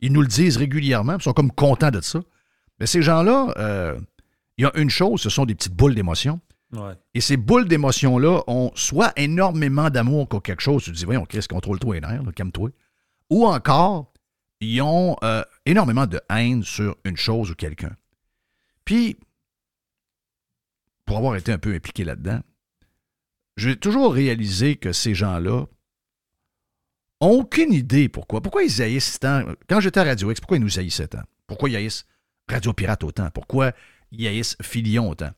ils 0.00 0.12
nous 0.12 0.20
le 0.20 0.28
disent 0.28 0.56
régulièrement, 0.56 1.16
ils 1.16 1.22
sont 1.22 1.32
comme 1.32 1.52
contents 1.52 1.90
de 1.90 2.00
ça. 2.00 2.20
Mais 2.80 2.86
ces 2.86 3.02
gens-là, 3.02 3.54
euh, 3.56 3.98
il 4.56 4.62
y 4.62 4.66
a 4.66 4.72
une 4.76 4.90
chose, 4.90 5.20
ce 5.20 5.30
sont 5.30 5.46
des 5.46 5.54
petites 5.54 5.74
boules 5.74 5.94
d'émotion. 5.94 6.40
Et 7.14 7.20
ces 7.20 7.36
boules 7.36 7.66
d'émotion-là 7.66 8.42
ont 8.46 8.70
soit 8.74 9.12
énormément 9.16 9.88
d'amour 9.88 10.28
pour 10.28 10.42
quelque 10.42 10.60
chose, 10.60 10.84
tu 10.84 10.92
te 10.92 10.96
dis, 10.96 11.04
voyons, 11.04 11.24
Chris, 11.24 11.46
contrôle-toi 11.48 11.94
les 11.94 12.00
nerfs, 12.02 12.22
calme-toi. 12.34 12.70
Ou 13.30 13.46
encore, 13.46 14.12
ils 14.60 14.82
ont 14.82 15.16
euh, 15.22 15.42
énormément 15.64 16.06
de 16.06 16.20
haine 16.28 16.62
sur 16.62 16.96
une 17.04 17.16
chose 17.16 17.50
ou 17.50 17.54
quelqu'un. 17.54 17.96
Puis, 18.84 19.16
pour 21.04 21.16
avoir 21.16 21.36
été 21.36 21.52
un 21.52 21.58
peu 21.58 21.74
impliqué 21.74 22.04
là-dedans, 22.04 22.40
j'ai 23.56 23.76
toujours 23.76 24.12
réalisé 24.12 24.76
que 24.76 24.92
ces 24.92 25.14
gens-là 25.14 25.66
ont 27.20 27.30
aucune 27.30 27.72
idée 27.72 28.08
pourquoi. 28.08 28.40
Pourquoi 28.40 28.62
ils 28.62 28.82
haïssent 28.82 29.18
tant. 29.18 29.42
Quand 29.68 29.80
j'étais 29.80 30.00
à 30.00 30.04
Radio 30.04 30.30
X, 30.30 30.40
pourquoi 30.40 30.58
ils 30.58 30.62
nous 30.62 30.78
haïssaient 30.78 31.08
tant? 31.08 31.22
Pourquoi 31.46 31.70
ils 31.70 31.76
haïssent 31.76 32.06
Radio 32.48 32.72
Pirate 32.72 33.02
autant? 33.04 33.30
Pourquoi 33.30 33.72
ils 34.12 34.26
haïssent 34.26 34.56
Filion 34.62 35.10
autant? 35.10 35.30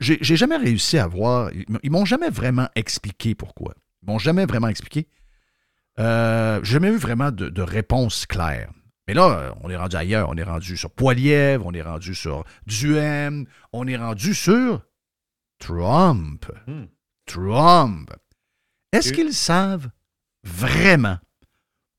J'ai 0.00 0.36
jamais 0.36 0.56
réussi 0.56 0.98
à 0.98 1.06
voir. 1.06 1.50
Ils 1.82 1.90
m'ont 1.90 2.04
jamais 2.04 2.30
vraiment 2.30 2.68
expliqué 2.74 3.34
pourquoi. 3.34 3.74
Ils 4.02 4.10
m'ont 4.10 4.18
jamais 4.18 4.44
vraiment 4.44 4.68
expliqué. 4.68 5.08
Euh, 5.98 6.60
j'ai 6.62 6.72
jamais 6.72 6.88
eu 6.88 6.96
vraiment 6.96 7.30
de, 7.30 7.48
de 7.48 7.62
réponse 7.62 8.26
claire. 8.26 8.70
Mais 9.06 9.14
là, 9.14 9.54
on 9.60 9.70
est 9.70 9.76
rendu 9.76 9.96
ailleurs. 9.96 10.28
On 10.30 10.36
est 10.36 10.42
rendu 10.42 10.76
sur 10.76 10.90
Poilièvre, 10.90 11.66
on 11.66 11.72
est 11.72 11.82
rendu 11.82 12.14
sur 12.14 12.44
Duhem, 12.66 13.46
on 13.72 13.86
est 13.86 13.96
rendu 13.96 14.34
sur 14.34 14.82
Trump. 15.58 16.46
Trump. 17.26 18.10
Est-ce 18.92 19.12
qu'ils 19.12 19.34
savent 19.34 19.88
vraiment 20.42 21.18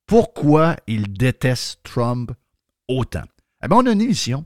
pourquoi 0.06 0.76
ils 0.88 1.12
détestent 1.12 1.82
Trump 1.84 2.32
autant? 2.88 3.24
Eh 3.64 3.68
bien, 3.68 3.78
on 3.78 3.86
a 3.86 3.92
une 3.92 4.02
émission. 4.02 4.46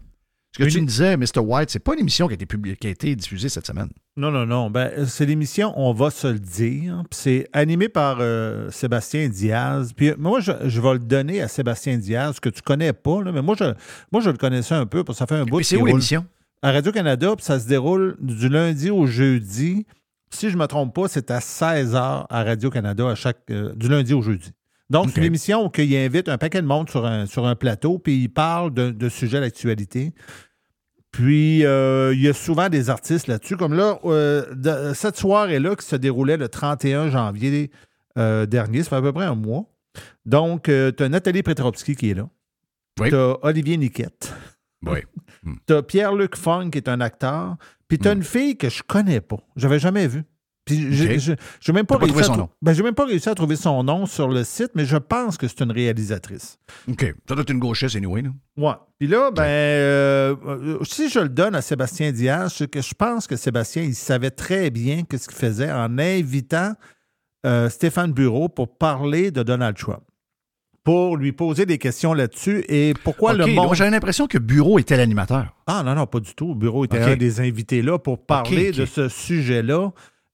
Ce 0.59 0.65
que 0.65 0.69
tu 0.69 0.81
me 0.81 0.87
disais, 0.87 1.15
Mr. 1.17 1.39
White, 1.39 1.69
c'est 1.69 1.79
pas 1.79 1.93
une 1.93 1.99
émission 2.01 2.27
qui 2.27 2.33
a 2.33 2.35
été, 2.35 2.45
publiée- 2.45 2.75
qui 2.75 2.87
a 2.87 2.89
été 2.89 3.15
diffusée 3.15 3.49
cette 3.49 3.65
semaine. 3.65 3.89
Non, 4.17 4.29
non, 4.31 4.45
non. 4.45 4.69
Ben, 4.69 5.05
c'est 5.05 5.25
l'émission 5.25 5.73
On 5.77 5.93
va 5.93 6.09
se 6.11 6.27
le 6.27 6.39
dire. 6.39 7.03
C'est 7.11 7.47
animé 7.53 7.87
par 7.89 8.17
euh, 8.19 8.69
Sébastien 8.69 9.29
Diaz. 9.29 9.93
Puis 9.95 10.09
euh, 10.09 10.15
moi, 10.17 10.39
je, 10.41 10.51
je 10.65 10.81
vais 10.81 10.93
le 10.93 10.99
donner 10.99 11.41
à 11.41 11.47
Sébastien 11.47 11.97
Diaz, 11.97 12.39
que 12.39 12.49
tu 12.49 12.61
connais 12.61 12.93
pas, 12.93 13.23
là, 13.23 13.31
mais 13.31 13.41
moi 13.41 13.55
je, 13.57 13.65
moi, 14.11 14.21
je 14.21 14.29
le 14.29 14.37
connaissais 14.37 14.75
un 14.75 14.85
peu, 14.85 15.03
parce 15.03 15.17
que 15.17 15.19
ça 15.19 15.27
fait 15.27 15.39
un 15.41 15.45
bout. 15.45 15.57
Mais 15.57 15.63
c'est 15.63 15.77
où 15.77 15.85
l'émission? 15.85 16.25
À 16.61 16.71
Radio-Canada, 16.73 17.35
puis 17.37 17.45
ça 17.45 17.57
se 17.59 17.67
déroule 17.67 18.17
du 18.19 18.49
lundi 18.49 18.89
au 18.89 19.05
jeudi. 19.07 19.85
Si 20.31 20.49
je 20.49 20.55
ne 20.57 20.61
me 20.61 20.67
trompe 20.67 20.93
pas, 20.93 21.07
c'est 21.07 21.31
à 21.31 21.39
16h 21.39 22.25
à 22.29 22.43
Radio-Canada, 22.43 23.07
à 23.09 23.15
chaque, 23.15 23.37
euh, 23.49 23.73
du 23.75 23.87
lundi 23.87 24.13
au 24.13 24.21
jeudi. 24.21 24.51
Donc, 24.89 25.09
c'est 25.13 25.19
une 25.19 25.23
émission 25.27 25.65
où 25.67 25.71
il 25.77 25.95
invite 25.95 26.27
un 26.29 26.37
paquet 26.39 26.61
de 26.61 26.67
monde 26.67 26.89
sur 26.89 27.05
un, 27.05 27.27
sur 27.27 27.45
un 27.47 27.55
plateau, 27.55 27.99
puis 27.99 28.23
il 28.23 28.29
parle 28.29 28.73
de, 28.73 28.89
de 28.91 29.07
sujets 29.07 29.39
d'actualité. 29.39 30.13
Puis, 31.11 31.65
euh, 31.65 32.13
il 32.13 32.21
y 32.21 32.27
a 32.27 32.33
souvent 32.33 32.69
des 32.69 32.89
artistes 32.89 33.27
là-dessus. 33.27 33.57
Comme 33.57 33.73
là, 33.73 33.99
euh, 34.05 34.45
de- 34.53 34.93
cette 34.93 35.17
soirée-là 35.17 35.75
qui 35.75 35.85
se 35.85 35.95
déroulait 35.95 36.37
le 36.37 36.47
31 36.49 37.09
janvier 37.09 37.71
euh, 38.17 38.45
dernier, 38.45 38.83
ça 38.83 38.89
fait 38.91 38.95
à 38.97 39.01
peu 39.01 39.11
près 39.13 39.25
un 39.25 39.35
mois. 39.35 39.65
Donc, 40.25 40.63
tu 40.65 41.03
as 41.03 41.09
Nathalie 41.09 41.41
Petrovski 41.43 41.95
qui 41.95 42.11
est 42.11 42.13
là. 42.13 42.29
Tu 43.09 43.15
as 43.15 43.37
Olivier 43.43 43.77
Niquette. 43.77 44.33
Oui. 44.85 44.99
Tu 45.67 45.73
as 45.73 45.81
Pierre-Luc 45.81 46.35
Fong 46.35 46.69
qui 46.69 46.77
est 46.79 46.89
un 46.89 46.99
acteur. 46.99 47.55
Puis 47.87 47.97
tu 47.97 48.09
as 48.09 48.11
une 48.11 48.23
fille 48.23 48.57
que 48.57 48.67
je 48.69 48.83
connais 48.83 49.21
pas. 49.21 49.37
J'avais 49.55 49.79
jamais 49.79 50.05
vue. 50.05 50.23
Puis 50.69 50.93
j'ai 50.93 51.19
j'ai 51.19 51.73
même. 51.73 51.85
Ben, 52.61 52.83
même 52.83 52.93
pas 52.93 53.05
réussi 53.05 53.29
à 53.29 53.35
trouver 53.35 53.55
son 53.55 53.83
nom 53.83 54.05
sur 54.05 54.27
le 54.27 54.43
site, 54.43 54.71
mais 54.75 54.85
je 54.85 54.97
pense 54.97 55.37
que 55.37 55.47
c'est 55.47 55.61
une 55.61 55.71
réalisatrice. 55.71 56.59
OK. 56.87 57.13
Ça 57.27 57.35
doit 57.35 57.41
être 57.41 57.49
une 57.51 57.59
gauchiste, 57.59 57.95
anyway. 57.95 58.21
Là. 58.21 58.29
Ouais. 58.57 58.75
Puis 58.99 59.07
là, 59.07 59.31
ben, 59.31 59.43
euh, 59.43 60.35
euh, 60.45 60.77
si 60.83 61.09
je 61.09 61.19
le 61.19 61.29
donne 61.29 61.55
à 61.55 61.61
Sébastien 61.61 62.11
Diaz, 62.11 62.53
c'est 62.57 62.69
que 62.69 62.81
je 62.81 62.93
pense 62.93 63.27
que 63.27 63.35
Sébastien, 63.35 63.83
il 63.83 63.95
savait 63.95 64.31
très 64.31 64.69
bien 64.69 65.03
ce 65.09 65.27
qu'il 65.27 65.37
faisait 65.37 65.71
en 65.71 65.97
invitant 65.97 66.73
euh, 67.45 67.69
Stéphane 67.69 68.11
Bureau 68.11 68.49
pour 68.49 68.77
parler 68.77 69.31
de 69.31 69.43
Donald 69.43 69.75
Trump. 69.77 70.01
Pour 70.83 71.17
lui 71.17 71.31
poser 71.31 71.65
des 71.65 71.77
questions 71.77 72.13
là-dessus 72.13 72.65
et 72.67 72.93
pourquoi 73.03 73.33
le 73.33 73.45
monde. 73.45 73.75
J'avais 73.75 73.91
l'impression 73.91 74.27
que 74.27 74.37
Bureau 74.37 74.79
était 74.79 74.97
l'animateur. 74.97 75.55
Ah 75.67 75.83
non, 75.83 75.93
non, 75.93 76.07
pas 76.07 76.19
du 76.19 76.33
tout. 76.33 76.55
Bureau 76.55 76.85
était 76.85 76.99
un 76.99 77.15
des 77.15 77.41
invités 77.41 77.81
là 77.81 77.99
pour 77.99 78.25
parler 78.25 78.71
de 78.71 78.85
ce 78.85 79.07
sujet-là 79.07 79.91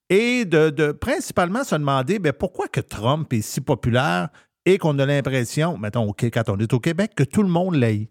et 0.09 0.45
de, 0.45 0.69
de 0.69 0.91
principalement 0.91 1.63
se 1.63 1.75
demander 1.75 2.19
ben, 2.19 2.33
pourquoi 2.33 2.67
que 2.67 2.81
Trump 2.81 3.31
est 3.33 3.41
si 3.41 3.61
populaire 3.61 4.29
et 4.65 4.77
qu'on 4.77 4.97
a 4.99 5.05
l'impression, 5.05 5.77
mettons, 5.77 6.11
quand 6.13 6.49
on 6.49 6.59
est 6.59 6.73
au 6.73 6.79
Québec, 6.79 7.11
que 7.15 7.23
tout 7.23 7.43
le 7.43 7.49
monde 7.49 7.75
l'aïe. 7.75 8.09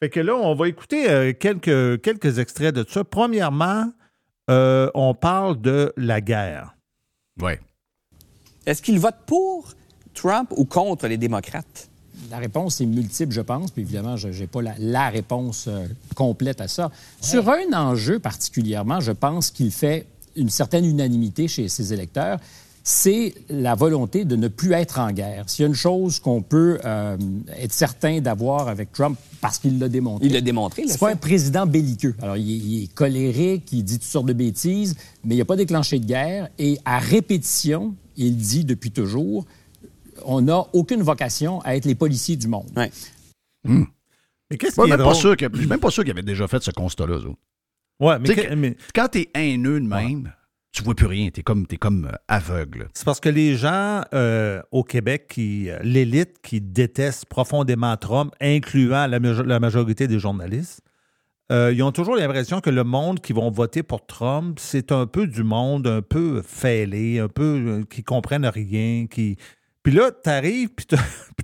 Fait 0.00 0.10
que 0.10 0.20
là, 0.20 0.34
on 0.34 0.54
va 0.54 0.68
écouter 0.68 1.08
euh, 1.08 1.32
quelques, 1.32 2.00
quelques 2.02 2.38
extraits 2.38 2.74
de 2.74 2.84
ça. 2.88 3.04
Premièrement, 3.04 3.92
euh, 4.50 4.90
on 4.94 5.14
parle 5.14 5.60
de 5.60 5.92
la 5.96 6.20
guerre. 6.20 6.74
Oui. 7.40 7.52
Est-ce 8.66 8.82
qu'il 8.82 8.98
vote 8.98 9.16
pour 9.26 9.72
Trump 10.14 10.52
ou 10.56 10.64
contre 10.64 11.06
les 11.06 11.18
démocrates? 11.18 11.88
La 12.30 12.38
réponse 12.38 12.80
est 12.80 12.86
multiple, 12.86 13.32
je 13.32 13.40
pense. 13.42 13.70
Puis 13.70 13.82
évidemment, 13.82 14.16
je 14.16 14.28
n'ai 14.28 14.46
pas 14.46 14.62
la, 14.62 14.74
la 14.78 15.08
réponse 15.08 15.66
euh, 15.68 15.86
complète 16.14 16.60
à 16.60 16.68
ça. 16.68 16.90
Sur 17.20 17.48
un 17.48 17.72
enjeu 17.72 18.18
particulièrement, 18.18 19.00
je 19.00 19.12
pense 19.12 19.50
qu'il 19.50 19.70
fait 19.70 20.06
une 20.36 20.50
certaine 20.50 20.84
unanimité 20.84 21.48
chez 21.48 21.68
ses 21.68 21.92
électeurs. 21.92 22.38
C'est 22.84 23.34
la 23.48 23.76
volonté 23.76 24.24
de 24.24 24.34
ne 24.34 24.48
plus 24.48 24.72
être 24.72 24.98
en 24.98 25.12
guerre. 25.12 25.48
S'il 25.48 25.62
y 25.62 25.66
a 25.66 25.68
une 25.68 25.74
chose 25.74 26.18
qu'on 26.18 26.42
peut 26.42 26.80
euh, 26.84 27.16
être 27.56 27.72
certain 27.72 28.20
d'avoir 28.20 28.66
avec 28.66 28.90
Trump, 28.90 29.16
parce 29.40 29.58
qu'il 29.58 29.78
l'a 29.78 29.88
démontré. 29.88 30.26
Il 30.26 30.32
l'a 30.32 30.40
démontré, 30.40 30.82
C'est 30.88 30.98
pas 30.98 31.06
fait. 31.08 31.12
un 31.12 31.16
président 31.16 31.64
belliqueux. 31.64 32.16
Alors, 32.20 32.36
il 32.36 32.50
est, 32.50 32.56
il 32.58 32.82
est 32.84 32.92
colérique, 32.92 33.70
il 33.72 33.84
dit 33.84 34.00
toutes 34.00 34.08
sortes 34.08 34.26
de 34.26 34.32
bêtises, 34.32 34.96
mais 35.22 35.36
il 35.36 35.38
n'a 35.38 35.44
pas 35.44 35.54
déclenché 35.54 36.00
de 36.00 36.06
guerre. 36.06 36.48
Et 36.58 36.76
à 36.84 36.98
répétition, 36.98 37.94
il 38.16 38.36
dit 38.36 38.64
depuis 38.64 38.90
toujours, 38.90 39.44
on 40.24 40.40
n'a 40.40 40.64
aucune 40.72 41.02
vocation 41.02 41.60
à 41.60 41.76
être 41.76 41.84
les 41.84 41.94
policiers 41.94 42.34
du 42.36 42.48
monde. 42.48 42.66
Mais 42.74 42.90
Mais 44.50 44.58
qu'est-ce 44.58 44.74
qui 44.74 44.80
est 44.80 44.84
même 44.88 44.96
pas 44.98 45.02
drôle? 45.04 45.14
sûr 45.14 45.36
que- 45.36 45.46
Je 45.52 45.58
suis 45.58 45.66
même 45.68 45.78
pas 45.80 45.90
sûr 45.90 46.02
qu'ils 46.02 46.10
avaient 46.12 46.22
déjà 46.22 46.48
fait 46.48 46.62
ce 46.62 46.72
constat-là. 46.72 47.18
Ouais, 48.02 48.18
mais 48.18 48.28
Tu 48.28 48.34
que- 48.34 48.74
Quand 48.94 49.08
t'es 49.08 49.28
haineux 49.34 49.80
de 49.80 49.86
même, 49.86 50.32
tu 50.72 50.82
vois 50.82 50.94
plus 50.94 51.06
rien. 51.06 51.28
T'es 51.30 51.42
comme, 51.42 51.66
t'es 51.66 51.76
comme 51.76 52.06
euh, 52.06 52.16
aveugle. 52.28 52.88
C'est 52.94 53.04
parce 53.04 53.20
que 53.20 53.28
les 53.28 53.56
gens 53.56 54.02
euh, 54.14 54.60
au 54.72 54.82
Québec, 54.84 55.26
qui 55.28 55.70
euh, 55.70 55.78
l'élite 55.82 56.36
qui 56.42 56.60
déteste 56.60 57.26
profondément 57.26 57.96
Trump, 57.96 58.34
incluant 58.40 59.06
la, 59.06 59.20
majo- 59.20 59.44
la 59.44 59.60
majorité 59.60 60.08
des 60.08 60.18
journalistes, 60.18 60.80
euh, 61.50 61.72
ils 61.74 61.82
ont 61.82 61.92
toujours 61.92 62.16
l'impression 62.16 62.60
que 62.60 62.70
le 62.70 62.84
monde 62.84 63.20
qui 63.20 63.32
vont 63.34 63.50
voter 63.50 63.82
pour 63.82 64.06
Trump, 64.06 64.58
c'est 64.58 64.90
un 64.92 65.06
peu 65.06 65.26
du 65.26 65.42
monde 65.44 65.86
un 65.86 66.00
peu 66.00 66.40
fêlé, 66.40 67.18
un 67.18 67.28
peu 67.28 67.42
euh, 67.42 67.84
qui 67.88 68.02
comprennent 68.02 68.46
rien, 68.46 69.06
qui... 69.10 69.36
Puis 69.82 69.92
là, 69.92 70.10
t'arrives, 70.12 70.70
puis 70.70 70.86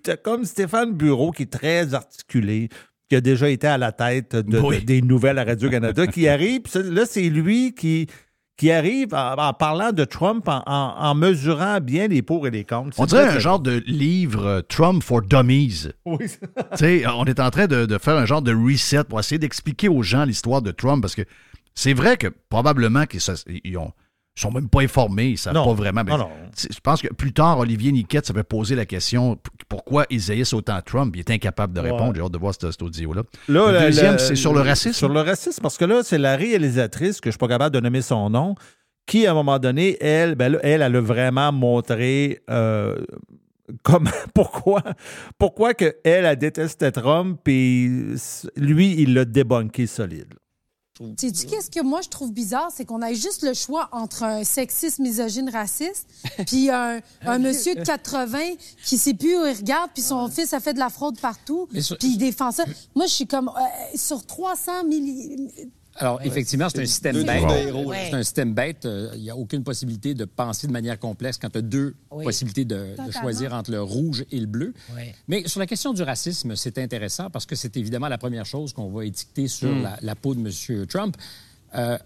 t'as 0.03 0.17
comme 0.23 0.45
Stéphane 0.45 0.93
Bureau 0.95 1.33
qui 1.33 1.43
est 1.43 1.53
très 1.53 1.93
articulé, 1.93 2.69
qui 3.09 3.17
a 3.17 3.21
déjà 3.21 3.49
été 3.49 3.67
à 3.67 3.79
la 3.79 3.93
tête 3.93 4.37
de- 4.37 4.59
Oui. 4.59 4.81
de- 4.81 4.85
des 4.85 5.03
nouvelles 5.03 5.39
à 5.39 5.45
Radio-Canada, 5.45 6.07
qui 6.07 6.29
arrive, 6.29 6.63
là, 6.75 7.05
c'est 7.07 7.29
lui 7.31 7.75
qui, 7.75 8.07
qui 8.57 8.71
arrive 8.71 9.15
en, 9.15 9.35
en 9.37 9.53
parlant 9.55 9.93
de 9.93 10.05
Trump, 10.05 10.47
en, 10.49 10.63
en- 10.67 11.15
mesurant 11.15 11.81
bien 11.81 12.09
les 12.09 12.23
pour 12.23 12.47
et 12.47 12.51
les 12.51 12.65
contre. 12.65 12.99
On 13.01 13.07
dirait 13.07 13.29
un 13.29 13.39
genre 13.39 13.61
de 13.61 13.83
livre 13.87 14.45
euh, 14.47 14.61
Trump 14.69 15.03
for 15.03 15.23
Dummies. 15.23 15.89
Oui. 16.05 16.19
Tu 16.27 16.77
sais, 16.77 17.05
on 17.07 17.25
est 17.25 17.41
en 17.41 17.51
train 17.51 17.67
de, 17.67 17.87
de 17.87 17.99
faire 17.99 18.17
un 18.17 18.27
genre 18.27 18.43
de 18.43 18.53
reset 18.55 19.05
pour 19.05 19.21
essayer 19.21 19.39
d'expliquer 19.39 19.89
aux 19.89 20.03
gens 20.03 20.25
l'histoire 20.25 20.61
de 20.61 20.71
Trump 20.73 21.01
parce 21.01 21.15
que 21.15 21.23
c'est 21.75 21.95
vrai 21.95 22.17
que 22.17 22.27
probablement 22.49 23.07
qu'ils 23.07 23.79
ont- 23.79 23.93
sont 24.41 24.51
même 24.51 24.69
pas 24.69 24.83
informés, 24.83 25.31
ils 25.31 25.39
savent 25.39 25.55
Non. 25.55 25.65
pas 25.65 25.73
vraiment. 25.75 26.03
Mais 26.05 26.13
Non, 26.13 26.19
non. 26.19 26.29
tu 26.57 26.63
sais, 26.63 26.69
Je 26.75 26.81
pense 26.81 27.01
que 27.03 27.09
plus 27.13 27.33
tard, 27.33 27.59
Olivier 27.59 27.93
Niquette 27.93 28.27
s'avait 28.27 28.43
posé 28.45 28.75
la 28.75 28.87
question 28.87 29.39
pourquoi 29.69 30.07
ils 30.11 30.31
haïssent 30.31 30.53
autant 30.53 30.81
Trump? 30.85 31.15
Il 31.17 31.21
est 31.21 31.31
incapable 31.31 31.73
de 31.75 31.81
répondre. 31.81 32.09
Ouais. 32.09 32.13
J'ai 32.17 32.23
hâte 32.23 32.33
de 32.33 32.39
voir 32.39 32.55
cet, 32.55 32.71
cet 32.71 32.83
audio-là. 32.83 33.23
Là, 33.49 33.73
le 33.73 33.79
deuxième, 33.81 34.19
c'est 34.19 34.37
sur 34.37 34.53
le 34.55 34.61
racisme. 34.61 34.93
Sur 34.95 35.09
le 35.09 35.21
racisme, 35.21 35.61
parce 35.63 35.77
que 35.77 35.85
là, 35.85 36.03
c'est 36.03 36.19
la 36.19 36.37
réalisatrice, 36.37 37.21
que 37.21 37.27
je 37.27 37.29
ne 37.29 37.33
suis 37.33 37.39
pas 37.39 37.49
capable 37.49 37.75
de 37.75 37.81
nommer 37.81 38.03
son 38.03 38.31
nom, 38.31 38.55
qui, 39.07 39.27
à 39.27 39.31
un 39.31 39.35
moment 39.35 39.59
donné, 39.59 39.97
elle, 40.03 40.35
ben 40.35 40.53
là, 40.53 40.59
elle, 40.63 40.83
elle 40.83 40.97
a 40.97 41.01
vraiment 41.01 41.51
montré 41.53 42.41
euh, 42.51 42.97
comme, 43.83 44.09
pourquoi, 44.35 44.83
pourquoi 45.39 45.75
que 45.75 45.97
elle, 46.05 46.25
elle 46.27 46.37
détestait 46.37 46.93
Trump, 46.93 47.41
puis 47.43 47.89
lui, 48.57 48.95
il 49.01 49.15
l'a 49.15 49.25
débunké 49.25 49.87
solide. 49.87 50.35
Sais-tu 51.19 51.47
qu'est-ce 51.47 51.71
que 51.71 51.81
moi 51.81 52.01
je 52.03 52.09
trouve 52.09 52.33
bizarre? 52.33 52.71
C'est 52.75 52.85
qu'on 52.85 53.03
a 53.03 53.13
juste 53.13 53.43
le 53.43 53.55
choix 53.55 53.89
entre 53.93 54.23
un 54.25 54.43
sexiste, 54.45 54.99
misogyne, 54.99 55.49
raciste, 55.51 56.07
puis 56.47 56.71
un, 56.71 57.01
un 57.23 57.39
monsieur 57.39 57.75
de 57.75 57.83
80 57.85 58.39
qui 58.85 58.99
sait 58.99 59.15
plus 59.15 59.37
où 59.37 59.47
il 59.47 59.57
regarde, 59.57 59.91
puis 59.95 60.03
son 60.03 60.29
fils 60.29 60.53
a 60.53 60.61
fait 60.61 60.75
de 60.75 60.79
la 60.79 60.91
fraude 60.91 61.19
partout, 61.21 61.69
sur- 61.81 61.99
puis 61.99 62.09
il 62.09 62.19
défend 62.19 62.51
ça. 62.51 62.65
Moi, 62.95 63.07
je 63.07 63.13
suis 63.13 63.27
comme 63.27 63.49
euh, 63.49 63.97
sur 63.97 64.25
300 64.27 64.85
millions. 64.85 65.49
Alors, 66.01 66.21
effectivement, 66.23 66.69
c'est 66.69 66.81
un 66.83 66.87
système 66.87 67.23
bête. 67.25 67.45
C'est 68.11 68.15
un 68.15 68.23
système 68.23 68.55
bête. 68.55 68.87
Euh, 68.87 69.11
Il 69.17 69.23
n'y 69.23 69.31
a 69.31 69.37
aucune 69.37 69.63
possibilité 69.65 70.15
de 70.15 70.25
penser 70.25 70.67
de 70.67 70.73
manière 70.73 70.99
complexe 70.99 71.39
quand 71.39 71.51
tu 71.51 71.59
as 71.59 71.63
deux 71.63 71.95
Oui. 72.11 72.25
possibilités 72.25 72.65
de, 72.65 72.95
choisir 73.21 73.53
entre 73.53 73.71
le 73.73 73.83
rouge 73.83 74.25
et 74.31 74.39
le 74.39 74.47
bleu. 74.47 74.73
Oui. 74.97 75.03
Mais 75.27 75.47
sur 75.49 75.61
la 75.61 75.67
question 75.67 75.93
du 75.93 76.03
racisme, 76.03 76.55
c'est 76.57 76.79
intéressant 76.79 77.31
parce 77.31 77.47
que 77.47 77.57
c'est 77.57 77.77
évidemment 77.77 78.09
la 78.09 78.19
première 78.19 78.47
chose 78.47 78.73
qu'on 78.73 78.91
va 78.91 79.05
étiqueter 79.05 79.49
sur 79.49 79.69
Mm. 79.71 79.83
la, 79.83 79.99
la 80.01 80.15
peau 80.15 80.35
de 80.35 80.41
M. 80.41 80.87
Trump. 80.87 81.17
Euh, 81.75 81.99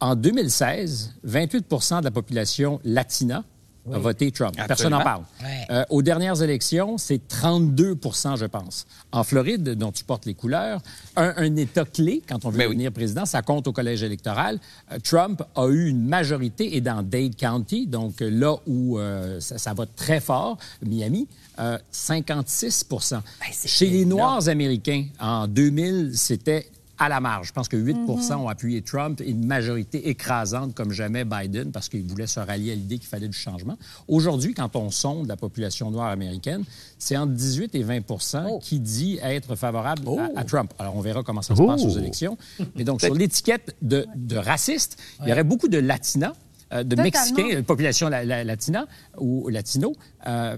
en 0.00 0.16
2016, 0.16 1.14
28% 1.26 2.00
de 2.00 2.04
la 2.04 2.10
population 2.10 2.80
latina 2.84 3.44
a 3.86 3.96
Oui. 3.96 4.02
voté 4.02 4.30
Trump. 4.32 4.54
Personne 4.66 4.90
n'en 4.92 5.02
parle. 5.02 5.24
Ouais. 5.42 5.66
Euh, 5.70 5.84
aux 5.90 6.02
dernières 6.02 6.42
élections, 6.42 6.96
c'est 6.98 7.20
32% 7.28 8.36
je 8.38 8.46
pense. 8.46 8.86
En 9.12 9.24
Floride, 9.24 9.70
dont 9.76 9.92
tu 9.92 10.04
portes 10.04 10.26
les 10.26 10.34
couleurs, 10.34 10.80
un, 11.16 11.34
un 11.36 11.56
État 11.56 11.84
clé, 11.84 12.22
quand 12.28 12.44
on 12.44 12.50
veut 12.50 12.62
devenir 12.62 12.92
président, 12.92 13.26
ça 13.26 13.42
compte 13.42 13.66
au 13.68 13.72
collège 13.72 14.02
électoral. 14.02 14.58
Euh, 14.92 14.98
Trump 15.02 15.42
a 15.54 15.66
eu 15.68 15.88
une 15.88 16.06
majorité, 16.06 16.76
et 16.76 16.80
dans 16.80 17.02
Dade 17.02 17.36
County, 17.36 17.86
donc 17.86 18.22
euh, 18.22 18.30
là 18.30 18.56
où 18.66 18.98
euh, 18.98 19.38
ça, 19.40 19.58
ça 19.58 19.74
va 19.74 19.84
très 19.86 20.20
fort, 20.20 20.56
Miami, 20.82 21.28
euh, 21.58 21.78
56% 21.92 23.20
Chez 23.66 23.88
les 23.90 24.04
Noirs 24.04 24.48
américains, 24.48 25.06
en 25.20 25.46
2000, 25.46 26.12
c'était 26.14 26.68
à 27.04 27.08
la 27.08 27.20
marge. 27.20 27.48
Je 27.48 27.52
pense 27.52 27.68
que 27.68 27.76
8 27.76 27.94
Mhm. 27.94 28.06
ont 28.40 28.48
appuyé 28.48 28.82
Trump 28.82 29.20
et 29.20 29.30
une 29.30 29.46
majorité 29.46 30.08
écrasante 30.08 30.74
comme 30.74 30.90
jamais 30.92 31.24
Biden 31.24 31.70
parce 31.72 31.88
qu'il 31.88 32.02
voulait 32.04 32.26
se 32.26 32.40
rallier 32.40 32.72
à 32.72 32.74
l'idée 32.74 32.98
qu'il 32.98 33.08
fallait 33.08 33.28
du 33.28 33.36
changement. 33.36 33.76
Aujourd'hui, 34.08 34.54
quand 34.54 34.74
on 34.76 34.90
sonde 34.90 35.26
la 35.28 35.36
population 35.36 35.90
noire 35.90 36.08
américaine, 36.10 36.64
c'est 36.98 37.16
entre 37.16 37.32
18 37.32 37.74
et 37.74 37.82
20 37.82 38.58
qui 38.60 38.80
dit 38.80 39.18
être 39.22 39.54
favorable 39.56 40.02
à, 40.36 40.40
à 40.40 40.44
Trump. 40.44 40.72
Alors, 40.78 40.96
on 40.96 41.00
verra 41.00 41.22
comment 41.22 41.42
ça 41.42 41.54
se 41.54 41.62
passe 41.62 41.80
Oh. 41.84 41.88
aux 41.88 41.98
élections. 41.98 42.36
Mais 42.76 42.84
donc, 42.84 43.00
sur 43.00 43.14
l'étiquette 43.14 43.74
de, 43.82 44.06
de 44.16 44.36
raciste, 44.36 44.98
il 45.22 45.28
y 45.28 45.32
aurait 45.32 45.44
beaucoup 45.44 45.68
de 45.68 45.78
latinas, 45.78 46.32
euh, 46.72 46.78
de 46.82 46.90
Totalement. 46.96 47.02
Mexicains, 47.04 47.56
de 47.56 47.60
population 47.60 48.08
la- 48.08 48.24
la- 48.24 48.44
latina 48.44 48.86
ou 49.18 49.48
latino, 49.48 49.94
euh, 50.26 50.56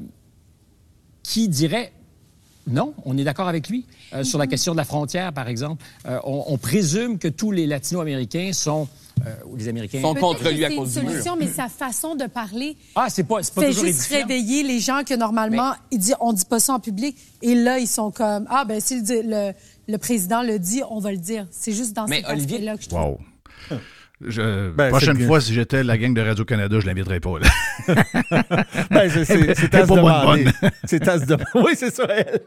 qui 1.22 1.48
diraient 1.48 1.92
non, 2.66 2.94
on 3.04 3.16
est 3.16 3.24
d'accord 3.24 3.48
avec 3.48 3.68
lui. 3.68 3.84
Euh, 4.12 4.24
Sur 4.24 4.38
la 4.38 4.46
question 4.46 4.72
de 4.72 4.76
la 4.76 4.84
frontière, 4.84 5.32
par 5.32 5.48
exemple, 5.48 5.84
euh, 6.06 6.18
on, 6.24 6.44
on 6.48 6.58
présume 6.58 7.18
que 7.18 7.28
tous 7.28 7.52
les 7.52 7.66
latino-américains 7.66 8.52
sont. 8.52 8.88
euh, 9.26 9.34
ou 9.46 9.56
les 9.56 9.68
Américains. 9.68 10.00
Peut-être 10.02 10.38
que 10.38 10.44
c'est 10.44 10.76
une 10.76 10.86
solution, 11.10 11.36
mais 11.36 11.48
sa 11.48 11.68
façon 11.68 12.14
de 12.16 12.26
parler 12.26 12.76
Ah, 12.94 13.06
c'est 13.08 13.24
pas, 13.24 13.36
pas 13.36 13.42
fait 13.62 13.68
toujours 13.68 13.84
juste 13.86 14.00
édifiant. 14.10 14.18
réveiller 14.26 14.62
les 14.62 14.80
gens 14.80 15.02
que 15.06 15.14
normalement, 15.14 15.72
ils 15.90 15.98
disent, 15.98 16.16
on 16.20 16.32
dit 16.32 16.44
pas 16.44 16.60
ça 16.60 16.74
en 16.74 16.80
public. 16.80 17.16
Et 17.42 17.54
là, 17.54 17.78
ils 17.78 17.86
sont 17.88 18.10
comme, 18.10 18.46
ah, 18.50 18.64
ben, 18.66 18.80
si 18.80 19.00
le, 19.00 19.22
le, 19.22 19.52
le 19.88 19.98
président 19.98 20.42
le 20.42 20.58
dit, 20.58 20.82
on 20.90 20.98
va 20.98 21.12
le 21.12 21.18
dire. 21.18 21.46
C'est 21.50 21.72
juste 21.72 21.94
dans 21.94 22.06
Mais 22.06 22.22
Olivier- 22.28 22.56
aspect-là 22.56 22.76
que 22.76 22.82
je 22.82 22.88
trouve. 22.88 23.00
Wow. 23.00 23.18
Je- 24.24 24.70
Ben, 24.70 24.88
prochaine 24.88 25.20
fois, 25.26 25.40
si 25.42 25.52
j'étais 25.52 25.82
la 25.84 25.98
gang 25.98 26.14
de 26.14 26.22
Radio-Canada, 26.22 26.78
je 26.80 26.86
l'inviterais 26.86 27.20
pas. 27.20 27.32
Ben, 28.90 29.10
c'est- 29.10 29.74
à 29.74 29.86
se 29.86 29.92
demander. 29.94 30.46
C'est 30.84 31.06
à 31.08 31.18
se 31.18 31.26
demander. 31.26 31.44
Oui, 31.54 31.72
c'est 31.74 31.94
ça, 31.94 32.04
elle. 32.08 32.40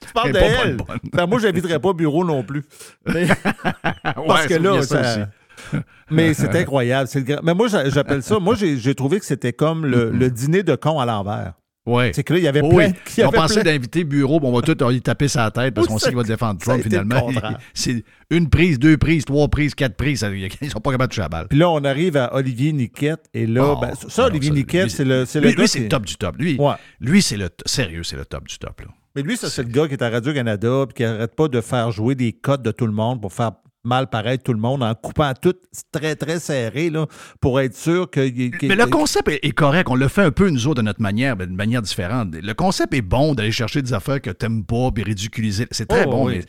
Tu 0.00 0.12
parles 0.14 0.28
Elle 0.28 0.32
de 0.32 0.38
est 0.38 0.40
pas 0.40 0.46
elle. 0.64 0.76
bonne, 0.76 0.86
bonne. 0.86 0.98
Ben, 1.12 1.26
moi, 1.26 1.38
j'inviterais 1.38 1.78
pas 1.78 1.92
Bureau 1.92 2.24
non 2.24 2.42
plus. 2.42 2.62
Mais- 3.06 3.26
parce 4.02 4.42
Ouais, 4.42 4.48
que 4.48 4.54
là, 4.54 4.82
ça 4.82 5.02
ça- 5.02 5.26
aussi. 5.74 5.80
Mais 6.10 6.32
c'est 6.34 6.54
incroyable. 6.56 7.08
Mais 7.42 7.52
moi, 7.54 7.68
j'a- 7.68 7.88
j'appelle 7.90 8.22
ça. 8.22 8.38
Moi, 8.38 8.54
j'ai 8.54 8.78
j'ai 8.78 8.94
trouvé 8.94 9.18
que 9.20 9.26
c'était 9.26 9.52
comme 9.52 9.84
le, 9.84 10.10
le 10.10 10.30
dîner 10.30 10.62
de 10.62 10.74
con 10.74 10.98
à 10.98 11.04
l'envers. 11.06 11.52
Ouais. 11.86 12.12
C'est 12.14 12.22
que 12.22 12.34
là, 12.34 12.38
il 12.38 12.44
y 12.44 12.48
avait 12.48 12.60
Oh 12.62 12.68
plein. 12.68 12.88
oui. 12.88 12.94
Ils 13.16 13.24
ont 13.24 13.30
pensé 13.30 13.62
d'inviter 13.62 14.04
Bureau, 14.04 14.38
bon, 14.38 14.50
on 14.50 14.60
va 14.60 14.62
tout 14.62 14.76
lui 14.88 15.00
taper 15.00 15.28
sa 15.28 15.50
tête 15.50 15.72
parce 15.74 15.86
qu'on 15.86 15.98
sait 15.98 16.08
qu'il 16.08 16.16
va 16.16 16.22
défendre 16.22 16.60
Trump 16.60 16.82
finalement. 16.82 17.30
C'est 17.74 18.04
une 18.30 18.48
prise, 18.50 18.78
deux 18.78 18.96
prises, 18.98 19.24
trois 19.24 19.48
prises, 19.48 19.74
quatre 19.74 19.96
prises. 19.96 20.24
Ils 20.60 20.70
sont 20.70 20.80
pas 20.80 20.90
capables 20.92 21.08
de 21.08 21.14
toucher 21.14 21.22
la 21.22 21.28
balle. 21.30 21.48
Puis 21.48 21.58
là, 21.58 21.70
on 21.70 21.82
arrive 21.84 22.16
à 22.16 22.34
Olivier 22.34 22.72
Niquette. 22.72 23.24
Et 23.32 23.46
là, 23.46 23.72
Oh, 23.76 23.80
ben, 23.80 23.92
ça, 23.94 24.22
non, 24.22 24.28
Olivier 24.28 24.50
ça, 24.50 24.54
Niquette, 24.56 24.90
c'est 24.90 25.04
le, 25.04 25.24
c'est 25.24 25.40
le 25.40 25.48
lui, 25.48 25.54
gars 25.54 25.62
lui, 25.62 25.68
c'est 25.68 25.80
le 25.80 25.88
top 25.88 26.04
du 26.06 26.16
top. 26.16 26.36
Lui, 26.38 26.56
Ouais. 26.58 26.74
lui 27.00 27.22
c'est 27.22 27.36
le 27.38 27.48
sérieux, 27.66 28.02
c'est 28.02 28.16
le 28.16 28.24
top 28.26 28.46
du 28.46 28.58
top. 28.58 28.80
Là. 28.82 28.88
Mais 29.16 29.22
lui, 29.22 29.36
ça, 29.36 29.48
c'est 29.50 29.62
le 29.62 29.70
gars 29.70 29.88
qui 29.88 29.94
est 29.94 30.02
à 30.02 30.10
Radio-Canada 30.10 30.84
puis 30.86 30.94
qui 30.94 31.04
arrête 31.04 31.34
pas 31.34 31.48
de 31.48 31.60
faire 31.60 31.90
jouer 31.90 32.14
des 32.14 32.32
codes 32.32 32.62
de 32.62 32.70
tout 32.70 32.86
le 32.86 32.92
monde 32.92 33.20
pour 33.20 33.32
faire 33.32 33.52
mal 33.84 34.08
paraître 34.10 34.44
tout 34.44 34.52
le 34.52 34.58
monde 34.58 34.82
en 34.82 34.94
coupant 34.94 35.32
tout 35.40 35.54
très, 35.92 36.14
très 36.16 36.38
serré 36.40 36.90
là, 36.90 37.06
pour 37.40 37.60
être 37.60 37.74
sûr 37.76 38.10
que. 38.10 38.28
que- 38.28 38.66
Mais 38.66 38.76
le 38.76 38.86
concept 38.86 39.28
est, 39.28 39.40
est 39.42 39.52
correct. 39.52 39.88
On 39.90 39.94
le 39.94 40.08
fait 40.08 40.22
un 40.22 40.30
peu, 40.30 40.50
nous 40.50 40.66
autres, 40.66 40.82
de 40.82 40.86
notre 40.86 41.00
manière, 41.02 41.36
mais 41.36 41.46
d'une 41.46 41.56
manière 41.56 41.82
différente. 41.82 42.34
Le 42.34 42.54
concept 42.54 42.92
est 42.94 43.02
bon 43.02 43.34
d'aller 43.34 43.52
chercher 43.52 43.82
des 43.82 43.92
affaires 43.92 44.20
que 44.20 44.30
t'aimes 44.30 44.64
pas 44.64 44.90
puis 44.92 45.02
ridiculiser. 45.02 45.66
C'est 45.70 45.86
très 45.86 46.04
Oh, 46.06 46.10
bon, 46.10 46.26
oui. 46.26 46.36
mais 46.38 46.44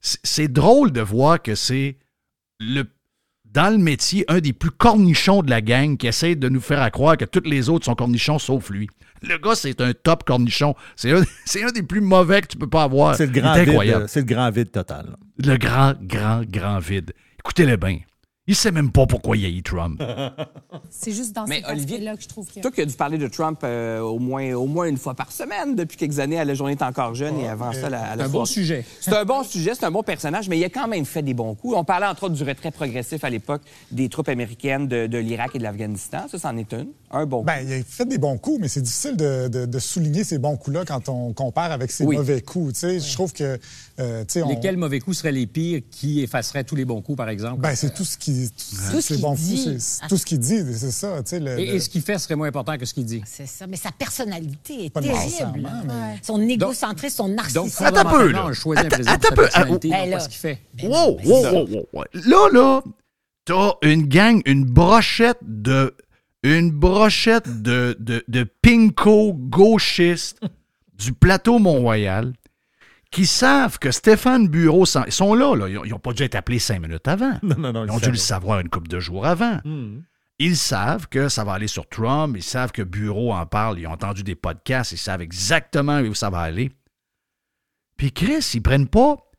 c'est 0.00 0.18
c'est 0.22 0.48
drôle 0.48 0.92
de 0.92 1.00
voir 1.02 1.42
que 1.42 1.54
c'est 1.54 1.98
le 2.58 2.84
dans 3.44 3.70
le 3.70 3.78
métier 3.78 4.24
un 4.28 4.38
des 4.38 4.52
plus 4.52 4.70
cornichons 4.70 5.42
de 5.42 5.50
la 5.50 5.60
gang 5.60 5.96
qui 5.96 6.06
essaie 6.06 6.36
de 6.36 6.48
nous 6.48 6.60
faire 6.60 6.80
à 6.80 6.90
croire 6.90 7.16
que 7.16 7.24
tous 7.24 7.42
les 7.48 7.68
autres 7.68 7.84
sont 7.84 7.94
cornichons 7.96 8.38
sauf 8.38 8.70
lui. 8.70 8.88
Le 9.22 9.38
gars, 9.38 9.54
c'est 9.54 9.80
un 9.80 9.92
top 9.92 10.24
cornichon. 10.24 10.74
C'est 10.96 11.12
un, 11.12 11.22
c'est 11.44 11.62
un 11.62 11.70
des 11.70 11.82
plus 11.82 12.00
mauvais 12.00 12.40
que 12.40 12.46
tu 12.48 12.56
peux 12.56 12.68
pas 12.68 12.84
avoir. 12.84 13.14
C'est 13.16 13.26
le 13.26 13.32
grand 13.32 13.54
vide. 13.54 13.68
incroyable. 13.68 14.04
C'est 14.08 14.20
le 14.20 14.26
grand 14.26 14.50
vide 14.50 14.70
total. 14.72 15.16
Le 15.38 15.56
grand, 15.56 15.94
grand, 16.02 16.42
grand 16.48 16.78
vide. 16.78 17.12
Écoutez-le 17.38 17.76
bien. 17.76 17.98
Il 18.50 18.56
sait 18.56 18.72
même 18.72 18.90
pas 18.90 19.06
pourquoi 19.06 19.36
il 19.36 19.44
a 19.44 19.48
eu 19.48 19.62
Trump. 19.62 20.02
C'est 20.90 21.12
juste 21.12 21.32
dans 21.36 21.44
Mais 21.46 21.62
Olivier, 21.68 21.94
aspect-là 21.98 22.16
que 22.16 22.22
je 22.24 22.28
trouve 22.28 22.52
que. 22.52 22.58
Toi 22.58 22.72
qui 22.72 22.80
as 22.80 22.84
dû 22.84 22.94
parler 22.94 23.16
de 23.16 23.28
Trump 23.28 23.60
euh, 23.62 24.00
au, 24.00 24.18
moins, 24.18 24.52
au 24.54 24.66
moins 24.66 24.86
une 24.86 24.96
fois 24.96 25.14
par 25.14 25.30
semaine 25.30 25.76
depuis 25.76 25.96
quelques 25.96 26.18
années, 26.18 26.36
à 26.40 26.44
la 26.44 26.54
journée 26.54 26.72
est 26.72 26.82
encore 26.82 27.14
jeune 27.14 27.38
et 27.38 27.48
avant 27.48 27.72
ça, 27.72 27.86
à 27.86 27.90
la, 27.90 28.02
à 28.02 28.16
la 28.16 28.24
C'est 28.24 28.30
un 28.30 28.32
bon 28.32 28.44
sujet. 28.44 28.84
C'est 29.00 29.14
un 29.14 29.24
bon 29.24 29.44
sujet, 29.44 29.72
c'est 29.76 29.84
un 29.86 29.92
bon 29.92 30.02
personnage, 30.02 30.48
mais 30.48 30.58
il 30.58 30.64
a 30.64 30.68
quand 30.68 30.88
même 30.88 31.04
fait 31.04 31.22
des 31.22 31.32
bons 31.32 31.54
coups. 31.54 31.74
On 31.76 31.84
parlait 31.84 32.06
entre 32.06 32.24
autres 32.24 32.34
du 32.34 32.42
retrait 32.42 32.72
progressif 32.72 33.22
à 33.22 33.30
l'époque 33.30 33.62
des 33.92 34.08
troupes 34.08 34.28
américaines 34.28 34.88
de, 34.88 35.06
de 35.06 35.18
l'Irak 35.18 35.52
et 35.54 35.58
de 35.58 35.62
l'Afghanistan. 35.62 36.26
Ça, 36.28 36.38
c'en 36.40 36.56
est 36.56 36.72
une. 36.72 36.88
Un 37.12 37.26
bon 37.26 37.38
coup. 37.40 37.44
Ben, 37.44 37.58
il 37.64 37.72
a 37.72 37.82
fait 37.84 38.04
des 38.06 38.18
bons 38.18 38.36
coups, 38.38 38.58
mais 38.60 38.66
c'est 38.68 38.82
difficile 38.82 39.16
de, 39.16 39.46
de- 39.46 39.66
de 39.66 39.78
souligner 39.78 40.24
ces 40.24 40.38
bons 40.38 40.56
coups-là 40.56 40.84
quand 40.84 41.08
on 41.08 41.32
compare 41.32 41.70
avec 41.70 41.92
ses 41.92 42.04
Oui. 42.04 42.16
mauvais 42.16 42.40
coups. 42.40 42.74
Tu 42.74 42.80
sais, 42.80 42.98
Je 43.00 43.12
trouve 43.14 43.32
que. 43.32 43.58
Euh, 44.00 44.24
on- 44.36 44.48
Lesquels 44.48 44.76
mauvais 44.76 44.98
coups 45.00 45.18
seraient 45.18 45.32
les 45.32 45.46
pires 45.46 45.82
qui 45.90 46.20
effaceraient 46.22 46.64
tous 46.64 46.74
les 46.76 46.84
bons 46.84 47.02
coups, 47.02 47.16
par 47.16 47.28
exemple? 47.28 47.60
Ben, 47.60 47.74
c'est 47.76 47.92
tout 47.94 48.04
ce 48.04 48.16
qui 48.16 48.50
Tout 48.90 49.00
ce 49.00 49.14
bon 49.14 49.34
dit. 49.34 49.56
c'est- 49.64 49.78
c'est 49.78 50.08
tout 50.08 50.16
ce 50.16 50.24
qu'il 50.26 50.38
dit, 50.38 50.62
c'est 50.74 50.90
ça. 50.90 51.16
le- 51.32 51.34
Et, 51.36 51.38
le- 51.66 51.74
et 51.74 51.80
ce 51.80 51.88
qu'il 51.88 52.02
fait 52.02 52.18
serait 52.18 52.36
moins 52.36 52.48
important 52.48 52.76
que 52.78 52.84
ce 52.86 52.94
qu'il 52.94 53.04
dit. 53.04 53.22
C'est 53.26 53.46
ça. 53.46 53.66
Mais 53.66 53.76
sa 53.76 53.92
personnalité 53.92 54.86
est 54.86 54.90
Pas 54.90 55.00
terrible. 55.02 55.68
mais- 55.86 56.18
Son 56.22 56.40
égocentrisme, 56.48 57.16
son 57.16 57.28
narcissisme. 57.28 57.62
Donc, 57.62 57.70
fondamentalement, 57.72 58.46
on 58.46 58.52
choisit 58.52 58.86
un 58.86 58.88
président 58.88 59.14
pour 59.18 59.22
sa 59.28 59.34
peu, 59.34 59.42
personnalité, 59.42 59.90
ah, 59.92 59.96
non 59.98 60.02
Ben 60.04 60.10
pas 60.10 60.16
là. 60.16 60.20
ce 60.20 60.28
qu'il 60.28 60.38
fait. 60.38 60.58
Wow, 60.82 61.18
wow, 61.24 61.42
wow, 61.44 61.66
wow, 61.68 61.88
wow. 61.92 62.04
Là, 62.14 62.48
là, 62.52 62.82
t'as 63.44 63.72
une 63.82 64.06
gang, 64.06 64.40
une 64.46 64.64
brochette 64.64 65.38
de. 65.42 65.94
Une 66.42 66.70
brochette 66.70 67.60
de, 67.62 67.94
de, 68.00 68.24
de 68.28 68.44
pinko 68.62 69.34
gauchistes 69.34 70.38
du 70.98 71.12
plateau 71.12 71.58
Mont-Royal 71.58 72.32
qui 73.10 73.26
savent 73.26 73.78
que 73.78 73.90
Stéphane 73.90 74.48
Bureau. 74.48 74.84
Ils 75.06 75.12
sont 75.12 75.34
là, 75.34 75.54
là. 75.56 75.68
Ils 75.68 75.90
n'ont 75.90 75.98
pas 75.98 76.12
dû 76.12 76.22
être 76.22 76.36
appelés 76.36 76.58
cinq 76.58 76.80
minutes 76.80 77.08
avant. 77.08 77.38
Non, 77.42 77.56
non, 77.58 77.72
non. 77.72 77.84
Ils 77.84 77.88
ils 77.88 77.92
ont 77.92 77.98
dû 77.98 78.10
le 78.10 78.16
savoir 78.16 78.60
une 78.60 78.68
couple 78.68 78.88
de 78.88 79.00
jours 79.00 79.26
avant. 79.26 79.58
Hmm. 79.64 80.02
Ils 80.38 80.56
savent 80.56 81.08
que 81.08 81.28
ça 81.28 81.44
va 81.44 81.52
aller 81.52 81.66
sur 81.66 81.86
Trump, 81.88 82.34
ils 82.34 82.42
savent 82.42 82.72
que 82.72 82.80
Bureau 82.82 83.34
en 83.34 83.44
parle, 83.44 83.78
ils 83.78 83.86
ont 83.86 83.92
entendu 83.92 84.22
des 84.22 84.34
podcasts, 84.34 84.92
ils 84.92 84.96
savent 84.96 85.20
exactement 85.20 86.00
où 86.00 86.14
ça 86.14 86.30
va 86.30 86.38
aller. 86.38 86.70
Puis 87.98 88.10
Chris, 88.12 88.52
ils 88.54 88.62
prennent 88.62 88.88
pas 88.88 89.29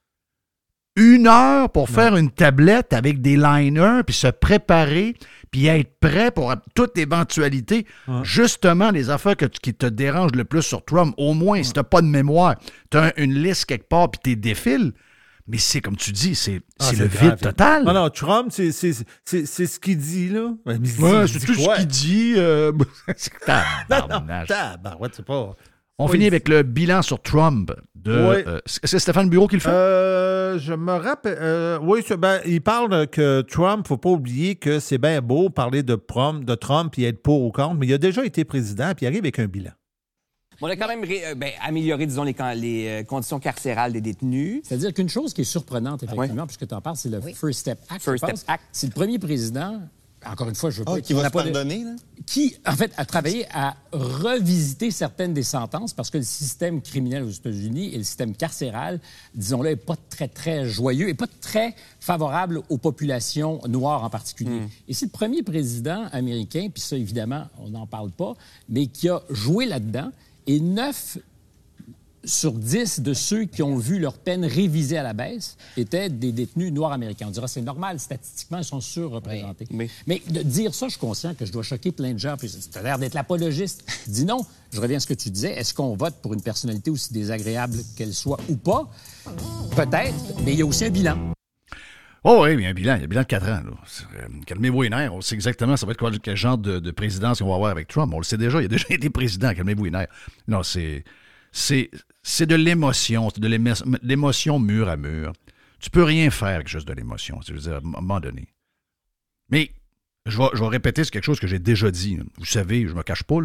une 0.97 1.27
heure 1.27 1.69
pour 1.69 1.89
faire 1.89 2.17
une 2.17 2.29
tablette 2.31 2.91
avec 2.93 3.21
des 3.21 3.37
liners, 3.37 4.01
puis 4.05 4.13
se 4.15 4.27
préparer, 4.27 5.15
puis 5.49 5.67
être 5.67 5.97
prêt 5.99 6.31
pour 6.31 6.53
toute 6.75 6.97
éventualité. 6.97 7.85
Justement, 8.23 8.91
les 8.91 9.09
affaires 9.09 9.37
que 9.37 9.45
tu- 9.45 9.59
qui 9.61 9.73
te 9.73 9.85
dérangent 9.85 10.35
le 10.35 10.43
plus 10.43 10.61
sur 10.61 10.83
Trump, 10.83 11.13
au 11.17 11.33
moins, 11.33 11.63
si 11.63 11.71
t'as 11.73 11.83
pas 11.83 12.01
de 12.01 12.07
mémoire, 12.07 12.55
t'as 12.89 13.11
une 13.17 13.33
liste 13.35 13.65
quelque 13.65 13.87
part, 13.87 14.11
puis 14.11 14.19
t'es 14.23 14.35
défiles. 14.35 14.91
Mais 15.47 15.57
c'est 15.57 15.81
comme 15.81 15.97
tu 15.97 16.11
dis, 16.11 16.35
c'est 16.35 16.61
Ah, 16.79 16.91
le 16.91 17.07
grave. 17.07 17.29
vide 17.31 17.39
total. 17.41 17.83
Non, 17.83 17.93
non, 17.93 18.09
Trump, 18.09 18.51
c'est 18.51 18.71
ce 18.71 19.79
qu'il 19.79 19.97
dit, 19.97 20.29
là. 20.29 20.53
Ouais, 20.65 20.75
c'est 21.27 21.39
tout 21.45 21.53
ce 21.55 21.75
qu'il 21.77 21.87
dit. 21.87 22.33
euh, 22.37 22.71
c'est 23.17 23.31
tabarnage. 23.45 24.47
Tabarouette, 24.47 25.15
c'est 25.15 25.25
pas... 25.25 25.55
On 26.03 26.07
finit 26.07 26.25
avec 26.27 26.47
le 26.47 26.63
bilan 26.63 27.01
sur 27.01 27.21
Trump. 27.21 27.71
De, 27.95 28.11
Ouais. 28.11 28.43
euh, 28.47 28.59
c'est 28.65 28.97
Stéphane 28.97 29.29
Bureau 29.29 29.47
qui 29.47 29.55
le 29.55 29.61
fait? 29.61 29.69
Euh, 29.69 30.57
je 30.57 30.73
me 30.73 30.93
rappelle. 30.93 31.37
euh, 31.39 31.77
oui, 31.83 32.01
ben, 32.17 32.39
il 32.47 32.61
parle 32.61 33.07
que 33.07 33.41
Trump, 33.41 33.87
faut 33.87 33.97
pas 33.97 34.09
oublier 34.09 34.55
que 34.55 34.79
c'est 34.79 34.97
bien 34.97 35.21
beau 35.21 35.49
parler 35.51 35.83
de, 35.83 35.93
Trump, 35.95 36.43
de 36.43 36.55
Trump 36.55 36.97
et 36.97 37.03
être 37.03 37.21
pour 37.21 37.43
ou 37.43 37.51
contre, 37.51 37.75
mais 37.75 37.85
il 37.85 37.93
a 37.93 37.99
déjà 37.99 38.25
été 38.25 38.43
président 38.43 38.91
puis 38.95 39.05
il 39.05 39.07
arrive 39.07 39.19
avec 39.21 39.37
un 39.37 39.45
bilan. 39.45 39.71
On 40.63 40.67
a 40.67 40.75
quand 40.75 40.87
même 40.87 41.03
ré- 41.03 41.25
euh, 41.27 41.35
ben, 41.35 41.51
amélioré, 41.63 42.05
disons, 42.07 42.23
les, 42.23 43.03
conditions 43.07 43.39
carcérales 43.39 43.93
des 43.93 44.01
détenus. 44.01 44.61
C'est-à-dire 44.63 44.93
qu'une 44.93 45.09
chose 45.09 45.33
qui 45.33 45.41
est 45.41 45.43
surprenante, 45.43 46.01
effectivement, 46.03 46.47
puisque 46.47 46.67
tu 46.67 46.73
en 46.73 46.81
parles, 46.81 46.95
c'est 46.97 47.09
le 47.09 47.21
First 47.21 47.59
Step 47.59 47.79
Act. 47.89 48.01
First. 48.01 48.25
Step 48.25 48.37
Act. 48.47 48.63
C'est 48.71 48.87
le 48.87 48.93
premier 48.93 49.19
président, 49.19 49.81
encore 50.25 50.49
une 50.49 50.55
fois, 50.55 50.69
je 50.69 50.79
veux 50.79 50.85
Ah, 50.87 50.91
pas... 50.93 51.01
qui 51.01 51.13
on 51.13 51.17
va 51.17 51.27
se 51.27 51.31
pas 51.31 51.43
de- 51.43 51.51
pardonner, 51.51 51.83
là? 51.83 51.95
Qui, 52.27 52.55
en 52.67 52.75
fait, 52.75 52.91
a 52.97 53.05
travaillé 53.05 53.47
à 53.51 53.75
revisiter 53.91 54.91
certaines 54.91 55.33
des 55.33 55.41
sentences 55.43 55.93
parce 55.93 56.09
que 56.11 56.17
le 56.19 56.23
système 56.23 56.81
criminel 56.81 57.23
aux 57.23 57.29
États-Unis 57.29 57.93
et 57.93 57.97
le 57.97 58.03
système 58.03 58.35
carcéral, 58.35 58.99
disons-le, 59.33 59.69
n'est 59.71 59.75
pas 59.75 59.95
très, 60.09 60.27
très 60.27 60.67
joyeux 60.67 61.09
et 61.09 61.13
pas 61.15 61.25
très 61.41 61.75
favorable 61.99 62.61
aux 62.69 62.77
populations 62.77 63.59
noires 63.67 64.03
en 64.03 64.09
particulier. 64.09 64.61
Et 64.87 64.93
c'est 64.93 65.05
le 65.07 65.11
premier 65.11 65.41
président 65.43 66.05
américain, 66.11 66.67
puis 66.71 66.81
ça, 66.81 66.95
évidemment, 66.95 67.45
on 67.59 67.69
n'en 67.69 67.87
parle 67.87 68.11
pas, 68.11 68.33
mais 68.69 68.85
qui 68.87 69.09
a 69.09 69.21
joué 69.29 69.65
là-dedans. 69.65 70.11
Et 70.47 70.59
neuf 70.59 71.17
sur 72.23 72.53
10 72.53 72.99
de 73.01 73.13
ceux 73.13 73.45
qui 73.45 73.63
ont 73.63 73.77
vu 73.77 73.97
leur 73.99 74.17
peine 74.17 74.45
révisée 74.45 74.97
à 74.97 75.03
la 75.03 75.13
baisse 75.13 75.57
étaient 75.77 76.09
des 76.09 76.31
détenus 76.31 76.71
noirs 76.71 76.91
américains. 76.91 77.25
On 77.27 77.31
dira 77.31 77.47
c'est 77.47 77.61
normal, 77.61 77.99
statistiquement, 77.99 78.59
ils 78.59 78.63
sont 78.63 78.81
surreprésentés. 78.81 79.67
Mais 80.05 80.21
de 80.29 80.41
dire 80.43 80.73
ça, 80.75 80.87
je 80.87 80.91
suis 80.91 80.99
conscient 80.99 81.33
que 81.33 81.45
je 81.45 81.51
dois 81.51 81.63
choquer 81.63 81.91
plein 81.91 82.13
de 82.13 82.19
gens. 82.19 82.35
Puis 82.37 82.49
tu 82.71 82.77
as 82.77 82.81
l'air 82.83 82.99
d'être 82.99 83.13
l'apologiste. 83.13 83.83
Dis 84.07 84.25
non, 84.25 84.45
je 84.71 84.79
reviens 84.79 84.97
à 84.97 84.99
ce 84.99 85.07
que 85.07 85.13
tu 85.13 85.29
disais. 85.29 85.51
Est-ce 85.53 85.73
qu'on 85.73 85.95
vote 85.95 86.15
pour 86.21 86.33
une 86.33 86.41
personnalité 86.41 86.91
aussi 86.91 87.11
désagréable 87.13 87.77
qu'elle 87.97 88.13
soit 88.13 88.39
ou 88.49 88.55
pas? 88.55 88.89
Peut-être, 89.75 90.15
mais 90.45 90.53
il 90.53 90.59
y 90.59 90.61
a 90.61 90.65
aussi 90.65 90.85
un 90.85 90.89
bilan. 90.89 91.33
Oh 92.23 92.41
oui, 92.43 92.53
il 92.53 92.61
y 92.61 92.65
a 92.67 92.69
un 92.69 92.73
bilan. 92.73 92.95
Il 92.95 92.99
y 92.99 93.01
a 93.01 93.05
un 93.05 93.07
bilan 93.07 93.21
de 93.21 93.27
4 93.27 93.49
ans. 93.49 93.61
euh, 94.15 94.27
Calmez-vous 94.45 94.83
les 94.83 94.89
nerfs. 94.89 95.11
On 95.13 95.21
sait 95.21 95.33
exactement 95.33 95.75
ça 95.75 95.87
va 95.87 95.93
être 95.93 95.97
quoi, 95.97 96.11
quel 96.21 96.37
genre 96.37 96.57
de, 96.57 96.77
de 96.77 96.91
présidence 96.91 97.39
qu'on 97.39 97.49
va 97.49 97.55
avoir 97.55 97.71
avec 97.71 97.87
Trump. 97.87 98.13
On 98.13 98.19
le 98.19 98.23
sait 98.23 98.37
déjà. 98.37 98.61
Il 98.61 98.65
a 98.65 98.67
déjà 98.67 98.85
été 98.89 99.09
président. 99.09 99.53
Calmez-vous 99.55 99.85
les 99.85 99.91
nerfs. 99.91 100.07
Non, 100.47 100.61
c'est, 100.61 101.03
c'est, 101.51 101.89
de 102.45 102.55
l'émotion. 102.55 103.29
C'est 103.29 103.41
de 103.41 103.47
l'émo- 103.47 103.97
l'émotion 104.03 104.59
mur 104.59 104.87
à 104.89 104.97
mur. 104.97 105.33
Tu 105.79 105.89
peux 105.89 106.03
rien 106.03 106.29
faire 106.31 106.55
avec 106.55 106.67
juste 106.67 106.87
de 106.87 106.93
l'émotion. 106.93 107.39
Je 107.45 107.53
veux 107.53 107.59
dire, 107.59 107.73
à 107.73 107.77
un 107.77 107.81
moment 107.81 108.19
donné. 108.19 108.47
Mais 109.49 109.71
je 110.25 110.37
vais, 110.37 110.49
je 110.53 110.59
vais 110.59 110.67
répéter 110.69 111.03
c'est 111.03 111.11
quelque 111.11 111.23
chose 111.25 111.39
que 111.39 111.47
j'ai 111.47 111.59
déjà 111.59 111.89
dit. 111.91 112.17
là. 112.17 112.23
Vous 112.37 112.45
savez, 112.45 112.87
je 112.87 112.93
me 112.93 113.03
cache 113.03 113.23
pas. 113.23 113.37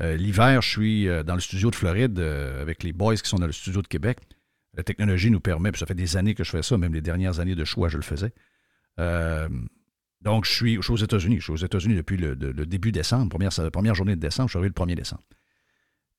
Euh, 0.00 0.16
l'hiver, 0.16 0.62
je 0.62 0.68
suis 0.68 1.08
euh, 1.08 1.22
dans 1.22 1.34
le 1.34 1.40
studio 1.40 1.70
de 1.70 1.74
Floride 1.76 2.18
euh, 2.18 2.62
avec 2.62 2.82
les 2.82 2.92
boys 2.92 3.16
qui 3.16 3.28
sont 3.28 3.38
dans 3.38 3.46
le 3.46 3.52
studio 3.52 3.82
de 3.82 3.88
Québec. 3.88 4.18
La 4.74 4.82
technologie 4.82 5.30
nous 5.30 5.40
permet, 5.40 5.70
puis 5.72 5.78
ça 5.80 5.86
fait 5.86 5.94
des 5.94 6.16
années 6.16 6.34
que 6.34 6.44
je 6.44 6.50
fais 6.50 6.62
ça, 6.62 6.78
même 6.78 6.94
les 6.94 7.02
dernières 7.02 7.40
années 7.40 7.54
de 7.54 7.64
choix, 7.64 7.88
je 7.90 7.96
le 7.98 8.02
faisais. 8.02 8.32
Donc, 10.22 10.44
je 10.44 10.52
suis, 10.52 10.76
je 10.76 10.82
suis 10.82 10.92
aux 10.92 10.96
États-Unis. 10.96 11.38
Je 11.38 11.42
suis 11.42 11.52
aux 11.52 11.56
États-Unis 11.56 11.96
depuis 11.96 12.16
le, 12.16 12.36
de- 12.36 12.48
le 12.52 12.64
début 12.64 12.92
décembre, 12.92 13.28
première, 13.28 13.50
première 13.72 13.94
journée 13.94 14.14
de 14.14 14.20
décembre. 14.20 14.48
Je 14.48 14.52
suis 14.52 14.58
arrivé 14.58 14.72
le 14.76 14.84
1er 14.84 14.94
décembre. 14.94 15.22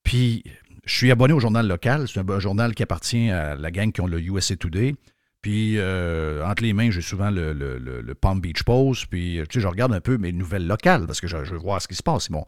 Puis, 0.02 0.44
je 0.86 0.94
suis 0.94 1.10
abonné 1.10 1.32
au 1.32 1.40
journal 1.40 1.66
local. 1.66 2.06
C'est 2.08 2.20
un, 2.20 2.38
journal 2.38 2.74
qui 2.74 2.82
appartient 2.82 3.30
à 3.30 3.54
la 3.54 3.70
gang 3.70 3.92
qui 3.92 4.00
ont 4.00 4.06
le 4.06 4.20
USA 4.20 4.56
Today. 4.56 4.94
Puis, 5.42 5.76
euh, 5.76 6.42
entre 6.46 6.62
les 6.62 6.72
mains, 6.72 6.90
j'ai 6.90 7.02
souvent 7.02 7.30
le, 7.30 8.14
Palm 8.18 8.40
Beach 8.40 8.62
Post. 8.62 9.06
Puis, 9.10 9.40
tu 9.50 9.54
sais, 9.54 9.60
je 9.60 9.68
regarde 9.68 9.92
un 9.92 10.00
peu 10.00 10.16
mes 10.16 10.32
nouvelles 10.32 10.66
locales 10.66 11.06
parce 11.06 11.20
que 11.20 11.26
je, 11.26 11.44
je 11.44 11.52
veux 11.52 11.58
voir 11.58 11.82
ce 11.82 11.88
qui 11.88 11.94
se 11.94 12.02
passe. 12.02 12.24
C'est 12.24 12.32
mon, 12.32 12.46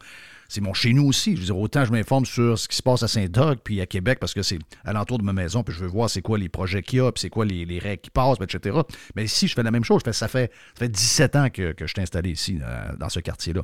c'est 0.48 0.62
mon 0.62 0.72
chez 0.72 0.94
nous 0.94 1.06
aussi. 1.06 1.34
Je 1.34 1.40
veux 1.40 1.44
dire, 1.46 1.58
autant 1.58 1.84
je 1.84 1.92
m'informe 1.92 2.24
sur 2.24 2.58
ce 2.58 2.66
qui 2.68 2.76
se 2.76 2.82
passe 2.82 3.02
à 3.02 3.08
Saint-Doug 3.08 3.58
puis 3.62 3.82
à 3.82 3.86
Québec 3.86 4.18
parce 4.18 4.32
que 4.32 4.40
c'est 4.40 4.58
alentour 4.82 5.18
de 5.18 5.24
ma 5.24 5.34
maison. 5.34 5.62
Puis, 5.62 5.74
je 5.74 5.80
veux 5.80 5.88
voir 5.88 6.08
c'est 6.08 6.22
quoi 6.22 6.38
les 6.38 6.48
projets 6.48 6.82
qu'il 6.82 7.00
y 7.00 7.02
a, 7.02 7.12
puis 7.12 7.20
c'est 7.20 7.28
quoi 7.28 7.44
les, 7.44 7.66
les 7.66 7.78
règles 7.78 8.00
qui 8.00 8.10
passent, 8.10 8.38
etc. 8.40 8.78
Mais 9.14 9.24
ici, 9.24 9.46
je 9.46 9.54
fais 9.54 9.62
la 9.62 9.70
même 9.70 9.84
chose. 9.84 10.00
Je 10.00 10.10
fais- 10.10 10.14
ça, 10.14 10.28
fait, 10.28 10.50
ça 10.74 10.86
fait 10.86 10.88
17 10.88 11.36
ans 11.36 11.50
que, 11.50 11.72
que 11.72 11.86
je 11.86 11.92
suis 11.92 12.00
installé 12.00 12.30
ici, 12.30 12.58
euh, 12.62 12.96
dans 12.98 13.10
ce 13.10 13.20
quartier-là. 13.20 13.60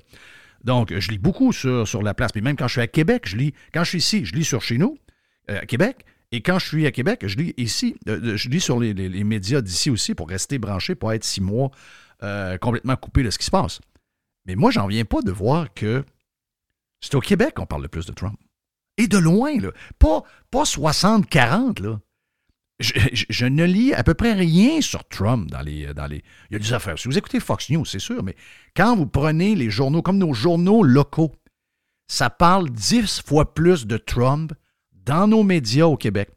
Donc, 0.65 0.97
je 0.97 1.11
lis 1.11 1.19
beaucoup 1.19 1.53
sur, 1.53 2.03
la 2.03 2.15
place. 2.15 2.33
Puis 2.33 2.41
même 2.43 2.57
quand 2.57 2.69
je 2.69 2.73
suis 2.73 2.81
à 2.81 2.87
Québec, 2.87 3.23
je 3.27 3.37
lis. 3.37 3.55
Quand 3.75 3.85
je 3.85 3.89
suis 3.91 3.99
ici, 3.99 4.25
je 4.25 4.35
lis 4.35 4.45
sur 4.45 4.63
chez 4.63 4.79
nous, 4.79 4.97
euh, 5.51 5.61
à 5.61 5.67
Québec. 5.67 6.05
Et 6.31 6.41
quand 6.41 6.59
je 6.59 6.67
suis 6.67 6.87
à 6.87 6.93
Québec, 6.93 7.25
je 7.27 7.37
lis 7.37 7.55
ici. 7.57 7.97
euh, 8.09 8.37
je 8.37 8.49
lis 8.49 8.61
sur 8.61 8.79
les, 8.81 8.95
les- 8.95 9.25
médias 9.25 9.61
d'ici 9.61 9.91
aussi 9.91 10.15
pour 10.15 10.29
rester 10.29 10.59
branché, 10.59 10.95
pour 10.95 11.13
être 11.13 11.25
six 11.25 11.41
mois 11.41 11.71
euh, 12.23 12.57
complètement 12.59 12.97
coupé 12.97 13.23
de 13.23 13.31
ce 13.31 13.39
qui 13.39 13.45
se 13.47 13.51
passe. 13.51 13.81
Mais 14.47 14.55
moi, 14.55 14.71
j'en 14.71 14.87
viens 14.87 15.05
pas 15.05 15.21
de 15.23 15.31
voir 15.31 15.73
que 15.75 16.05
c'est 17.01 17.15
au 17.15 17.21
Québec 17.21 17.55
qu'on 17.55 17.67
parle 17.67 17.83
le 17.83 17.89
plus 17.89 18.07
de 18.07 18.13
Trump. 18.13 18.39
Et 18.97 19.09
de 19.09 19.19
loin, 19.19 19.59
là. 19.59 19.71
Pas, 19.99 20.23
pas 20.51 20.63
60-40, 20.65 21.83
là. 21.83 22.01
Je, 22.81 23.47
ne 23.47 23.65
lis 23.65 23.95
à 23.95 24.03
peu 24.03 24.15
près 24.15 24.33
rien 24.33 24.81
sur 24.81 25.07
Trump 25.09 25.51
dans 25.51 25.61
les, 25.61 25.95
dans 25.95 26.07
les. 26.07 26.23
Il 26.51 26.55
y 26.55 26.57
a 26.57 26.59
des 26.59 26.73
affaires. 26.73 26.99
Si 26.99 27.07
vous 27.07 27.17
écoutez 27.17 27.39
Fox 27.39 27.71
News, 27.71 27.85
c'est 27.85 27.99
sûr, 28.01 28.23
mais 28.23 28.35
quand 28.75 28.97
vous 28.97 29.07
prenez 29.07 29.55
les 29.55 29.71
journaux, 29.71 30.03
comme 30.03 30.19
nos 30.19 30.33
journaux 30.33 30.83
locaux, 30.83 31.33
ça 32.09 32.29
parle 32.29 32.71
dix 32.71 33.23
fois 33.25 33.55
plus 33.55 33.87
de 33.87 33.97
Trump 33.97 34.53
dans 34.93 35.29
nos 35.29 35.43
médias 35.43 35.87
au 35.87 35.97
Québec 35.97 36.31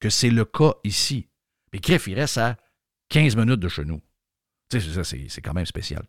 que 0.00 0.10
c'est 0.10 0.30
le 0.30 0.44
cas 0.44 0.74
ici. 0.84 1.28
Mais 1.72 1.78
Griff, 1.78 2.06
il 2.06 2.14
reste 2.14 2.38
à 2.38 2.56
15 3.08 3.36
minutes 3.36 3.60
de 3.60 3.68
chez 3.68 3.84
nous. 3.84 4.00
C'est 4.70 5.40
quand 5.42 5.54
même 5.54 5.66
spécial. 5.66 6.04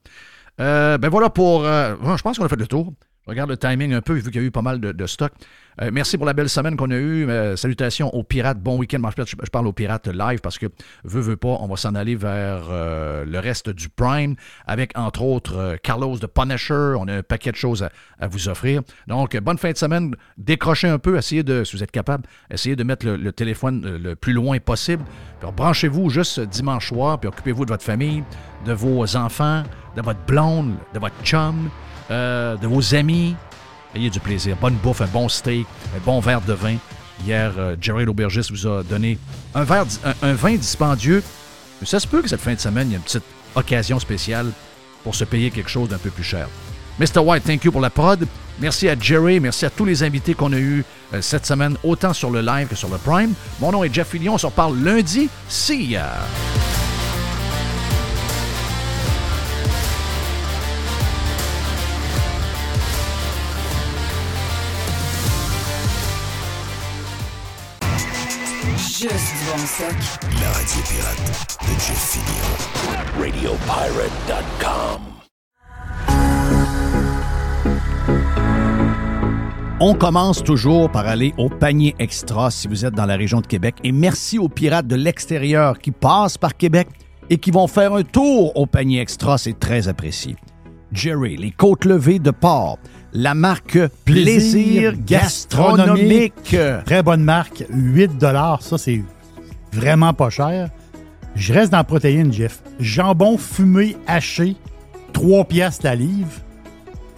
Euh, 0.59 0.97
ben 0.97 1.09
voilà 1.09 1.29
pour. 1.29 1.63
euh, 1.65 1.95
je 2.17 2.21
pense 2.21 2.37
qu'on 2.37 2.45
a 2.45 2.49
fait 2.49 2.55
le 2.55 2.67
tour. 2.67 2.93
Regarde 3.27 3.49
le 3.49 3.57
timing 3.57 3.93
un 3.93 4.01
peu, 4.01 4.13
vu 4.13 4.23
qu'il 4.23 4.41
y 4.41 4.43
a 4.43 4.47
eu 4.47 4.51
pas 4.51 4.61
mal 4.61 4.79
de, 4.79 5.05
stock. 5.05 5.33
Euh, 5.81 5.89
merci 5.91 6.17
pour 6.17 6.25
la 6.25 6.33
belle 6.33 6.47
semaine 6.47 6.77
qu'on 6.77 6.89
a 6.91 6.95
eue. 6.95 7.29
Euh, 7.29 7.57
salutations 7.57 8.13
aux 8.15 8.23
pirates. 8.23 8.59
Bon 8.59 8.77
week-end. 8.77 9.01
Je, 9.17 9.23
je 9.25 9.49
parle 9.49 9.67
aux 9.67 9.73
pirates 9.73 10.07
live 10.07 10.39
parce 10.39 10.57
que, 10.57 10.67
veut, 11.03 11.19
veut 11.19 11.35
pas, 11.35 11.57
on 11.59 11.67
va 11.67 11.75
s'en 11.75 11.93
aller 11.93 12.15
vers 12.15 12.67
euh, 12.69 13.25
le 13.25 13.39
reste 13.39 13.69
du 13.69 13.89
Prime 13.89 14.35
avec, 14.65 14.97
entre 14.97 15.23
autres, 15.23 15.77
Carlos 15.83 16.17
de 16.17 16.25
Punisher. 16.25 16.93
On 16.97 17.07
a 17.09 17.17
un 17.17 17.21
paquet 17.21 17.51
de 17.51 17.57
choses 17.57 17.87
à, 18.19 18.27
vous 18.27 18.47
offrir. 18.47 18.81
Donc, 19.07 19.37
bonne 19.37 19.57
fin 19.57 19.71
de 19.71 19.77
semaine. 19.77 20.15
Décrochez 20.37 20.87
un 20.87 20.97
peu. 20.97 21.17
Essayez 21.17 21.43
de, 21.43 21.65
si 21.65 21.75
vous 21.75 21.83
êtes 21.83 21.91
capable, 21.91 22.23
essayez 22.49 22.77
de 22.77 22.83
mettre 22.83 23.05
le, 23.05 23.17
le 23.17 23.31
téléphone 23.33 23.97
le 23.97 24.15
plus 24.15 24.33
loin 24.33 24.57
possible. 24.59 25.03
Branchez-vous 25.41 26.09
juste 26.09 26.39
dimanche 26.39 26.87
soir, 26.87 27.19
puis 27.19 27.27
occupez-vous 27.27 27.65
de 27.65 27.71
votre 27.71 27.83
famille, 27.83 28.23
de 28.65 28.71
vos 28.71 29.17
enfants, 29.17 29.63
de 29.97 30.01
votre 30.01 30.19
blonde, 30.25 30.75
de 30.93 30.99
votre 30.99 31.21
chum, 31.23 31.69
euh, 32.11 32.55
de 32.57 32.67
vos 32.67 32.95
amis. 32.95 33.35
Ayez 33.95 34.09
du 34.09 34.19
plaisir. 34.19 34.55
Bonne 34.59 34.75
bouffe, 34.75 35.01
un 35.01 35.07
bon 35.07 35.29
steak, 35.29 35.65
un 35.95 35.99
bon 36.05 36.19
verre 36.19 36.41
de 36.41 36.53
vin. 36.53 36.77
Hier, 37.25 37.53
euh, 37.57 37.75
Jerry 37.79 38.05
l'aubergiste 38.05 38.51
vous 38.51 38.67
a 38.67 38.83
donné 38.83 39.17
un, 39.55 39.63
verre, 39.63 39.85
un 40.21 40.33
vin 40.33 40.55
dispendieux. 40.55 41.23
Mais 41.81 41.87
ça 41.87 41.99
se 41.99 42.07
peut 42.07 42.21
que 42.21 42.29
cette 42.29 42.41
fin 42.41 42.53
de 42.53 42.59
semaine, 42.59 42.87
il 42.89 42.91
y 42.91 42.95
a 42.95 42.97
une 42.97 43.03
petite 43.03 43.23
occasion 43.55 43.99
spéciale 43.99 44.51
pour 45.03 45.15
se 45.15 45.23
payer 45.23 45.51
quelque 45.51 45.69
chose 45.69 45.89
d'un 45.89 45.97
peu 45.97 46.09
plus 46.09 46.23
cher. 46.23 46.47
Mr. 46.99 47.19
White, 47.19 47.43
thank 47.43 47.63
you 47.63 47.71
pour 47.71 47.81
la 47.81 47.89
prod. 47.89 48.25
Merci 48.59 48.89
à 48.89 48.95
Jerry, 48.99 49.39
merci 49.39 49.65
à 49.65 49.69
tous 49.69 49.85
les 49.85 50.01
invités 50.01 50.33
qu'on 50.33 50.51
a 50.51 50.57
eus 50.57 50.83
euh, 51.13 51.21
cette 51.21 51.45
semaine, 51.45 51.77
autant 51.83 52.13
sur 52.13 52.31
le 52.31 52.41
live 52.41 52.67
que 52.67 52.75
sur 52.75 52.89
le 52.89 52.97
Prime. 52.97 53.33
Mon 53.59 53.71
nom 53.71 53.83
est 53.83 53.93
Jeff 53.93 54.09
Fillion, 54.09 54.33
on 54.33 54.37
se 54.37 54.47
reparle 54.47 54.77
lundi. 54.83 55.29
See 55.47 55.85
ya! 55.85 56.11
Juste 68.99 69.11
du 69.11 69.45
bon. 69.45 69.57
La 70.41 70.49
radio 70.49 70.81
pirate 70.89 71.57
de 71.61 71.73
Jeff 71.73 72.01
Fillion. 72.13 72.49
RadioPirate.com. 73.21 75.01
On 79.79 79.93
commence 79.93 80.43
toujours 80.43 80.89
par 80.89 81.05
aller 81.05 81.35
au 81.37 81.47
panier 81.47 81.93
extra 81.99 82.49
si 82.49 82.67
vous 82.67 82.85
êtes 82.85 82.95
dans 82.95 83.05
la 83.05 83.17
région 83.17 83.39
de 83.39 83.45
Québec. 83.45 83.75
Et 83.83 83.91
merci 83.91 84.39
aux 84.39 84.49
pirates 84.49 84.87
de 84.87 84.95
l'extérieur 84.95 85.77
qui 85.77 85.91
passent 85.91 86.39
par 86.39 86.57
Québec 86.57 86.87
et 87.29 87.37
qui 87.37 87.51
vont 87.51 87.67
faire 87.67 87.93
un 87.93 88.01
tour 88.01 88.57
au 88.57 88.65
panier 88.65 88.99
extra. 88.99 89.37
C'est 89.37 89.59
très 89.59 89.87
apprécié. 89.87 90.37
Jerry, 90.91 91.37
les 91.37 91.51
côtes 91.51 91.85
levées 91.85 92.17
de 92.17 92.31
porc, 92.31 92.79
la 93.17 93.33
marque 93.33 93.79
Plaisir 94.05 94.93
Gastronomique. 94.95 96.55
Très 96.85 97.01
bonne 97.01 97.23
marque, 97.23 97.63
8 97.67 98.11
ça 98.61 98.77
c'est 98.77 99.01
vraiment 99.73 100.13
pas 100.13 100.29
cher. 100.29 100.69
Je 101.35 101.51
reste 101.51 101.71
dans 101.71 101.79
la 101.79 101.83
protéine, 101.83 102.31
Jeff. 102.31 102.61
Jambon 102.79 103.39
fumé 103.39 103.97
haché, 104.05 104.55
3 105.13 105.45
piastres 105.45 105.85
la 105.85 105.95
livre. 105.95 106.29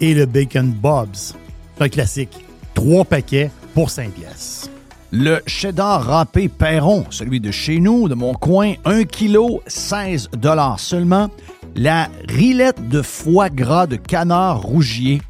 Et 0.00 0.14
le 0.14 0.24
bacon 0.24 0.70
Bob's, 0.72 1.36
c'est 1.76 1.84
un 1.84 1.88
classique. 1.90 2.46
3 2.72 3.04
paquets 3.04 3.50
pour 3.74 3.90
5 3.90 4.10
piastres. 4.12 4.70
Le 5.12 5.40
cheddar 5.46 6.02
râpé 6.02 6.48
Perron, 6.48 7.04
celui 7.10 7.40
de 7.40 7.50
chez 7.50 7.78
nous, 7.78 8.08
de 8.08 8.14
mon 8.14 8.32
coin, 8.32 8.72
1 8.86 9.04
kg, 9.04 9.60
16 9.66 10.30
seulement. 10.78 11.28
La 11.76 12.08
rillette 12.26 12.88
de 12.88 13.02
foie 13.02 13.50
gras 13.50 13.86
de 13.86 13.96
canard 13.96 14.62
rougier, 14.62 15.20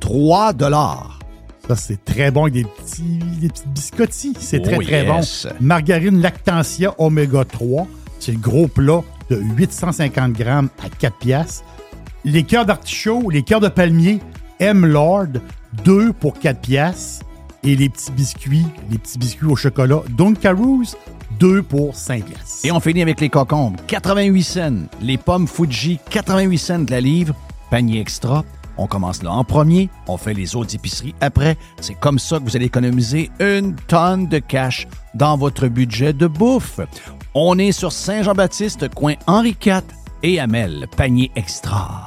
3 0.00 0.52
Ça, 1.68 1.76
c'est 1.76 2.04
très 2.04 2.30
bon 2.30 2.42
avec 2.42 2.54
des 2.54 2.64
petits, 2.64 3.18
des 3.40 3.48
petits 3.48 3.68
biscottis. 3.68 4.32
C'est 4.38 4.60
très, 4.60 4.76
Oh 4.78 4.82
très 4.82 5.04
yes. 5.04 5.46
bon. 5.48 5.54
Margarine 5.60 6.20
Lactantia 6.20 6.94
Oméga 6.98 7.44
3. 7.44 7.86
C'est 8.18 8.32
le 8.32 8.38
gros 8.38 8.66
plat 8.68 9.02
de 9.30 9.36
850 9.56 10.32
grammes 10.32 10.68
à 10.84 10.88
4 10.88 11.16
piastres. 11.18 11.64
Les 12.24 12.42
cœurs 12.42 12.66
d'artichaut, 12.66 13.30
les 13.30 13.42
cœurs 13.42 13.60
de 13.60 13.68
palmier 13.68 14.20
M 14.58 14.84
Lord, 14.84 15.28
2 15.84 16.12
pour 16.12 16.38
4 16.38 16.60
piastres. 16.60 17.24
Et 17.62 17.76
les 17.76 17.88
petits 17.90 18.10
biscuits, 18.12 18.66
les 18.90 18.96
petits 18.98 19.18
biscuits 19.18 19.46
au 19.46 19.54
chocolat 19.56 20.00
Dunkaroos, 20.16 20.96
2 21.38 21.62
pour 21.62 21.94
5 21.94 22.24
piastres. 22.24 22.64
Et 22.64 22.72
on 22.72 22.80
finit 22.80 23.02
avec 23.02 23.20
les 23.20 23.28
cocombes, 23.28 23.76
88 23.86 24.42
cents. 24.42 24.86
Les 25.02 25.18
pommes 25.18 25.46
Fuji, 25.46 25.98
88 26.10 26.58
cents 26.58 26.78
de 26.80 26.90
la 26.90 27.00
livre. 27.00 27.34
Panier 27.70 28.00
extra. 28.00 28.44
On 28.80 28.86
commence 28.86 29.22
là 29.22 29.30
en 29.30 29.44
premier, 29.44 29.90
on 30.08 30.16
fait 30.16 30.32
les 30.32 30.56
autres 30.56 30.74
épiceries 30.74 31.14
après. 31.20 31.58
C'est 31.82 31.92
comme 32.00 32.18
ça 32.18 32.38
que 32.38 32.44
vous 32.44 32.56
allez 32.56 32.64
économiser 32.64 33.30
une 33.38 33.76
tonne 33.76 34.26
de 34.26 34.38
cash 34.38 34.88
dans 35.12 35.36
votre 35.36 35.68
budget 35.68 36.14
de 36.14 36.26
bouffe. 36.26 36.80
On 37.34 37.58
est 37.58 37.72
sur 37.72 37.92
Saint-Jean-Baptiste, 37.92 38.88
coin 38.94 39.16
Henri 39.26 39.54
IV 39.62 39.82
et 40.22 40.40
Amel, 40.40 40.88
panier 40.96 41.30
extra. 41.36 42.06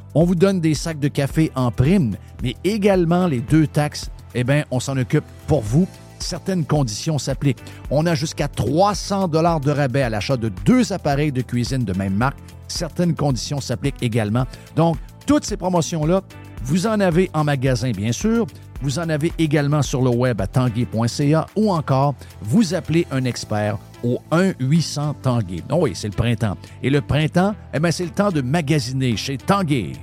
On 0.13 0.25
vous 0.25 0.35
donne 0.35 0.59
des 0.59 0.73
sacs 0.73 0.99
de 0.99 1.07
café 1.07 1.51
en 1.55 1.71
prime, 1.71 2.15
mais 2.43 2.55
également 2.63 3.27
les 3.27 3.39
deux 3.39 3.65
taxes, 3.65 4.09
eh 4.35 4.43
bien, 4.43 4.65
on 4.69 4.81
s'en 4.81 4.97
occupe 4.97 5.23
pour 5.47 5.61
vous. 5.61 5.87
Certaines 6.19 6.65
conditions 6.65 7.17
s'appliquent. 7.17 7.63
On 7.89 8.05
a 8.05 8.13
jusqu'à 8.13 8.47
300 8.47 9.29
dollars 9.29 9.61
de 9.61 9.71
rabais 9.71 10.01
à 10.01 10.09
l'achat 10.09 10.37
de 10.37 10.49
deux 10.65 10.91
appareils 10.91 11.31
de 11.31 11.41
cuisine 11.41 11.85
de 11.85 11.93
même 11.93 12.13
marque. 12.13 12.37
Certaines 12.67 13.15
conditions 13.15 13.61
s'appliquent 13.61 14.01
également. 14.03 14.45
Donc, 14.75 14.97
toutes 15.25 15.45
ces 15.45 15.57
promotions-là, 15.57 16.21
vous 16.63 16.87
en 16.87 16.99
avez 16.99 17.29
en 17.33 17.43
magasin, 17.43 17.91
bien 17.91 18.11
sûr. 18.11 18.47
Vous 18.81 18.99
en 18.99 19.09
avez 19.09 19.31
également 19.37 19.81
sur 19.81 20.01
le 20.01 20.09
web 20.09 20.41
à 20.41 20.47
tanguay.ca 20.47 21.45
ou 21.55 21.71
encore 21.71 22.15
vous 22.41 22.73
appelez 22.73 23.07
un 23.11 23.25
expert 23.25 23.77
au 24.03 24.19
1-800 24.31 25.15
Tanguay. 25.21 25.63
Oh 25.71 25.79
oui, 25.81 25.91
c'est 25.93 26.07
le 26.07 26.15
printemps. 26.15 26.57
Et 26.83 26.89
le 26.89 27.01
printemps, 27.01 27.55
eh 27.73 27.79
bien, 27.79 27.91
c'est 27.91 28.05
le 28.05 28.11
temps 28.11 28.31
de 28.31 28.41
magasiner 28.41 29.15
chez 29.15 29.37
Tanguay. 29.37 29.93